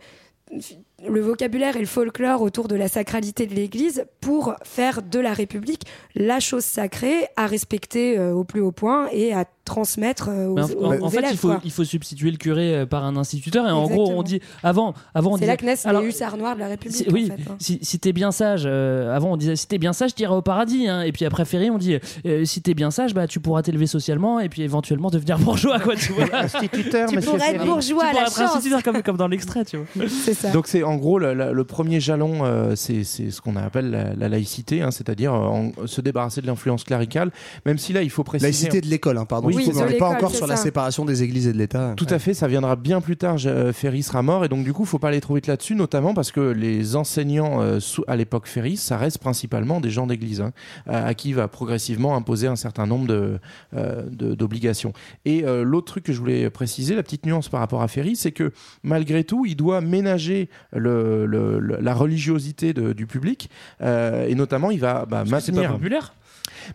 le 1.08 1.22
vocabulaire 1.22 1.78
et 1.78 1.82
le 1.82 1.86
folklore 1.86 2.42
autour 2.42 2.68
de 2.68 2.76
la 2.76 2.88
sacralité 2.88 3.46
de 3.46 3.54
l'Église 3.54 4.06
pour 4.20 4.56
faire 4.64 5.02
de 5.02 5.20
la 5.20 5.34
République 5.34 5.84
la 6.16 6.40
chose 6.40 6.66
sacrée 6.66 7.28
à 7.36 7.46
respecter 7.46 8.18
euh, 8.18 8.34
au 8.34 8.44
plus 8.44 8.62
haut 8.62 8.72
point 8.72 9.08
et 9.12 9.34
à 9.34 9.46
transmettre 9.70 10.30
euh, 10.30 10.48
aux, 10.48 10.58
en, 10.60 10.64
aux- 10.72 10.86
en- 11.02 11.06
en 11.06 11.10
fait, 11.10 11.20
élèves. 11.20 11.32
il 11.34 11.38
faut, 11.38 11.54
il 11.64 11.72
faut 11.72 11.84
substituer 11.84 12.32
le 12.32 12.38
curé 12.38 12.76
euh, 12.76 12.86
par 12.86 13.06
un 13.06 13.16
instituteur. 13.16 13.68
Et 13.68 13.72
en 13.72 13.84
Exactement. 13.84 14.04
gros, 14.10 14.20
on 14.20 14.24
dit 14.24 14.40
avant, 14.64 14.94
avant 15.14 15.32
on 15.32 15.36
C'est 15.36 15.42
disait. 15.46 15.58
que 15.58 15.66
naissent 15.66 15.86
alors, 15.86 16.02
les 16.02 16.08
hussards 16.10 16.38
noirs 16.38 16.56
de 16.56 16.60
la 16.62 16.68
République. 16.68 16.98
Si- 16.98 17.06
oui, 17.12 17.30
en 17.32 17.36
fait, 17.38 17.44
hein. 17.50 17.56
si, 17.60 17.80
si 17.82 18.00
t'es 18.00 18.12
bien 18.12 18.32
sage, 18.32 18.64
euh, 18.66 19.16
avant 19.16 19.34
on 19.34 19.38
disait 19.38 19.56
si 19.56 19.68
t'es 19.68 19.78
bien 19.78 19.94
sage, 19.94 20.16
t'iras 20.16 20.36
au 20.36 20.42
paradis. 20.42 20.88
hein. 20.88 21.02
Et 21.04 21.12
puis 21.12 21.26
après 21.26 21.46
Ferry, 21.46 21.70
on 21.70 21.78
dit 21.78 21.98
euh, 22.26 22.46
si 22.46 22.62
t'es 22.62 22.74
bien 22.74 22.90
sage, 22.92 23.14
bah, 23.14 23.28
tu 23.28 23.40
pourras 23.40 23.62
t'élever 23.62 23.88
socialement 23.88 24.40
et 24.40 24.50
puis 24.50 24.64
éventuellement 24.64 25.10
devenir 25.10 25.38
bourgeois. 25.40 25.80
Quoi, 25.80 25.96
tu 25.96 26.12
vois. 26.14 26.26
Instituteur, 26.34 27.10
Tu 27.10 27.16
monsieur 27.16 27.32
pourrais 27.32 27.56
être 27.56 27.66
bourgeois 27.66 28.04
tu 28.04 28.10
à 28.10 28.14
la 28.14 28.22
être 28.28 28.36
chance. 28.36 28.56
instituteur 28.56 28.84
comme, 28.84 29.02
comme 29.04 29.18
dans 29.18 29.28
l'extrait, 29.28 29.66
tu 29.66 29.78
vois. 29.78 29.86
C'est 30.08 30.34
ça. 30.34 30.50
Donc 30.52 30.68
c'est 30.68 30.84
en 30.84 30.96
gros 30.98 31.20
le, 31.20 31.34
le- 31.34 31.54
le 31.54 31.64
premier 31.64 32.00
jalon, 32.00 32.40
euh, 32.44 32.74
c'est 32.76 33.04
c'est 33.04 33.30
ce 33.32 33.42
qu'on 33.42 33.56
appelle 33.56 33.92
la, 33.92 34.16
la 34.16 34.30
laïcité, 34.30 34.82
hein, 34.82 34.92
c'est-à-dire 34.92 35.34
euh, 35.34 35.38
en- 35.38 35.72
se 35.86 36.02
débarrasser 36.02 36.42
de 36.42 36.48
l'influence 36.48 36.84
cléricale, 36.84 37.32
même 37.66 37.78
si 37.78 37.94
là 37.94 38.02
il 38.02 38.10
faut 38.10 38.24
préciser. 38.24 38.48
Laïcité 38.48 38.82
de 38.82 38.88
l'école, 38.88 39.18
hein, 39.18 39.26
pardon. 39.26 39.48
Oui, 39.48 39.59
C'est 39.66 39.72
on 39.82 39.86
n'est 39.86 39.98
pas 39.98 40.10
encore 40.10 40.30
sur 40.36 40.48
la 40.48 40.56
séparation 40.64 41.06
des 41.06 41.24
églises 41.24 41.48
et 41.48 41.54
de 41.54 41.58
l'État. 41.58 41.94
Tout 41.96 42.08
à 42.10 42.20
fait, 42.20 42.34
ça 42.34 42.48
viendra 42.48 42.76
bien 42.76 43.02
plus 43.02 43.18
tard. 43.18 43.38
Je- 43.38 43.50
euh, 43.50 43.74
Ferry 43.74 44.04
sera 44.04 44.22
mort 44.22 44.46
et 44.46 44.50
donc 44.50 44.64
du 44.64 44.74
coup, 44.74 44.86
faut 44.86 45.00
pas 45.00 45.10
aller 45.10 45.22
trop 45.22 45.36
vite 45.36 45.48
là-dessus, 45.48 45.76
notamment 45.76 46.14
parce 46.14 46.32
que 46.32 46.40
les 46.42 46.96
enseignants 46.96 47.62
euh, 47.62 47.80
sous- 47.80 48.04
à 48.08 48.16
l'époque 48.16 48.48
Ferry, 48.48 48.78
ça 48.78 48.98
reste 48.98 49.18
principalement 49.20 49.80
des 49.82 49.90
gens 49.90 50.08
d'église, 50.08 50.42
hein, 50.42 50.52
à, 50.88 51.06
à 51.06 51.14
qui 51.14 51.30
il 51.30 51.36
va 51.36 51.48
progressivement 51.48 52.16
imposer 52.16 52.48
un 52.48 52.56
certain 52.56 52.86
nombre 52.86 53.08
de, 53.08 53.40
euh, 53.76 54.04
de- 54.12 54.34
d'obligations. 54.36 54.94
Et 55.26 55.44
euh, 55.46 55.64
l'autre 55.64 55.88
truc 55.88 56.04
que 56.06 56.14
je 56.14 56.20
voulais 56.20 56.50
préciser, 56.50 56.96
la 56.96 57.04
petite 57.04 57.26
nuance 57.26 57.50
par 57.50 57.60
rapport 57.60 57.82
à 57.82 57.88
Ferry, 57.88 58.16
c'est 58.16 58.32
que 58.32 58.52
malgré 58.84 59.24
tout, 59.24 59.46
il 59.46 59.56
doit 59.56 59.82
ménager 59.82 60.50
le, 60.74 61.26
le- 61.26 61.60
le- 61.60 61.78
la 61.82 61.94
religiosité 61.94 62.74
de- 62.74 62.94
du 62.94 63.08
public 63.08 63.50
euh, 63.82 64.28
et 64.28 64.36
notamment, 64.36 64.72
il 64.72 64.80
va 64.80 65.06
bah, 65.06 65.24
C'est 65.26 65.30
pas 65.32 65.36
maintenir. 65.38 65.72
populaire. 65.74 66.14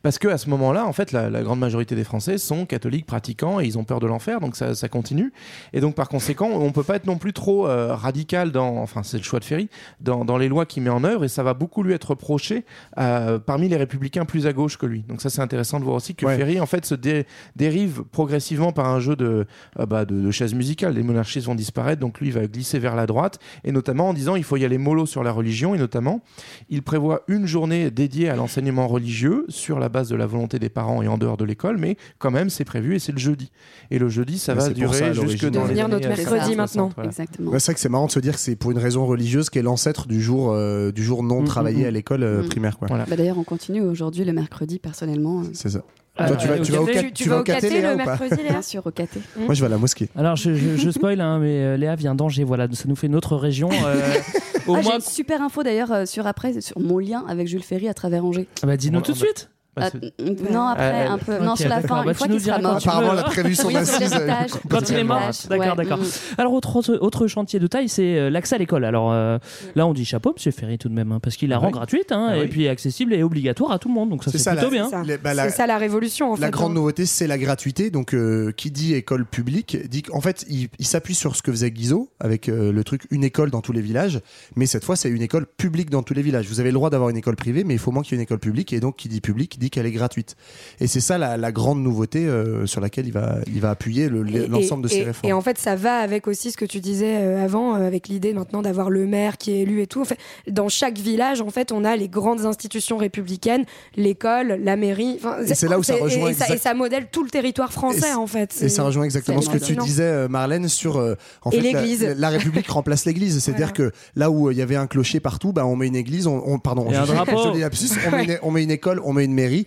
Parce 0.03 0.19
que 0.19 0.29
à 0.29 0.39
ce 0.39 0.49
moment-là, 0.51 0.87
en 0.87 0.93
fait, 0.93 1.13
la, 1.13 1.31
la 1.31 1.43
grande 1.43 1.59
majorité 1.59 1.95
des 1.95 2.05
Français 2.05 2.39
sont 2.39 2.67
catholiques 2.67 3.07
pratiquants 3.07 3.61
et 3.61 3.65
ils 3.67 3.79
ont 3.79 3.85
peur 3.85 4.01
de 4.01 4.07
l'enfer, 4.07 4.41
donc 4.41 4.57
ça, 4.57 4.75
ça 4.75 4.89
continue. 4.89 5.33
Et 5.73 5.81
donc 5.81 5.95
par 5.95 6.09
conséquent, 6.09 6.49
on 6.53 6.73
peut 6.73 6.83
pas 6.83 6.97
être 6.97 7.07
non 7.07 7.17
plus 7.19 7.33
trop 7.33 7.67
euh, 7.69 7.95
radical 7.95 8.53
dans, 8.53 8.79
enfin 8.79 9.03
c'est 9.03 9.17
le 9.19 9.23
choix 9.23 9.41
de 9.41 9.45
Ferry, 9.45 9.69
dans, 10.01 10.25
dans 10.25 10.37
les 10.39 10.49
lois 10.49 10.67
qu'il 10.67 10.83
met 10.83 10.91
en 10.91 11.05
œuvre 11.05 11.25
et 11.25 11.29
ça 11.29 11.43
va 11.43 11.55
beaucoup 11.55 11.83
lui 11.83 11.93
être 11.93 12.11
reproché 12.11 12.65
euh, 12.99 13.39
parmi 13.39 13.69
les 13.69 13.77
républicains 13.77 14.25
plus 14.25 14.47
à 14.47 14.53
gauche 14.53 14.77
que 14.79 14.87
lui. 14.87 15.03
Donc 15.09 15.21
ça 15.21 15.31
c'est 15.31 15.41
intéressant 15.41 15.79
de 15.79 15.85
voir 15.85 15.97
aussi 15.97 16.15
que 16.15 16.25
Ouais. 16.27 16.37
Ferry 16.37 16.61
en 16.61 16.67
fait 16.67 16.87
se 16.87 16.95
dé- 16.95 17.27
dérive 17.57 18.03
progressivement 18.11 18.73
par 18.73 18.89
un 18.89 18.99
jeu 19.01 19.15
de, 19.17 19.47
euh, 19.79 19.87
bah, 19.87 20.05
de, 20.05 20.21
de 20.21 20.31
chaises 20.31 20.55
musicales. 20.55 20.95
Les 20.95 21.03
monarchistes 21.03 21.47
vont 21.47 21.55
disparaître, 21.55 22.01
donc 22.01 22.21
lui 22.21 22.29
il 22.29 22.33
va 22.33 22.47
glisser 22.47 22.79
vers 22.79 22.97
la 22.97 23.07
droite 23.07 23.39
et 23.65 23.73
notamment 23.73 24.09
en 24.09 24.15
disant 24.15 24.37
il 24.37 24.45
faut 24.45 24.57
y 24.57 24.65
aller 24.65 24.79
mollo 24.79 25.07
sur 25.07 25.23
la 25.23 25.33
religion 25.33 25.75
et 25.75 25.79
notamment 25.79 26.23
il 26.71 26.83
prévoit 26.83 27.23
une 27.29 27.47
journée 27.47 27.91
dédiée 27.91 28.29
à 28.31 28.37
l'enseignement 28.37 28.87
religieux 28.87 29.45
sur 29.49 29.79
la 29.79 29.84
la 29.85 29.89
base 29.91 30.09
de 30.09 30.17
la 30.17 30.27
volonté 30.27 30.59
des 30.59 30.69
parents 30.71 31.03
et 31.03 31.09
en 31.09 31.19
dehors 31.19 31.37
de 31.37 31.45
l'école, 31.45 31.77
mais 31.79 31.97
quand 32.19 32.31
même, 32.31 32.49
c'est 32.51 32.65
prévu 32.65 32.97
et 32.97 32.99
c'est 32.99 33.13
le 33.13 33.19
jeudi. 33.19 33.51
Et 33.91 33.99
le 33.99 34.09
jeudi, 34.09 34.39
ça 34.39 34.55
va 34.55 34.71
durer 34.71 35.13
jusque 35.15 35.45
dans 35.51 35.67
les 35.67 35.75
notre 35.75 36.01
50, 36.01 36.07
mercredi 36.09 36.55
60, 36.55 36.57
maintenant. 36.57 36.91
voilà. 36.95 37.11
Exactement. 37.11 37.51
Ouais, 37.51 37.59
c'est 37.61 37.67
vrai 37.67 37.75
que 37.75 37.81
c'est 37.81 37.89
marrant 37.89 38.07
de 38.07 38.11
se 38.13 38.21
dire 38.21 38.33
que 38.35 38.41
c'est 38.41 38.57
pour 38.57 38.71
une 38.71 38.79
raison 38.79 39.07
religieuse 39.07 39.51
qui 39.51 39.59
est 39.59 39.63
l'ancêtre 39.63 40.07
du 40.09 40.21
jour, 40.23 40.53
euh, 40.53 40.91
du 40.91 41.03
jour 41.05 41.23
non 41.23 41.43
Mm, 41.43 41.45
travaillé 41.45 41.85
mm, 41.85 41.89
à 41.89 41.91
l'école 41.91 42.23
euh, 42.23 42.43
Mm. 42.43 42.47
primaire. 42.49 42.79
Quoi. 42.79 42.89
Voilà. 42.89 43.05
Bah, 43.07 43.17
D'ailleurs, 43.17 43.39
on 43.39 43.45
continue 43.45 43.83
aujourd'hui 43.83 44.25
le 44.25 44.33
mercredi, 44.33 44.79
personnellement. 44.79 45.41
euh, 45.43 45.49
C'est 45.53 45.69
ça. 45.69 45.83
Ah, 46.17 46.29
Toi, 46.29 46.37
tu 46.37 46.47
vas, 46.47 46.59
tu 46.61 46.71
au 46.73 46.75
vas 46.77 46.81
au 46.83 47.11
Tu, 47.13 47.29
vas 47.29 47.41
au 47.41 47.43
caté 47.43 47.71
Léa, 47.71 47.89
le 47.89 47.95
ou 47.95 47.99
pas 47.99 48.05
mercredi, 48.17 48.37
Léa 48.43 48.51
Bien 48.53 48.63
sûr, 48.63 48.87
au 48.87 48.91
caté. 48.93 49.21
Moi, 49.37 49.53
je 49.55 49.61
vais 49.61 49.67
à 49.67 49.69
la 49.69 49.79
mosquée. 49.79 50.09
Alors, 50.17 50.37
je, 50.37 50.55
je, 50.55 50.77
je 50.77 50.91
spoil, 50.91 51.21
hein, 51.21 51.41
mais 51.41 51.61
euh, 51.65 51.77
Léa 51.77 51.97
vient 51.97 52.15
d'Angers, 52.15 52.45
voilà, 52.45 52.69
ça 52.73 52.85
nous 52.87 52.95
fait 52.97 53.09
notre 53.09 53.37
région. 53.37 53.69
euh, 53.73 54.15
au 54.69 54.77
Ah, 54.77 54.81
j'ai 54.81 54.89
moins. 54.89 54.95
une 54.95 55.01
super 55.01 55.43
info 55.43 55.65
d'ailleurs 55.65 55.91
euh, 55.93 56.07
sur 56.07 56.27
après 56.29 56.61
sur 56.61 56.79
mon 56.79 56.99
lien 57.01 57.25
avec 57.29 57.49
Jules 57.49 57.65
Ferry 57.65 57.89
à 57.89 57.95
travers 57.95 58.25
Angers. 58.25 58.47
Ah 58.63 58.67
bah, 58.69 58.77
dis-nous 58.77 59.01
tout 59.01 59.11
de 59.13 59.17
suite. 59.19 59.51
Bah, 59.77 59.91
Ah, 59.93 59.97
mm, 60.23 60.53
non, 60.53 60.67
après, 60.69 61.07
Euh, 61.07 61.11
un 61.11 61.19
peu. 61.19 61.39
non, 61.39 61.57
sur 61.57 61.69
la 61.69 61.81
fin, 61.81 62.03
Bah, 62.05 62.09
une 62.09 62.15
fois 62.15 62.27
nous 62.29 62.35
qu'il 62.37 62.45
sera 62.45 62.59
mort. 62.59 62.73
quand 62.75 62.79
tu 62.79 62.89
Apparemment, 62.89 63.13
veux. 63.13 63.19
elle 63.19 63.25
a 63.25 63.29
prévu 63.29 63.55
son 63.55 63.75
assise. 63.75 64.15
euh. 64.15 64.31
Quand 64.71 64.89
il 64.89 64.97
est 64.97 65.05
mort, 65.05 65.21
d'accord, 65.49 65.67
ouais, 65.77 65.77
d'accord. 65.85 65.99
mm. 65.99 66.05
Alors, 66.39 66.53
autre, 66.53 66.77
autre, 66.77 66.99
autre 67.01 67.27
chantier 67.27 67.59
de 67.59 67.67
taille, 67.67 67.89
c'est 67.89 68.19
euh, 68.19 68.31
l'accès 68.31 68.55
à 68.55 68.59
l'école. 68.59 68.85
Alors 68.85 69.13
euh, 69.13 69.39
là, 69.75 69.87
on 69.87 69.93
dit 69.95 70.05
chapeau, 70.05 70.33
monsieur 70.35 70.53
Ferry, 70.53 70.79
tout 70.79 70.89
de 70.89 70.95
même, 70.95 71.11
hein, 71.13 71.19
parce 71.21 71.37
qu'il 71.37 71.49
la 71.49 71.59
rend 71.59 71.67
Oui. 71.67 71.73
gratuite, 71.73 72.13
hein, 72.13 72.29
Ah 72.31 72.37
et 72.37 72.41
oui. 72.43 72.47
puis 72.49 72.69
accessible 72.69 73.15
et 73.15 73.23
obligatoire 73.23 73.73
à 73.73 73.79
tout 73.79 73.89
le 73.89 73.95
monde. 73.95 74.11
Donc 74.11 74.23
ça, 74.25 74.31
C'est 74.31 74.39
plutôt 74.51 74.65
la- 74.67 74.71
bien. 74.71 74.85
C'est 74.85 74.91
ça. 74.93 75.03
Les- 75.03 75.19
bah, 75.19 75.35
la- 75.35 75.49
C'est 75.51 75.57
ça 75.57 75.67
la 75.67 75.79
révolution 75.79 76.33
en 76.33 76.37
fait. 76.37 76.43
La 76.43 76.51
grande 76.51 76.71
hein. 76.73 76.75
nouveauté, 76.75 77.07
c'est 77.07 77.27
la 77.27 77.39
gratuité. 77.39 77.91
Donc, 77.91 78.15
euh, 78.15 78.53
qui 78.57 78.71
dit 78.71 78.95
école 78.95 79.25
publique, 79.27 79.77
dit 79.89 80.03
qu'en 80.03 80.21
fait, 80.21 80.45
il, 80.49 80.69
il 80.79 80.87
s'appuie 80.87 81.15
sur 81.15 81.35
ce 81.37 81.43
que 81.43 81.51
faisait 81.51 81.71
Guizot 81.71 82.11
avec 82.21 82.49
euh, 82.49 82.73
le 82.73 82.85
truc 82.85 83.03
une 83.11 83.25
école 83.25 83.51
dans 83.51 83.61
tous 83.61 83.73
les 83.73 83.81
villages. 83.81 84.21
Mais 84.57 84.67
cette 84.67 84.85
fois, 84.85 84.97
c'est 84.97 85.09
une 85.09 85.23
école 85.23 85.47
publique 85.47 85.91
dans 85.91 86.03
tous 86.03 86.15
les 86.15 86.23
villages. 86.23 86.47
Vous 86.47 86.61
avez 86.61 86.71
le 86.71 86.75
droit 86.75 86.91
d'avoir 86.91 87.11
une 87.11 87.17
école 87.17 87.37
privée, 87.37 87.65
mais 87.65 87.75
il 87.75 87.79
faut 87.81 87.91
moins 87.91 88.03
qu'il 88.03 88.13
y 88.13 88.15
ait 88.15 88.19
une 88.19 88.23
école 88.23 88.39
publique. 88.39 88.73
Et 88.73 88.81
donc, 88.81 88.97
qui 88.97 89.09
dit 89.09 89.21
public, 89.21 89.59
dit 89.65 89.71
qu'elle 89.71 89.87
est 89.87 89.91
gratuite. 89.93 90.37
Et 90.81 90.87
c'est 90.87 91.01
ça 91.01 91.19
la, 91.19 91.37
la 91.37 91.53
grande 91.53 91.83
nouveauté 91.83 92.27
euh, 92.27 92.67
sur 92.67 92.81
laquelle 92.81 93.07
il 93.07 93.13
va, 93.13 93.37
il 93.53 93.61
va 93.61 93.71
appuyer 93.71 94.09
le- 94.09 94.23
l'ensemble 94.47 94.83
de 94.85 94.89
ses 94.89 94.99
et- 94.99 95.05
réformes. 95.05 95.29
Et 95.31 95.33
en 95.33 95.41
fait, 95.41 95.59
ça 95.59 95.75
va 95.77 95.97
avec 95.99 96.29
aussi 96.29 96.51
ce 96.51 96.57
que 96.57 96.65
tu 96.65 96.81
disais 96.81 97.17
euh, 97.17 97.43
avant, 97.45 97.75
euh, 97.77 97.87
avec 97.87 98.09
l'idée 98.09 98.33
maintenant 98.35 98.63
d'avoir 98.63 98.91
le 98.91 99.07
maire 99.07 99.39
qui 99.39 99.53
est 99.53 99.61
élu 99.61 99.81
et 99.83 99.87
tout. 99.87 100.01
En 100.01 100.05
fait, 100.05 100.19
dans 100.51 100.69
chaque 100.69 100.99
village, 100.99 101.41
en 101.41 101.51
fait, 101.51 101.73
on 101.73 101.85
a 101.85 101.97
les 101.97 102.09
grandes 102.09 102.45
institutions 102.47 102.97
républicaines, 102.97 103.65
l'école, 103.97 104.59
la 104.63 104.77
mairie. 104.77 105.17
Enfin, 105.19 105.37
Et 105.47 105.55
c'est 105.55 105.69
là 105.69 105.79
où 105.79 105.83
ça 105.83 105.95
rejoint 105.95 106.29
et, 106.31 106.35
ça, 106.35 106.45
exact- 106.45 106.55
et 106.55 106.59
ça 106.59 106.75
modèle 106.75 107.07
tout 107.11 107.25
le 107.25 107.31
territoire 107.31 107.73
français, 107.73 108.13
en 108.15 108.27
fait. 108.27 108.55
Et 108.63 108.69
ça 108.69 108.83
rejoint 108.83 109.05
exactement 109.05 109.41
ce 109.41 109.49
que 109.51 109.59
tu 109.59 109.77
disais, 109.77 110.29
Marlène, 110.29 110.69
sur 110.69 110.97
euh, 110.97 111.15
en 111.43 111.51
Et 111.51 111.61
fait, 111.61 111.73
la- 111.73 111.81
l'église. 111.83 112.03
La, 112.03 112.15
la 112.15 112.29
République 112.31 112.69
remplace 112.69 113.05
l'Église. 113.07 113.39
C'est-à-dire 113.41 113.73
que 113.73 113.93
là 114.17 114.31
où 114.31 114.49
euh, 114.49 114.53
il 114.53 114.59
y 114.59 114.63
avait 114.63 114.77
un 114.77 114.87
clocher 114.87 115.21
partout, 115.21 115.53
bah, 115.53 115.67
on 115.67 115.77
met 115.77 115.87
une 115.87 115.97
église, 115.97 116.27
on, 116.27 116.43
on- 116.47 116.59
pardon, 116.59 116.91
Et 116.91 116.97
un 116.97 117.05
je- 117.07 117.13
drapeau. 117.13 117.43
joli 117.43 117.61
lapsus, 117.61 117.91
on, 118.07 118.11
met 118.11 118.25
une, 118.25 118.39
on 118.43 118.51
met 118.51 118.63
une 118.65 118.71
école, 118.71 119.01
on 119.05 119.13
met 119.13 119.25
une 119.25 119.35
mairie, 119.35 119.54
Et 119.61 119.67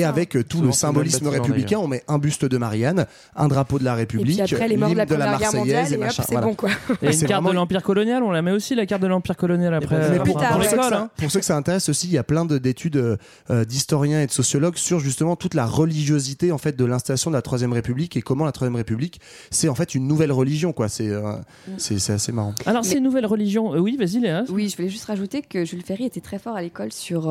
ça. 0.00 0.08
avec 0.08 0.36
euh, 0.36 0.44
tout 0.44 0.60
le 0.62 0.72
symbolisme 0.72 1.26
républicain, 1.28 1.78
on 1.78 1.88
met 1.88 2.02
un 2.08 2.18
buste 2.18 2.44
de 2.44 2.56
Marianne, 2.58 3.06
un 3.36 3.48
drapeau 3.48 3.78
de 3.78 3.84
la 3.84 3.92
Et 3.92 3.96
République, 3.96 4.42
puis 4.44 4.54
après, 4.54 4.68
les 4.68 4.76
morts 4.76 4.90
de 4.90 4.94
la 4.96 5.04
Guerre 5.38 5.54
mondiale, 5.54 5.82
Marseillaise 5.88 5.92
et 5.92 5.94
et 5.94 5.96
hop, 5.98 6.04
machin. 6.04 6.22
c'est 6.26 6.32
voilà. 6.32 6.46
bon, 6.46 6.54
quoi. 6.54 6.70
Et 7.02 7.06
une 7.06 7.10
carte 7.20 7.22
vraiment- 7.32 7.50
de 7.50 7.54
l'Empire 7.54 7.82
colonial, 7.82 8.22
on 8.22 8.30
la 8.30 8.42
met 8.42 8.50
aussi, 8.52 8.74
la 8.74 8.86
carte 8.86 9.02
de 9.02 9.06
l'Empire 9.06 9.36
colonial 9.36 9.74
après. 9.74 9.96
ben, 9.96 10.02
euh, 10.02 10.10
mais 10.12 10.16
pour, 10.16 10.24
plus 10.24 10.34
tard, 10.34 10.58
pour. 10.58 10.68
Pour 10.70 10.92
hein. 10.92 11.10
pour 11.16 11.30
ceux 11.30 11.38
que 11.40 11.44
ça 11.44 11.56
intéresse 11.56 11.88
aussi, 11.88 12.06
il 12.06 12.12
y 12.12 12.18
a 12.18 12.24
plein 12.24 12.44
de- 12.44 12.58
d'études 12.58 12.96
euh, 13.50 13.64
d'historiens 13.64 14.20
et 14.22 14.26
de 14.26 14.32
sociologues 14.32 14.76
sur 14.76 15.00
justement 15.00 15.36
toute 15.36 15.54
la 15.54 15.66
religiosité 15.66 16.52
en 16.52 16.58
fait 16.58 16.76
de 16.76 16.84
l'installation 16.84 17.30
de 17.30 17.36
la 17.36 17.42
Troisième 17.42 17.72
République 17.72 18.16
et 18.16 18.22
comment 18.22 18.44
la 18.44 18.52
Troisième 18.52 18.76
République 18.76 19.20
c'est 19.50 19.68
en 19.68 19.74
fait 19.74 19.94
une 19.94 20.06
nouvelle 20.06 20.32
religion 20.32 20.72
quoi. 20.72 20.88
C'est 20.88 21.08
euh, 21.08 21.22
assez 22.08 22.32
marrant. 22.32 22.54
Alors, 22.66 22.84
c'est 22.84 22.98
une 22.98 23.04
nouvelle 23.04 23.26
religion. 23.26 23.74
Euh, 23.74 23.78
oui, 23.78 23.96
vas-y, 23.96 24.20
Léa. 24.20 24.44
Oui, 24.48 24.68
je 24.68 24.76
voulais 24.76 24.88
juste 24.88 25.04
rajouter 25.06 25.42
que 25.42 25.64
Jules 25.64 25.82
Ferry 25.82 26.04
était 26.04 26.20
très 26.20 26.38
fort 26.38 26.56
à 26.56 26.62
l'école 26.62 26.92
sur. 26.92 27.30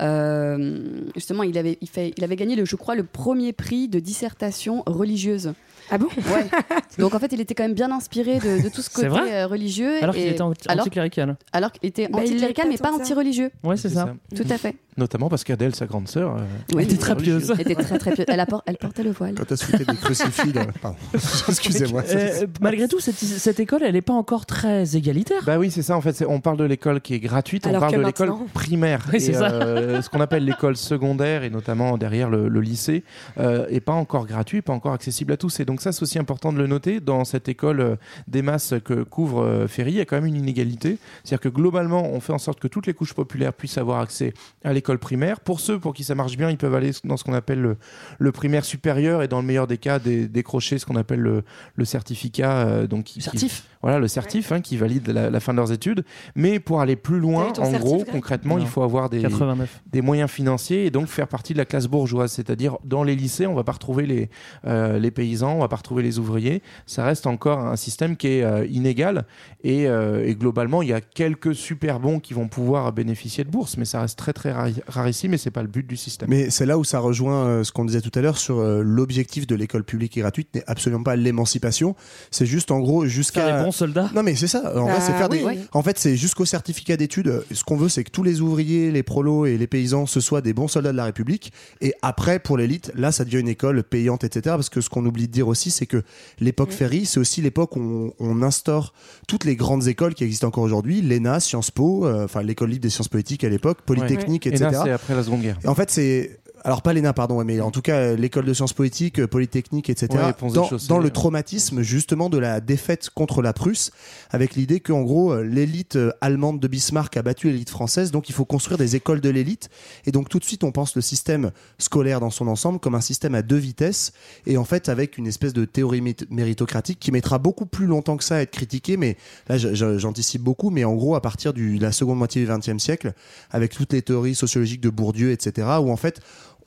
Euh, 0.00 0.80
justement, 1.14 1.42
il 1.42 1.56
avait, 1.58 1.78
il, 1.80 1.88
fait, 1.88 2.12
il 2.16 2.24
avait 2.24 2.36
gagné, 2.36 2.56
le, 2.56 2.64
je 2.64 2.76
crois, 2.76 2.94
le 2.94 3.04
premier 3.04 3.52
prix 3.52 3.88
de 3.88 3.98
dissertation 3.98 4.82
religieuse. 4.86 5.52
Ah 5.90 5.98
bon 5.98 6.06
Ouais. 6.06 6.46
Donc 6.98 7.14
en 7.14 7.18
fait, 7.18 7.32
il 7.32 7.40
était 7.40 7.54
quand 7.54 7.64
même 7.64 7.74
bien 7.74 7.90
inspiré 7.90 8.38
de, 8.38 8.62
de 8.62 8.68
tout 8.68 8.82
ce 8.82 8.90
côté 8.94 9.08
vrai 9.08 9.32
euh, 9.42 9.46
religieux. 9.46 10.02
Alors 10.02 10.14
qu'il 10.14 10.26
était 10.26 10.40
anti- 10.40 10.68
alors, 10.68 10.82
anticlérical. 10.82 11.36
alors 11.52 11.72
qu'il 11.72 11.88
était 11.88 12.08
Bah, 12.08 12.18
anticlérical, 12.20 12.66
mais 12.68 12.76
pas 12.78 12.90
ça. 12.90 12.94
anti-religieux. 12.96 13.50
Ouais, 13.64 13.76
c'est 13.76 13.88
ça. 13.90 14.14
Tout 14.34 14.44
à 14.48 14.58
fait. 14.58 14.76
Notamment 14.98 15.30
parce 15.30 15.42
qu'Adèle, 15.42 15.74
sa 15.74 15.86
grande 15.86 16.06
sœur, 16.06 16.36
euh, 16.36 16.40
Oui, 16.74 16.82
était 16.84 16.96
très 16.98 17.16
pieuse. 17.16 17.50
Elle 17.58 17.62
était 17.62 17.82
très 17.82 17.98
très 17.98 18.12
pieuse. 18.12 18.26
Elle, 18.28 18.40
appor- 18.40 18.62
elle 18.66 18.76
portait 18.76 19.02
le 19.02 19.10
voile. 19.10 19.34
Quand 19.36 19.50
elle 19.50 19.56
se 19.56 19.64
foutait 19.64 19.84
des 19.86 19.96
crucifix, 19.96 20.52
dans- 20.52 20.66
pardon. 20.82 20.98
excusez-moi. 21.48 22.02
Euh, 22.10 22.46
malgré 22.60 22.88
tout, 22.88 23.00
cette, 23.00 23.14
cette 23.16 23.58
école, 23.60 23.82
elle 23.84 23.94
n'est 23.94 24.02
pas 24.02 24.12
encore 24.12 24.44
très 24.46 24.96
égalitaire. 24.96 25.42
Bah 25.46 25.58
oui, 25.58 25.70
c'est 25.70 25.82
ça. 25.82 25.96
En 25.96 26.00
fait, 26.00 26.22
on 26.28 26.40
parle 26.40 26.58
de 26.58 26.64
l'école 26.64 27.00
qui 27.00 27.14
est 27.14 27.20
gratuite, 27.20 27.66
Alors 27.66 27.78
on 27.82 27.86
parle 27.88 27.96
de 28.02 28.06
l'école 28.06 28.32
primaire. 28.52 29.00
Oui, 29.12 29.20
c'est 29.20 29.30
Et, 29.32 29.34
ça. 29.34 29.50
euh, 29.50 30.02
ce 30.02 30.10
qu'on 30.10 30.20
appelle 30.20 30.44
l'école 30.44 30.76
secondaire 30.76 31.42
et 31.42 31.50
notamment 31.50 31.96
derrière 31.96 32.28
le, 32.28 32.48
le 32.48 32.60
lycée 32.60 33.02
euh, 33.38 33.66
est 33.70 33.80
pas 33.80 33.92
encore 33.92 34.26
gratuit, 34.26 34.60
pas 34.62 34.72
encore 34.74 34.92
accessible 34.92 35.32
à 35.32 35.36
tous. 35.36 35.58
Et 35.60 35.64
donc 35.72 35.80
ça, 35.80 35.90
c'est 35.90 36.02
aussi 36.02 36.18
important 36.18 36.52
de 36.52 36.58
le 36.58 36.66
noter. 36.66 37.00
Dans 37.00 37.24
cette 37.24 37.48
école 37.48 37.80
euh, 37.80 37.96
des 38.28 38.42
masses 38.42 38.74
que 38.84 39.04
couvre 39.04 39.42
euh, 39.42 39.66
Ferry, 39.66 39.92
il 39.92 39.96
y 39.96 40.00
a 40.02 40.04
quand 40.04 40.16
même 40.16 40.26
une 40.26 40.36
inégalité. 40.36 40.98
C'est-à-dire 41.24 41.40
que 41.40 41.48
globalement, 41.48 42.04
on 42.12 42.20
fait 42.20 42.34
en 42.34 42.38
sorte 42.38 42.60
que 42.60 42.68
toutes 42.68 42.86
les 42.86 42.92
couches 42.92 43.14
populaires 43.14 43.54
puissent 43.54 43.78
avoir 43.78 44.00
accès 44.00 44.34
à 44.64 44.74
l'école 44.74 44.98
primaire. 44.98 45.40
Pour 45.40 45.60
ceux 45.60 45.78
pour 45.78 45.94
qui 45.94 46.04
ça 46.04 46.14
marche 46.14 46.36
bien, 46.36 46.50
ils 46.50 46.58
peuvent 46.58 46.74
aller 46.74 46.90
dans 47.04 47.16
ce 47.16 47.24
qu'on 47.24 47.32
appelle 47.32 47.76
le, 48.18 48.32
primaire 48.32 48.66
supérieur 48.66 49.22
et 49.22 49.28
dans 49.28 49.40
le 49.40 49.46
meilleur 49.46 49.66
des 49.66 49.78
cas, 49.78 49.98
dé- 49.98 50.28
décrocher 50.28 50.78
ce 50.78 50.84
qu'on 50.84 50.96
appelle 50.96 51.20
le, 51.20 51.84
certificat. 51.86 52.66
euh, 52.66 52.86
donc 52.86 53.08
Certif. 53.18 53.64
Voilà, 53.82 53.98
le 53.98 54.08
certif 54.08 54.52
hein, 54.52 54.60
qui 54.60 54.76
valide 54.76 55.08
la, 55.08 55.28
la 55.30 55.40
fin 55.40 55.52
de 55.52 55.58
leurs 55.58 55.72
études. 55.72 56.04
Mais 56.36 56.60
pour 56.60 56.80
aller 56.80 56.96
plus 56.96 57.18
loin, 57.18 57.48
en 57.50 57.54
certif 57.54 57.80
gros, 57.80 58.04
concrètement, 58.10 58.56
Non. 58.56 58.62
il 58.62 58.68
faut 58.68 58.82
avoir 58.82 59.10
des, 59.10 59.20
89. 59.22 59.82
des 59.90 60.00
moyens 60.02 60.30
financiers 60.30 60.86
et 60.86 60.90
donc 60.90 61.08
faire 61.08 61.28
partie 61.28 61.52
de 61.52 61.58
la 61.58 61.64
classe 61.64 61.86
bourgeoise. 61.86 62.32
C'est-à-dire, 62.32 62.76
dans 62.84 63.02
les 63.02 63.16
lycées, 63.16 63.46
on 63.46 63.54
va 63.54 63.64
pas 63.64 63.72
retrouver 63.72 64.06
les, 64.06 64.30
euh, 64.66 64.98
les 64.98 65.10
paysans, 65.10 65.54
on 65.54 65.60
va 65.60 65.68
pas 65.68 65.76
retrouver 65.76 66.02
les 66.02 66.18
ouvriers. 66.18 66.62
Ça 66.86 67.04
reste 67.04 67.26
encore 67.26 67.58
un 67.60 67.76
système 67.76 68.16
qui 68.16 68.28
est 68.28 68.42
euh, 68.44 68.64
inégal. 68.66 69.24
Et, 69.64 69.86
euh, 69.88 70.26
et 70.26 70.34
globalement, 70.34 70.82
il 70.82 70.88
y 70.88 70.92
a 70.92 71.00
quelques 71.00 71.54
super 71.54 71.98
bons 72.00 72.20
qui 72.20 72.34
vont 72.34 72.48
pouvoir 72.48 72.92
bénéficier 72.92 73.44
de 73.44 73.50
bourses, 73.50 73.76
mais 73.76 73.84
ça 73.84 74.00
reste 74.00 74.18
très 74.18 74.32
très 74.32 74.52
rari- 74.52 74.80
rarissime 74.86 75.34
et 75.34 75.38
c'est 75.38 75.50
pas 75.50 75.62
le 75.62 75.68
but 75.68 75.86
du 75.86 75.96
système. 75.96 76.28
Mais 76.30 76.50
c'est 76.50 76.66
là 76.66 76.78
où 76.78 76.84
ça 76.84 76.98
rejoint 76.98 77.44
euh, 77.46 77.64
ce 77.64 77.72
qu'on 77.72 77.84
disait 77.84 78.00
tout 78.00 78.16
à 78.16 78.20
l'heure 78.22 78.38
sur 78.38 78.58
euh, 78.58 78.82
l'objectif 78.84 79.46
de 79.46 79.54
l'école 79.54 79.84
publique 79.84 80.16
et 80.16 80.20
gratuite 80.20 80.48
n'est 80.54 80.64
absolument 80.66 81.02
pas 81.02 81.16
l'émancipation. 81.16 81.96
C'est 82.30 82.46
juste 82.46 82.70
en 82.70 82.80
gros 82.80 83.06
jusqu'à 83.06 83.46
les 83.72 83.92
bons 83.92 83.94
soldats. 83.94 84.10
Non 84.14 84.22
mais 84.22 84.34
c'est 84.34 84.46
ça. 84.46 84.60
En 84.76 84.86
Bah, 84.86 84.92
vrai, 84.92 85.00
c'est 85.00 85.12
faire 85.12 85.28
des. 85.28 85.42
oui. 85.44 85.58
En 85.72 85.82
fait, 85.82 85.98
c'est 85.98 86.16
jusqu'au 86.16 86.44
certificat 86.44 86.96
d'études. 86.96 87.44
Ce 87.52 87.64
qu'on 87.64 87.76
veut, 87.76 87.88
c'est 87.88 88.04
que 88.04 88.10
tous 88.10 88.22
les 88.22 88.40
ouvriers, 88.40 88.90
les 88.90 89.02
prolos 89.02 89.46
et 89.46 89.56
les 89.58 89.66
paysans, 89.66 90.06
ce 90.06 90.20
soient 90.20 90.40
des 90.40 90.52
bons 90.52 90.68
soldats 90.68 90.92
de 90.92 90.96
la 90.96 91.04
République. 91.04 91.52
Et 91.80 91.94
après, 92.02 92.38
pour 92.38 92.56
l'élite, 92.56 92.92
là, 92.94 93.12
ça 93.12 93.24
devient 93.24 93.40
une 93.40 93.48
école 93.48 93.82
payante, 93.82 94.24
etc. 94.24 94.40
Parce 94.56 94.68
que 94.70 94.80
ce 94.80 94.88
qu'on 94.90 95.04
oublie 95.06 95.26
de 95.26 95.32
dire 95.32 95.48
aussi, 95.48 95.70
c'est 95.70 95.86
que 95.86 96.02
l'époque 96.40 96.70
Ferry, 96.72 97.06
c'est 97.06 97.20
aussi 97.20 97.40
l'époque 97.42 97.76
où 97.76 97.80
on, 97.80 98.12
on 98.18 98.42
instaure 98.42 98.92
toutes 99.28 99.44
les 99.44 99.56
grandes 99.56 99.88
écoles 99.88 100.14
qui 100.14 100.24
existent 100.24 100.48
encore 100.48 100.64
aujourd'hui, 100.64 101.00
l'ENA, 101.02 101.40
Sciences 101.40 101.70
Po, 101.70 102.06
euh, 102.06 102.24
enfin 102.24 102.42
l'école 102.42 102.70
libre 102.70 102.82
des 102.82 102.90
sciences 102.90 103.08
politiques 103.08 103.44
à 103.44 103.48
l'époque, 103.48 103.78
Polytechnique, 103.86 104.46
Et 104.46 104.50
etc. 104.50 104.70
là, 104.72 104.82
c'est 104.84 104.90
après 104.92 105.14
la 105.14 105.22
Seconde 105.22 105.42
Guerre. 105.42 105.58
Et 105.64 105.68
en 105.68 105.74
fait, 105.74 105.90
c'est. 105.90 106.38
Alors, 106.64 106.82
pas 106.82 106.92
l'ENA, 106.92 107.12
pardon, 107.12 107.42
mais 107.44 107.60
en 107.60 107.70
tout 107.70 107.82
cas, 107.82 107.96
euh, 107.96 108.16
l'école 108.16 108.44
de 108.44 108.54
sciences 108.54 108.72
poétiques, 108.72 109.18
euh, 109.18 109.26
polytechnique, 109.26 109.90
etc. 109.90 110.08
Ouais, 110.12 110.50
dans, 110.52 110.68
Chaussée, 110.68 110.86
dans 110.88 110.98
le 110.98 111.04
ouais. 111.04 111.10
traumatisme, 111.10 111.82
justement, 111.82 112.30
de 112.30 112.38
la 112.38 112.60
défaite 112.60 113.10
contre 113.10 113.42
la 113.42 113.52
Prusse, 113.52 113.90
avec 114.30 114.54
l'idée 114.54 114.80
qu'en 114.80 115.02
gros, 115.02 115.32
euh, 115.32 115.42
l'élite 115.42 115.96
euh, 115.96 116.12
allemande 116.20 116.60
de 116.60 116.68
Bismarck 116.68 117.16
a 117.16 117.22
battu 117.22 117.48
l'élite 117.48 117.70
française, 117.70 118.10
donc 118.12 118.28
il 118.28 118.32
faut 118.32 118.44
construire 118.44 118.78
des 118.78 118.94
écoles 118.96 119.20
de 119.20 119.28
l'élite. 119.28 119.70
Et 120.06 120.12
donc, 120.12 120.28
tout 120.28 120.38
de 120.38 120.44
suite, 120.44 120.62
on 120.62 120.72
pense 120.72 120.94
le 120.94 121.02
système 121.02 121.50
scolaire 121.78 122.20
dans 122.20 122.30
son 122.30 122.46
ensemble 122.46 122.78
comme 122.78 122.94
un 122.94 123.00
système 123.00 123.34
à 123.34 123.42
deux 123.42 123.56
vitesses, 123.56 124.12
et 124.46 124.56
en 124.56 124.64
fait, 124.64 124.88
avec 124.88 125.18
une 125.18 125.26
espèce 125.26 125.52
de 125.52 125.64
théorie 125.64 126.00
mé- 126.00 126.26
méritocratique 126.30 126.98
qui 127.00 127.10
mettra 127.10 127.38
beaucoup 127.38 127.66
plus 127.66 127.86
longtemps 127.86 128.16
que 128.16 128.24
ça 128.24 128.36
à 128.36 128.40
être 128.40 128.52
critiquée, 128.52 128.96
mais 128.96 129.16
là, 129.48 129.56
j'anticipe 129.58 130.42
beaucoup, 130.42 130.70
mais 130.70 130.84
en 130.84 130.94
gros, 130.94 131.16
à 131.16 131.20
partir 131.20 131.52
de 131.52 131.80
la 131.80 131.90
seconde 131.92 132.18
moitié 132.18 132.44
du 132.44 132.50
XXe 132.52 132.82
siècle, 132.82 133.14
avec 133.50 133.72
toutes 133.72 133.92
les 133.92 134.02
théories 134.02 134.34
sociologiques 134.34 134.80
de 134.80 134.90
Bourdieu, 134.90 135.32
etc., 135.32 135.66
où 135.80 135.90
en 135.90 135.96
fait, 135.96 136.20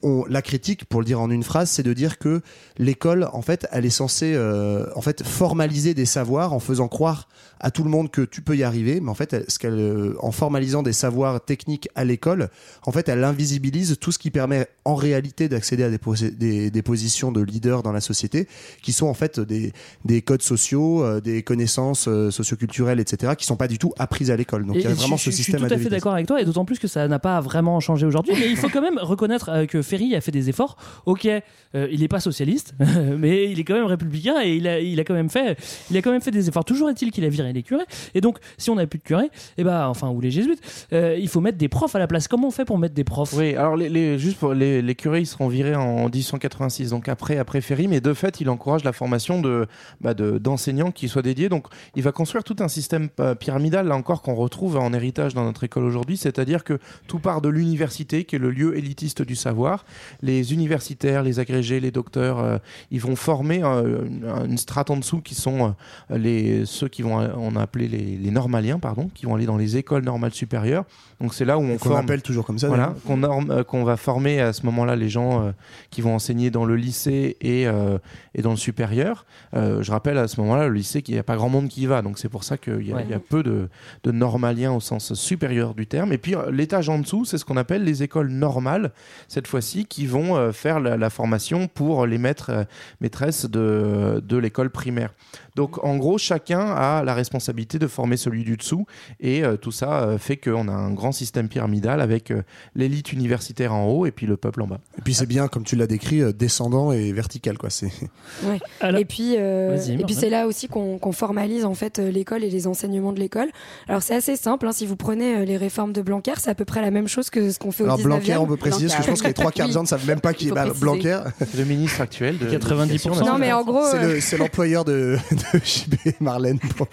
on, 0.04 0.26
la 0.30 0.42
critique, 0.42 0.86
pour 0.86 1.00
le 1.02 1.06
dire 1.06 1.20
en 1.22 1.30
une 1.30 1.44
phrase, 1.44 1.70
c'est 1.70 1.84
de 1.84 1.94
dire 1.94 2.18
que 2.18 2.42
l'école, 2.78 3.28
en 3.34 3.42
fait, 3.42 3.68
elle 3.72 3.86
est 3.86 3.90
censée, 3.90 4.34
euh, 4.36 4.86
en 4.96 5.02
fait, 5.02 5.24
formaliser 5.24 5.94
des 5.94 6.06
savoirs 6.06 6.54
en 6.54 6.60
faisant 6.60 6.88
croire 6.88 7.28
à 7.60 7.72
tout 7.72 7.84
le 7.84 7.90
monde 7.90 8.12
que 8.12 8.22
tu 8.22 8.42
peux 8.42 8.56
y 8.58 8.64
arriver, 8.64 9.00
mais 9.00 9.10
en 9.10 9.14
fait, 9.16 9.34
elle- 9.34 9.46
ce 9.48 9.58
qu'elle, 9.60 9.74
euh, 9.80 10.14
en 10.20 10.32
formalisant 10.32 10.84
des 10.84 10.94
savoirs 10.94 11.44
techniques 11.44 11.88
à 11.96 12.04
l'école, 12.04 12.50
en 12.86 12.92
fait, 12.92 13.08
elle 13.10 13.24
invisibilise 13.24 13.98
tout 14.00 14.12
ce 14.12 14.20
qui 14.20 14.30
permet 14.30 14.68
en 14.84 14.96
réalité 14.96 15.48
d'accéder 15.50 15.84
à 15.84 15.90
des, 15.90 15.98
posi- 15.98 16.36
des, 16.36 16.70
des 16.70 16.82
positions 16.82 17.32
de 17.32 17.42
leader 17.42 17.82
dans 17.82 17.92
la 17.94 18.02
société, 18.02 18.48
qui 18.84 18.92
sont 18.92 19.08
en 19.08 19.14
fait 19.14 19.40
des, 19.40 19.72
des 20.04 20.22
codes 20.22 20.42
sociaux, 20.42 21.04
euh, 21.04 21.22
des 21.22 21.44
connaissances 21.44 22.10
socioculturelles, 22.30 23.00
etc., 23.00 23.34
qui 23.38 23.46
sont 23.46 23.56
pas 23.56 23.68
du 23.68 23.78
tout 23.78 23.94
apprises 23.98 24.30
à 24.32 24.36
l'école. 24.36 24.66
Donc 24.66 24.76
il 24.76 24.84
y 24.84 24.88
a 24.88 24.94
vraiment 24.94 25.18
je, 25.18 25.24
ce 25.24 25.30
je 25.32 25.36
suis 25.36 25.44
système 25.44 25.62
tout 25.62 25.74
à 25.74 25.76
à 25.76 25.80
fait 25.80 25.90
d'accord 25.90 26.14
avec 26.14 26.28
toi, 26.28 26.42
et 26.42 26.46
d'autant 26.46 26.66
plus 26.66 26.78
que 26.80 26.88
ça 26.88 27.08
n'a 27.08 27.20
pas 27.20 27.40
vraiment 27.42 27.80
changé 27.80 28.06
aujourd'hui. 28.06 28.34
Mais 28.38 28.50
il 28.50 28.58
faut 28.58 28.70
quand 28.70 28.82
même 28.82 29.00
reconnaître 29.00 29.66
que 29.66 29.82
Ferry 29.96 30.14
a 30.16 30.22
fait 30.22 30.32
des 30.32 30.50
efforts. 30.50 30.76
Ok, 31.06 31.26
euh, 31.26 31.88
il 31.90 32.02
n'est 32.02 32.10
pas 32.10 32.20
socialiste, 32.20 32.76
mais 33.18 33.50
il 33.50 33.60
est 33.60 33.64
quand 33.64 33.76
même 33.76 33.86
républicain 33.86 34.36
et 34.44 34.56
il 34.56 35.00
a, 35.00 35.04
quand 35.04 35.14
même 35.14 35.30
fait, 35.30 35.58
il 35.90 35.96
a 35.96 36.02
quand 36.02 36.12
même 36.12 36.22
fait 36.22 36.32
des 36.32 36.50
efforts. 36.50 36.66
Toujours 36.66 36.90
est-il 36.90 37.12
qu'il 37.12 37.24
a 37.24 37.30
viré 37.30 37.54
les 37.54 37.64
curés. 37.64 37.86
Et 38.14 38.22
donc, 38.22 38.40
si 38.58 38.70
on 38.70 38.76
n'a 38.76 38.88
plus 38.88 39.00
de 39.00 39.04
curés, 39.04 39.30
et 39.58 39.64
ben, 39.64 39.88
enfin, 39.88 40.10
ou 40.10 40.20
les 40.20 40.32
jésuites, 40.32 40.62
euh, 40.92 41.18
il 41.18 41.30
faut 41.30 41.40
mettre 41.40 41.58
des 41.58 41.70
profs 41.70 41.96
à 41.96 42.00
la 42.00 42.08
place. 42.08 42.28
Comment 42.28 42.48
on 42.48 42.52
fait 42.52 42.66
pour 42.66 42.78
mettre 42.78 42.94
des 42.94 43.06
profs? 43.06 43.34
Oui, 43.34 43.56
alors 43.56 43.78
les, 43.78 44.20
juste 44.20 44.38
pour 44.38 44.54
les, 44.54 44.96
curés, 44.96 45.22
ils 45.22 45.28
seront 45.28 45.48
virés 45.48 45.76
en 45.76 46.10
1886, 46.10 46.90
donc 46.90 47.08
après, 47.08 47.38
après 47.38 47.62
Ferry, 47.62 47.88
mais 47.88 48.02
de 48.02 48.14
fait, 48.14 48.42
il 48.42 48.50
encourage 48.50 48.84
la 48.84 48.94
formation 48.94 49.40
de, 49.40 49.66
bah, 50.02 50.14
de- 50.14 50.38
d'enseignants 50.38 50.92
qui 50.92 51.08
soient 51.08 51.22
dédiés. 51.22 51.48
Donc, 51.48 51.68
il 51.96 52.04
va 52.04 52.12
construire 52.12 52.44
tout 52.44 52.58
un 52.60 52.68
système 52.68 53.08
euh, 53.22 53.36
pyramidal, 53.36 53.88
là 53.88 53.96
encore, 53.96 54.22
qu'on 54.22 54.36
retrouve 54.36 54.76
en 54.76 54.92
héritage 54.92 55.34
dans 55.34 55.46
notre 55.46 55.64
école 55.64 55.86
aujourd'hui, 55.86 56.18
c'est-à-dire 56.18 56.64
que 56.64 56.80
tout 57.08 57.20
part 57.20 57.42
de 57.42 57.50
l'université, 57.50 58.26
qui 58.26 58.36
est 58.36 58.40
le 58.40 58.52
lieu 58.52 58.78
élitiste 58.78 59.22
du 59.22 59.36
savoir. 59.36 59.75
Les 60.22 60.54
universitaires, 60.54 61.24
les 61.24 61.40
agrégés, 61.40 61.80
les 61.80 61.92
docteurs, 61.92 62.40
euh, 62.40 62.58
ils 62.92 63.02
vont 63.02 63.16
former 63.16 63.64
euh, 63.64 64.06
une, 64.06 64.26
une 64.52 64.58
strate 64.58 64.90
en 64.92 64.98
dessous 64.98 65.22
qui 65.22 65.36
sont 65.36 65.76
euh, 66.12 66.18
les, 66.18 66.66
ceux 66.66 66.88
qui 66.88 67.02
vont, 67.02 67.18
on 67.38 67.56
a 67.56 67.62
appelé 67.62 67.88
les, 67.88 68.18
les 68.18 68.32
normaliens, 68.32 68.80
pardon, 68.80 69.10
qui 69.14 69.26
vont 69.26 69.36
aller 69.36 69.46
dans 69.46 69.58
les 69.58 69.78
écoles 69.78 70.04
normales 70.04 70.34
supérieures. 70.34 70.86
Donc, 71.22 71.34
c'est 71.34 71.46
là 71.46 71.58
où 71.58 71.62
on 71.62 71.78
Qu'on 71.78 71.90
forme. 71.90 71.98
appelle 72.06 72.22
toujours 72.22 72.46
comme 72.46 72.60
ça. 72.60 72.68
Voilà, 72.68 72.94
qu'on 73.06 73.24
euh, 73.24 73.84
va 73.86 73.98
former 73.98 74.42
à 74.42 74.52
ce 74.54 74.66
moment-là 74.66 74.96
les 74.96 75.10
gens 75.10 75.46
euh, 75.46 75.52
qui 75.90 76.02
vont 76.02 76.14
enseigner 76.16 76.52
dans 76.52 76.66
le 76.66 76.76
lycée 76.76 77.38
et, 77.42 77.68
euh, 77.68 77.98
et 78.34 78.42
dans 78.42 78.52
le 78.52 78.58
supérieur. 78.58 79.26
Euh, 79.54 79.82
je 79.82 79.92
rappelle 79.92 80.18
à 80.18 80.28
ce 80.28 80.40
moment-là, 80.42 80.68
le 80.68 80.74
lycée, 80.74 81.02
qu'il 81.02 81.14
n'y 81.16 81.20
a 81.20 81.24
pas 81.24 81.36
grand 81.36 81.50
monde 81.50 81.68
qui 81.70 81.84
y 81.84 81.86
va. 81.86 82.02
Donc 82.02 82.18
c'est 82.20 82.30
pour 82.30 82.44
ça 82.44 82.58
qu'il 82.58 82.86
y, 82.86 82.92
a- 82.92 82.96
Ouais. 82.96 83.04
il 83.06 83.12
y 83.12 83.14
a 83.14 83.20
peu 83.20 83.44
de, 83.44 83.70
de 84.04 84.12
normaliens 84.12 84.72
au 84.74 84.80
sens 84.80 85.14
supérieur 85.14 85.74
du 85.74 85.88
terme. 85.88 86.12
Et 86.14 86.18
puis 86.18 86.36
l'étage 86.52 86.90
en 86.90 87.00
dessous, 87.00 87.26
c'est 87.26 87.38
ce 87.38 87.46
qu'on 87.46 87.58
appelle 87.58 87.84
les 87.84 88.04
écoles 88.04 88.30
normales, 88.30 88.92
cette 89.28 89.48
qui 89.90 90.06
vont 90.06 90.36
euh, 90.36 90.52
faire 90.52 90.80
la, 90.80 91.10
formation 91.10 91.68
pour 91.68 92.06
les 92.06 92.18
maîtres, 92.18 92.52
euh, 92.52 92.64
maîtresses 93.02 93.46
de 93.46 94.38
l'école 94.38 94.70
primaire. 94.70 95.12
Donc 95.56 95.84
en 95.84 95.98
gros, 95.98 96.18
chacun 96.18 96.60
a 96.60 97.04
la 97.04 97.14
responsabilité 97.14 97.80
de 97.80 97.88
former 97.88 98.18
celui 98.18 98.44
du 98.44 98.58
dessous. 98.58 98.86
Et 99.20 99.44
euh, 99.44 99.56
tout 99.58 99.72
ça 99.72 100.04
euh, 100.04 100.18
fait 100.18 100.38
qu'on 100.38 100.68
a 100.68 100.72
un 100.74 100.92
grand 100.92 101.12
système 101.12 101.48
pyramidal 101.48 102.02
avec 102.02 102.32
euh, 102.32 102.42
l'élite 102.76 103.14
universitaire 103.14 103.74
en 103.74 103.86
haut 103.88 104.06
et 104.06 104.12
puis 104.12 104.26
le 104.26 104.38
peuple 104.38 104.62
en 104.62 104.68
bas. 104.68 104.80
Et 104.98 105.02
puis 105.02 105.14
c'est 105.14 105.26
bien, 105.26 105.48
comme 105.48 105.64
tu 105.64 105.76
l'as 105.76 105.88
décrit, 105.88 106.22
euh, 106.22 106.32
descendant 106.34 106.92
et 106.92 107.12
vertical. 107.14 107.58
Quoi. 107.58 107.70
C'est... 107.70 107.92
Ouais. 108.44 108.60
Alors- 108.82 109.00
Et 109.00 109.06
puis, 109.06 109.36
euh, 109.38 109.78
et 109.78 110.04
puis 110.04 110.14
c'est 110.16 110.30
là 110.30 110.48
aussi 110.48 110.68
qu'on 110.68 110.98
qu'on 111.00 111.12
formalise 111.12 111.66
en 111.66 111.74
fait 111.74 112.00
l'école 112.00 112.44
et 112.44 112.50
les 112.50 112.68
enseignements 112.68 113.14
de 113.14 113.20
l'école. 113.20 113.50
Alors 113.88 114.02
c'est 114.04 114.16
assez 114.16 114.36
simple. 114.36 114.68
hein, 114.68 114.72
si 114.72 114.86
vous 114.86 114.96
prenez 114.96 115.36
euh, 115.38 115.46
les 115.46 115.58
réformes 115.58 115.94
de 115.94 116.02
Blanquer, 116.02 116.34
c'est 116.38 116.50
à 116.50 116.56
peu 116.56 116.66
près 116.66 116.82
la 116.82 116.92
même 116.92 117.08
chose 117.08 117.30
que 117.30 117.50
ce 117.52 117.60
qu'on 117.60 117.72
fait 117.72 117.84
Alors 117.84 117.98
au 117.98 118.02
19e. 118.02 118.04
Blanquer, 118.04 118.38
on 118.38 118.46
peut 118.46 118.58
préciser, 118.58 118.88
parce 118.88 118.98
que 118.98 119.04
je 119.04 119.10
pense 119.10 119.22
que 119.22 119.28
les 119.28 119.34
trois 119.34 119.52
quarts 119.52 119.68
des 119.68 119.74
gens 119.74 119.84
ne 119.84 119.88
savent 119.88 120.06
même 120.08 120.20
pas 120.22 120.34
qui 120.34 120.50
est 120.50 120.52
bah. 120.52 120.66
Blanquer. 120.80 121.20
Le 121.58 121.64
ministre 121.64 122.02
actuel 122.02 122.38
de 122.38 122.46
90%. 122.48 122.82
l'éducation 122.88 123.26
Non 123.26 123.38
mais 123.38 123.52
en 123.54 123.64
gros, 123.64 123.84
C'est, 123.92 123.98
euh, 123.98 124.14
le- 124.16 124.20
c'est 124.22 124.38
l'employeur 124.38 124.84
de, 124.86 125.18
de 125.32 125.38
JB 125.64 126.16
Marlène. 126.20 126.60
pour- 126.60 126.88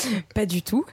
Pas 0.34 0.46
du 0.46 0.62
tout. 0.62 0.84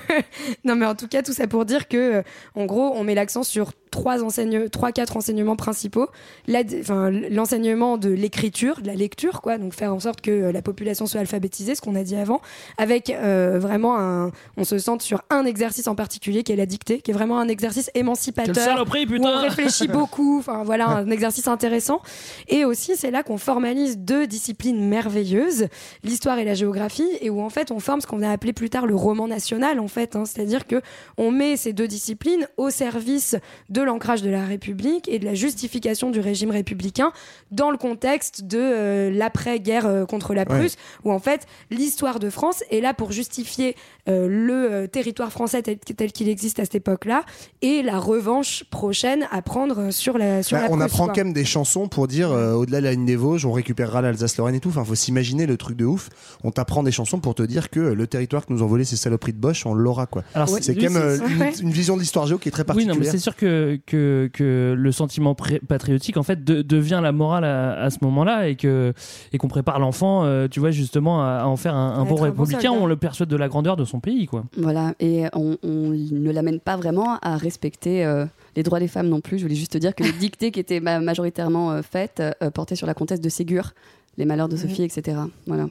non, 0.64 0.76
mais 0.76 0.86
en 0.86 0.94
tout 0.94 1.08
cas, 1.08 1.22
tout 1.22 1.32
ça 1.32 1.46
pour 1.46 1.64
dire 1.64 1.88
que, 1.88 2.16
euh, 2.16 2.22
en 2.54 2.66
gros, 2.66 2.92
on 2.94 3.04
met 3.04 3.14
l'accent 3.14 3.42
sur 3.42 3.72
trois 3.90 4.24
enseignements, 4.24 4.68
trois, 4.68 4.92
quatre 4.92 5.16
enseignements 5.16 5.56
principaux. 5.56 6.08
L'enseignement 6.48 7.96
de 7.96 8.10
l'écriture, 8.10 8.80
de 8.80 8.86
la 8.86 8.94
lecture, 8.94 9.40
quoi. 9.40 9.58
Donc, 9.58 9.72
faire 9.72 9.94
en 9.94 10.00
sorte 10.00 10.20
que 10.20 10.30
euh, 10.30 10.52
la 10.52 10.62
population 10.62 11.06
soit 11.06 11.20
alphabétisée, 11.20 11.74
ce 11.74 11.80
qu'on 11.80 11.94
a 11.94 12.02
dit 12.02 12.16
avant, 12.16 12.40
avec 12.76 13.10
euh, 13.10 13.58
vraiment 13.58 13.98
un, 13.98 14.32
on 14.56 14.64
se 14.64 14.78
centre 14.78 15.04
sur 15.04 15.22
un 15.30 15.44
exercice 15.44 15.86
en 15.86 15.94
particulier 15.94 16.42
qui 16.42 16.52
est 16.52 16.56
la 16.56 16.66
dictée, 16.66 17.00
qui 17.00 17.10
est 17.10 17.14
vraiment 17.14 17.38
un 17.38 17.48
exercice 17.48 17.90
émancipateur. 17.94 18.54
saloperie, 18.56 19.06
où 19.06 19.12
on 19.12 19.16
putain 19.16 19.40
réfléchit 19.40 19.88
beaucoup. 19.92 20.38
Enfin 20.38 20.64
voilà, 20.64 20.88
un 20.88 21.10
exercice 21.10 21.48
intéressant. 21.48 22.02
Et 22.48 22.64
aussi, 22.64 22.96
c'est 22.96 23.10
là 23.10 23.22
qu'on 23.22 23.38
formalise 23.38 23.98
deux 23.98 24.26
disciplines 24.26 24.86
merveilleuses, 24.88 25.68
l'histoire 26.02 26.38
et 26.38 26.44
la 26.44 26.54
géographie, 26.54 27.08
et 27.20 27.30
où 27.30 27.40
en 27.40 27.50
fait 27.50 27.70
on 27.70 27.80
forme 27.80 28.00
ce 28.00 28.06
qu'on 28.06 28.22
a 28.22 28.33
appelé 28.34 28.52
plus 28.52 28.70
tard 28.70 28.86
le 28.86 28.94
roman 28.94 29.26
national, 29.28 29.80
en 29.80 29.88
fait. 29.88 30.14
hein. 30.16 30.24
C'est-à-dire 30.26 30.66
que 30.66 30.80
on 31.18 31.30
met 31.30 31.56
ces 31.56 31.72
deux 31.72 31.88
disciplines 31.88 32.46
au 32.56 32.70
service 32.70 33.36
de 33.70 33.82
l'ancrage 33.82 34.22
de 34.22 34.30
la 34.30 34.44
République 34.44 35.08
et 35.08 35.18
de 35.18 35.24
la 35.24 35.34
justification 35.34 36.10
du 36.10 36.20
régime 36.20 36.50
républicain 36.50 37.12
dans 37.50 37.70
le 37.70 37.76
contexte 37.78 38.44
de 38.44 38.58
euh, 38.58 39.10
l'après-guerre 39.10 39.86
euh, 39.86 40.04
contre 40.06 40.34
la 40.34 40.44
Prusse, 40.44 40.76
où 41.04 41.12
en 41.12 41.18
fait 41.18 41.46
l'histoire 41.70 42.18
de 42.20 42.30
France 42.30 42.62
est 42.70 42.80
là 42.80 42.94
pour 42.94 43.12
justifier 43.12 43.76
euh, 44.08 44.28
le 44.28 44.86
territoire 44.88 45.32
français 45.32 45.62
tel, 45.62 45.78
tel 45.78 46.12
qu'il 46.12 46.28
existe 46.28 46.58
à 46.60 46.64
cette 46.64 46.74
époque-là 46.74 47.24
et 47.62 47.82
la 47.82 47.98
revanche 47.98 48.64
prochaine 48.70 49.26
à 49.30 49.40
prendre 49.42 49.90
sur 49.92 50.18
la 50.18 50.42
sur 50.42 50.56
Bah, 50.56 50.64
la 50.64 50.68
on 50.70 50.76
Prusse, 50.76 50.84
apprend 50.84 51.04
quoi. 51.06 51.14
quand 51.14 51.24
même 51.24 51.32
des 51.32 51.44
chansons 51.44 51.88
pour 51.88 52.08
dire 52.08 52.30
au-delà 52.30 52.80
de 52.80 52.84
la 52.84 52.92
ligne 52.92 53.06
des 53.06 53.16
Vosges, 53.16 53.46
on 53.46 53.52
récupérera 53.52 54.02
l'Alsace-Lorraine 54.02 54.54
et 54.56 54.60
tout. 54.60 54.68
Enfin, 54.70 54.84
faut 54.84 54.94
s'imaginer 54.94 55.46
le 55.46 55.56
truc 55.56 55.76
de 55.76 55.84
ouf. 55.84 56.08
On 56.42 56.50
t'apprend 56.50 56.82
des 56.82 56.92
chansons 56.92 57.20
pour 57.20 57.34
te 57.34 57.42
dire 57.42 57.70
que 57.70 57.80
le 57.80 58.06
territoire 58.06 58.23
que 58.26 58.52
nous 58.52 58.62
ont 58.62 58.66
volé 58.66 58.84
ces 58.84 58.96
saloperies 58.96 59.32
de 59.32 59.38
Bosch, 59.38 59.66
on 59.66 59.74
l'aura 59.74 60.06
quoi. 60.06 60.22
Alors, 60.34 60.48
c'est 60.48 60.74
oui, 60.76 60.84
quand 60.84 60.92
même 60.92 61.02
euh, 61.02 61.16
c'est- 61.52 61.62
une, 61.62 61.70
vision 61.70 61.94
de 61.96 62.00
l'histoire 62.00 62.26
géo 62.26 62.38
qui 62.38 62.48
est 62.48 62.52
très 62.52 62.62
Oui, 62.62 62.66
particulière. 62.66 62.94
non, 62.94 63.00
mais 63.00 63.06
c'est 63.08 63.18
sûr 63.18 63.36
que, 63.36 63.78
que, 63.86 64.30
que 64.32 64.74
le 64.76 64.92
sentiment 64.92 65.34
pré- 65.34 65.60
patriotique, 65.60 66.16
en 66.16 66.22
fait, 66.22 66.44
de- 66.44 66.62
devient 66.62 67.00
la 67.02 67.12
morale 67.12 67.44
à, 67.44 67.72
à 67.82 67.90
ce 67.90 67.98
moment-là 68.02 68.48
et 68.48 68.56
que 68.56 68.92
et 69.32 69.38
qu'on 69.38 69.48
prépare 69.48 69.78
l'enfant, 69.78 70.24
euh, 70.24 70.48
tu 70.48 70.60
vois, 70.60 70.70
justement, 70.70 71.22
à, 71.22 71.40
à 71.42 71.46
en 71.46 71.56
faire 71.56 71.74
un, 71.74 72.04
bon 72.04 72.10
bon 72.10 72.14
républicain. 72.16 72.60
soldat. 72.60 72.72
on 72.82 72.86
le 72.86 72.96
persuade 72.96 73.28
de 73.28 73.36
la 73.36 73.48
grandeur 73.48 73.76
de 73.76 73.84
son 73.84 74.00
pays, 74.00 74.26
quoi. 74.26 74.44
Voilà, 74.56 74.94
et 75.00 75.24
on, 75.32 75.56
on 75.62 75.88
ne 75.90 76.30
l'amène 76.32 76.60
pas 76.60 76.76
vraiment 76.76 77.18
à 77.22 77.36
respecter 77.36 78.04
euh, 78.04 78.24
les 78.56 78.62
droits 78.62 78.80
des 78.80 78.88
femmes 78.88 79.08
non 79.08 79.20
plus. 79.20 79.38
Je 79.38 79.42
voulais 79.44 79.54
juste 79.56 79.72
te 79.72 79.78
dire 79.78 79.94
que 79.94 80.02
les 80.04 80.12
dictées 80.20 80.50
qui 80.50 80.60
étaient 80.60 80.80
ma- 80.80 81.00
majoritairement 81.00 81.82
faites 81.82 82.20
euh, 82.20 82.50
portaient 82.50 82.76
sur 82.76 82.86
la 82.86 82.94
comtesse 82.94 83.20
de 83.20 83.28
Ségur, 83.28 83.72
les 84.16 84.24
malheurs 84.24 84.48
de 84.48 84.56
Sophie, 84.56 84.82
etc. 84.84 85.18
Voilà. 85.46 85.66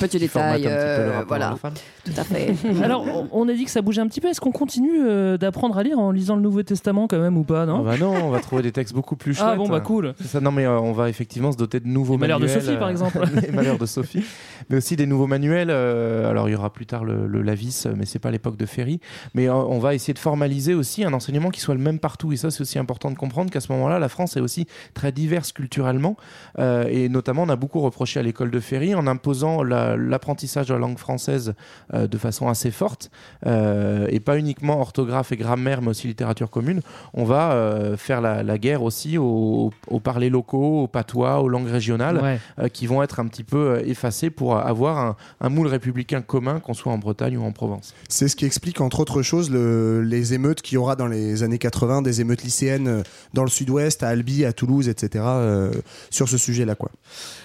Petit 0.00 0.18
détail, 0.18 0.52
un 0.52 0.54
petit 0.56 0.62
peu 0.64 0.68
le 0.68 0.76
euh, 0.76 1.24
voilà, 1.26 1.56
tout 2.04 2.12
à 2.16 2.24
fait. 2.24 2.54
Alors, 2.82 3.04
on, 3.32 3.48
a 3.48 3.52
dit 3.52 3.64
que 3.64 3.70
ça 3.70 3.82
bougeait 3.82 4.00
un 4.00 4.06
petit 4.08 4.20
peu. 4.20 4.28
Est-ce 4.28 4.40
qu'on 4.40 4.52
continue 4.52 5.00
euh, 5.00 5.36
d'apprendre 5.36 5.76
à 5.78 5.82
lire 5.82 5.98
en 5.98 6.10
lisant 6.10 6.36
le 6.36 6.42
Nouveau 6.42 6.62
Testament, 6.62 7.06
quand 7.08 7.18
même, 7.18 7.36
ou 7.36 7.44
pas, 7.44 7.62
Ah 7.62 7.66
non 7.66 7.82
bah 7.82 7.96
non, 7.98 8.12
on 8.12 8.30
va 8.30 8.40
trouver 8.40 8.62
des 8.62 8.72
textes 8.72 8.94
beaucoup 8.94 9.16
plus 9.16 9.34
chouettes. 9.34 9.48
Ah 9.52 9.56
bon, 9.56 9.68
bah 9.68 9.80
cool. 9.80 10.14
C'est 10.20 10.28
ça, 10.28 10.40
non 10.40 10.52
mais 10.52 10.64
euh, 10.64 10.78
on 10.78 10.92
va 10.92 11.08
effectivement 11.08 11.52
se 11.52 11.56
doter 11.56 11.80
de 11.80 11.88
nouveaux 11.88 12.14
Les 12.14 12.20
malheurs 12.20 12.40
de 12.40 12.46
manuels, 12.46 12.62
Sophie, 12.62 12.76
par 12.78 12.88
exemple. 12.88 13.18
les 13.42 13.52
malheurs 13.52 13.78
de 13.78 13.86
Sophie, 13.86 14.24
mais 14.70 14.76
aussi 14.76 14.96
des 14.96 15.06
nouveaux 15.06 15.26
manuels. 15.26 15.70
euh, 15.70 16.30
alors 16.30 16.48
il 16.48 16.52
y 16.52 16.54
aura 16.54 16.72
plus 16.72 16.86
tard 16.86 17.04
le, 17.04 17.26
le 17.26 17.42
Lavis, 17.42 17.86
mais 17.96 18.06
c'est 18.06 18.18
pas 18.18 18.30
l'époque 18.30 18.56
de 18.56 18.66
Ferry. 18.66 19.00
Mais 19.34 19.48
euh, 19.48 19.54
on 19.54 19.78
va 19.78 19.94
essayer 19.94 20.14
de 20.14 20.18
formaliser 20.18 20.74
aussi 20.74 21.04
un 21.04 21.12
enseignement 21.12 21.50
qui 21.50 21.60
soit 21.60 21.74
le 21.74 21.80
même 21.80 21.98
partout. 21.98 22.32
Et 22.32 22.36
ça, 22.36 22.50
c'est 22.50 22.60
aussi 22.62 22.78
important 22.78 23.10
de 23.10 23.16
comprendre 23.16 23.50
qu'à 23.50 23.60
ce 23.60 23.70
moment-là, 23.72 23.98
la 23.98 24.08
France 24.08 24.36
est 24.36 24.40
aussi 24.40 24.66
très 24.94 25.12
diverse 25.12 25.52
culturellement, 25.52 26.16
Euh, 26.58 26.84
et 26.90 27.08
notamment 27.08 27.42
on 27.42 27.48
a 27.48 27.56
beaucoup 27.56 27.80
reproché 27.80 28.18
à 28.20 28.22
l'école 28.22 28.50
de 28.50 28.60
Ferry 28.60 28.94
en 28.94 29.06
imposant 29.06 29.57
la- 29.64 29.96
l'apprentissage 29.96 30.66
de 30.68 30.74
la 30.74 30.78
langue 30.80 30.98
française 30.98 31.54
euh, 31.94 32.06
de 32.06 32.18
façon 32.18 32.48
assez 32.48 32.70
forte, 32.70 33.10
euh, 33.46 34.06
et 34.10 34.20
pas 34.20 34.38
uniquement 34.38 34.80
orthographe 34.80 35.32
et 35.32 35.36
grammaire, 35.36 35.82
mais 35.82 35.88
aussi 35.88 36.06
littérature 36.08 36.50
commune. 36.50 36.80
On 37.14 37.24
va 37.24 37.52
euh, 37.52 37.96
faire 37.96 38.20
la, 38.20 38.42
la 38.42 38.58
guerre 38.58 38.82
aussi 38.82 39.18
aux, 39.18 39.70
aux 39.88 40.00
parlers 40.00 40.30
locaux, 40.30 40.82
aux 40.82 40.86
patois, 40.88 41.40
aux 41.40 41.48
langues 41.48 41.68
régionales, 41.68 42.20
Ouais. 42.22 42.38
euh, 42.58 42.68
qui 42.68 42.86
vont 42.86 43.02
être 43.02 43.20
un 43.20 43.26
petit 43.26 43.44
peu 43.44 43.80
effacés 43.84 44.30
pour 44.30 44.56
avoir 44.56 44.98
un, 44.98 45.16
un 45.40 45.48
moule 45.48 45.66
républicain 45.68 46.20
commun, 46.22 46.60
qu'on 46.60 46.74
soit 46.74 46.92
en 46.92 46.98
Bretagne 46.98 47.36
ou 47.38 47.42
en 47.44 47.52
Provence. 47.52 47.94
C'est 48.08 48.28
ce 48.28 48.36
qui 48.36 48.44
explique, 48.44 48.80
entre 48.80 49.00
autres 49.00 49.22
choses, 49.22 49.50
le- 49.50 50.02
les 50.02 50.34
émeutes 50.34 50.62
qu'il 50.62 50.74
y 50.74 50.78
aura 50.78 50.96
dans 50.96 51.06
les 51.06 51.42
années 51.42 51.58
80, 51.58 52.02
des 52.02 52.20
émeutes 52.20 52.42
lycéennes 52.42 53.02
dans 53.34 53.42
le 53.44 53.50
sud-ouest, 53.50 54.02
à 54.02 54.08
Albi, 54.08 54.44
à 54.44 54.52
Toulouse, 54.52 54.88
etc., 54.88 55.24
euh, 55.26 55.70
sur 56.10 56.28
ce 56.28 56.38
sujet-là. 56.38 56.74
quoi. 56.74 56.90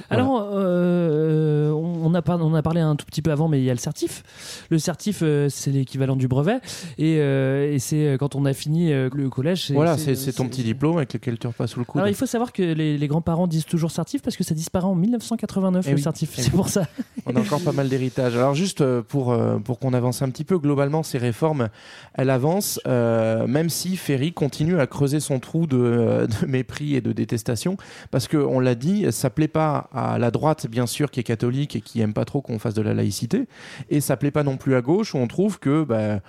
Alors, 0.10 0.50
euh, 0.54 1.72
on, 1.72 2.03
on 2.04 2.14
a 2.14 2.22
par- 2.22 2.40
on 2.42 2.54
a 2.54 2.62
parlé 2.62 2.82
un 2.82 2.96
tout 2.96 3.06
petit 3.06 3.22
peu 3.22 3.32
avant, 3.32 3.48
mais 3.48 3.60
il 3.60 3.66
y 3.66 3.70
a 3.70 3.74
le 3.74 3.80
certif. 3.80 4.24
Le 4.70 4.78
certif, 4.80 5.20
euh, 5.24 5.48
c'est 5.50 5.72
l'équivalent 5.72 6.16
du 6.16 6.28
brevet. 6.28 6.58
Et, 6.98 7.18
euh, 7.20 7.74
et 7.74 7.80
c'est 7.80 8.08
euh, 8.08 8.18
quand 8.18 8.36
on 8.36 8.46
a 8.46 8.54
fini 8.54 8.92
le 8.92 9.30
collège. 9.30 9.68
c'est- 9.68 9.74
Voilà, 9.74 9.98
c'est- 9.98 10.34
ton 10.34 10.48
petit 10.48 10.64
diplôme 10.64 10.98
avec 10.98 11.14
lequel 11.14 11.38
tu 11.38 11.48
repasses 11.48 11.72
sous 11.72 11.80
le 11.80 11.86
coude. 11.86 12.00
Alors, 12.00 12.10
il 12.10 12.16
faut 12.16 12.26
savoir 12.26 12.52
que 12.54 12.62
les, 12.62 12.98
les 12.98 13.08
grands-parents 13.08 13.48
disent 13.48 13.66
toujours 13.66 13.92
certif 13.92 14.22
parce 14.22 14.36
que 14.38 14.44
ça 14.44 14.54
disparaît 14.56 14.86
en 14.88 14.96
1989, 14.96 15.86
Eh 15.88 15.92
le 15.92 15.96
oui. 15.98 16.02
certif. 16.02 16.34
Eh 16.38 16.42
C'est 16.42 16.52
pour 16.52 16.70
ça. 16.70 16.88
On 17.26 17.36
a 17.36 17.40
encore 17.40 17.62
pas 17.62 17.72
mal 17.72 17.88
d'héritage. 17.90 18.36
Alors 18.36 18.54
juste 18.56 18.84
pour, 19.02 19.36
pour 19.64 19.80
qu'on 19.80 19.94
avance 19.94 20.22
un 20.22 20.30
petit 20.30 20.44
peu, 20.44 20.58
globalement, 20.60 21.04
ces 21.04 21.18
réformes, 21.18 21.70
elles 22.16 22.30
avancent, 22.30 22.80
même 22.86 23.70
si 23.70 23.96
Ferry 23.98 24.34
continue 24.34 24.80
à 24.80 24.88
creuser 24.88 25.20
son 25.20 25.40
trou 25.40 25.68
de, 25.68 26.28
de 26.42 26.46
mépris 26.48 26.96
et 26.96 27.02
de 27.02 27.12
détestation, 27.12 27.78
parce 28.12 28.28
qu'on 28.28 28.60
l'a 28.60 28.76
dit, 28.76 29.06
ça 29.12 29.30
plaît 29.30 29.48
pas 29.48 29.90
à 29.94 30.14
à 30.14 30.20
la 30.20 30.32
droite, 30.32 30.68
bien 30.68 30.86
sûr, 30.86 31.10
qui 31.10 31.22
est 31.22 31.24
catholique 31.24 31.76
et 31.76 31.82
qui 31.84 32.02
aime 32.02 32.14
pas 32.14 32.26
trop 32.26 32.42
qu'on 32.42 32.60
fasse 32.60 32.74
de 32.74 32.82
la 32.82 32.94
laïcité, 32.94 33.48
et 33.90 34.02
ça 34.02 34.18
plaît 34.18 34.32
pas 34.32 34.44
non 34.44 34.58
plus 34.58 34.76
à 34.76 34.82
gauche 34.82 35.14
où 35.14 35.18
on 35.18 35.28
trouve 35.28 35.60
que 35.60 35.84
bah, 35.84 36.20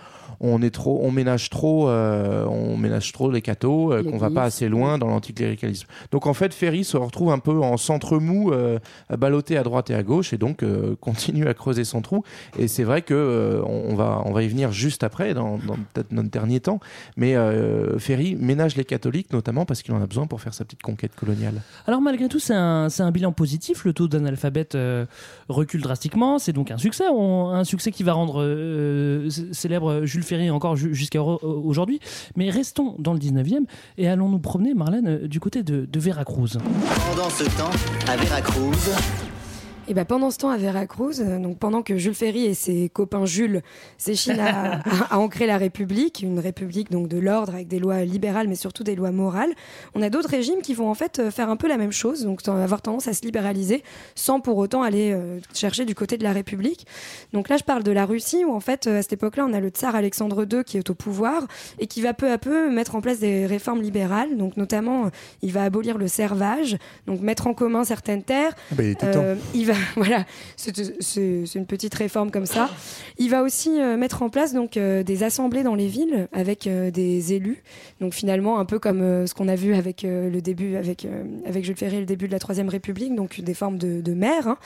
on 0.41 0.63
est 0.63 0.71
trop, 0.71 1.01
on 1.03 1.11
ménage 1.11 1.51
trop, 1.51 1.89
euh, 1.89 2.45
on 2.47 2.77
ménage 2.77 3.13
trop 3.13 3.31
les 3.31 3.43
cathos, 3.43 3.93
euh, 3.93 4.03
qu'on 4.03 4.19
va 4.19 4.31
pas 4.31 4.45
assez 4.45 4.69
loin 4.69 4.99
dans 4.99 5.09
l'anticléricalisme. 5.09 5.87
Donc 6.11 6.27
en 6.27 6.35
fait, 6.35 6.53
Ferry 6.53 6.85
se 6.85 6.97
retrouve 6.97 7.31
un 7.31 7.39
peu 7.39 7.61
en 7.61 7.77
centre 7.77 8.19
mou, 8.19 8.53
euh, 8.53 8.79
ballotté 9.17 9.57
à 9.57 9.63
droite 9.63 9.91
et 9.91 9.95
à 9.95 10.03
gauche, 10.03 10.33
et 10.33 10.39
donc 10.39 10.63
euh, 10.63 10.97
continue 11.01 11.47
à 11.47 11.55
creuser 11.55 11.85
son 11.85 12.03
trou. 12.03 12.25
Et 12.59 12.69
c'est 12.69 12.85
vrai 12.85 13.03
que 13.03 13.15
euh, 13.15 13.63
on 13.65 13.95
va, 13.95 14.23
on 14.25 14.33
va 14.33 14.43
y 14.43 14.49
venir 14.49 14.73
juste 14.73 15.05
après, 15.05 15.35
dans, 15.35 15.59
dans 15.59 15.77
peut-être 15.93 16.13
notre 16.13 16.31
dernier 16.31 16.61
temps. 16.61 16.81
Mais 17.17 17.35
Ferry 17.99 18.37
ménage 18.37 18.77
les 18.77 18.85
catholiques, 18.85 19.33
notamment 19.33 19.65
parce 19.65 19.83
qu'il 19.83 19.95
en 19.95 20.03
a 20.03 20.07
besoin 20.07 20.27
pour 20.27 20.41
faire 20.41 20.55
sa 20.55 20.65
petite 20.65 20.83
conquête 20.83 21.15
coloniale. 21.15 21.63
Alors 21.87 22.01
malgré 22.01 22.29
tout, 22.29 22.39
c'est 22.39 22.55
un, 22.55 22.89
c'est 22.89 23.03
un 23.03 23.11
bilan 23.11 23.33
positif. 23.33 23.85
Le 23.85 23.93
taux 23.93 24.09
d'analphabète 24.09 24.77
recule 25.49 25.81
drastiquement. 25.83 26.39
C'est 26.39 26.53
donc 26.53 26.71
un 26.71 26.79
succès. 26.79 27.05
Un 27.09 27.65
succès 27.65 27.91
qui 27.93 28.03
va 28.03 28.13
rendre 28.13 28.43
euh, 28.43 29.29
célèbre 29.53 30.05
Jules 30.05 30.23
Ferry 30.23 30.51
encore 30.51 30.77
ju- 30.77 30.95
jusqu'à 30.95 31.23
au- 31.23 31.39
aujourd'hui. 31.65 32.01
Mais 32.37 32.51
restons 32.51 32.97
dans 32.99 33.13
le 33.13 33.19
19e 33.19 33.65
et 33.99 34.09
allons 34.09 34.29
nous 34.29 34.39
promener, 34.39 34.75
Marlène, 34.75 35.09
euh, 35.09 35.29
du 35.29 35.41
côté 35.41 35.63
de, 35.63 35.87
de 35.91 36.01
Veracruz. 36.01 36.59
Pendant 37.11 37.31
ce 37.31 37.45
temps, 37.57 37.71
à 38.09 38.17
Veracruz, 38.17 38.91
Et 39.89 39.95
ben 39.95 40.05
pendant 40.05 40.31
ce 40.31 40.39
temps 40.39 40.49
à 40.51 40.57
Veracruz, 40.57 41.21
euh, 41.21 41.39
donc 41.39 41.59
pendant 41.59 41.83
que 41.83 41.97
Jules 41.97 42.15
Ferry 42.15 42.45
et 42.47 42.55
ses 42.55 42.89
copains 42.89 43.27
Jules 43.27 43.63
s'échinent 43.99 44.41
à, 44.41 44.75
à- 44.79 45.15
à 45.15 45.19
ancrer 45.19 45.47
la 45.47 45.59
République, 45.59 46.21
une 46.23 46.39
République 46.39 46.91
donc 46.91 47.09
de 47.09 47.19
l'ordre 47.19 47.55
avec 47.55 47.69
des 47.69 47.79
lois 47.79 48.03
libérales 48.05 48.49
mais 48.49 48.55
surtout 48.55 48.83
des 48.85 48.95
lois 48.95 49.11
morales, 49.11 49.53
on 49.95 50.03
a 50.03 50.11
d'autres 50.11 50.31
régimes 50.31 50.63
qui 50.63 50.73
vont 50.75 50.89
en 50.91 50.95
fait 50.95 51.19
euh, 51.19 51.31
faire 51.31 51.51
un 51.51 51.57
peu 51.57 51.69
la 51.69 51.77
même 51.77 51.93
chose, 51.93 52.23
donc 52.25 52.41
avoir 52.49 52.81
tendance 52.83 53.09
à 53.09 53.13
se 53.13 53.23
libéraliser 53.23 53.83
sans 54.15 54.41
pour 54.41 54.57
autant 54.59 54.83
aller 54.83 55.13
euh, 55.13 55.39
chercher 55.53 55.85
du 55.85 55.95
côté 55.95 56.17
de 56.17 56.23
la 56.25 56.33
République. 56.33 56.87
Donc 57.33 57.49
là 57.49 57.57
je 57.59 57.65
parle 57.65 57.83
de 57.83 57.93
la 57.93 58.07
Russie 58.07 58.45
où 58.45 58.53
en 58.55 58.61
fait 58.61 58.87
euh, 58.87 58.99
à 59.01 59.03
cette 59.03 59.13
époque-là 59.15 59.45
on 59.49 59.53
a 59.53 59.61
le 59.61 59.69
tsar 59.69 59.95
Alexandre 59.95 60.47
II 60.51 60.65
qui 60.65 60.79
est 60.79 60.89
au 60.91 60.95
pouvoir 60.95 61.47
et 61.79 61.87
qui 61.87 62.01
va 62.01 62.15
peu 62.15 62.31
à 62.31 62.39
peu 62.39 62.71
mettre 62.71 62.95
en 62.97 63.01
place 63.01 63.19
des 63.19 63.45
réformes 63.47 63.83
libérales, 63.83 64.37
donc 64.37 64.57
notamment 64.57 65.07
euh, 65.07 65.09
il 65.43 65.53
va 65.53 65.65
abolir 65.65 65.99
le 65.99 66.09
servage, 66.09 66.79
donc 67.07 67.21
mettre 67.21 67.47
en 67.47 67.55
commun 67.55 67.85
certaines 67.85 68.23
terres. 68.23 68.53
Ah 68.73 68.75
bah, 68.77 68.83
il 68.85 68.91
était 68.91 69.07
Euh, 69.07 69.35
temps. 69.35 69.41
il 69.55 69.67
va, 69.67 69.74
voilà, 69.97 70.25
c'est 70.57 71.55
une 71.55 71.67
petite 71.67 71.95
réforme 71.95 72.31
comme 72.31 72.47
ça. 72.47 72.71
Il 73.19 73.31
va 73.31 73.43
aussi 73.43 73.81
euh, 73.81 73.97
mettre 73.97 74.23
en 74.23 74.31
place 74.31 74.53
donc 74.53 74.77
euh, 74.77 75.03
des 75.03 75.23
assemblées 75.23 75.63
dans 75.63 75.75
les 75.75 75.87
villes 75.87 76.29
avec 76.33 76.67
euh, 76.67 76.91
des 76.91 77.33
élus. 77.33 77.63
Donc 78.01 78.15
finalement 78.15 78.59
un 78.59 78.65
peu 78.65 78.79
comme 78.79 79.27
ce 79.27 79.35
qu'on 79.35 79.49
a 79.49 79.55
vu 79.55 79.75
avec 79.75 80.03
le 80.03 80.41
début, 80.41 80.77
avec 80.77 81.07
avec 81.47 81.65
Jules 81.65 81.77
Ferry, 81.77 82.01
le 82.01 82.07
début 82.07 82.27
de 82.27 82.33
la 82.33 82.39
Troisième 82.39 82.69
République, 82.69 83.15
donc 83.15 83.41
des 83.41 83.55
formes 83.55 83.79
de, 83.79 84.15
maires. 84.15 84.49
hein. 84.49 84.59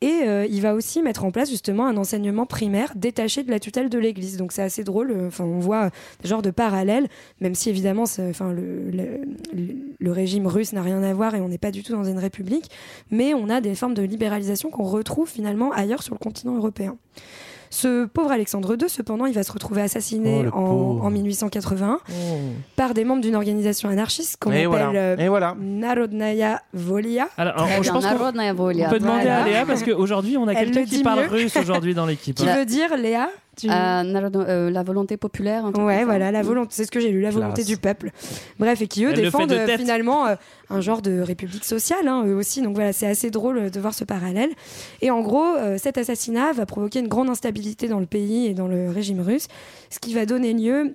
Et 0.00 0.24
il 0.50 0.60
va 0.60 0.74
aussi 0.74 1.02
mettre 1.02 1.24
en 1.24 1.30
place 1.30 1.50
justement 1.50 1.86
un 1.86 1.96
enseignement 1.96 2.46
primaire 2.46 2.92
détaché 2.96 3.42
de 3.42 3.50
la 3.50 3.60
tutelle 3.60 3.88
de 3.88 3.98
l'Église. 3.98 4.36
Donc 4.36 4.52
c'est 4.52 4.62
assez 4.62 4.84
drôle. 4.84 5.14
Enfin, 5.26 5.44
on 5.44 5.58
voit 5.58 5.90
des 6.22 6.28
genres 6.28 6.42
de 6.42 6.50
parallèles, 6.50 7.08
même 7.40 7.54
si 7.54 7.70
évidemment, 7.70 8.04
enfin 8.04 8.52
le 8.52 10.12
régime 10.12 10.46
russe 10.46 10.72
n'a 10.72 10.82
rien 10.82 11.02
à 11.02 11.12
voir 11.12 11.34
et 11.34 11.40
on 11.40 11.48
n'est 11.48 11.58
pas 11.58 11.70
du 11.70 11.82
tout 11.82 11.92
dans 11.92 12.04
une 12.04 12.18
république 12.18 12.70
mais 13.10 13.34
on 13.34 13.48
a 13.48 13.60
des 13.60 13.74
formes 13.74 13.94
de 13.94 14.02
libéralisation 14.02 14.55
qu'on 14.70 14.84
retrouve 14.84 15.28
finalement 15.28 15.72
ailleurs 15.72 16.02
sur 16.02 16.14
le 16.14 16.18
continent 16.18 16.54
européen. 16.56 16.96
Ce 17.68 18.06
pauvre 18.06 18.30
Alexandre 18.30 18.76
II, 18.80 18.88
cependant, 18.88 19.26
il 19.26 19.34
va 19.34 19.42
se 19.42 19.50
retrouver 19.50 19.82
assassiné 19.82 20.44
Oh, 20.54 20.56
en, 20.56 21.06
en 21.06 21.10
1881 21.10 21.98
par 22.76 22.94
des 22.94 23.04
membres 23.04 23.20
d'une 23.22 23.34
organisation 23.34 23.88
anarchiste 23.88 24.36
qu'on 24.40 24.50
appelle 24.50 24.66
voilà. 24.68 24.90
euh, 24.90 25.16
Et 25.16 25.28
voilà. 25.28 25.56
Narodnaya 25.58 26.62
Volia. 26.72 27.28
Alors, 27.36 27.54
alors, 27.54 27.66
Très 27.68 27.82
je 27.82 27.90
pense 27.90 28.04
qu'on 28.04 28.10
Narodnaya 28.12 28.52
Volia. 28.52 28.86
on 28.86 28.90
peut 28.90 29.00
demander 29.00 29.22
Voilà. 29.22 29.42
à 29.42 29.48
Léa 29.48 29.66
parce 29.66 29.82
qu'aujourd'hui, 29.82 30.36
on 30.36 30.46
a 30.46 30.54
quelqu'un 30.54 30.84
qui 30.84 31.02
parle 31.02 31.22
mieux. 31.22 31.26
russe 31.28 31.56
aujourd'hui 31.56 31.94
dans 31.94 32.06
l'équipe. 32.06 32.36
Qui 32.36 32.46
veut 32.46 32.64
dire, 32.64 32.96
Léa 32.96 33.28
tu- 33.56 33.68
Euh, 33.70 33.72
euh, 33.74 34.70
la 34.70 34.82
volonté 34.82 35.16
populaire. 35.16 35.64
un 35.66 35.72
truc 35.72 35.84
Ouais, 35.86 36.04
voilà, 36.04 36.30
la 36.30 36.42
volonté, 36.42 36.68
c'est 36.72 36.84
ce 36.84 36.90
que 36.90 37.00
j'ai 37.00 37.10
lu, 37.10 37.20
la 37.20 37.30
Classe. 37.30 37.40
volonté 37.42 37.64
du 37.64 37.76
peuple. 37.76 38.10
Bref, 38.58 38.80
et 38.82 38.86
qui 38.86 39.04
eux 39.04 39.10
Elle 39.10 39.16
défendent 39.22 39.48
de 39.50 39.54
euh, 39.56 39.76
finalement 39.78 40.26
euh, 40.26 40.34
un 40.70 40.80
genre 40.80 41.02
de 41.02 41.20
république 41.20 41.64
sociale, 41.64 42.06
hein, 42.08 42.24
eux 42.26 42.34
aussi. 42.34 42.62
Donc 42.62 42.74
voilà, 42.74 42.92
c'est 42.92 43.06
assez 43.06 43.30
drôle 43.30 43.70
de 43.70 43.80
voir 43.80 43.94
ce 43.94 44.04
parallèle. 44.04 44.50
Et 45.00 45.10
en 45.10 45.20
gros, 45.22 45.44
euh, 45.56 45.78
cet 45.78 45.98
assassinat 45.98 46.52
va 46.52 46.66
provoquer 46.66 47.00
une 47.00 47.08
grande 47.08 47.30
instabilité 47.30 47.88
dans 47.88 48.00
le 48.00 48.06
pays 48.06 48.46
et 48.46 48.54
dans 48.54 48.68
le 48.68 48.90
régime 48.90 49.20
russe, 49.20 49.48
ce 49.90 49.98
qui 49.98 50.14
va 50.14 50.26
donner 50.26 50.52
lieu 50.52 50.94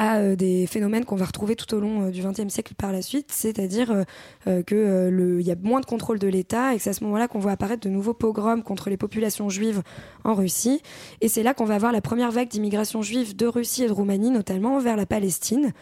à 0.00 0.16
euh, 0.16 0.34
des 0.34 0.66
phénomènes 0.66 1.04
qu'on 1.04 1.14
va 1.14 1.26
retrouver 1.26 1.56
tout 1.56 1.74
au 1.74 1.78
long 1.78 2.06
euh, 2.06 2.10
du 2.10 2.22
XXe 2.22 2.48
siècle 2.48 2.72
par 2.74 2.90
la 2.90 3.02
suite, 3.02 3.30
c'est-à-dire 3.30 3.90
euh, 3.90 4.04
euh, 4.46 4.62
que 4.62 5.40
y 5.42 5.50
a 5.50 5.56
moins 5.62 5.80
de 5.80 5.84
contrôle 5.84 6.18
de 6.18 6.26
l'État 6.26 6.72
et 6.72 6.78
que 6.78 6.82
c'est 6.82 6.88
à 6.88 6.94
ce 6.94 7.04
moment-là 7.04 7.28
qu'on 7.28 7.38
voit 7.38 7.52
apparaître 7.52 7.86
de 7.86 7.92
nouveaux 7.92 8.14
pogroms 8.14 8.62
contre 8.62 8.88
les 8.88 8.96
populations 8.96 9.50
juives 9.50 9.82
en 10.24 10.34
Russie. 10.34 10.80
Et 11.20 11.28
c'est 11.28 11.42
là 11.42 11.52
qu'on 11.52 11.66
va 11.66 11.74
avoir 11.74 11.92
la 11.92 12.00
première 12.00 12.30
vague 12.30 12.48
d'immigration 12.48 13.02
juive 13.02 13.36
de 13.36 13.46
Russie 13.46 13.84
et 13.84 13.88
de 13.88 13.92
Roumanie, 13.92 14.30
notamment 14.30 14.78
vers 14.78 14.96
la 14.96 15.04
Palestine. 15.04 15.72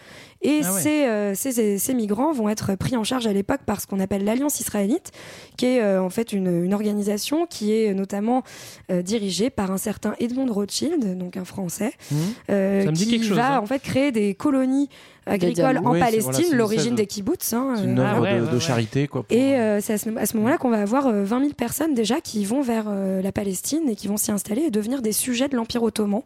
Et 0.43 0.61
Ah 0.65 0.73
ouais. 0.73 0.81
ces, 0.81 1.05
euh, 1.07 1.35
ces, 1.35 1.79
ces 1.79 1.95
migrants 1.95 2.33
vont 2.33 2.49
être 2.49 2.75
pris 2.77 2.97
en 2.97 3.03
charge 3.05 3.27
à 3.27 3.33
l'époque 3.33 3.61
par 3.67 3.81
ce 3.81 3.87
qu'on 3.89 3.99
appelle 3.99 4.25
l'Alliance 4.25 4.61
israélite, 4.61 5.11
qui 5.57 5.67
est 5.67 5.83
euh, 5.83 6.01
en 6.03 6.11
fait 6.11 6.33
une, 6.33 6.65
une 6.65 6.75
organisation 6.75 7.47
qui 7.47 7.73
est 7.75 7.93
notamment 7.93 8.43
euh, 8.91 9.03
dirigée 9.03 9.51
par 9.51 9.71
un 9.73 9.79
certain 9.79 10.15
Edmond 10.21 10.53
Rothschild, 10.53 11.19
donc 11.19 11.37
un 11.37 11.45
Français, 11.45 11.93
Mmh. 12.11 12.17
euh, 12.51 12.85
Ça 12.85 12.91
me 12.91 12.95
dit 12.97 13.07
qui 13.07 13.23
chose, 13.25 13.37
va 13.37 13.57
hein. 13.57 13.61
en 13.61 13.67
fait 13.67 13.81
créer 13.81 14.13
des 14.13 14.35
colonies 14.35 14.89
agricoles 15.27 15.79
en 15.85 15.93
Oui, 15.93 15.99
Palestine, 16.01 16.33
voilà, 16.33 16.57
l'origine 16.57 16.95
des 16.95 17.05
kibbutz. 17.07 17.53
hein, 17.53 17.75
C'est 17.77 17.85
une 17.85 17.99
euh, 17.99 18.03
œuvre 18.03 18.17
Ah 18.17 18.21
ouais, 18.23 18.41
de, 18.41 18.47
ouais, 18.47 18.53
de 18.53 18.59
charité. 18.59 19.09
Quoi, 19.09 19.25
pour- 19.25 19.37
et 19.37 19.59
euh, 19.61 19.81
c'est 19.83 19.93
à 19.95 19.99
ce, 19.99 20.09
à 20.17 20.25
ce 20.25 20.37
moment-là 20.39 20.57
qu'on 20.57 20.71
va 20.71 20.81
avoir 20.81 21.07
euh, 21.09 21.25
20 21.25 21.41
000 21.41 21.53
personnes 21.53 21.93
déjà 21.95 22.21
qui 22.23 22.45
vont 22.47 22.63
vers 22.63 22.85
euh, 22.89 23.21
la 23.21 23.31
Palestine 23.33 23.89
et 23.91 23.95
qui 23.97 24.09
vont 24.09 24.17
s'y 24.17 24.31
installer 24.31 24.63
et 24.63 24.71
devenir 24.71 25.03
des 25.03 25.13
sujets 25.13 25.49
de 25.49 25.57
l'Empire 25.57 25.83
ottoman 25.83 26.23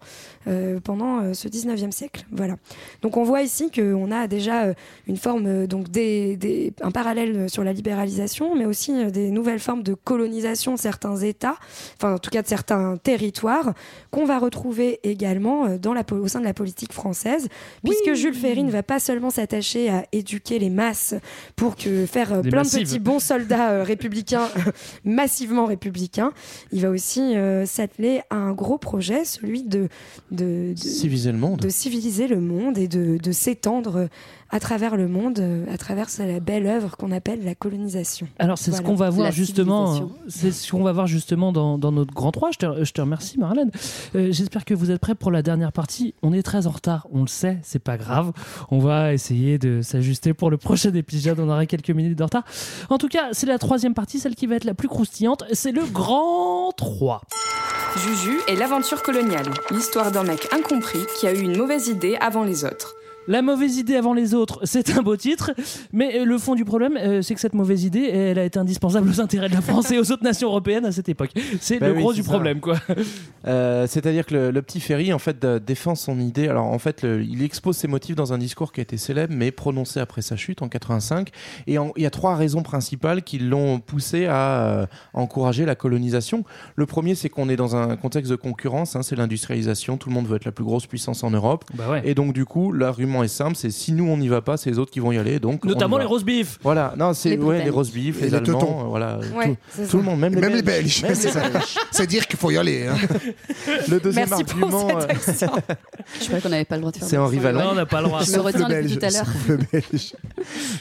euh, 0.46 0.78
pendant 0.78 1.20
euh, 1.20 1.34
ce 1.34 1.48
19e 1.48 1.90
siècle. 1.90 2.24
Voilà. 2.30 2.54
Donc 3.02 3.16
on 3.16 3.24
voit 3.24 3.42
ici 3.42 3.70
qu'on 4.02 4.10
a 4.12 4.26
déjà 4.26 4.64
euh, 4.64 4.74
une 5.06 5.16
forme, 5.16 5.46
euh, 5.46 5.66
donc 5.66 5.90
des, 5.90 6.36
des- 6.36 6.72
un 6.82 6.90
parallèle 6.90 7.36
euh, 7.36 7.48
sur 7.48 7.64
la 7.64 7.72
libéralisation, 7.72 8.54
mais 8.56 8.64
aussi 8.64 8.92
des 9.10 9.30
nouvelles 9.30 9.58
formes 9.60 9.82
de 9.82 9.94
colonisation 9.94 10.74
de 10.74 10.78
certains 10.78 11.16
États, 11.16 11.56
enfin 11.96 12.14
en 12.14 12.18
tout 12.18 12.30
cas 12.30 12.42
de 12.42 12.48
certains 12.48 12.96
territoires, 12.96 13.74
qu'on 14.10 14.24
va 14.24 14.38
retrouver 14.38 15.00
également 15.04 15.76
dans 15.76 15.94
la, 15.94 16.02
au 16.12 16.28
sein 16.28 16.40
de 16.40 16.44
la 16.44 16.54
politique 16.54 16.92
française, 16.92 17.48
puisque 17.84 18.14
Jules 18.14 18.34
Ferry 18.34 18.62
ne 18.64 18.70
va 18.70 18.82
pas 18.82 18.98
seulement 18.98 19.30
s'attacher 19.30 19.88
à 19.88 20.04
éduquer 20.12 20.58
les 20.58 20.70
masses 20.70 21.14
pour 21.56 21.76
que 21.76 22.06
faire 22.06 22.42
Des 22.42 22.50
plein 22.50 22.62
massives. 22.62 22.80
de 22.80 22.84
petits 22.84 22.98
bons 22.98 23.20
soldats 23.20 23.82
républicains, 23.84 24.48
massivement 25.04 25.66
républicains, 25.66 26.32
il 26.72 26.80
va 26.82 26.90
aussi 26.90 27.34
s'atteler 27.64 28.20
à 28.30 28.36
un 28.36 28.52
gros 28.52 28.78
projet, 28.78 29.24
celui 29.24 29.62
de, 29.62 29.88
de, 30.30 30.72
de- 30.72 30.76
Civiliser 30.76 31.32
le 31.32 31.38
monde. 31.38 31.60
de 31.60 31.68
civiliser 31.68 32.26
le 32.28 32.40
monde 32.40 32.78
et 32.78 32.88
de, 32.88 33.16
de 33.18 33.32
s'étendre 33.32 33.91
à 34.50 34.60
travers 34.60 34.96
le 34.96 35.08
monde, 35.08 35.38
euh, 35.38 35.64
à 35.72 35.78
travers 35.78 36.08
la 36.18 36.38
belle 36.40 36.66
œuvre 36.66 36.96
qu'on 36.96 37.10
appelle 37.10 37.42
la 37.44 37.54
colonisation. 37.54 38.28
Alors 38.38 38.58
c'est 38.58 38.70
ce 38.72 38.82
qu'on 38.82 38.94
va 38.94 39.08
voir 39.08 39.26
La 39.26 39.30
justement, 39.30 39.94
civilisation. 39.94 40.18
c'est 40.28 40.52
ce 40.52 40.70
qu'on 40.70 40.82
va 40.82 40.92
voir 40.92 41.06
justement 41.06 41.52
dans, 41.52 41.78
dans 41.78 41.90
notre 41.92 42.12
grand 42.12 42.32
3. 42.32 42.50
Je 42.52 42.58
te, 42.58 42.84
je 42.84 42.92
te 42.92 43.00
remercie 43.00 43.38
Marlène. 43.38 43.70
Euh, 44.14 44.28
J'espère 44.30 44.64
que 44.64 44.74
vous 44.74 44.90
êtes 44.90 45.00
prêts 45.00 45.14
pour 45.14 45.30
la 45.30 45.42
dernière 45.42 45.72
partie. 45.72 46.14
On 46.22 46.32
est 46.32 46.42
très 46.42 46.66
en 46.66 46.70
retard, 46.70 47.06
on 47.12 47.22
le 47.22 47.28
sait, 47.28 47.58
c'est 47.62 47.78
pas 47.78 47.96
grave. 47.96 48.32
On 48.70 48.78
va 48.78 49.14
essayer 49.14 49.58
de 49.58 49.80
s'ajuster 49.82 50.34
pour 50.34 50.50
le 50.50 50.58
prochain 50.58 50.92
épisode. 50.92 51.40
On 51.40 51.48
aura 51.48 51.64
quelques 51.66 51.90
minutes 51.90 52.18
de 52.18 52.24
retard. 52.24 52.44
En 52.90 52.98
tout 52.98 53.08
cas, 53.08 53.28
c'est 53.32 53.46
la 53.46 53.58
troisième 53.58 53.94
partie, 53.94 54.18
celle 54.18 54.34
qui 54.34 54.46
va 54.46 54.56
être 54.56 54.64
la 54.64 54.74
plus 54.74 54.88
croustillante. 54.88 55.44
C'est 55.52 55.72
le 55.72 55.84
grand 55.84 56.72
3. 56.76 57.22
Juju 57.96 58.38
et 58.48 58.56
l'aventure 58.56 59.02
coloniale, 59.02 59.46
l'histoire 59.70 60.12
d'un 60.12 60.24
mec 60.24 60.48
incompris 60.52 61.00
qui 61.18 61.26
a 61.26 61.32
eu 61.34 61.40
une 61.40 61.56
mauvaise 61.56 61.88
idée 61.88 62.16
avant 62.20 62.42
les 62.44 62.64
autres. 62.64 62.94
La 63.28 63.40
mauvaise 63.42 63.76
idée 63.76 63.96
avant 63.96 64.14
les 64.14 64.34
autres, 64.34 64.60
c'est 64.64 64.90
un 64.96 65.02
beau 65.02 65.16
titre, 65.16 65.52
mais 65.92 66.18
euh, 66.20 66.24
le 66.24 66.38
fond 66.38 66.54
du 66.54 66.64
problème, 66.64 66.96
euh, 66.96 67.22
c'est 67.22 67.34
que 67.34 67.40
cette 67.40 67.54
mauvaise 67.54 67.84
idée, 67.84 68.00
elle 68.12 68.38
a 68.38 68.44
été 68.44 68.58
indispensable 68.58 69.08
aux 69.08 69.20
intérêts 69.20 69.48
de 69.48 69.54
la 69.54 69.60
France 69.60 69.90
et 69.92 69.98
aux 69.98 70.10
autres 70.10 70.24
nations 70.24 70.48
européennes 70.48 70.84
à 70.86 70.92
cette 70.92 71.08
époque. 71.08 71.30
C'est 71.60 71.78
Bah 71.78 71.88
le 71.88 71.94
oui, 71.94 72.00
gros 72.02 72.12
du 72.12 72.22
ça. 72.22 72.30
problème, 72.30 72.60
quoi. 72.60 72.76
Euh, 73.46 73.86
C'est-à-dire 73.86 74.26
que 74.26 74.34
le, 74.34 74.50
le 74.50 74.62
petit 74.62 74.80
Ferry, 74.80 75.12
en 75.12 75.18
fait, 75.18 75.44
défend 75.44 75.94
son 75.94 76.18
idée. 76.20 76.48
Alors, 76.48 76.66
en 76.66 76.78
fait, 76.78 77.02
le- 77.02 77.22
il 77.22 77.42
expose 77.42 77.76
ses 77.76 77.88
motifs 77.88 78.16
dans 78.16 78.32
un 78.32 78.38
discours 78.38 78.72
qui 78.72 78.80
a 78.80 78.82
été 78.82 78.96
célèbre, 78.96 79.32
mais 79.36 79.50
prononcé 79.50 80.00
après 80.00 80.22
sa 80.22 80.36
chute 80.36 80.62
en 80.62 80.68
85. 80.68 81.28
Et 81.66 81.74
il 81.96 82.02
y 82.02 82.06
a 82.06 82.10
trois 82.10 82.34
raisons 82.36 82.62
principales 82.62 83.22
qui 83.22 83.38
l'ont 83.38 83.78
poussé 83.80 84.26
à 84.26 84.64
euh, 84.66 84.86
encourager 85.14 85.64
la 85.64 85.74
colonisation. 85.74 86.44
Le 86.76 86.86
premier, 86.86 87.14
c'est 87.14 87.28
qu'on 87.28 87.48
est 87.48 87.56
dans 87.56 87.76
un 87.76 87.96
contexte 87.96 88.30
de 88.30 88.36
concurrence. 88.36 88.96
hein, 88.96 89.02
c'est 89.02 89.16
l'industrialisation. 89.16 89.96
Tout 89.96 90.08
le 90.08 90.14
monde 90.14 90.26
veut 90.26 90.36
être 90.36 90.44
la 90.44 90.52
plus 90.52 90.64
grosse 90.64 90.86
puissance 90.86 91.22
en 91.24 91.30
Europe. 91.30 91.64
Bah 91.74 91.88
ouais. 91.90 92.02
Et 92.04 92.14
donc, 92.14 92.32
du 92.32 92.44
coup, 92.44 92.72
l'argument 92.72 93.11
l'argument 93.12 93.22
est 93.24 93.28
simple, 93.28 93.56
c'est 93.56 93.70
si 93.70 93.92
nous 93.92 94.06
on 94.08 94.16
n'y 94.16 94.28
va 94.28 94.40
pas, 94.40 94.56
c'est 94.56 94.70
les 94.70 94.78
autres 94.78 94.90
qui 94.90 95.00
vont 95.00 95.12
y 95.12 95.18
aller. 95.18 95.38
Donc 95.38 95.64
Notamment 95.64 95.98
les 95.98 96.04
roast 96.04 96.24
beef. 96.24 96.58
Voilà, 96.62 96.94
non, 96.96 97.12
c'est 97.14 97.30
Les 97.30 97.38
ouais, 97.38 97.62
les 97.64 97.70
roast 97.70 97.92
beef, 97.92 98.20
les, 98.20 98.28
les 98.28 98.34
Allemands, 98.34 98.58
Teutons. 98.60 98.80
euh, 98.80 98.84
voilà, 98.84 99.18
Ouais, 99.34 99.56
tout, 99.74 99.86
tout 99.90 99.96
le 99.98 100.02
monde, 100.02 100.18
même 100.20 100.34
les 100.34 100.40
Même 100.40 100.54
les 100.54 100.62
Belges. 100.62 101.02
Belges, 101.02 101.02
Même 101.02 101.14
c'est 101.14 101.28
les 101.28 101.32
ça. 101.34 101.48
Belges. 101.48 101.76
C'est 101.90 102.06
dire 102.06 102.26
qu'il 102.26 102.38
faut 102.38 102.50
y 102.50 102.58
aller. 102.58 102.86
hein. 102.86 102.96
Le 103.88 104.00
deuxième 104.00 104.28
Merci 104.28 104.44
pour 104.44 104.62
argument, 104.64 105.00
cet 105.00 105.10
euh, 105.10 105.12
accent. 105.12 105.52
Je 106.20 106.24
croyais 106.24 106.42
qu'on 106.42 106.48
n'avait 106.48 106.64
pas 106.64 106.76
le 106.76 106.80
droit 106.80 106.92
de 106.92 106.98
faire 106.98 107.08
C'est 107.08 107.16
Henri. 107.16 107.38
Non, 107.38 107.70
on 107.72 107.74
n'a 107.74 107.86
pas 107.86 108.00
le 108.00 108.08
droit. 108.08 108.22
Je 108.22 108.32
me 108.32 108.40
retiens 108.40 108.68
depuis 108.68 108.96
tout 108.96 109.04
à 109.04 109.10
l'heure. 109.10 109.26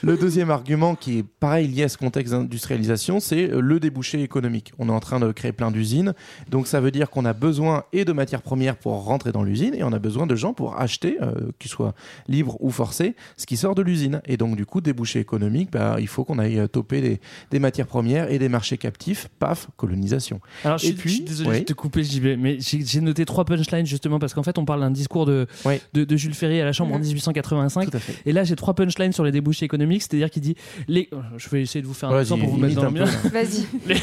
Le 0.04 0.18
deuxième 0.18 0.50
argument 0.52 0.96
qui 0.96 1.20
est 1.20 1.24
pareil 1.24 1.68
lié 1.68 1.84
à 1.84 1.90
ce 1.90 1.98
contexte 1.98 2.34
d'industrialisation, 2.34 3.20
c'est 3.20 3.50
euh, 3.52 3.60
le 3.62 3.80
débouché 3.80 4.22
économique. 4.22 4.74
On 4.80 4.90
est 4.90 4.92
en 4.92 5.00
train 5.00 5.20
de 5.20 5.32
créer 5.32 5.52
plein 5.52 5.72
d'usines, 5.72 6.14
donc 6.50 6.68
ça 6.68 6.80
veut 6.80 6.92
dire 6.92 7.10
qu'on 7.10 7.26
a 7.26 7.34
besoin 7.34 7.84
et 7.94 8.06
de 8.06 8.12
matières 8.14 8.42
premières 8.42 8.78
pour 8.78 9.04
rentrer 9.04 9.32
dans 9.32 9.44
l'usine 9.44 9.74
et 9.76 9.84
on 9.84 9.94
a 9.94 10.00
besoin 10.00 10.28
de 10.28 10.36
gens 10.36 10.54
pour 10.54 10.80
acheter, 10.80 11.18
euh, 11.22 11.34
qu'ils 11.60 11.72
soient 11.72 11.94
libres 12.28 12.58
ou 12.60 12.72
forcés, 12.72 13.16
ce 13.38 13.46
qui 13.46 13.58
sort 13.58 13.76
de 13.76 13.82
l'usine. 13.82 14.22
Et 14.26 14.38
donc 14.38 14.56
du 14.56 14.66
coup, 14.66 14.82
débouché 14.82 15.20
économique, 15.20 15.72
bah, 15.72 15.98
il 16.00 16.08
faut 16.08 16.24
qu'on 16.24 16.40
aille 16.40 16.60
euh, 16.60 16.68
toper 16.68 17.02
des, 17.02 17.20
des 17.52 17.60
matières 17.60 17.88
premières 17.88 18.32
et 18.32 18.40
des 18.40 18.50
marchés 18.50 18.78
captifs. 18.78 19.28
Paf, 19.40 19.68
colonisation. 19.78 20.40
Alors, 20.64 20.78
je 20.78 20.88
et 20.88 20.96
suis, 20.96 21.10
je 21.10 21.16
suis 21.16 21.24
désolé 21.24 21.50
oui. 21.50 21.60
de 21.60 21.66
te 21.66 21.74
couper, 21.74 22.04
JB, 22.04 22.38
mais 22.38 22.58
j'ai 22.60 23.02
noté 23.02 23.26
trois 23.26 23.46
punchlines 23.46 23.86
justement 23.86 24.20
parce 24.20 24.34
qu'en 24.34 24.44
fait, 24.44 24.58
on 24.58 24.66
parle 24.66 24.82
d'un 24.82 24.92
discours 24.92 25.26
de, 25.26 25.48
de, 25.94 26.04
de 26.04 26.18
Jules 26.18 26.34
Ferry 26.34 26.62
à 26.62 26.66
la 26.66 26.74
Chambre 26.74 26.96
en 26.96 27.00
1885. 27.00 27.90
Et 28.26 28.32
là, 28.32 28.44
j'ai 28.44 28.56
trois 28.56 28.74
punchlines 28.74 29.14
sur 29.14 29.24
les 29.24 29.32
débouchés 29.32 29.66
économiques, 29.66 30.04
c'est-à-dire 30.04 30.30
qu'il 30.30 30.42
dit 30.42 30.56
les... 30.88 31.10
Je 31.38 31.50
vais 31.50 31.62
essayer 31.62 31.82
de 31.82 31.88
vous 31.88 31.94
faire 31.94 32.10
un 32.10 32.20
accent 32.20 32.38
pour 32.38 32.50
vous 32.50 32.58
mettre 32.58 32.76
dans 32.76 32.90
le 32.90 33.04
peu, 33.04 33.30
Vas-y. 33.30 33.66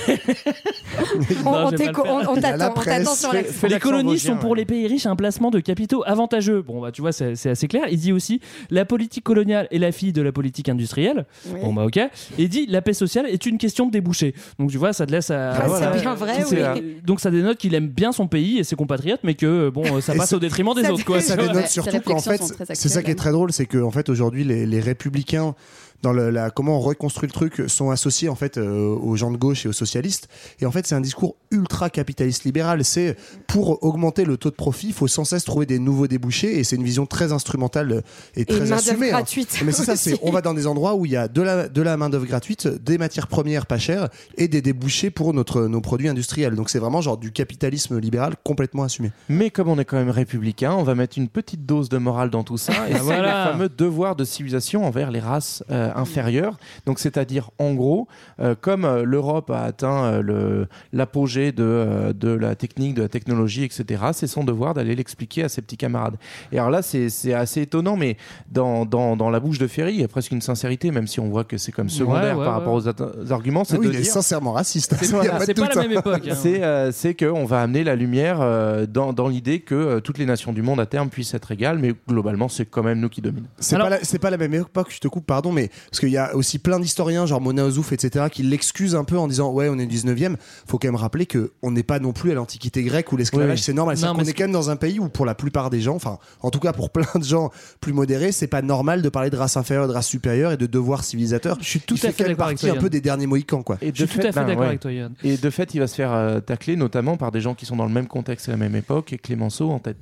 On- 1.46 1.70
la 1.70 1.78
t'attend, 1.78 2.32
on 2.32 2.34
t'attend 2.40 2.72
presse. 2.72 3.18
sur 3.20 3.32
l'accent. 3.32 3.66
Les 3.68 3.78
colonies 3.78 4.18
sont 4.18 4.36
pour 4.36 4.54
les 4.54 4.64
pays 4.64 4.86
riches 4.86 5.06
un 5.06 5.16
placement 5.16 5.50
de 5.50 5.60
capitaux 5.60 6.02
avantageux. 6.06 6.62
Bon, 6.62 6.80
bah, 6.80 6.92
tu 6.92 7.00
vois, 7.00 7.12
c'est 7.12 7.46
assez 7.50 7.68
clair. 7.68 7.84
Il 7.90 7.98
dit 7.98 8.12
aussi 8.12 8.40
la 8.70 8.84
politique 8.84 9.24
coloniale 9.24 9.68
est 9.70 9.78
la 9.78 9.92
fille 9.92 10.12
de 10.12 10.22
la 10.22 10.32
politique 10.32 10.68
industrielle. 10.68 11.26
Oui. 11.46 11.60
Bon, 11.62 11.72
bah, 11.72 11.84
ok. 11.86 11.96
Et 11.96 12.10
il 12.38 12.48
dit 12.48 12.66
la 12.66 12.82
paix 12.82 12.92
sociale 12.94 13.26
est 13.26 13.46
une 13.46 13.58
question 13.58 13.86
de 13.86 13.92
débouchés. 13.92 14.34
Donc, 14.58 14.70
tu 14.70 14.78
vois, 14.78 14.92
ça 14.92 15.06
te 15.06 15.12
laisse 15.12 15.30
à. 15.30 15.50
Ah, 15.52 15.66
c'est 15.94 16.00
bien 16.00 16.14
vrai, 16.14 16.44
oui. 16.50 16.56
euh, 16.58 16.74
Donc, 17.04 17.20
ça 17.20 17.30
dénote 17.30 17.58
qu'il 17.58 17.74
aime 17.74 17.88
bien 17.88 18.12
son 18.12 18.26
pays 18.26 18.58
et 18.58 18.64
ses 18.64 18.76
compatriotes, 18.76 19.20
mais 19.24 19.34
que, 19.34 19.70
bon, 19.70 20.00
ça 20.00 20.14
Et 20.14 20.18
passe 20.18 20.30
ça- 20.30 20.36
au 20.36 20.40
détriment 20.40 20.74
des 20.74 20.82
ça 20.84 20.92
autres, 20.92 21.04
quoi. 21.04 21.20
ça 21.20 21.36
dénote 21.36 21.66
surtout 21.68 22.00
qu'en 22.00 22.18
fait, 22.20 22.40
c'est 22.74 22.88
ça 22.88 23.02
qui 23.02 23.10
est 23.10 23.14
très 23.14 23.32
drôle, 23.32 23.52
c'est 23.52 23.66
que 23.66 23.78
en 23.78 23.90
fait 23.90 24.08
aujourd'hui 24.08 24.44
les 24.44 24.80
républicains 24.80 25.54
dans 26.02 26.12
le- 26.12 26.30
la 26.30 26.50
comment 26.50 26.76
on 26.76 26.80
reconstruit 26.80 27.26
le 27.28 27.32
truc 27.32 27.62
sont 27.68 27.90
associés 27.90 28.28
en 28.28 28.34
fait 28.34 28.56
euh, 28.58 28.88
aux 28.94 29.16
gens 29.16 29.30
de 29.30 29.36
gauche 29.36 29.66
et 29.66 29.68
aux 29.68 29.72
socialistes 29.72 30.28
et 30.60 30.66
en 30.66 30.70
fait 30.70 30.86
c'est 30.86 30.94
un 30.94 31.00
discours 31.00 31.36
ultra 31.50 31.90
capitaliste 31.90 32.44
libéral 32.44 32.84
c'est 32.84 33.16
pour 33.46 33.82
augmenter 33.82 34.24
le 34.24 34.36
taux 34.36 34.50
de 34.50 34.54
profit 34.54 34.88
il 34.88 34.92
faut 34.92 35.08
sans 35.08 35.24
cesse 35.24 35.44
trouver 35.44 35.66
des 35.66 35.78
nouveaux 35.78 36.06
débouchés 36.06 36.58
et 36.58 36.64
c'est 36.64 36.76
une 36.76 36.84
vision 36.84 37.06
très 37.06 37.32
instrumentale 37.32 38.02
et 38.36 38.42
Et 38.42 38.44
très 38.44 38.70
assumée 38.72 39.08
hein. 39.08 39.18
gratuite 39.18 39.60
mais 39.64 39.72
c'est 39.72 39.84
ça 39.84 39.96
c'est 40.04 40.18
on 40.22 40.30
va 40.30 40.40
dans 40.40 40.54
des 40.54 40.66
endroits 40.66 40.94
où 40.94 41.04
il 41.06 41.12
y 41.12 41.16
a 41.16 41.26
de 41.28 41.42
la 41.42 41.68
de 41.68 41.82
la 41.82 41.96
main 41.96 42.10
d'œuvre 42.10 42.26
gratuite 42.26 42.68
des 42.68 42.98
matières 42.98 43.26
premières 43.26 43.66
pas 43.66 43.78
chères 43.78 44.08
et 44.36 44.46
des 44.48 44.62
débouchés 44.62 45.10
pour 45.10 45.34
notre 45.34 45.62
nos 45.66 45.80
produits 45.80 46.08
industriels 46.08 46.54
donc 46.54 46.70
c'est 46.70 46.78
vraiment 46.78 47.00
genre 47.00 47.18
du 47.18 47.32
capitalisme 47.32 47.98
libéral 47.98 48.34
complètement 48.44 48.84
assumé 48.84 49.10
Mais 49.28 49.50
comme 49.50 49.68
on 49.68 49.78
est 49.78 49.84
quand 49.84 49.96
même 49.96 50.10
républicain, 50.10 50.72
on 50.74 50.82
va 50.84 50.94
mettre 50.94 51.18
une 51.18 51.28
petite 51.28 51.66
dose 51.66 51.88
de 51.88 51.98
morale 51.98 52.30
dans 52.30 52.44
tout 52.44 52.56
ça. 52.58 52.72
Et 52.88 52.92
c'est 52.94 52.98
Voilà. 53.00 53.46
le 53.46 53.52
fameux 53.52 53.68
devoir 53.68 54.16
de 54.16 54.24
civilisation 54.24 54.84
envers 54.86 55.10
les 55.10 55.20
races 55.20 55.62
euh, 55.70 55.87
inférieures. 55.96 56.58
Donc, 56.86 56.98
c'est-à-dire, 56.98 57.50
en 57.58 57.74
gros, 57.74 58.08
euh, 58.40 58.54
comme 58.60 58.84
euh, 58.84 59.02
l'Europe 59.04 59.50
a 59.50 59.62
atteint 59.62 60.04
euh, 60.04 60.22
le- 60.22 60.68
l'apogée 60.92 61.52
de, 61.52 61.62
euh, 61.64 62.12
de 62.12 62.28
la 62.30 62.54
technique, 62.54 62.94
de 62.94 63.02
la 63.02 63.08
technologie, 63.08 63.64
etc., 63.64 64.02
c'est 64.12 64.26
son 64.26 64.44
devoir 64.44 64.74
d'aller 64.74 64.94
l'expliquer 64.94 65.44
à 65.44 65.48
ses 65.48 65.62
petits 65.62 65.76
camarades. 65.76 66.16
Et 66.52 66.58
alors 66.58 66.70
là, 66.70 66.82
c'est 66.82 67.08
c'est 67.08 67.34
assez 67.34 67.62
étonnant, 67.62 67.96
mais 67.96 68.16
dans, 68.50 68.84
dans, 68.84 69.16
dans 69.16 69.30
la 69.30 69.40
bouche 69.40 69.58
de 69.58 69.66
Ferry, 69.66 69.94
il 69.94 70.00
y 70.00 70.04
a 70.04 70.08
presque 70.08 70.32
une 70.32 70.40
sincérité, 70.40 70.90
même 70.90 71.06
si 71.06 71.20
on 71.20 71.28
voit 71.28 71.44
que 71.44 71.56
c'est 71.58 71.72
comme 71.72 71.88
secondaire 71.88 72.34
Ouais, 72.34 72.40
ouais, 72.40 72.44
par 72.44 72.54
rapport 72.54 72.74
aux, 72.74 72.88
arguments. 73.32 73.62
Ah 73.62 73.68
C'est 73.68 73.78
oui, 73.78 73.86
de 73.88 73.92
il 73.92 74.00
est 74.00 74.04
sincèrement 74.04 74.52
raciste 74.52 74.94
C'est 75.00 75.06
voilà, 75.10 75.32
pas 75.38 75.44
la 75.46 75.52
hein. 75.80 75.82
même 75.88 75.92
époque. 75.98 76.28
hein. 76.28 76.34
C'est 76.36 76.62
euh, 76.62 76.92
c'est 76.92 77.14
qu'on 77.14 77.44
va 77.44 77.60
amener 77.62 77.84
la 77.84 77.94
lumière 77.96 78.38
euh, 78.40 78.86
dans, 78.86 79.12
dans 79.12 79.28
l'idée 79.28 79.60
que 79.60 79.74
euh, 79.74 80.00
toutes 80.00 80.18
les 80.18 80.26
nations 80.26 80.52
du 80.52 80.62
monde 80.62 80.80
à 80.80 80.86
terme 80.86 81.08
puissent 81.08 81.34
être 81.34 81.50
égales, 81.52 81.78
mais 81.78 81.92
globalement, 82.08 82.48
c'est 82.48 82.64
quand 82.66 82.82
même 82.82 83.00
nous 83.00 83.08
qui 83.08 83.20
dominons. 83.20 83.46
C'est 83.58 83.76
Alors- 83.76 83.88
pas, 83.90 84.18
pas 84.20 84.30
la 84.30 84.36
même 84.36 84.54
époque, 84.54 84.88
je 84.90 84.98
te 85.00 85.08
coupe, 85.08 85.26
pardon, 85.26 85.52
mais 85.52 85.70
parce 85.90 86.00
qu'il 86.00 86.10
y 86.10 86.16
a 86.16 86.34
aussi 86.34 86.58
plein 86.58 86.80
d'historiens, 86.80 87.26
genre 87.26 87.40
Mona 87.40 87.64
Ozouf, 87.64 87.92
etc., 87.92 88.26
qui 88.30 88.42
l'excusent 88.42 88.94
un 88.94 89.04
peu 89.04 89.18
en 89.18 89.28
disant 89.28 89.50
Ouais, 89.52 89.68
on 89.68 89.78
est 89.78 89.86
19e. 89.86 90.36
Faut 90.66 90.78
quand 90.78 90.88
même 90.88 90.96
rappeler 90.96 91.26
que 91.26 91.52
on 91.62 91.70
n'est 91.70 91.82
pas 91.82 91.98
non 91.98 92.12
plus 92.12 92.30
à 92.32 92.34
l'Antiquité 92.34 92.82
grecque 92.82 93.12
où 93.12 93.16
l'esclavage 93.16 93.58
Oui, 93.58 93.62
c'est 93.62 93.72
normal. 93.72 93.96
Non, 93.98 94.14
qu'on 94.14 94.24
est 94.24 94.32
quand 94.32 94.44
même 94.44 94.52
dans 94.52 94.70
un 94.70 94.76
pays 94.76 94.98
où, 94.98 95.08
pour 95.08 95.26
la 95.26 95.34
plupart 95.34 95.70
des 95.70 95.80
gens, 95.80 95.94
enfin, 95.94 96.18
en 96.40 96.50
tout 96.50 96.60
cas 96.60 96.72
pour 96.72 96.90
plein 96.90 97.06
de 97.14 97.24
gens 97.24 97.50
plus 97.80 97.92
modérés, 97.92 98.32
c'est 98.32 98.46
pas 98.46 98.62
normal 98.62 99.02
de 99.02 99.08
parler 99.08 99.30
de 99.30 99.36
race 99.36 99.56
inférieure, 99.56 99.88
de 99.88 99.92
race 99.92 100.06
supérieure 100.06 100.52
et 100.52 100.56
de 100.56 100.66
devoir 100.66 101.04
civilisateur. 101.04 101.58
Je 101.60 101.66
suis 101.66 101.80
tout 101.80 101.94
Il 101.94 102.00
fait 102.00 102.08
à 102.08 102.12
fait 102.12 102.24
d'accord 102.24 102.46
avec 102.46 102.58
toi. 102.58 102.70
un 102.70 102.76
peu 102.76 102.90
des 102.90 103.00
derniers 103.00 103.26
Mohicans, 103.26 103.62
quoi. 103.62 103.78
Et 103.80 103.92
Je 103.94 104.04
suis 104.04 104.18
tout 104.18 104.26
à 104.26 104.32
fait 104.32 104.40
ben, 104.40 104.46
d'accord 104.46 104.62
ouais. 104.62 104.68
avec 104.68 104.80
toi, 104.80 104.92
Yann. 104.92 105.12
Et 105.24 105.36
de 105.36 105.50
fait, 105.50 105.74
il 105.74 105.78
va 105.80 105.86
se 105.86 105.94
faire 105.94 106.12
euh, 106.12 106.40
tacler 106.40 106.76
notamment 106.76 107.16
par 107.16 107.32
des 107.32 107.40
gens 107.40 107.54
qui 107.54 107.66
sont 107.66 107.76
dans 107.76 107.86
le 107.86 107.92
même 107.92 108.06
contexte 108.06 108.48
et 108.48 108.50
la 108.50 108.56
même 108.56 108.76
époque, 108.76 109.12
et 109.12 109.18
Clémenceau 109.18 109.70
en 109.70 109.78
tête. 109.78 109.96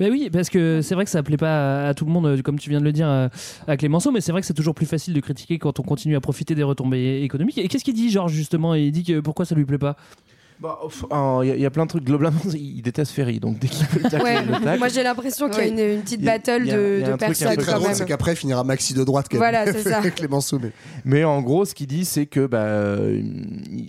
Ben 0.00 0.10
oui, 0.10 0.30
parce 0.32 0.50
que 0.50 0.80
c'est 0.82 0.94
vrai 0.94 1.04
que 1.04 1.10
ça 1.10 1.22
plaît 1.22 1.36
pas 1.36 1.88
à, 1.88 1.94
tout 1.94 2.04
le 2.04 2.10
monde, 2.10 2.26
euh, 2.26 2.42
comme 2.42 2.58
tu 2.58 2.70
viens 2.70 2.80
de 2.80 2.84
le 2.84 2.92
dire 2.92 3.08
euh, 3.08 3.28
à 3.66 3.76
Clémenceau, 3.76 4.10
mais 4.10 4.20
c'est 4.20 4.32
vrai 4.32 4.40
que 4.40 4.46
c'est 4.46 4.54
toujours 4.54 4.74
plus 4.74 4.86
facile 4.86 5.14
de 5.14 5.20
critiquer 5.20 5.58
quand 5.58 5.78
on 5.80 5.82
continue 5.82 6.16
à 6.16 6.20
profiter 6.20 6.54
des 6.54 6.62
retombées 6.62 7.22
économiques. 7.22 7.58
Et 7.58 7.68
qu'est-ce 7.68 7.84
qu'il 7.84 7.94
dit, 7.94 8.10
Georges, 8.10 8.32
justement? 8.32 8.74
Il 8.74 8.90
dit 8.90 9.04
que 9.04 9.20
pourquoi 9.20 9.44
ça 9.44 9.54
lui 9.54 9.64
plaît 9.64 9.78
pas? 9.78 9.96
Bah, 10.60 10.78
Il 11.42 11.48
y, 11.48 11.50
a- 11.50 11.56
il 11.56 11.60
y 11.60 11.66
a 11.66 11.70
plein 11.70 11.84
de 11.84 11.88
trucs. 11.90 12.04
Globalement, 12.04 12.38
il 12.54 12.80
déteste 12.82 13.12
Ferry, 13.12 13.40
donc 13.40 13.58
dès 13.58 13.68
qu'il 13.68 13.86
peut 13.86 14.00
le 14.02 14.08
tacler, 14.10 14.22
Ouais, 14.24 14.42
il 14.44 14.50
le 14.52 14.60
tacle. 14.60 14.78
moi 14.78 14.88
j'ai 14.88 15.02
l'impression 15.02 15.48
qu'il 15.50 15.58
y 15.58 15.62
a 15.62 15.66
une, 15.68 15.78
une 15.96 16.00
petite 16.02 16.22
battle 16.22 16.50
a- 16.50 16.58
de, 16.58 17.00
Ce 17.00 17.04
qui 17.04 17.10
est 17.10 17.16
personnes 17.16 17.56
peu 17.56 17.62
très 17.62 17.74
drôle, 17.74 17.94
c'est 17.94 18.04
qu'après 18.06 18.32
il 18.32 18.36
finira 18.36 18.62
Maxi 18.64 18.94
de 18.94 19.02
droite, 19.04 19.26
Voilà, 19.32 19.66
c'est 19.66 19.82
ça. 19.82 20.00
Clémenceau, 20.10 20.58
mais. 20.62 20.70
Mais 21.04 21.24
en 21.24 21.42
gros, 21.42 21.64
ce 21.64 21.74
qu'il 21.74 21.86
dit, 21.88 22.04
c'est 22.04 22.26
que 22.26 22.46
bah, 22.46 22.98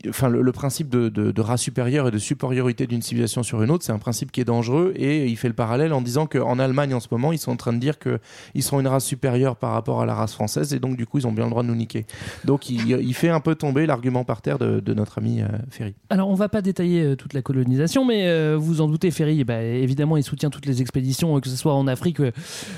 enfin, 0.09 0.29
le, 0.29 0.41
le 0.41 0.51
principe 0.51 0.89
de, 0.89 1.09
de- 1.09 1.31
de 1.31 1.41
race 1.41 1.61
supérieure 1.61 2.07
et 2.07 2.11
de 2.11 2.17
supériorité 2.17 2.87
d'une 2.87 3.01
civilisation 3.01 3.43
sur 3.43 3.61
une 3.61 3.71
autre, 3.71 3.83
c'est 3.85 3.91
un 3.91 3.99
principe 3.99 4.31
qui 4.31 4.41
est 4.41 4.45
dangereux. 4.45 4.93
Et 4.95 5.27
il 5.27 5.37
fait 5.37 5.47
le 5.47 5.53
parallèle 5.53 5.93
en 5.93 6.01
disant 6.01 6.25
qu'en 6.27 6.59
Allemagne, 6.59 6.93
en 6.93 6.99
ce 6.99 7.07
moment, 7.11 7.31
ils 7.31 7.37
sont 7.37 7.51
en 7.51 7.55
train 7.57 7.73
de 7.73 7.79
dire 7.79 7.95
qu'ils 7.99 8.63
sont 8.63 8.79
une 8.79 8.87
race 8.87 9.05
supérieure 9.05 9.55
par 9.55 9.71
rapport 9.71 10.01
à 10.01 10.05
la 10.05 10.13
race 10.13 10.33
française. 10.33 10.73
Et 10.73 10.79
donc, 10.79 10.97
du 10.97 11.05
coup, 11.05 11.17
ils 11.19 11.27
ont 11.27 11.31
bien 11.31 11.45
le 11.45 11.49
droit 11.51 11.63
de 11.63 11.67
nous 11.67 11.75
niquer. 11.75 12.05
Donc, 12.43 12.69
il, 12.69 12.89
il 12.89 13.13
fait 13.13 13.29
un 13.29 13.39
peu 13.39 13.55
tomber 13.55 13.85
l'argument 13.85 14.23
par 14.23 14.41
terre 14.41 14.57
de, 14.57 14.79
de 14.79 14.93
notre 14.93 15.17
ami 15.19 15.41
euh, 15.41 15.47
Ferry. 15.69 15.95
Alors, 16.09 16.29
on 16.29 16.35
va 16.35 16.49
pas 16.55 16.61
détailler 16.61 17.03
euh, 17.03 17.15
toute 17.17 17.33
la 17.33 17.41
colonisation, 17.41 18.05
mais 18.05 18.27
euh, 18.27 18.55
vous 18.57 18.79
en 18.79 18.87
doutez, 18.87 19.11
Ferry, 19.11 19.43
bah, 19.43 19.61
évidemment, 19.61 20.15
il 20.15 20.23
soutient 20.23 20.49
toutes 20.49 20.65
les 20.65 20.81
expéditions, 20.81 21.35
euh, 21.35 21.41
que 21.41 21.49
ce 21.49 21.57
soit 21.57 21.73
en 21.73 21.85
Afrique 21.85 22.21
euh, 22.21 22.31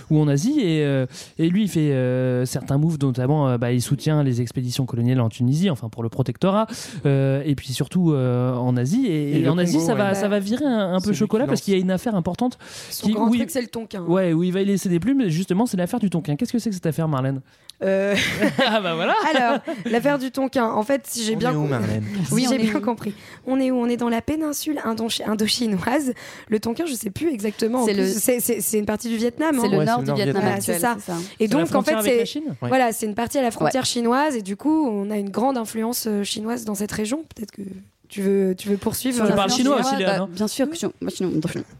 ou 0.09 0.19
en 0.19 0.27
Asie. 0.27 0.59
Et, 0.61 0.83
euh, 0.83 1.05
et 1.37 1.47
lui, 1.47 1.61
il 1.63 1.67
fait 1.69 1.91
euh, 1.91 2.43
certains 2.45 2.79
moves, 2.79 2.97
notamment, 2.99 3.47
euh, 3.49 3.57
bah, 3.59 3.71
il 3.71 3.81
soutient 3.83 4.23
les 4.23 4.41
expéditions 4.41 4.87
coloniales 4.87 5.21
en 5.21 5.29
Tunisie, 5.29 5.69
enfin 5.69 5.89
pour 5.89 6.01
le 6.01 6.09
protectorat, 6.09 6.65
euh, 7.05 7.43
et 7.45 7.53
puis 7.53 7.71
surtout 7.71 8.13
euh, 8.13 8.55
en 8.55 8.75
Asie. 8.77 9.05
Et, 9.05 9.33
Et 9.33 9.35
et 9.37 9.41
le 9.41 9.51
en 9.51 9.59
Asie, 9.59 9.73
Congo, 9.73 9.85
ça, 9.85 9.93
va, 9.93 10.15
ça 10.15 10.27
va 10.27 10.39
virer 10.39 10.65
un, 10.65 10.99
peu 10.99 11.13
chocolat 11.13 11.43
qui 11.45 11.49
parce 11.49 11.61
qu'il 11.61 11.75
y 11.75 11.77
a 11.77 11.79
une 11.79 11.91
affaire 11.91 12.15
importante. 12.15 12.57
Son 12.89 13.05
qui- 13.05 13.13
grand 13.13 13.29
oui. 13.29 13.37
truc, 13.37 13.51
c'est 13.51 13.61
le 13.61 13.67
tonkin. 13.67 14.01
Ouais, 14.07 14.33
où 14.33 14.41
il 14.41 14.51
va 14.53 14.61
y 14.61 14.65
laisser 14.65 14.89
des 14.89 14.99
plumes, 14.99 15.27
justement, 15.27 15.67
c'est 15.67 15.77
l'affaire 15.77 15.99
du 15.99 16.09
Tonkin. 16.09 16.35
Qu'est-ce 16.35 16.51
que 16.51 16.57
c'est 16.57 16.69
que 16.69 16.75
cette 16.75 16.85
affaire, 16.87 17.07
Marlène? 17.07 17.41
Euh, 17.83 18.15
Ah 18.65 18.81
bah 18.81 18.95
voilà 18.95 19.13
Alors, 19.35 19.59
l'affaire 19.85 20.17
du 20.17 20.31
tonkin, 20.31 20.65
en 20.65 20.81
fait, 20.81 21.01
si 21.05 21.23
j'ai 21.23 21.35
bien 21.35 21.51
est 21.51 21.55
où, 21.55 21.61
com- 21.61 21.69
Marlène? 21.69 22.03
Si 22.25 22.33
Oui, 22.33 22.47
j'ai 22.49 22.57
bien 22.57 22.79
compris. 22.79 23.13
On 23.45 23.59
est 23.59 23.66
où 23.71 23.75
On 23.77 23.87
est 23.87 23.97
dans 23.97 24.09
la 24.09 24.21
péninsule 24.21 24.79
indo- 24.85 25.07
indochinoise. 25.25 26.13
Le 26.49 26.59
tonkin, 26.59 26.85
je 26.85 26.93
sais 26.93 27.09
plus 27.09 27.29
exactement. 27.31 27.81
en 27.83 27.85
C'est 27.85 27.93
le- 27.93 28.77
une 28.79 28.85
partie 28.85 29.09
du 29.09 29.17
Vietnam. 29.17 29.57
C'est 29.59 29.67
hein. 29.67 29.71
le 29.71 29.77
Ouais, 29.77 29.85
nord 29.85 29.97
du 29.99 30.01
le 30.01 30.07
nord 30.07 30.15
Vietnam 30.17 30.43
Ah, 30.45 30.61
c'est 30.61 30.79
ça. 30.79 30.97
Et 31.39 31.47
donc, 31.47 31.73
en 31.73 31.81
fait, 31.81 31.95
c'est 32.03 32.39
Ouais. 32.39 32.53
voilà, 32.69 32.91
c'est 32.91 33.05
une 33.05 33.15
partie 33.15 33.37
à 33.37 33.41
la 33.41 33.51
frontière 33.51 33.85
chinoise 33.85 34.35
et 34.35 34.41
du 34.41 34.55
coup, 34.55 34.87
on 34.87 35.09
a 35.11 35.17
une 35.17 35.29
grande 35.29 35.57
influence 35.57 36.05
euh, 36.07 36.23
chinoise 36.23 36.65
dans 36.65 36.75
cette 36.75 36.91
région. 36.91 37.23
Peut-être 37.35 37.51
que 37.51 37.61
tu 38.09 38.21
veux, 38.21 38.55
tu 38.57 38.69
veux 38.69 38.77
poursuivre. 38.77 39.25
Tu 39.27 39.33
parles 39.33 39.51
chinois 39.51 39.79
aussi, 39.79 39.95
Léa, 39.97 40.11
bah, 40.11 40.17
non 40.19 40.27
Bien 40.31 40.47
sûr 40.47 40.69
que 40.69 40.75
je 40.75 40.87
moi, 41.01 41.11
chinois, 41.11 41.31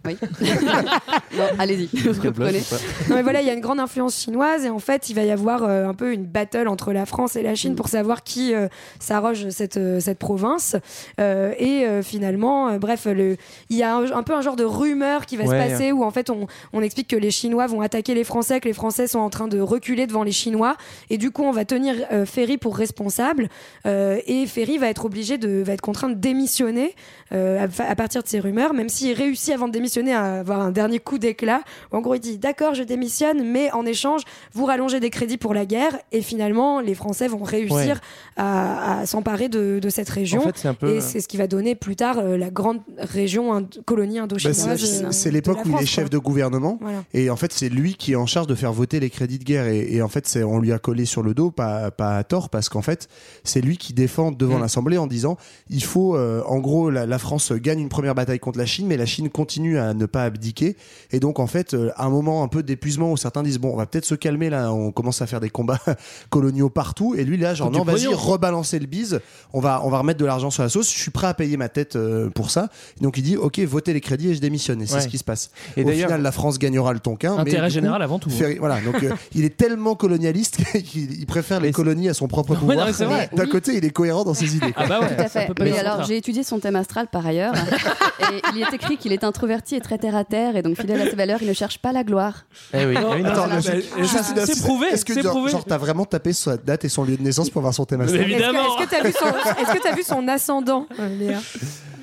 oui. 0.05 0.17
Non, 1.37 1.43
Allez-y, 1.59 1.89
reprenez. 2.09 2.61
Non 3.09 3.15
mais 3.15 3.21
voilà, 3.21 3.41
il 3.41 3.47
y 3.47 3.49
a 3.49 3.53
une 3.53 3.61
grande 3.61 3.79
influence 3.79 4.15
chinoise 4.21 4.65
et 4.65 4.69
en 4.69 4.79
fait, 4.79 5.09
il 5.09 5.13
va 5.15 5.23
y 5.23 5.31
avoir 5.31 5.63
euh, 5.63 5.87
un 5.87 5.93
peu 5.93 6.13
une 6.13 6.25
battle 6.25 6.67
entre 6.67 6.93
la 6.93 7.05
France 7.05 7.35
et 7.35 7.43
la 7.43 7.55
Chine 7.55 7.75
pour 7.75 7.87
savoir 7.89 8.23
qui 8.23 8.53
euh, 8.53 8.67
s'arroge 8.99 9.49
cette, 9.49 9.77
euh, 9.77 9.99
cette 9.99 10.19
province. 10.19 10.75
Euh, 11.19 11.53
et 11.57 11.85
euh, 11.85 12.01
finalement, 12.01 12.69
euh, 12.69 12.77
bref, 12.77 13.05
le, 13.05 13.37
il 13.69 13.77
y 13.77 13.83
a 13.83 13.95
un, 13.95 14.11
un 14.11 14.23
peu 14.23 14.33
un 14.33 14.41
genre 14.41 14.55
de 14.55 14.63
rumeur 14.63 15.25
qui 15.25 15.37
va 15.37 15.45
Ouais. 15.47 15.65
se 15.67 15.71
passer 15.71 15.91
où 15.93 16.03
en 16.03 16.11
fait 16.11 16.29
on, 16.29 16.45
on 16.73 16.81
explique 16.81 17.07
que 17.07 17.15
les 17.15 17.31
Chinois 17.31 17.67
vont 17.67 17.79
attaquer 17.79 18.13
les 18.13 18.25
Français, 18.25 18.59
que 18.59 18.67
les 18.67 18.73
Français 18.73 19.07
sont 19.07 19.19
en 19.19 19.29
train 19.29 19.47
de 19.47 19.59
reculer 19.61 20.05
devant 20.07 20.23
les 20.23 20.33
Chinois 20.33 20.75
et 21.09 21.17
du 21.17 21.31
coup 21.31 21.43
on 21.43 21.51
va 21.51 21.63
tenir 21.63 21.95
euh, 22.11 22.25
Ferry 22.25 22.57
pour 22.57 22.75
responsable 22.75 23.47
euh, 23.85 24.19
et 24.27 24.45
Ferry 24.45 24.77
va 24.77 24.87
être 24.89 25.05
obligé 25.05 25.37
de 25.37 25.63
va 25.65 25.71
être 25.73 25.79
contraint 25.81 26.09
de 26.09 26.15
démissionner 26.17 26.95
euh, 27.33 27.65
à, 27.79 27.83
à 27.89 27.95
partir 27.95 28.23
de 28.23 28.27
ces 28.27 28.39
rumeurs, 28.39 28.73
même 28.73 28.89
s'il 28.89 29.13
réussit 29.13 29.53
avant 29.53 29.67
de 29.67 29.73
démissionner 29.73 30.13
à 30.13 30.39
avoir 30.39 30.61
un 30.61 30.71
dernier 30.71 30.99
coup 30.99 31.17
d'éclat. 31.17 31.61
En 31.91 32.01
gros, 32.01 32.15
il 32.15 32.19
dit 32.19 32.37
d'accord, 32.37 32.73
je 32.73 32.83
démissionne, 32.83 33.43
mais 33.49 33.71
en 33.71 33.85
échange, 33.85 34.21
vous 34.53 34.65
rallongez 34.65 34.99
des 34.99 35.09
crédits 35.09 35.37
pour 35.37 35.53
la 35.53 35.65
guerre, 35.65 35.97
et 36.11 36.21
finalement, 36.21 36.79
les 36.79 36.95
Français 36.95 37.27
vont 37.27 37.43
réussir 37.43 37.77
Ouais. 37.77 37.93
à, 38.37 38.99
à 39.01 39.05
s'emparer 39.05 39.49
de, 39.49 39.79
de 39.81 39.89
cette 39.89 40.09
région. 40.09 40.41
En 40.41 40.45
fait, 40.45 40.57
c'est 40.57 40.67
un 40.67 40.73
peu- 40.73 40.95
Et 40.95 41.01
c'est 41.01 41.19
ce 41.21 41.27
qui 41.27 41.37
va 41.37 41.47
donner 41.47 41.75
plus 41.75 41.95
tard 41.95 42.17
euh, 42.19 42.37
la 42.37 42.49
grande 42.49 42.79
région 42.97 43.53
ind- 43.53 43.81
colonie 43.85 44.17
Bah, 44.17 44.23
indochinoise. 44.23 44.77
c'est- 44.83 45.05
euh, 45.05 45.11
c'est 45.11 45.31
l'époque 45.31 45.59
où 45.65 45.69
il 45.77 45.83
est 45.83 45.85
chef 45.85 46.09
de 46.09 46.17
gouvernement 46.17 46.77
Voilà. 46.81 47.03
et 47.13 47.29
en 47.29 47.35
fait 47.35 47.51
c'est 47.53 47.69
lui 47.69 47.95
qui 47.95 48.13
est 48.13 48.15
en 48.15 48.25
charge 48.25 48.47
de 48.47 48.55
faire 48.55 48.71
voter 48.73 48.99
les 48.99 49.09
crédits 49.09 49.39
de 49.39 49.43
guerre 49.43 49.67
et, 49.67 49.87
et 49.95 50.01
en 50.01 50.07
fait 50.07 50.37
on 50.43 50.59
lui 50.59 50.71
a 50.71 50.79
collé 50.79 51.05
sur 51.05 51.23
le 51.23 51.33
dos 51.33 51.51
pas 51.51 51.91
pas 51.91 52.17
à 52.17 52.23
tort 52.23 52.49
parce 52.49 52.69
qu'en 52.69 52.81
fait 52.81 53.07
c'est 53.43 53.61
lui 53.61 53.77
qui 53.77 53.93
défend 53.93 54.31
devant 54.31 54.57
Mm. 54.57 54.61
l'Assemblée 54.61 54.97
en 54.97 55.07
disant 55.07 55.37
il 55.69 55.83
faut 55.83 56.06
euh, 56.15 56.41
en 56.45 56.59
gros 56.59 56.89
la, 56.89 57.05
la 57.05 57.19
France 57.19 57.51
gagne 57.51 57.79
une 57.79 57.89
première 57.89 58.15
bataille 58.15 58.39
contre 58.39 58.57
la 58.59 58.65
Chine 58.65 58.87
mais 58.87 58.97
la 58.97 59.05
Chine 59.05 59.29
continue 59.29 59.77
à 59.77 59.93
ne 59.93 60.05
pas 60.05 60.23
abdiquer 60.23 60.75
et 61.11 61.19
donc 61.19 61.39
en 61.39 61.47
fait 61.47 61.73
euh, 61.73 61.91
à 61.95 62.05
un 62.05 62.09
moment 62.09 62.43
un 62.43 62.47
peu 62.47 62.63
d'épuisement 62.63 63.11
où 63.11 63.17
certains 63.17 63.43
disent 63.43 63.59
bon 63.59 63.71
on 63.73 63.77
va 63.77 63.85
peut-être 63.85 64.05
se 64.05 64.15
calmer 64.15 64.49
là 64.49 64.71
on 64.73 64.91
commence 64.91 65.21
à 65.21 65.27
faire 65.27 65.39
des 65.39 65.49
combats 65.49 65.79
coloniaux 66.29 66.69
partout 66.69 67.15
et 67.17 67.23
lui 67.23 67.37
là 67.37 67.53
genre 67.53 67.71
non 67.71 67.83
vas-y 67.83 68.07
rebalancer 68.07 68.79
le 68.79 68.85
bise 68.85 69.19
on 69.53 69.59
va 69.59 69.81
on 69.83 69.89
va 69.89 69.99
remettre 69.99 70.19
de 70.19 70.25
l'argent 70.25 70.49
sur 70.49 70.63
la 70.63 70.69
sauce 70.69 70.91
je 70.93 70.99
suis 70.99 71.11
prêt 71.11 71.27
à 71.27 71.33
payer 71.33 71.57
ma 71.57 71.69
tête 71.69 71.95
euh, 71.95 72.29
pour 72.29 72.49
ça 72.51 72.69
Et 72.99 73.03
donc 73.03 73.17
il 73.17 73.23
dit 73.23 73.37
ok 73.37 73.59
votez 73.59 73.93
les 73.93 74.01
crédits 74.01 74.29
et 74.29 74.35
je 74.35 74.41
démissionne 74.41 74.81
et 74.81 74.85
c'est 74.87 75.01
ce 75.01 75.07
qui 75.07 75.17
se 75.17 75.23
passe 75.23 75.51
Et 75.75 75.83
au 75.83 75.87
d'ailleurs- 75.87 76.07
final 76.09 76.21
la 76.21 76.31
France 76.31 76.59
gagnera 76.59 76.93
le 76.93 76.99
tonkin 76.99 77.35
mais 77.35 77.41
Intérêt 77.41 77.67
coup, 77.67 77.73
général 77.73 78.01
avant 78.01 78.19
tout. 78.19 78.29
hein. 78.41 78.55
Voilà 78.59 78.79
donc 78.81 79.01
euh, 79.03 79.11
il 79.33 79.45
est 79.45 79.55
tellement 79.57 79.95
colonialiste 79.95 80.57
qu'il 80.83 81.19
il 81.19 81.25
préfère 81.25 81.59
les 81.59 81.71
colonies 81.71 82.09
à 82.09 82.13
son 82.13 82.27
propre 82.27 82.55
pouvoir 82.55 82.77
non, 82.77 82.85
mais 82.85 82.93
c'est 82.93 83.05
vrai. 83.05 83.29
d'un 83.33 83.43
Oui. 83.43 83.49
côté 83.49 83.75
il 83.77 83.85
est 83.85 83.89
cohérent 83.89 84.23
dans 84.23 84.33
ses 84.33 84.55
idées. 84.55 84.73
Ah 84.75 84.85
bah 84.87 84.99
ouais. 84.99 85.15
Tout 85.15 85.21
à 85.21 85.27
fait. 85.29 85.47
Mais 85.59 85.69
le 85.71 85.96
alors, 85.97 86.07
j'ai 86.07 86.17
étudié 86.17 86.43
son 86.43 86.59
thème 86.59 86.75
astral 86.75 87.07
par 87.07 87.25
ailleurs. 87.25 87.53
et 88.33 88.41
il 88.55 88.61
est 88.61 88.73
écrit 88.73 88.97
qu'il 88.97 89.13
est 89.13 89.23
introverti 89.23 89.75
et 89.75 89.81
très 89.81 89.97
terre 89.97 90.15
à 90.15 90.23
terre. 90.23 90.55
Et 90.55 90.61
donc, 90.61 90.77
fidèle 90.77 91.01
à 91.01 91.09
ses 91.09 91.15
valeurs, 91.15 91.39
il 91.41 91.47
ne 91.47 91.53
cherche 91.53 91.79
pas 91.79 91.91
la 91.91 92.03
gloire. 92.03 92.45
Eh 92.73 92.85
oui, 92.85 92.93
Non, 92.95 93.11
Attends, 93.25 93.47
c'est 93.61 94.61
prouvé, 94.61 94.87
Est-ce 94.87 95.05
que 95.05 95.13
c'est 95.13 95.21
genre, 95.21 95.31
prouvé. 95.31 95.51
genre, 95.51 95.65
t'as 95.65 95.77
vraiment 95.77 96.05
tapé 96.05 96.33
sa 96.33 96.57
date 96.57 96.85
et 96.85 96.89
son 96.89 97.03
lieu 97.03 97.17
de 97.17 97.23
naissance 97.23 97.49
pour 97.49 97.61
voir 97.61 97.73
son 97.73 97.85
thème 97.85 98.01
astral? 98.01 98.21
Évidemment. 98.21 98.77
Est-ce 98.77 98.85
que 98.85 98.89
t'as 98.89 99.03
vu 99.03 99.13
son, 99.13 99.95
vu 99.95 100.03
son 100.03 100.27
ascendant, 100.27 100.87
Léa? 101.19 101.39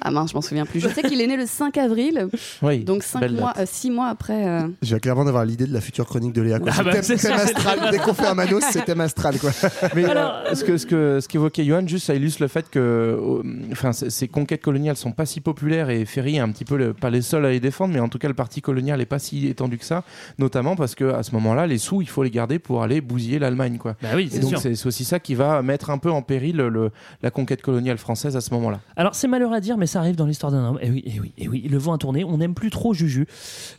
Ah 0.00 0.10
mince, 0.10 0.30
je 0.30 0.34
m'en 0.34 0.40
souviens 0.42 0.66
plus. 0.66 0.80
Je 0.80 0.88
sais 0.88 1.02
qu'il 1.02 1.20
est 1.20 1.26
né 1.26 1.36
le 1.36 1.46
5 1.46 1.76
avril, 1.78 2.28
Oui, 2.62 2.84
donc 2.84 3.02
5 3.02 3.20
belle 3.20 3.32
mois, 3.34 3.52
date. 3.56 3.68
6 3.68 3.90
mois 3.90 4.08
après. 4.08 4.46
euh, 4.48 4.68
je 4.82 4.94
vais 4.94 5.00
clairement 5.00 5.26
avoir 5.26 5.44
l'idée 5.44 5.66
de 5.66 5.72
la 5.72 5.80
future 5.80 6.06
chronique 6.06 6.32
de 6.32 6.42
Léa 6.42 6.58
quoi. 6.58 6.72
Ah 6.78 6.82
bah, 6.82 6.92
thème, 6.92 7.16
thème 7.16 7.32
astral 7.32 7.78
dès 7.90 7.98
qu'on 7.98 8.14
fait 8.14 8.26
un 8.26 8.34
manos 8.34 8.62
c'est 8.70 8.84
thème 8.84 9.00
astral 9.00 9.38
quoi 9.38 9.50
Mais 9.94 10.04
Alors, 10.04 10.34
euh, 10.50 10.54
ce 10.54 10.64
que 10.64 10.76
ce 10.76 10.86
que 10.86 11.20
ce 11.20 11.28
qu'évoquait 11.28 11.64
Johan, 11.64 11.86
juste 11.86 12.06
ça 12.06 12.14
illustre 12.14 12.42
le 12.42 12.48
fait 12.48 12.68
que, 12.70 12.78
euh, 12.78 13.42
enfin, 13.72 13.92
ces 13.92 14.28
conquêtes 14.28 14.62
coloniales 14.62 14.96
sont 14.96 15.12
pas 15.12 15.26
si 15.26 15.40
populaires 15.40 15.90
et 15.90 16.04
Ferry 16.04 16.36
est 16.36 16.40
un 16.40 16.50
petit 16.50 16.64
peu 16.64 16.76
le- 16.76 16.92
pas 16.92 17.10
les 17.10 17.22
seuls 17.22 17.44
à 17.46 17.50
les 17.50 17.60
défendre, 17.60 17.94
mais 17.94 18.00
en 18.00 18.08
tout 18.08 18.18
cas 18.18 18.28
le 18.28 18.34
parti 18.34 18.60
colonial 18.60 19.00
est 19.00 19.06
pas 19.06 19.18
si 19.18 19.46
étendu 19.46 19.78
que 19.78 19.84
ça, 19.84 20.02
notamment 20.38 20.76
parce 20.76 20.94
que 20.94 21.12
à 21.12 21.22
ce 21.22 21.32
moment-là, 21.32 21.66
les 21.66 21.78
sous 21.78 22.02
il 22.02 22.08
faut 22.08 22.22
les 22.22 22.30
garder 22.30 22.58
pour 22.58 22.82
aller 22.82 23.00
bousiller 23.00 23.38
l'Allemagne, 23.38 23.78
quoi. 23.78 23.96
Bah 24.02 24.08
oui, 24.14 24.28
c'est 24.30 24.40
donc 24.40 24.50
sûr. 24.50 24.58
c'est 24.60 24.74
c'est 24.74 24.86
aussi 24.86 25.04
ça 25.04 25.20
qui 25.20 25.34
va 25.34 25.62
mettre 25.62 25.90
un 25.90 25.98
peu 25.98 26.10
en 26.10 26.22
péril 26.22 26.56
le- 26.56 26.90
la 27.22 27.30
conquête 27.30 27.62
coloniale 27.62 27.98
française 27.98 28.36
à 28.36 28.40
ce 28.40 28.52
moment-là. 28.54 28.80
Alors 28.96 29.14
c'est 29.14 29.28
malheureux 29.28 29.54
à 29.56 29.60
dire, 29.60 29.76
mais 29.76 29.83
ça 29.86 30.00
arrive 30.00 30.16
dans 30.16 30.26
l'histoire 30.26 30.52
d'un 30.52 30.64
homme. 30.68 30.78
Et 30.82 30.90
oui, 30.90 31.02
et 31.06 31.20
oui, 31.20 31.32
et 31.38 31.48
oui. 31.48 31.68
Le 31.70 31.78
vent 31.78 31.94
a 31.94 31.98
tourné. 31.98 32.24
On 32.24 32.38
n'aime 32.38 32.54
plus 32.54 32.70
trop 32.70 32.94
Juju. 32.94 33.26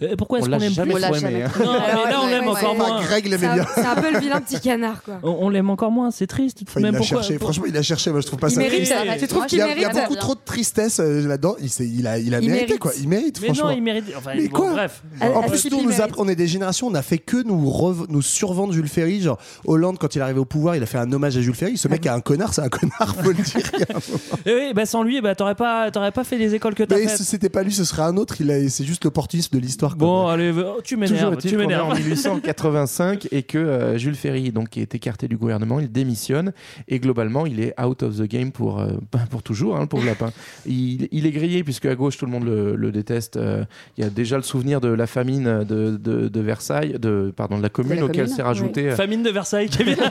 Euh, 0.02 0.16
pourquoi 0.18 0.40
est-ce 0.40 0.48
On 0.48 0.52
qu'on 0.52 0.60
aime 0.60 0.74
plus 0.74 1.00
jamais 1.00 1.20
aimé. 1.20 1.44
hein. 1.44 1.52
Non, 1.64 1.74
mais 1.74 2.12
là 2.12 2.20
on 2.24 2.28
l'aime 2.28 2.48
encore 2.48 2.76
moins. 2.76 3.02
Greg 3.02 3.24
C'est 3.24 3.30
l'aimait 3.30 3.54
bien 3.54 3.66
c'est 3.76 3.86
un 3.86 3.96
peu 3.96 4.12
le 4.14 4.20
vilain 4.20 4.42
petit 4.42 4.60
canard, 4.60 5.04
quoi. 5.04 5.20
On, 5.24 5.38
on 5.42 5.50
l'aime 5.50 5.70
encore 5.70 5.92
moins. 5.92 6.12
C'est 6.12 6.28
triste. 6.28 6.62
Il 6.78 6.86
a 6.86 6.90
Pourquoi- 6.92 7.06
cherché 7.22 7.34
pour- 7.36 7.48
franchement 7.48 7.66
il 7.68 7.78
a 7.78 7.82
cherché 7.82 8.12
moi 8.12 8.22
je 8.22 8.28
trouve 8.28 8.40
pas 8.40 8.48
Il 8.50 8.54
ça 8.54 8.60
mérite 8.62 8.86
ça. 8.86 8.96
Tu 9.20 9.28
trouves 9.28 9.46
qu'il 9.46 9.60
y 9.60 9.62
a, 9.62 9.74
il 9.76 9.82
y 9.82 9.86
a 9.86 9.90
beaucoup 9.90 10.16
trop 10.16 10.36
de 10.36 10.40
tristesse 10.44 11.00
euh, 11.00 11.28
là-dedans. 11.28 11.56
Il, 11.80 12.08
a, 12.08 12.18
il 12.20 12.34
a 12.36 12.40
Il 12.40 12.48
mérité 12.50 12.66
mérite. 12.68 12.80
quoi. 12.80 12.92
Il 13.00 13.08
mérite 13.10 13.40
Mais 13.42 13.48
franchement. 13.48 13.70
non, 13.70 13.76
il 13.76 13.82
mérite. 13.84 14.06
Enfin, 14.18 14.32
Mais 14.36 14.48
bon, 14.48 14.56
quoi 14.60 14.72
bref. 14.72 15.02
Ah, 15.22 15.30
En 15.32 15.42
ah, 15.42 15.48
plus, 15.48 15.70
nous, 15.72 15.80
on 16.18 16.28
est 16.28 16.36
des 16.36 16.48
générations, 16.48 16.88
on 16.88 16.96
a 16.96 17.02
fait 17.02 17.18
que 17.18 17.42
nous, 17.44 17.70
rev- 17.70 18.06
nous 18.10 18.22
survendre 18.22 18.74
Jules 18.74 18.88
Ferry. 18.88 19.22
Genre, 19.22 19.38
Hollande, 19.66 19.98
quand 20.00 20.16
il 20.16 20.20
est 20.20 20.22
arrivé 20.22 20.40
au 20.40 20.46
pouvoir, 20.46 20.76
il 20.76 20.84
a 20.84 20.86
fait 20.86 20.98
un 20.98 21.12
hommage 21.12 21.38
à 21.38 21.42
Jules 21.42 21.56
Ferry. 21.56 21.78
Ce 21.78 21.88
mec 21.88 22.06
est 22.06 22.10
un 22.10 22.22
connard, 22.22 22.54
c'est 22.54 22.62
un 22.62 22.70
connard, 22.70 23.16
faut 23.16 23.30
le 23.30 23.34
dire. 23.36 23.72
Et 24.46 24.54
oui, 24.54 24.74
bah 24.74 24.86
sans 24.86 25.04
lui, 25.04 25.22
bah 25.22 25.36
t'aurais 25.36 25.56
pas, 25.56 25.92
t'aurais 25.96 26.12
pas 26.12 26.24
fait 26.24 26.38
les 26.38 26.54
écoles 26.56 26.76
que 26.76 26.84
t'as 26.84 26.96
Mais 26.96 27.08
faites. 27.08 27.18
si 27.18 27.24
c'était 27.26 27.50
pas 27.50 27.64
lui, 27.64 27.74
ce 27.74 27.84
serait 27.84 28.04
un 28.04 28.16
autre. 28.18 28.36
Il 28.40 28.52
a- 28.52 28.70
C'est 28.70 28.86
juste 28.86 29.04
l'opportunisme 29.04 29.56
de 29.56 29.60
l'histoire. 29.62 29.98
quoi. 29.98 30.08
Bon, 30.08 30.28
allez, 30.28 30.52
oh, 30.52 30.80
tu 30.84 30.96
Toujours 30.96 31.00
m'énerves, 31.16 31.34
est-il 31.34 31.50
tu 31.52 31.56
qu'on 31.58 31.64
est 31.64 31.68
m'énerves. 31.68 31.90
en 31.92 31.96
1885 31.96 33.28
et 33.32 33.44
que 33.44 33.58
euh, 33.58 33.98
Jules 33.98 34.16
Ferry, 34.16 34.52
donc, 34.52 34.70
qui 34.70 34.82
est 34.82 34.94
écarté 34.96 35.28
du 35.28 35.38
gouvernement, 35.38 35.80
il 35.80 35.92
démissionne 35.92 36.54
et 36.88 37.00
globalement 37.00 37.46
il 37.46 37.60
est 37.60 37.74
out 37.82 38.04
of 38.04 38.18
the 38.18 38.24
game 38.24 38.52
pour, 38.52 38.80
euh, 38.80 38.88
pour 39.30 39.42
toujours, 39.44 39.76
hein, 39.78 39.82
le 39.82 39.88
pauvre 39.88 40.06
lapin. 40.06 40.32
Il, 40.66 41.08
il 41.12 41.26
est 41.26 41.32
grillé 41.32 41.64
puisque 41.64 41.86
à 41.86 41.96
gauche 41.96 42.18
tout 42.18 42.26
le 42.26 42.32
monde 42.32 42.46
le, 42.46 42.76
le 42.76 42.92
déteste. 42.92 43.38
Euh, 43.38 43.64
Il 43.98 44.04
y 44.04 44.08
a 44.08 44.10
déjà 44.10 44.38
le 44.38 44.44
souvenir 44.44 44.82
de 44.82 44.90
la 44.90 45.08
famine 45.08 45.64
de, 45.64 45.98
de, 45.98 46.28
de 46.28 46.40
Versailles, 46.42 46.98
de, 47.00 47.34
pardon, 47.36 47.58
de 47.58 47.64
la 47.64 47.70
commune 47.70 47.96
la 48.00 48.06
auquel 48.06 48.24
commune, 48.24 48.36
s'est 48.36 48.42
rajouté. 48.44 48.90
euh, 48.90 48.96
Famine 48.96 49.24
de 49.24 49.30
Versailles, 49.30 49.70
Kevin. 49.70 49.96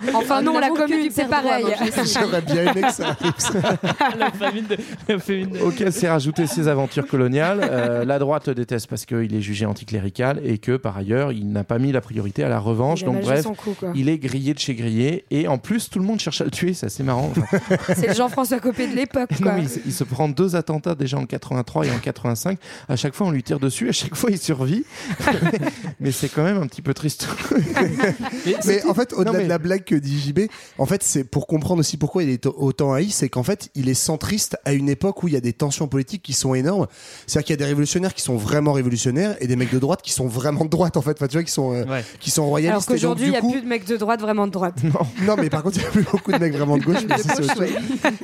Enfin, 0.14 0.42
non, 0.42 0.58
la 0.58 0.68
commune, 0.70 1.08
c'est 1.10 1.28
pareil. 1.28 1.64
J'aurais 2.20 2.40
bien 2.42 2.70
aimé 2.72 2.82
que 2.82 2.92
ça 2.92 3.08
arrive. 3.08 3.32
la 4.18 4.30
famine 4.30 4.66
de. 4.66 4.76
La 5.08 5.18
famine 5.18 5.50
de... 5.50 5.58
auquel 5.60 5.92
s'est 5.92 6.08
rajouté 6.08 6.46
ses 6.46 6.68
aventures 6.68 7.06
coloniales. 7.06 7.60
Euh, 7.70 8.04
la 8.04 8.18
droite 8.18 8.48
le 8.48 8.54
déteste 8.54 8.86
parce 8.88 9.04
qu'il 9.06 9.34
est 9.34 9.40
jugé 9.40 9.66
anticlérical 9.66 10.40
et 10.44 10.58
que 10.58 10.76
par 10.76 10.96
ailleurs 10.96 11.32
il 11.32 11.50
n'a 11.52 11.64
pas 11.64 11.78
mis 11.78 11.92
la 11.92 12.00
priorité 12.00 12.44
à 12.44 12.48
la 12.48 12.58
revanche. 12.58 13.04
Donc 13.04 13.20
bref, 13.20 13.44
coup, 13.56 13.74
il 13.94 14.08
est 14.08 14.18
grillé 14.18 14.54
de 14.54 14.58
chez 14.58 14.74
grillé 14.74 15.24
et 15.30 15.48
en 15.48 15.58
plus 15.58 15.90
tout 15.90 15.98
le 15.98 16.04
monde 16.04 16.20
cherche 16.20 16.40
à 16.40 16.44
le 16.44 16.50
tuer, 16.50 16.74
c'est 16.74 16.86
assez 16.86 17.02
marrant. 17.02 17.32
C'est 17.94 18.08
le 18.08 18.14
Jean-François 18.14 18.60
Copé 18.60 18.86
de 18.88 18.94
l'époque, 18.96 19.30
il, 19.58 19.68
se- 19.68 19.78
il 19.86 19.92
se 19.92 20.04
prend 20.04 20.28
deux 20.28 20.56
attentats 20.56 20.94
déjà 20.94 21.18
en 21.18 21.26
83 21.26 21.86
et 21.86 21.90
en 21.90 21.98
85. 21.98 22.58
À 22.88 22.96
chaque 22.96 23.14
fois 23.14 23.26
on 23.26 23.30
lui 23.30 23.42
tire 23.42 23.60
dessus, 23.60 23.88
à 23.88 23.92
chaque 23.92 24.14
fois 24.14 24.30
il 24.30 24.38
survit. 24.38 24.84
mais 26.00 26.12
c'est 26.12 26.28
quand 26.28 26.42
même 26.44 26.58
un 26.58 26.66
petit 26.66 26.82
peu 26.82 26.94
triste. 26.94 27.28
Mais 28.66 28.84
en 28.84 28.94
fait, 28.94 29.12
au-delà 29.12 29.32
mais- 29.38 29.44
de 29.44 29.48
la 29.48 29.58
blague 29.58 29.84
que 29.90 29.94
dit 29.96 30.18
JB, 30.20 30.40
en 30.78 30.86
fait, 30.86 31.02
c'est 31.02 31.24
pour 31.24 31.46
comprendre 31.46 31.80
aussi 31.80 31.96
pourquoi 31.96 32.22
il 32.22 32.30
est 32.30 32.46
autant 32.46 32.92
haï, 32.92 33.10
c'est 33.10 33.28
qu'en 33.28 33.42
fait, 33.42 33.68
il 33.74 33.88
est 33.88 33.94
centriste 33.94 34.56
à 34.64 34.72
une 34.72 34.88
époque 34.88 35.22
où 35.22 35.28
il 35.28 35.34
y 35.34 35.36
a 35.36 35.40
des 35.40 35.52
tensions 35.52 35.88
politiques 35.88 36.22
qui 36.22 36.32
sont 36.32 36.54
énormes. 36.54 36.86
C'est-à-dire 37.26 37.46
qu'il 37.46 37.52
y 37.54 37.58
a 37.58 37.58
des 37.58 37.64
révolutionnaires 37.64 38.14
qui 38.14 38.22
sont 38.22 38.36
vraiment 38.36 38.72
révolutionnaires 38.72 39.36
et 39.40 39.46
des 39.46 39.56
mecs 39.56 39.72
de 39.72 39.78
droite 39.78 40.00
qui 40.02 40.12
sont 40.12 40.26
vraiment 40.28 40.64
de 40.64 40.70
droite, 40.70 40.96
en 40.96 41.02
fait. 41.02 41.12
Enfin, 41.12 41.26
tu 41.26 41.34
vois, 41.36 41.42
qui 41.44 41.52
sont, 41.52 41.72
euh, 41.74 41.84
Ouais. 41.84 42.04
qui 42.20 42.30
sont 42.30 42.42
Alors 42.42 42.50
royalistes. 42.50 42.88
Donc, 42.88 42.96
qu'aujourd'hui, 42.98 43.26
il 43.26 43.30
n'y 43.30 43.36
a 43.36 43.40
coup- 43.40 43.50
plus 43.52 43.62
de 43.62 43.66
mecs 43.66 43.86
de 43.86 43.96
droite 43.96 44.20
vraiment 44.20 44.46
de 44.46 44.52
droite. 44.52 44.76
Non, 45.26 45.36
mais 45.36 45.50
par 45.50 45.62
contre, 45.62 45.76
il 45.78 45.82
y 45.82 45.86
a 45.86 45.90
plus 45.90 46.04
beaucoup 46.10 46.32
de 46.32 46.38
mecs 46.38 46.52
vraiment 46.54 46.78
de 46.78 46.84
gauche. 46.84 46.98
mais. 47.60 47.70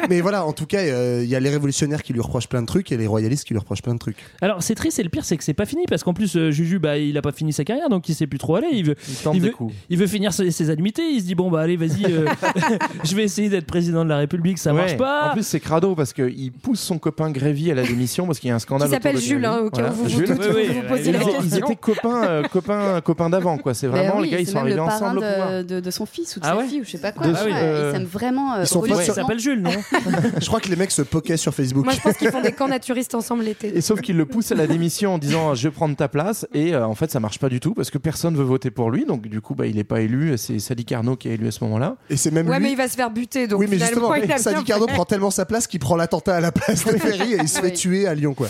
Mais 0.09 0.21
voilà, 0.21 0.45
en 0.47 0.53
tout 0.53 0.67
cas, 0.67 0.79
euh, 0.81 1.21
il 1.25 1.29
y 1.29 1.35
a 1.35 1.41
les 1.41 1.51
révolutionnaires 1.51 2.03
qui 2.03 2.13
lui 2.13 2.21
reprochent 2.21 2.49
plein 2.49 2.63
de 2.63 2.67
trucs 2.67 2.93
et 2.93 2.97
les 2.97 3.07
royalistes 3.07 3.45
qui 3.45 3.55
lui 3.55 3.59
reprochent 3.61 3.83
plein 3.83 3.95
de 3.95 3.99
trucs. 3.99 4.17
Alors 4.41 4.63
c'est 4.63 4.75
triste 4.75 4.99
et 4.99 5.03
le 5.03 5.09
pire 5.09 5.25
c'est 5.25 5.37
que 5.37 5.45
c'est 5.45 5.55
pas 5.55 5.67
fini 5.67 5.85
parce 5.89 6.03
qu'en 6.05 6.15
plus 6.15 6.37
euh, 6.37 6.51
Juju 6.51 6.79
bah 6.79 6.99
il 6.99 7.17
a 7.17 7.23
pas 7.23 7.33
fini 7.33 7.53
sa 7.53 7.65
carrière 7.65 7.89
donc 7.89 8.09
il 8.09 8.15
sait 8.15 8.27
plus 8.27 8.39
trop 8.39 8.57
aller. 8.57 8.69
Il 8.73 8.85
veut, 8.85 8.97
Il 9.35 9.41
veut, 9.41 9.51
coups. 9.51 9.75
il 9.91 9.99
veut 9.99 10.07
finir 10.07 10.33
ses, 10.33 10.51
ses. 10.51 10.67
Il 10.71 11.21
se 11.21 11.27
dit 11.27 11.35
bon 11.35 11.51
bah 11.51 11.56
allez 11.63 11.77
vas-y, 11.77 12.05
euh, 12.07 12.27
je 13.05 13.15
vais 13.17 13.25
essayer 13.25 13.49
d'être 13.49 13.67
président 13.67 14.05
de 14.05 14.09
la 14.11 14.19
République, 14.19 14.59
ça 14.59 14.73
Ouais. 14.73 14.81
marche 14.81 14.97
pas. 14.97 15.31
En 15.31 15.33
plus, 15.33 15.47
c'est 15.47 15.61
crado 15.61 15.95
parce 15.95 16.13
qu'il 16.13 16.53
pousse 16.53 16.81
son 16.81 16.99
copain 16.99 17.31
Grévy 17.31 17.71
à 17.71 17.75
la 17.75 17.83
démission 17.83 18.27
parce 18.27 18.39
qu'il 18.39 18.49
y 18.49 18.53
a 18.53 18.55
un 18.55 18.59
scandale. 18.59 18.89
Qui 18.89 18.95
s'appelle 18.95 19.19
Jules, 19.19 19.45
hein, 19.45 19.59
au 19.65 19.71
cas 19.71 19.91
où 19.91 19.95
vous 19.95 20.03
vous 20.05 20.09
Jules. 20.09 20.27
doutez, 20.29 20.49
Oui, 20.49 20.55
oui, 20.57 20.67
vous 20.69 20.75
vous 20.83 20.89
posez 20.89 21.07
Ils, 21.07 21.13
la 21.13 21.19
évidemment. 21.23 21.39
ils 21.43 21.49
question. 21.51 21.67
étaient 21.67 21.77
copains, 21.77 22.25
euh, 22.25 22.43
copains, 22.45 23.01
copains 23.01 23.31
d'avant, 23.31 23.59
quoi. 23.59 23.75
C'est 23.75 23.89
Ben 23.89 23.99
vraiment 23.99 24.17
oui, 24.19 24.25
les 24.25 24.31
gars, 24.31 24.41
ils 24.41 24.47
sont 24.47 24.59
arrivés 24.59 24.77
le 24.77 24.83
parrain 24.85 24.97
ensemble 24.97 25.21
de, 25.21 25.63
de, 25.63 25.81
de 25.81 25.91
son 25.91 26.07
fils 26.07 26.37
ou 26.37 26.41
de 26.41 26.45
Ah 26.47 26.51
sa 26.51 26.57
ouais 26.59 26.67
fille 26.67 26.81
ou 26.81 26.85
je 26.85 26.91
sais 26.91 26.99
pas 26.99 27.13
quoi. 27.13 27.27
Euh, 27.27 27.91
Ils 27.93 27.97
s'aiment 27.97 28.07
vraiment. 28.07 28.55
euh, 28.55 28.63
ils 28.63 28.67
sont 28.67 28.81
pas 28.81 28.87
Il 28.87 28.89
sur- 28.89 28.97
religieusement. 28.97 29.23
s'appelle 29.23 29.39
Jules 29.41 29.63
non 29.63 29.71
Je 30.41 30.47
crois 30.47 30.61
que 30.61 30.69
les 30.69 30.77
mecs 30.77 30.91
se 30.91 31.03
poquaient 31.03 31.37
sur 31.37 31.55
Facebook. 31.55 31.85
Moi, 31.85 31.95
je 31.95 32.01
pense 32.01 32.17
qu'ils 32.17 32.31
font 32.31 32.43
des 32.43 32.53
camps 32.53 32.69
naturistes 32.69 33.15
ensemble 33.15 33.45
l'été. 33.45 33.77
Et 33.77 33.81
sauf 33.81 34.01
qu'il 34.01 34.17
le 34.17 34.27
pousse 34.27 34.53
à 34.53 34.55
la 34.55 34.67
démission 34.67 35.15
en 35.15 35.19
disant 35.19 35.55
je 35.55 35.69
vais 35.69 35.73
prendre 35.75 35.97
ta 35.97 36.09
place 36.09 36.47
et 36.55 36.75
euh, 36.75 36.87
en 36.87 36.95
fait 36.95 37.11
ça 37.11 37.21
marche 37.21 37.39
pas 37.39 37.49
du 37.49 37.61
tout 37.61 37.75
parce 37.75 37.91
que 37.91 37.99
personne 37.99 38.37
veut 38.37 38.45
voter 38.45 38.71
pour 38.71 38.91
lui 38.91 39.05
donc 39.07 39.23
du 39.29 39.41
coup 39.41 39.55
bah, 39.55 39.67
il 39.67 39.79
est 39.79 39.85
pas 39.85 40.01
élu 40.01 40.37
c'est 40.37 40.59
Sadi 40.59 40.85
Carnot 40.85 41.17
qui 41.17 41.29
est 41.29 41.35
élu 41.35 41.46
à 41.49 41.51
ce 41.53 41.63
moment-là 41.65 41.97
Et 42.11 42.17
c'est 42.17 42.31
même 42.31 42.49
Ouais, 42.49 42.57
lui. 42.59 42.65
mais 42.65 42.73
il 42.73 42.77
va 42.77 42.89
se 42.89 42.95
faire 42.97 43.11
buter, 43.11 43.47
donc 43.47 43.61
oui, 43.61 43.67
mais 43.69 43.79
justement, 43.79 44.13
Sadi 44.39 44.65
Carnot 44.65 44.87
fait. 44.89 44.95
prend 44.95 45.05
tellement 45.05 45.31
sa 45.31 45.45
place 45.45 45.67
qu'il 45.67 45.81
prend 45.81 45.97
l'attentat 45.97 46.37
à 46.37 46.41
la 46.41 46.53
place 46.53 46.85
de 46.85 46.93
Ferry 46.99 47.35
et 47.35 47.39
il 47.41 47.49
se 47.49 47.61
fait 47.61 47.67
Oui. 47.67 47.73
tuer 47.73 48.07
à 48.07 48.15
Lyon, 48.15 48.35
quoi. 48.35 48.49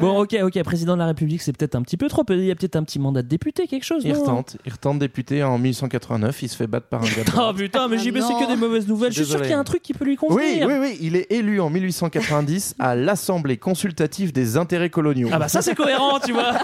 Bon 0.00 0.20
ok 0.20 0.36
ok 0.42 0.62
président 0.62 0.94
de 0.94 0.98
la 1.00 1.06
République 1.06 1.42
c'est 1.42 1.56
peut-être 1.56 1.74
un 1.74 1.82
petit 1.82 1.96
peu 1.96 2.08
trop. 2.08 2.24
Il 2.30 2.44
y 2.44 2.50
a 2.50 2.54
peut-être 2.54 2.76
un 2.76 2.84
petit 2.84 2.98
mandat 2.98 3.22
de 3.22 3.28
député 3.28 3.66
quelque 3.66 3.84
chose. 3.84 4.02
il 4.04 4.12
retente 4.12 4.56
il 4.66 4.72
retente 4.72 4.98
député 4.98 5.42
en 5.42 5.58
1889 5.58 6.42
il 6.42 6.48
se 6.48 6.56
fait 6.56 6.66
battre 6.66 6.86
par 6.88 7.02
un 7.02 7.06
gars 7.06 7.24
Oh 7.38 7.52
putain 7.54 7.88
mais 7.88 7.96
Ah 7.98 8.02
JB 8.02 8.14
c'est 8.16 8.32
non. 8.32 8.40
que 8.40 8.46
des 8.48 8.56
mauvaises 8.56 8.86
nouvelles. 8.86 9.12
Je 9.12 9.22
suis 9.22 9.30
sûr 9.32 9.40
qu'il 9.40 9.50
y 9.50 9.54
a 9.54 9.58
un 9.58 9.64
truc 9.64 9.82
qui 9.82 9.94
peut 9.94 10.04
lui 10.04 10.12
oui, 10.12 10.16
convenir. 10.16 10.66
oui, 10.68 10.74
oui, 10.80 10.98
il 11.00 11.16
est 11.16 11.30
élu 11.32 11.60
en 11.60 11.70
1890 11.70 12.74
à 12.78 12.94
l'Assemblée 12.94 13.56
consultative 13.56 14.32
des 14.32 14.56
intérêts 14.56 14.90
coloniaux. 14.90 15.28
Ah 15.32 15.38
bah 15.38 15.48
ça 15.48 15.62
c'est 15.62 15.74
cohérent 15.74 16.18
tu 16.24 16.32
vois. 16.32 16.52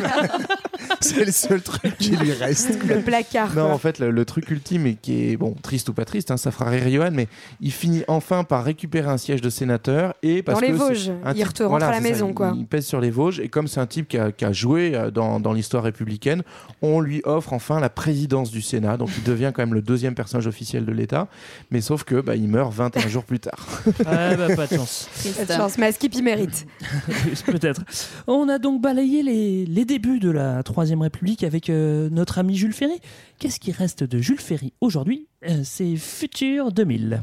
C'est 1.00 1.24
le 1.24 1.32
seul 1.32 1.62
truc 1.62 1.96
qui 1.98 2.10
lui 2.16 2.32
reste. 2.32 2.78
Le 2.86 3.00
placard. 3.00 3.48
Non, 3.54 3.64
quoi. 3.66 3.74
en 3.74 3.78
fait, 3.78 3.98
le, 3.98 4.10
le 4.10 4.24
truc 4.24 4.50
ultime, 4.50 4.86
et 4.86 4.94
qui 4.94 5.30
est 5.30 5.36
bon, 5.36 5.54
triste 5.62 5.88
ou 5.88 5.92
pas 5.94 6.04
triste, 6.04 6.30
hein, 6.30 6.36
ça 6.36 6.50
fera 6.50 6.70
rire 6.70 6.88
Johan, 6.90 7.10
mais 7.12 7.26
il 7.60 7.72
finit 7.72 8.04
enfin 8.08 8.44
par 8.44 8.64
récupérer 8.64 9.08
un 9.10 9.16
siège 9.18 9.40
de 9.40 9.50
sénateur 9.50 10.14
et 10.22 10.42
parce 10.42 10.60
Dans 10.60 10.66
les 10.66 10.72
que 10.72 10.76
Vosges. 10.78 11.10
un 11.24 11.32
Il 11.34 11.44
rentre 11.44 11.84
à 11.84 11.90
la 11.90 11.94
ça, 11.94 12.00
maison, 12.00 12.32
quoi. 12.32 12.54
Il 12.56 12.66
pèse 12.66 12.86
sur 12.86 13.00
les 13.00 13.10
Vosges 13.10 13.23
et 13.40 13.48
comme 13.48 13.66
c'est 13.68 13.80
un 13.80 13.86
type 13.86 14.08
qui 14.08 14.18
a, 14.18 14.32
qui 14.32 14.44
a 14.44 14.52
joué 14.52 14.94
euh, 14.94 15.10
dans, 15.10 15.40
dans 15.40 15.52
l'histoire 15.52 15.82
républicaine, 15.84 16.42
on 16.82 17.00
lui 17.00 17.20
offre 17.24 17.52
enfin 17.52 17.80
la 17.80 17.88
présidence 17.88 18.50
du 18.50 18.62
Sénat, 18.62 18.96
donc 18.96 19.10
il 19.16 19.24
devient 19.24 19.52
quand 19.54 19.62
même 19.62 19.74
le 19.74 19.82
deuxième 19.82 20.14
personnage 20.14 20.46
officiel 20.46 20.84
de 20.84 20.92
l'État, 20.92 21.28
mais 21.70 21.80
sauf 21.80 22.04
que 22.04 22.20
bah, 22.20 22.36
il 22.36 22.48
meurt 22.48 22.72
21 22.72 23.08
jours 23.08 23.24
plus 23.24 23.40
tard. 23.40 23.66
Ouais, 23.86 23.94
bah, 24.36 24.54
pas 24.56 24.66
de 24.66 24.76
chance. 24.76 25.08
Pas 25.36 25.44
de 25.44 25.52
chance, 25.52 25.78
mais 25.78 25.86
à 25.86 25.92
Skip, 25.92 26.14
il 26.14 26.22
mérite. 26.22 26.66
Peut-être. 27.46 27.82
On 28.26 28.48
a 28.48 28.58
donc 28.58 28.80
balayé 28.80 29.22
les, 29.22 29.66
les 29.66 29.84
débuts 29.84 30.18
de 30.20 30.30
la 30.30 30.62
Troisième 30.62 31.02
République 31.02 31.44
avec 31.44 31.70
euh, 31.70 32.08
notre 32.10 32.38
ami 32.38 32.56
Jules 32.56 32.72
Ferry. 32.72 33.00
Qu'est-ce 33.38 33.60
qui 33.60 33.72
reste 33.72 34.04
de 34.04 34.18
Jules 34.18 34.40
Ferry 34.40 34.72
aujourd'hui 34.80 35.26
Euh, 35.48 35.60
C'est 35.64 35.96
Futur 35.96 36.72
2000. 36.72 37.22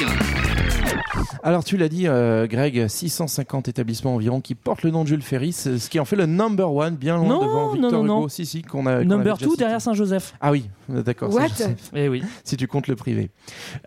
Nous 0.00 0.08
appartient. 0.08 0.33
Alors 1.42 1.64
tu 1.64 1.76
l'as 1.76 1.88
dit, 1.88 2.06
euh, 2.06 2.46
Greg, 2.46 2.86
650 2.88 3.68
établissements 3.68 4.14
environ 4.14 4.40
qui 4.40 4.54
portent 4.54 4.82
le 4.82 4.90
nom 4.90 5.02
de 5.02 5.08
Jules 5.08 5.22
Ferry, 5.22 5.52
c'est 5.52 5.78
ce 5.78 5.90
qui 5.90 6.00
en 6.00 6.04
fait 6.04 6.16
le 6.16 6.26
number 6.26 6.72
one, 6.72 6.96
bien 6.96 7.16
loin 7.16 7.28
Non, 7.28 7.40
devant 7.40 7.66
non, 7.66 7.72
Victor 7.72 7.90
non, 7.92 7.98
Hugo. 8.04 8.06
non. 8.22 8.28
Si, 8.28 8.46
si, 8.46 8.62
qu'on 8.62 8.86
a. 8.86 8.98
qu'on 9.00 9.04
Number 9.04 9.36
2 9.38 9.44
cité. 9.46 9.56
derrière 9.58 9.80
Saint-Joseph. 9.80 10.34
Ah 10.40 10.50
oui, 10.52 10.68
d'accord. 10.88 11.32
What? 11.34 11.48
Eh 11.94 12.08
oui. 12.08 12.22
Si 12.44 12.56
tu 12.56 12.66
comptes 12.66 12.88
le 12.88 12.96
privé. 12.96 13.30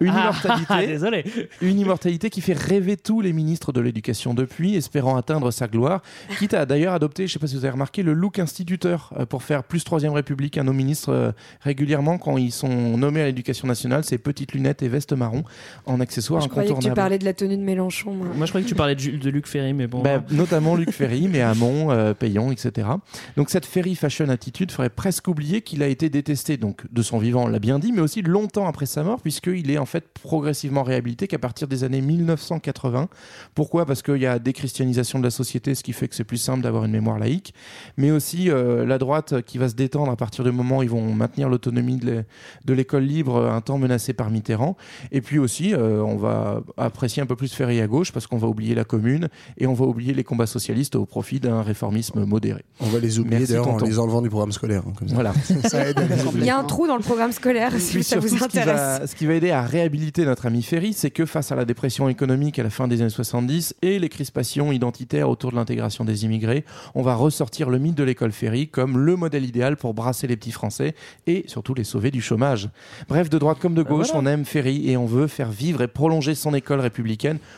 Une 0.01 0.09
Ah, 0.09 0.31
immortalité. 0.57 0.87
désolé. 0.87 1.25
Une 1.61 1.79
immortalité 1.79 2.29
qui 2.29 2.41
fait 2.41 2.53
rêver 2.57 2.97
tous 2.97 3.21
les 3.21 3.33
ministres 3.33 3.71
de 3.71 3.81
l'éducation 3.81 4.33
depuis, 4.33 4.75
espérant 4.75 5.15
atteindre 5.17 5.51
sa 5.51 5.67
gloire. 5.67 6.01
Quitte 6.39 6.53
à 6.53 6.65
d'ailleurs 6.65 6.93
adopter, 6.93 7.27
je 7.27 7.31
ne 7.31 7.33
sais 7.33 7.39
pas 7.39 7.47
si 7.47 7.55
vous 7.55 7.65
avez 7.65 7.71
remarqué, 7.73 8.03
le 8.03 8.13
look 8.13 8.39
instituteur 8.39 9.11
euh, 9.17 9.25
pour 9.25 9.43
faire 9.43 9.63
plus 9.63 9.83
troisième 9.83 10.13
république 10.13 10.57
à 10.57 10.63
nos 10.63 10.73
ministres 10.73 11.09
euh, 11.09 11.31
régulièrement 11.61 12.17
quand 12.17 12.37
ils 12.37 12.51
sont 12.51 12.97
nommés 12.97 13.21
à 13.21 13.25
l'éducation 13.25 13.67
nationale. 13.67 14.03
Ces 14.03 14.17
petites 14.17 14.53
lunettes 14.53 14.81
et 14.83 14.87
vestes 14.87 15.13
marron 15.13 15.43
en 15.85 15.99
accessoires 15.99 16.41
Je 16.41 16.47
croyais 16.49 16.67
que 16.67 16.73
tu 16.73 16.77
incontournables. 16.77 16.95
parlais 16.95 17.17
de 17.19 17.25
la 17.27 17.33
tenue 17.33 17.57
de 17.57 17.61
Mélenchon. 17.61 18.13
moi. 18.13 18.27
Moi, 18.35 18.45
je 18.45 18.51
croyais 18.51 18.63
que 18.63 18.69
tu 18.69 18.75
parlais 18.75 18.95
de, 18.95 19.29
Luc 19.29 19.47
Ferry, 19.47 19.73
mais 19.73 19.87
bon. 19.87 20.01
Bah, 20.01 20.23
notamment 20.31 20.75
Luc 20.75 20.91
Ferry, 20.97 21.27
mais 21.27 21.41
Hamon, 21.41 21.91
euh, 21.91 22.13
Payon, 22.13 22.51
etc. 22.51 22.87
Donc 23.35 23.49
cette 23.49 23.65
Ferry 23.65 23.95
Fashion 23.95 24.29
attitude 24.29 24.71
ferait 24.71 24.89
presque 24.89 25.27
oublier 25.27 25.61
qu'il 25.61 25.83
a 25.83 25.87
été 25.87 26.09
détesté, 26.09 26.57
donc 26.57 26.81
de 26.91 27.01
son 27.01 27.17
vivant, 27.19 27.43
on 27.43 27.47
l'a 27.47 27.59
bien 27.59 27.79
dit, 27.79 27.91
mais 27.91 28.01
aussi 28.01 28.21
longtemps 28.21 28.67
après 28.67 28.85
sa 28.85 29.03
mort, 29.03 29.21
puisqu'il 29.21 29.69
est 29.69 29.77
en 29.77 29.85
fait 29.85 30.05
progressivement 30.21 30.83
réhabilité 30.83 31.27
qu'à 31.27 31.39
partir 31.39 31.67
des 31.67 31.83
années 31.83 32.01
1980. 32.01 33.09
Pourquoi? 33.55 33.85
Parce 33.85 34.01
qu'il 34.01 34.17
y 34.17 34.25
a 34.25 34.39
déchristianisation 34.39 35.19
de 35.19 35.23
la 35.23 35.29
société, 35.31 35.75
ce 35.75 35.83
qui 35.83 35.93
fait 35.93 36.07
que 36.07 36.15
c'est 36.15 36.23
plus 36.23 36.37
simple 36.37 36.61
d'avoir 36.63 36.85
une 36.85 36.91
mémoire 36.91 37.19
laïque, 37.19 37.53
mais 37.97 38.11
aussi 38.11 38.49
euh, 38.49 38.85
la 38.85 38.97
droite 38.97 39.41
qui 39.41 39.57
va 39.57 39.69
se 39.69 39.75
détendre 39.75 40.11
à 40.11 40.15
partir 40.15 40.43
du 40.43 40.51
moment 40.51 40.77
où 40.79 40.83
ils 40.83 40.89
vont 40.89 41.13
maintenir 41.13 41.49
l'autonomie 41.49 41.97
de 41.97 42.05
l'é- 42.05 42.21
de 42.65 42.73
l'école 42.73 43.03
libre, 43.03 43.45
un 43.47 43.61
temps 43.61 43.77
menacée 43.77 44.13
par 44.13 44.29
Mitterrand. 44.31 44.77
Et 45.11 45.21
puis 45.21 45.39
aussi, 45.39 45.73
euh, 45.73 46.01
on 46.01 46.15
va 46.17 46.61
apprécier 46.77 47.16
un 47.21 47.25
peu 47.25 47.35
plus 47.35 47.53
Ferry 47.53 47.81
à 47.81 47.87
gauche, 47.87 48.11
parce 48.11 48.27
qu'on 48.27 48.37
va 48.37 48.47
oublier 48.47 48.75
la 48.75 48.83
commune 48.83 49.29
et 49.57 49.67
on 49.67 49.73
va 49.73 49.85
oublier 49.85 50.13
les 50.13 50.23
combats 50.23 50.47
socialistes 50.47 50.95
au 50.95 51.05
profit 51.05 51.39
d'un 51.39 51.61
réformisme 51.61 52.23
modéré. 52.25 52.63
On 52.79 52.87
va 52.87 52.99
les 52.99 53.19
oublier 53.19 53.45
d'ailleurs 53.45 53.67
en 53.67 53.77
les 53.77 53.99
enlevant 53.99 54.21
du 54.21 54.29
programme 54.29 54.51
scolaire. 54.51 54.83
hein, 54.87 54.93
comme 54.97 55.07
ça. 55.07 55.15
Voilà. 55.15 55.33
ça 55.67 55.87
aide 55.87 55.99
à 55.99 56.03
les 56.03 56.15
Il 56.35 56.45
y 56.45 56.49
a 56.49 56.57
un 56.57 56.63
trou 56.63 56.87
dans 56.87 56.97
le 56.97 57.03
programme 57.03 57.31
scolaire, 57.31 57.71
si 57.79 57.93
Puis 57.93 58.03
ça 58.03 58.19
vous 58.19 58.27
surtout, 58.27 58.43
ce 58.45 58.49
qui, 58.49 58.59
intéresse. 58.59 58.99
va, 58.99 59.07
ce 59.07 59.15
qui 59.15 59.25
va 59.25 59.33
aider 59.33 59.51
à 59.51 59.61
réhabiliter 59.61 60.25
notre 60.25 60.45
ami 60.45 60.61
Ferry, 60.61 60.93
c'est 60.93 61.11
que 61.11 61.25
face 61.25 61.51
à 61.51 61.55
la 61.55 61.65
dépression 61.65 62.09
économique 62.09 62.59
à 62.59 62.63
la 62.63 62.69
fin 62.69 62.87
des 62.87 63.01
années 63.01 63.09
70 63.09 63.75
et 63.81 63.99
les 63.99 64.09
crispations 64.09 64.71
identitaires 64.71 65.29
autour 65.29 65.51
de 65.51 65.55
l'intégration 65.55 66.05
des 66.05 66.25
immigrés, 66.25 66.65
on 66.95 67.01
va 67.01 67.15
ressortir 67.15 67.69
le 67.69 67.79
mythe 67.79 67.95
de 67.95 68.03
l'école 68.03 68.31
Ferry 68.31 68.67
comme 68.67 68.97
le 68.97 69.15
modèle 69.15 69.45
idéal 69.45 69.77
pour 69.77 69.93
brasser 69.93 70.27
les 70.27 70.35
petits 70.37 70.51
Français 70.51 70.93
et 71.25 71.43
surtout 71.47 71.73
les 71.73 71.83
sauver 71.83 72.11
du 72.11 72.21
chômage. 72.21 72.69
Bref, 73.07 73.29
de 73.29 73.37
droite 73.37 73.59
comme 73.59 73.73
de 73.73 73.83
gauche, 73.83 74.07
voilà. 74.11 74.21
on 74.21 74.25
aime 74.25 74.45
Ferry 74.45 74.89
et 74.89 74.97
on 74.97 75.05
veut 75.05 75.27
faire 75.27 75.51
vivre 75.51 75.81
et 75.81 75.87
prolonger 75.87 76.35
son 76.35 76.53
école 76.53 76.79
républicaine 76.79 77.06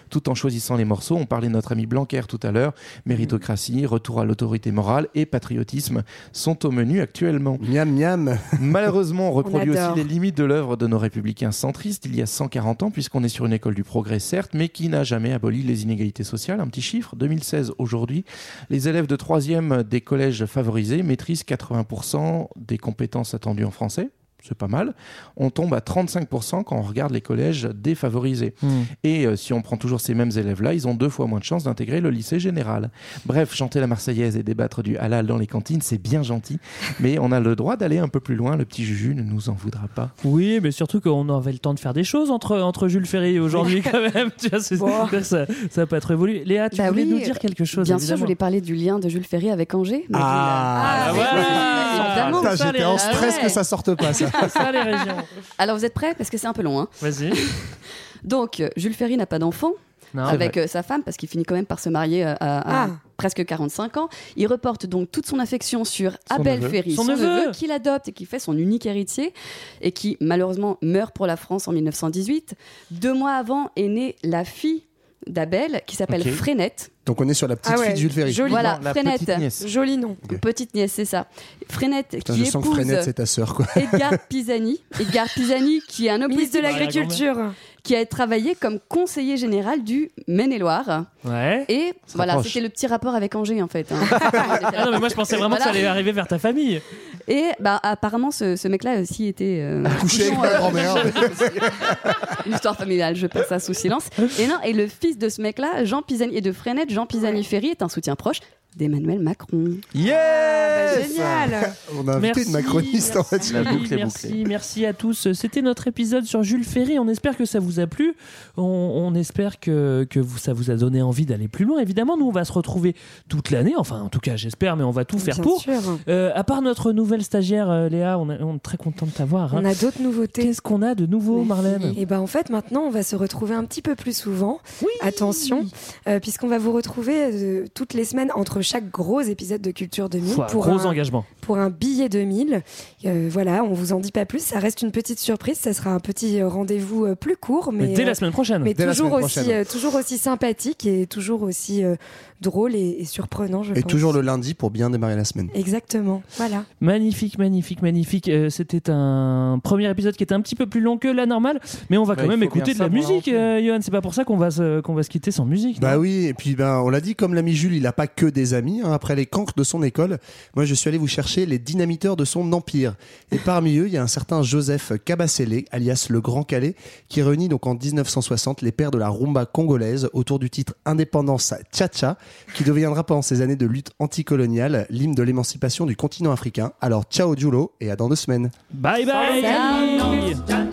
tout 0.09 0.29
en 0.29 0.35
choisissant 0.35 0.75
les 0.75 0.85
morceaux. 0.85 1.15
On 1.15 1.25
parlait 1.25 1.47
de 1.47 1.53
notre 1.53 1.71
ami 1.71 1.85
Blanquer 1.85 2.21
tout 2.27 2.39
à 2.43 2.51
l'heure. 2.51 2.73
Méritocratie, 3.05 3.85
retour 3.85 4.19
à 4.19 4.25
l'autorité 4.25 4.71
morale 4.71 5.07
et 5.15 5.25
patriotisme 5.25 6.03
sont 6.31 6.65
au 6.65 6.71
menu 6.71 7.01
actuellement. 7.01 7.57
Miam 7.61 7.91
miam. 7.91 8.37
Malheureusement, 8.59 9.29
on 9.29 9.31
reproduit 9.33 9.71
aussi 9.71 9.95
les 9.95 10.03
limites 10.03 10.37
de 10.37 10.43
l'œuvre 10.43 10.77
de 10.77 10.87
nos 10.87 10.97
républicains 10.97 11.51
centristes 11.51 12.05
il 12.05 12.15
y 12.15 12.21
a 12.21 12.25
140 12.25 12.83
ans, 12.83 12.91
puisqu'on 12.91 13.23
est 13.23 13.29
sur 13.29 13.45
une 13.45 13.53
école 13.53 13.75
du 13.75 13.83
progrès, 13.83 14.19
certes, 14.19 14.51
mais 14.53 14.69
qui 14.69 14.89
n'a 14.89 15.03
jamais 15.03 15.33
aboli 15.33 15.63
les 15.63 15.83
inégalités 15.83 16.23
sociales. 16.23 16.59
Un 16.59 16.67
petit 16.67 16.81
chiffre, 16.81 17.15
2016 17.15 17.73
aujourd'hui, 17.77 18.25
les 18.69 18.87
élèves 18.87 19.07
de 19.07 19.15
3e 19.15 19.83
des 19.83 20.01
collèges 20.01 20.45
favorisés 20.45 21.03
maîtrisent 21.03 21.43
80% 21.43 22.47
des 22.55 22.77
compétences 22.77 23.33
attendues 23.33 23.65
en 23.65 23.71
français. 23.71 24.09
C'est 24.41 24.57
pas 24.57 24.67
mal. 24.67 24.93
On 25.37 25.49
tombe 25.49 25.73
à 25.73 25.79
35% 25.79 26.63
quand 26.63 26.75
on 26.77 26.81
regarde 26.81 27.11
les 27.11 27.21
collèges 27.21 27.67
défavorisés. 27.75 28.55
Hmm. 28.61 28.83
Et 29.03 29.25
euh, 29.25 29.35
si 29.35 29.51
on 29.53 29.61
prend 29.61 29.75
toujours 29.77 29.99
ces 30.01 30.13
mêmes 30.13 30.31
élèves-là, 30.35 30.73
ils 30.73 30.87
ont 30.87 30.93
deux 30.93 31.09
fois 31.09 31.27
moins 31.27 31.39
de 31.39 31.43
chances 31.43 31.65
d'intégrer 31.65 31.99
le 32.01 32.09
lycée 32.09 32.39
général. 32.39 32.89
Bref, 33.25 33.53
chanter 33.53 33.79
la 33.79 33.87
Marseillaise 33.87 34.37
et 34.37 34.43
débattre 34.43 34.81
du 34.81 34.97
halal 34.97 35.27
dans 35.27 35.37
les 35.37 35.47
cantines, 35.47 35.81
c'est 35.81 35.97
bien 36.01 36.23
gentil, 36.23 36.57
mais 36.99 37.19
on 37.19 37.31
a 37.31 37.39
le 37.39 37.55
droit 37.55 37.75
d'aller 37.75 37.99
un 37.99 38.07
peu 38.07 38.19
plus 38.21 38.35
loin. 38.35 38.55
Le 38.55 38.65
petit 38.65 38.85
Juju 38.85 39.13
ne 39.13 39.23
nous 39.23 39.49
en 39.49 39.53
voudra 39.53 39.87
pas. 39.93 40.11
Oui, 40.23 40.59
mais 40.63 40.71
surtout 40.71 41.01
qu'on 41.01 41.27
avait 41.35 41.51
le 41.51 41.59
temps 41.59 41.73
de 41.73 41.79
faire 41.79 41.93
des 41.93 42.03
choses 42.05 42.31
entre, 42.31 42.57
entre 42.59 42.87
Jules 42.87 43.05
Ferry 43.05 43.35
et 43.35 43.39
aujourd'hui, 43.39 43.81
quand 43.81 44.01
même. 44.13 44.29
Tu 44.37 44.49
vois, 44.49 44.59
c'est- 44.61 44.77
Bon. 44.77 44.91
ça, 45.21 45.45
ça 45.69 45.85
peut 45.85 45.95
être 45.97 46.11
évolué. 46.11 46.43
Léa, 46.45 46.69
tu 46.69 46.77
Bah 46.77 46.89
voulais 46.89 47.03
oui, 47.03 47.09
nous 47.09 47.19
dire 47.19 47.37
quelque 47.39 47.65
chose 47.65 47.85
Bien 47.87 47.99
sûr, 47.99 48.15
je 48.15 48.21
voulais 48.21 48.35
parler 48.35 48.61
du 48.61 48.73
lien 48.75 48.99
de 48.99 49.09
Jules 49.09 49.25
Ferry 49.25 49.49
avec 49.51 49.73
Angers. 49.75 50.05
mais 50.09 50.17
Ah, 50.19 51.07
vous- 51.09 51.15
voilà. 51.15 52.55
ça, 52.55 52.71
J'étais 52.71 52.83
en 52.85 52.95
Ah 52.95 52.97
stress 52.97 53.35
ouais. 53.37 53.41
que 53.43 53.49
ça 53.49 53.63
sorte 53.63 53.95
pas, 53.95 54.13
ça. 54.13 54.27
Ça, 54.49 54.71
les 54.71 54.81
régions. 54.81 55.17
Alors 55.57 55.77
vous 55.77 55.85
êtes 55.85 55.93
prêts? 55.93 56.13
Parce 56.15 56.29
que 56.29 56.37
c'est 56.37 56.47
un 56.47 56.53
peu 56.53 56.61
long. 56.61 56.79
hein. 56.79 56.87
Vas-y. 57.01 57.31
Donc, 58.23 58.61
Jules 58.75 58.93
Ferry 58.93 59.15
n'a 59.17 59.25
pas 59.25 59.39
d'enfant 59.39 59.71
Non, 60.13 60.23
avec 60.25 60.57
euh, 60.57 60.67
sa 60.67 60.83
femme 60.83 61.03
parce 61.03 61.15
qu'il 61.17 61.29
finit 61.29 61.43
quand 61.45 61.55
même 61.55 61.65
par 61.65 61.79
se 61.79 61.87
marier 61.89 62.25
euh, 62.25 62.33
à, 62.39 62.83
à 62.83 62.85
Ah. 62.85 62.89
presque 63.17 63.45
45 63.45 63.95
ans. 63.97 64.09
Il 64.35 64.47
reporte 64.47 64.85
donc 64.85 65.09
toute 65.11 65.25
son 65.25 65.39
affection 65.39 65.85
sur 65.85 66.11
Son 66.29 66.35
Abel 66.35 66.59
neveu. 66.59 66.69
Ferry, 66.69 66.95
Son 66.95 67.03
son, 67.03 67.11
neveu. 67.11 67.23
neveu, 67.41 67.51
qu'il 67.51 67.71
adopte 67.71 68.09
et 68.09 68.11
qui 68.11 68.25
fait 68.25 68.39
son 68.39 68.57
unique 68.57 68.85
héritier 68.85 69.33
et 69.81 69.91
qui 69.93 70.17
malheureusement 70.19 70.77
meurt 70.81 71.15
pour 71.15 71.27
la 71.27 71.37
France 71.37 71.67
en 71.67 71.71
1918. 71.71 72.55
Deux 72.91 73.13
mois 73.13 73.33
avant 73.33 73.69
est 73.77 73.87
née 73.87 74.15
la 74.23 74.43
fille 74.43 74.83
d'Abel 75.27 75.81
qui 75.85 75.95
s'appelle 75.95 76.21
Ok. 76.21 76.29
Frénette. 76.31 76.91
Donc 77.05 77.19
on 77.21 77.27
est 77.27 77.33
sur 77.33 77.47
la 77.47 77.55
petite 77.55 77.73
Ah 77.75 77.79
ouais, 77.79 77.85
fille 77.87 77.93
de 77.95 77.99
Jules 77.99 78.11
Ferry. 78.11 78.31
joli. 78.33 78.49
Voilà, 78.51 78.75
Non, 78.77 78.83
la 78.83 78.91
Frénette. 78.93 79.19
petite 79.21 79.37
nièce. 79.39 79.67
Joli 79.67 79.97
nom. 79.97 80.15
Petite 80.41 80.73
nièce, 80.75 80.93
c'est 80.93 81.05
ça. 81.05 81.27
Frénette 81.67 82.09
Putain, 82.11 82.33
qui 82.35 82.45
je 82.45 82.51
sens 82.51 82.63
que 82.63 82.67
épouse 82.69 82.75
Frénette, 82.83 83.03
c'est 83.03 83.13
ta 83.13 83.25
sœur, 83.25 83.53
quoi. 83.55 83.65
Edgar 83.75 84.13
Pisani. 84.29 84.79
Edgar 84.99 85.27
Pisani 85.27 85.81
qui 85.87 86.07
est 86.07 86.11
un 86.11 86.21
homme 86.21 86.29
Ministre 86.31 86.57
de 86.57 86.61
l'Agriculture. 86.63 87.35
qui 87.83 87.95
a 87.95 88.05
travaillé 88.05 88.53
comme 88.55 88.79
conseiller 88.87 89.37
général 89.37 89.83
du 89.83 90.11
Maine-et-Loire. 90.27 91.05
Ouais. 91.25 91.65
Et 91.67 91.93
voilà, 92.13 92.41
c'était 92.43 92.61
le 92.61 92.69
petit 92.69 92.85
rapport 92.87 93.15
avec 93.15 93.33
Angers 93.35 93.61
en 93.61 93.67
fait. 93.67 93.91
hein. 93.91 93.95
Ah 94.75 94.85
non, 94.85 94.91
mais 94.91 94.99
moi 94.99 95.09
je 95.09 95.15
pensais 95.15 95.35
vraiment 95.35 95.55
que 95.55 95.63
ça 95.63 95.69
allait 95.69 95.85
arriver 95.85 96.11
vers 96.11 96.27
ta 96.27 96.37
famille. 96.39 96.81
Et 97.29 97.45
bah, 97.59 97.79
apparemment, 97.83 98.31
ce, 98.31 98.55
ce 98.55 98.67
mec-là 98.67 98.99
aussi 99.01 99.27
était. 99.27 99.59
euh, 99.61 99.83
Couché 100.01 100.27
avec 100.27 100.39
ma 100.39 100.53
grand-mère. 100.55 100.95
Une 102.45 102.53
histoire 102.53 102.75
familiale, 102.75 103.15
je 103.15 103.27
passe 103.27 103.47
ça 103.47 103.59
sous 103.59 103.73
silence. 103.75 104.09
Et 104.39 104.47
non, 104.47 104.55
et 104.63 104.73
le 104.73 104.87
fils 104.87 105.17
de 105.17 105.29
ce 105.29 105.41
mec-là, 105.41 105.85
Jean 105.85 106.01
Pisani, 106.01 106.35
et 106.35 106.41
de 106.41 106.51
Frenette, 106.51 106.89
Jean 106.89 107.05
Pisani-Ferry, 107.05 107.67
est 107.67 107.81
un 107.83 107.89
soutien 107.89 108.15
proche 108.15 108.39
d'Emmanuel 108.77 109.19
Macron. 109.19 109.75
Yes 109.93 110.13
Bah, 110.15 111.01
génial. 111.01 111.73
On 111.97 112.07
a 112.07 112.15
invité 112.15 112.43
une 112.43 112.51
macroniste 112.51 113.15
en 113.17 113.23
fait. 113.23 113.51
La 113.51 113.63
boucle 113.63 113.93
est 113.93 113.97
merci, 113.97 114.27
bouclée. 114.27 114.43
merci 114.45 114.85
à 114.85 114.93
tous. 114.93 115.33
C'était 115.33 115.61
notre 115.61 115.87
épisode 115.87 116.23
sur 116.25 116.43
Jules 116.43 116.63
Ferry. 116.63 116.97
On 116.99 117.07
espère 117.07 117.35
que 117.35 117.45
ça 117.45 117.59
vous 117.59 117.79
a 117.79 117.87
plu. 117.87 118.13
On, 118.57 118.63
on 118.63 119.13
espère 119.15 119.59
que, 119.59 120.05
que 120.09 120.19
vous, 120.19 120.37
ça 120.37 120.53
vous 120.53 120.71
a 120.71 120.75
donné 120.75 121.01
envie 121.01 121.25
d'aller 121.25 121.47
plus 121.47 121.65
loin. 121.65 121.79
Évidemment, 121.79 122.15
nous, 122.17 122.25
on 122.27 122.31
va 122.31 122.45
se 122.45 122.53
retrouver 122.53 122.95
toute 123.27 123.51
l'année. 123.51 123.73
Enfin, 123.77 124.01
en 124.01 124.09
tout 124.09 124.19
cas, 124.19 124.35
j'espère, 124.35 124.75
mais 124.77 124.83
on 124.83 124.91
va 124.91 125.03
tout 125.05 125.19
faire 125.19 125.35
Bien 125.35 125.43
pour. 125.43 125.61
sûr. 125.61 125.73
Euh, 126.07 126.31
à 126.35 126.43
part 126.43 126.61
notre 126.61 126.91
nouvelle 126.91 127.23
stagiaire, 127.23 127.69
euh, 127.69 127.89
Léa, 127.89 128.17
on, 128.19 128.29
est- 128.29 128.41
on 128.41 128.55
est 128.55 128.59
très 128.59 128.77
content 128.77 129.05
de 129.05 129.11
t'avoir. 129.11 129.55
hein. 129.55 129.61
On 129.61 129.65
a 129.65 129.73
d'autres 129.73 130.01
nouveautés. 130.01 130.43
Qu'est-ce 130.43 130.61
qu'on 130.61 130.81
a 130.81 130.95
de 130.95 131.05
nouveau, 131.05 131.43
Marlène? 131.43 131.93
Et 131.97 132.05
ben 132.05 132.19
en 132.19 132.27
fait 132.27 132.49
maintenant 132.49 132.81
on 132.81 132.89
va 132.89 133.03
se 133.03 133.15
retrouver 133.15 133.55
un 133.55 133.63
petit 133.65 133.81
peu 133.81 133.95
plus 133.95 134.15
souvent. 134.15 134.59
Attention, 135.01 135.65
euh, 136.07 136.19
puisqu'on 136.19 136.47
va 136.47 136.57
vous 136.57 136.71
retrouver 136.71 137.15
euh, 137.33 137.65
toutes 137.73 137.93
les 137.93 138.05
semaines 138.05 138.31
entre 138.35 138.58
chaque 138.61 138.89
gros 138.91 139.21
épisode 139.21 139.61
de 139.61 139.71
Culture 139.71 140.09
2000 140.09 140.33
Foi, 140.33 140.47
pour 140.47 140.63
gros 140.63 140.79
un, 140.79 140.85
engagement. 140.85 141.25
pour 141.41 141.57
un 141.57 141.69
billet 141.69 142.09
2000. 142.09 142.61
Euh, 143.05 143.27
voilà, 143.31 143.63
on 143.63 143.73
vous 143.73 143.93
en 143.93 143.99
dit 143.99 144.11
pas 144.11 144.25
plus. 144.25 144.43
Ça 144.43 144.59
reste 144.59 144.81
une 144.81 144.91
petite 144.91 145.19
surprise. 145.19 145.57
Ça 145.59 145.73
sera 145.73 145.91
un 145.91 145.99
petit 145.99 146.41
rendez-vous 146.43 147.05
euh, 147.05 147.15
plus 147.15 147.35
court, 147.37 147.71
mais, 147.71 147.87
Mais 147.87 147.93
dès 147.93 148.05
la 148.05 148.11
euh, 148.11 148.13
semaine 148.13 148.31
prochaine. 148.31 148.61
Mais 148.63 148.73
Dès 148.73 148.85
la 148.85 148.91
toujours 148.93 149.09
semaine 149.09 149.23
aussi, 149.23 149.39
prochaine. 149.39 149.61
euh, 149.61 149.65
toujours 149.65 149.95
aussi 149.95 150.17
sympathique 150.17 150.85
et 150.85 151.07
toujours 151.07 151.41
aussi 151.43 151.83
euh, 151.83 151.95
drôle 152.41 152.75
et, 152.75 152.97
et 152.99 153.05
surprenant, 153.05 153.63
je 153.63 153.73
Et 153.73 153.81
pense. 153.81 153.91
toujours 153.91 154.13
le 154.13 154.21
lundi 154.21 154.53
pour 154.53 154.71
bien 154.71 154.89
démarrer 154.89 155.15
la 155.15 155.25
semaine. 155.25 155.49
Exactement. 155.53 156.21
Voilà. 156.37 156.65
Magnifique, 156.81 157.37
magnifique, 157.37 157.81
magnifique. 157.81 158.27
Euh, 158.29 158.49
C'était 158.49 158.89
un 158.89 159.59
premier 159.63 159.89
épisode 159.89 160.15
qui 160.15 160.23
était 160.23 160.33
un 160.35 160.41
petit 160.41 160.55
peu 160.55 160.65
plus 160.65 160.81
long 160.81 160.97
que 160.97 161.07
la 161.07 161.25
normale, 161.25 161.59
mais 161.89 161.97
on 161.97 162.03
va 162.03 162.15
Bah, 162.15 162.23
quand 162.23 162.29
même 162.29 162.43
écouter 162.43 162.73
de 162.73 162.79
la 162.79 162.89
musique, 162.89 163.27
euh, 163.27 163.61
Johan. 163.65 163.79
C'est 163.81 163.91
pas 163.91 164.01
pour 164.01 164.13
ça 164.13 164.23
qu'on 164.23 164.37
va 164.37 164.51
se, 164.51 164.81
qu'on 164.81 164.93
va 164.93 165.03
se 165.03 165.09
quitter 165.09 165.31
sans 165.31 165.45
musique. 165.45 165.79
Bah 165.79 165.97
oui, 165.97 166.25
et 166.25 166.33
puis 166.33 166.55
ben, 166.55 166.79
on 166.79 166.89
l'a 166.89 167.01
dit, 167.01 167.15
comme 167.15 167.33
l'ami 167.33 167.53
Jules, 167.53 167.73
il 167.73 167.83
n'a 167.83 167.93
pas 167.93 168.07
que 168.07 168.25
des 168.25 168.53
amis. 168.53 168.81
hein, 168.83 168.91
après 168.91 169.15
les 169.15 169.25
cancres 169.25 169.53
de 169.55 169.63
son 169.63 169.83
école, 169.83 170.17
moi 170.55 170.65
je 170.65 170.73
suis 170.73 170.87
allé 170.87 170.97
vous 170.97 171.07
chercher 171.07 171.45
les 171.45 171.59
dynamiteurs 171.59 172.15
de 172.15 172.25
son 172.25 172.51
empire. 172.53 172.95
Et 173.31 173.37
parmi 173.37 173.77
eux, 173.77 173.87
il 173.87 173.93
y 173.93 173.97
a 173.97 174.03
un 174.03 174.07
certain 174.07 174.41
Joseph 174.43 174.93
Kabasele, 175.05 175.63
alias 175.71 176.07
le 176.09 176.21
Grand 176.21 176.43
Calais, 176.43 176.75
qui 177.07 177.21
réunit 177.21 177.49
donc 177.49 177.67
en 177.67 177.75
1960 177.75 178.61
les 178.61 178.71
pères 178.71 178.91
de 178.91 178.97
la 178.97 179.09
rumba 179.09 179.45
congolaise 179.45 180.09
autour 180.13 180.39
du 180.39 180.49
titre 180.49 180.73
Indépendance 180.85 181.53
Tcha-Tcha, 181.73 182.17
qui 182.53 182.63
deviendra 182.63 183.03
pendant 183.03 183.21
ces 183.21 183.41
années 183.41 183.55
de 183.55 183.65
lutte 183.65 183.91
anticoloniale 183.99 184.85
l'hymne 184.89 185.15
de 185.15 185.23
l'émancipation 185.23 185.85
du 185.85 185.95
continent 185.95 186.31
africain. 186.31 186.71
Alors 186.81 187.03
ciao 187.09 187.35
Julo 187.35 187.71
et 187.79 187.91
à 187.91 187.95
dans 187.95 188.09
deux 188.09 188.15
semaines. 188.15 188.51
Bye 188.71 189.05
bye 189.05 189.41
Ciao. 189.41 190.68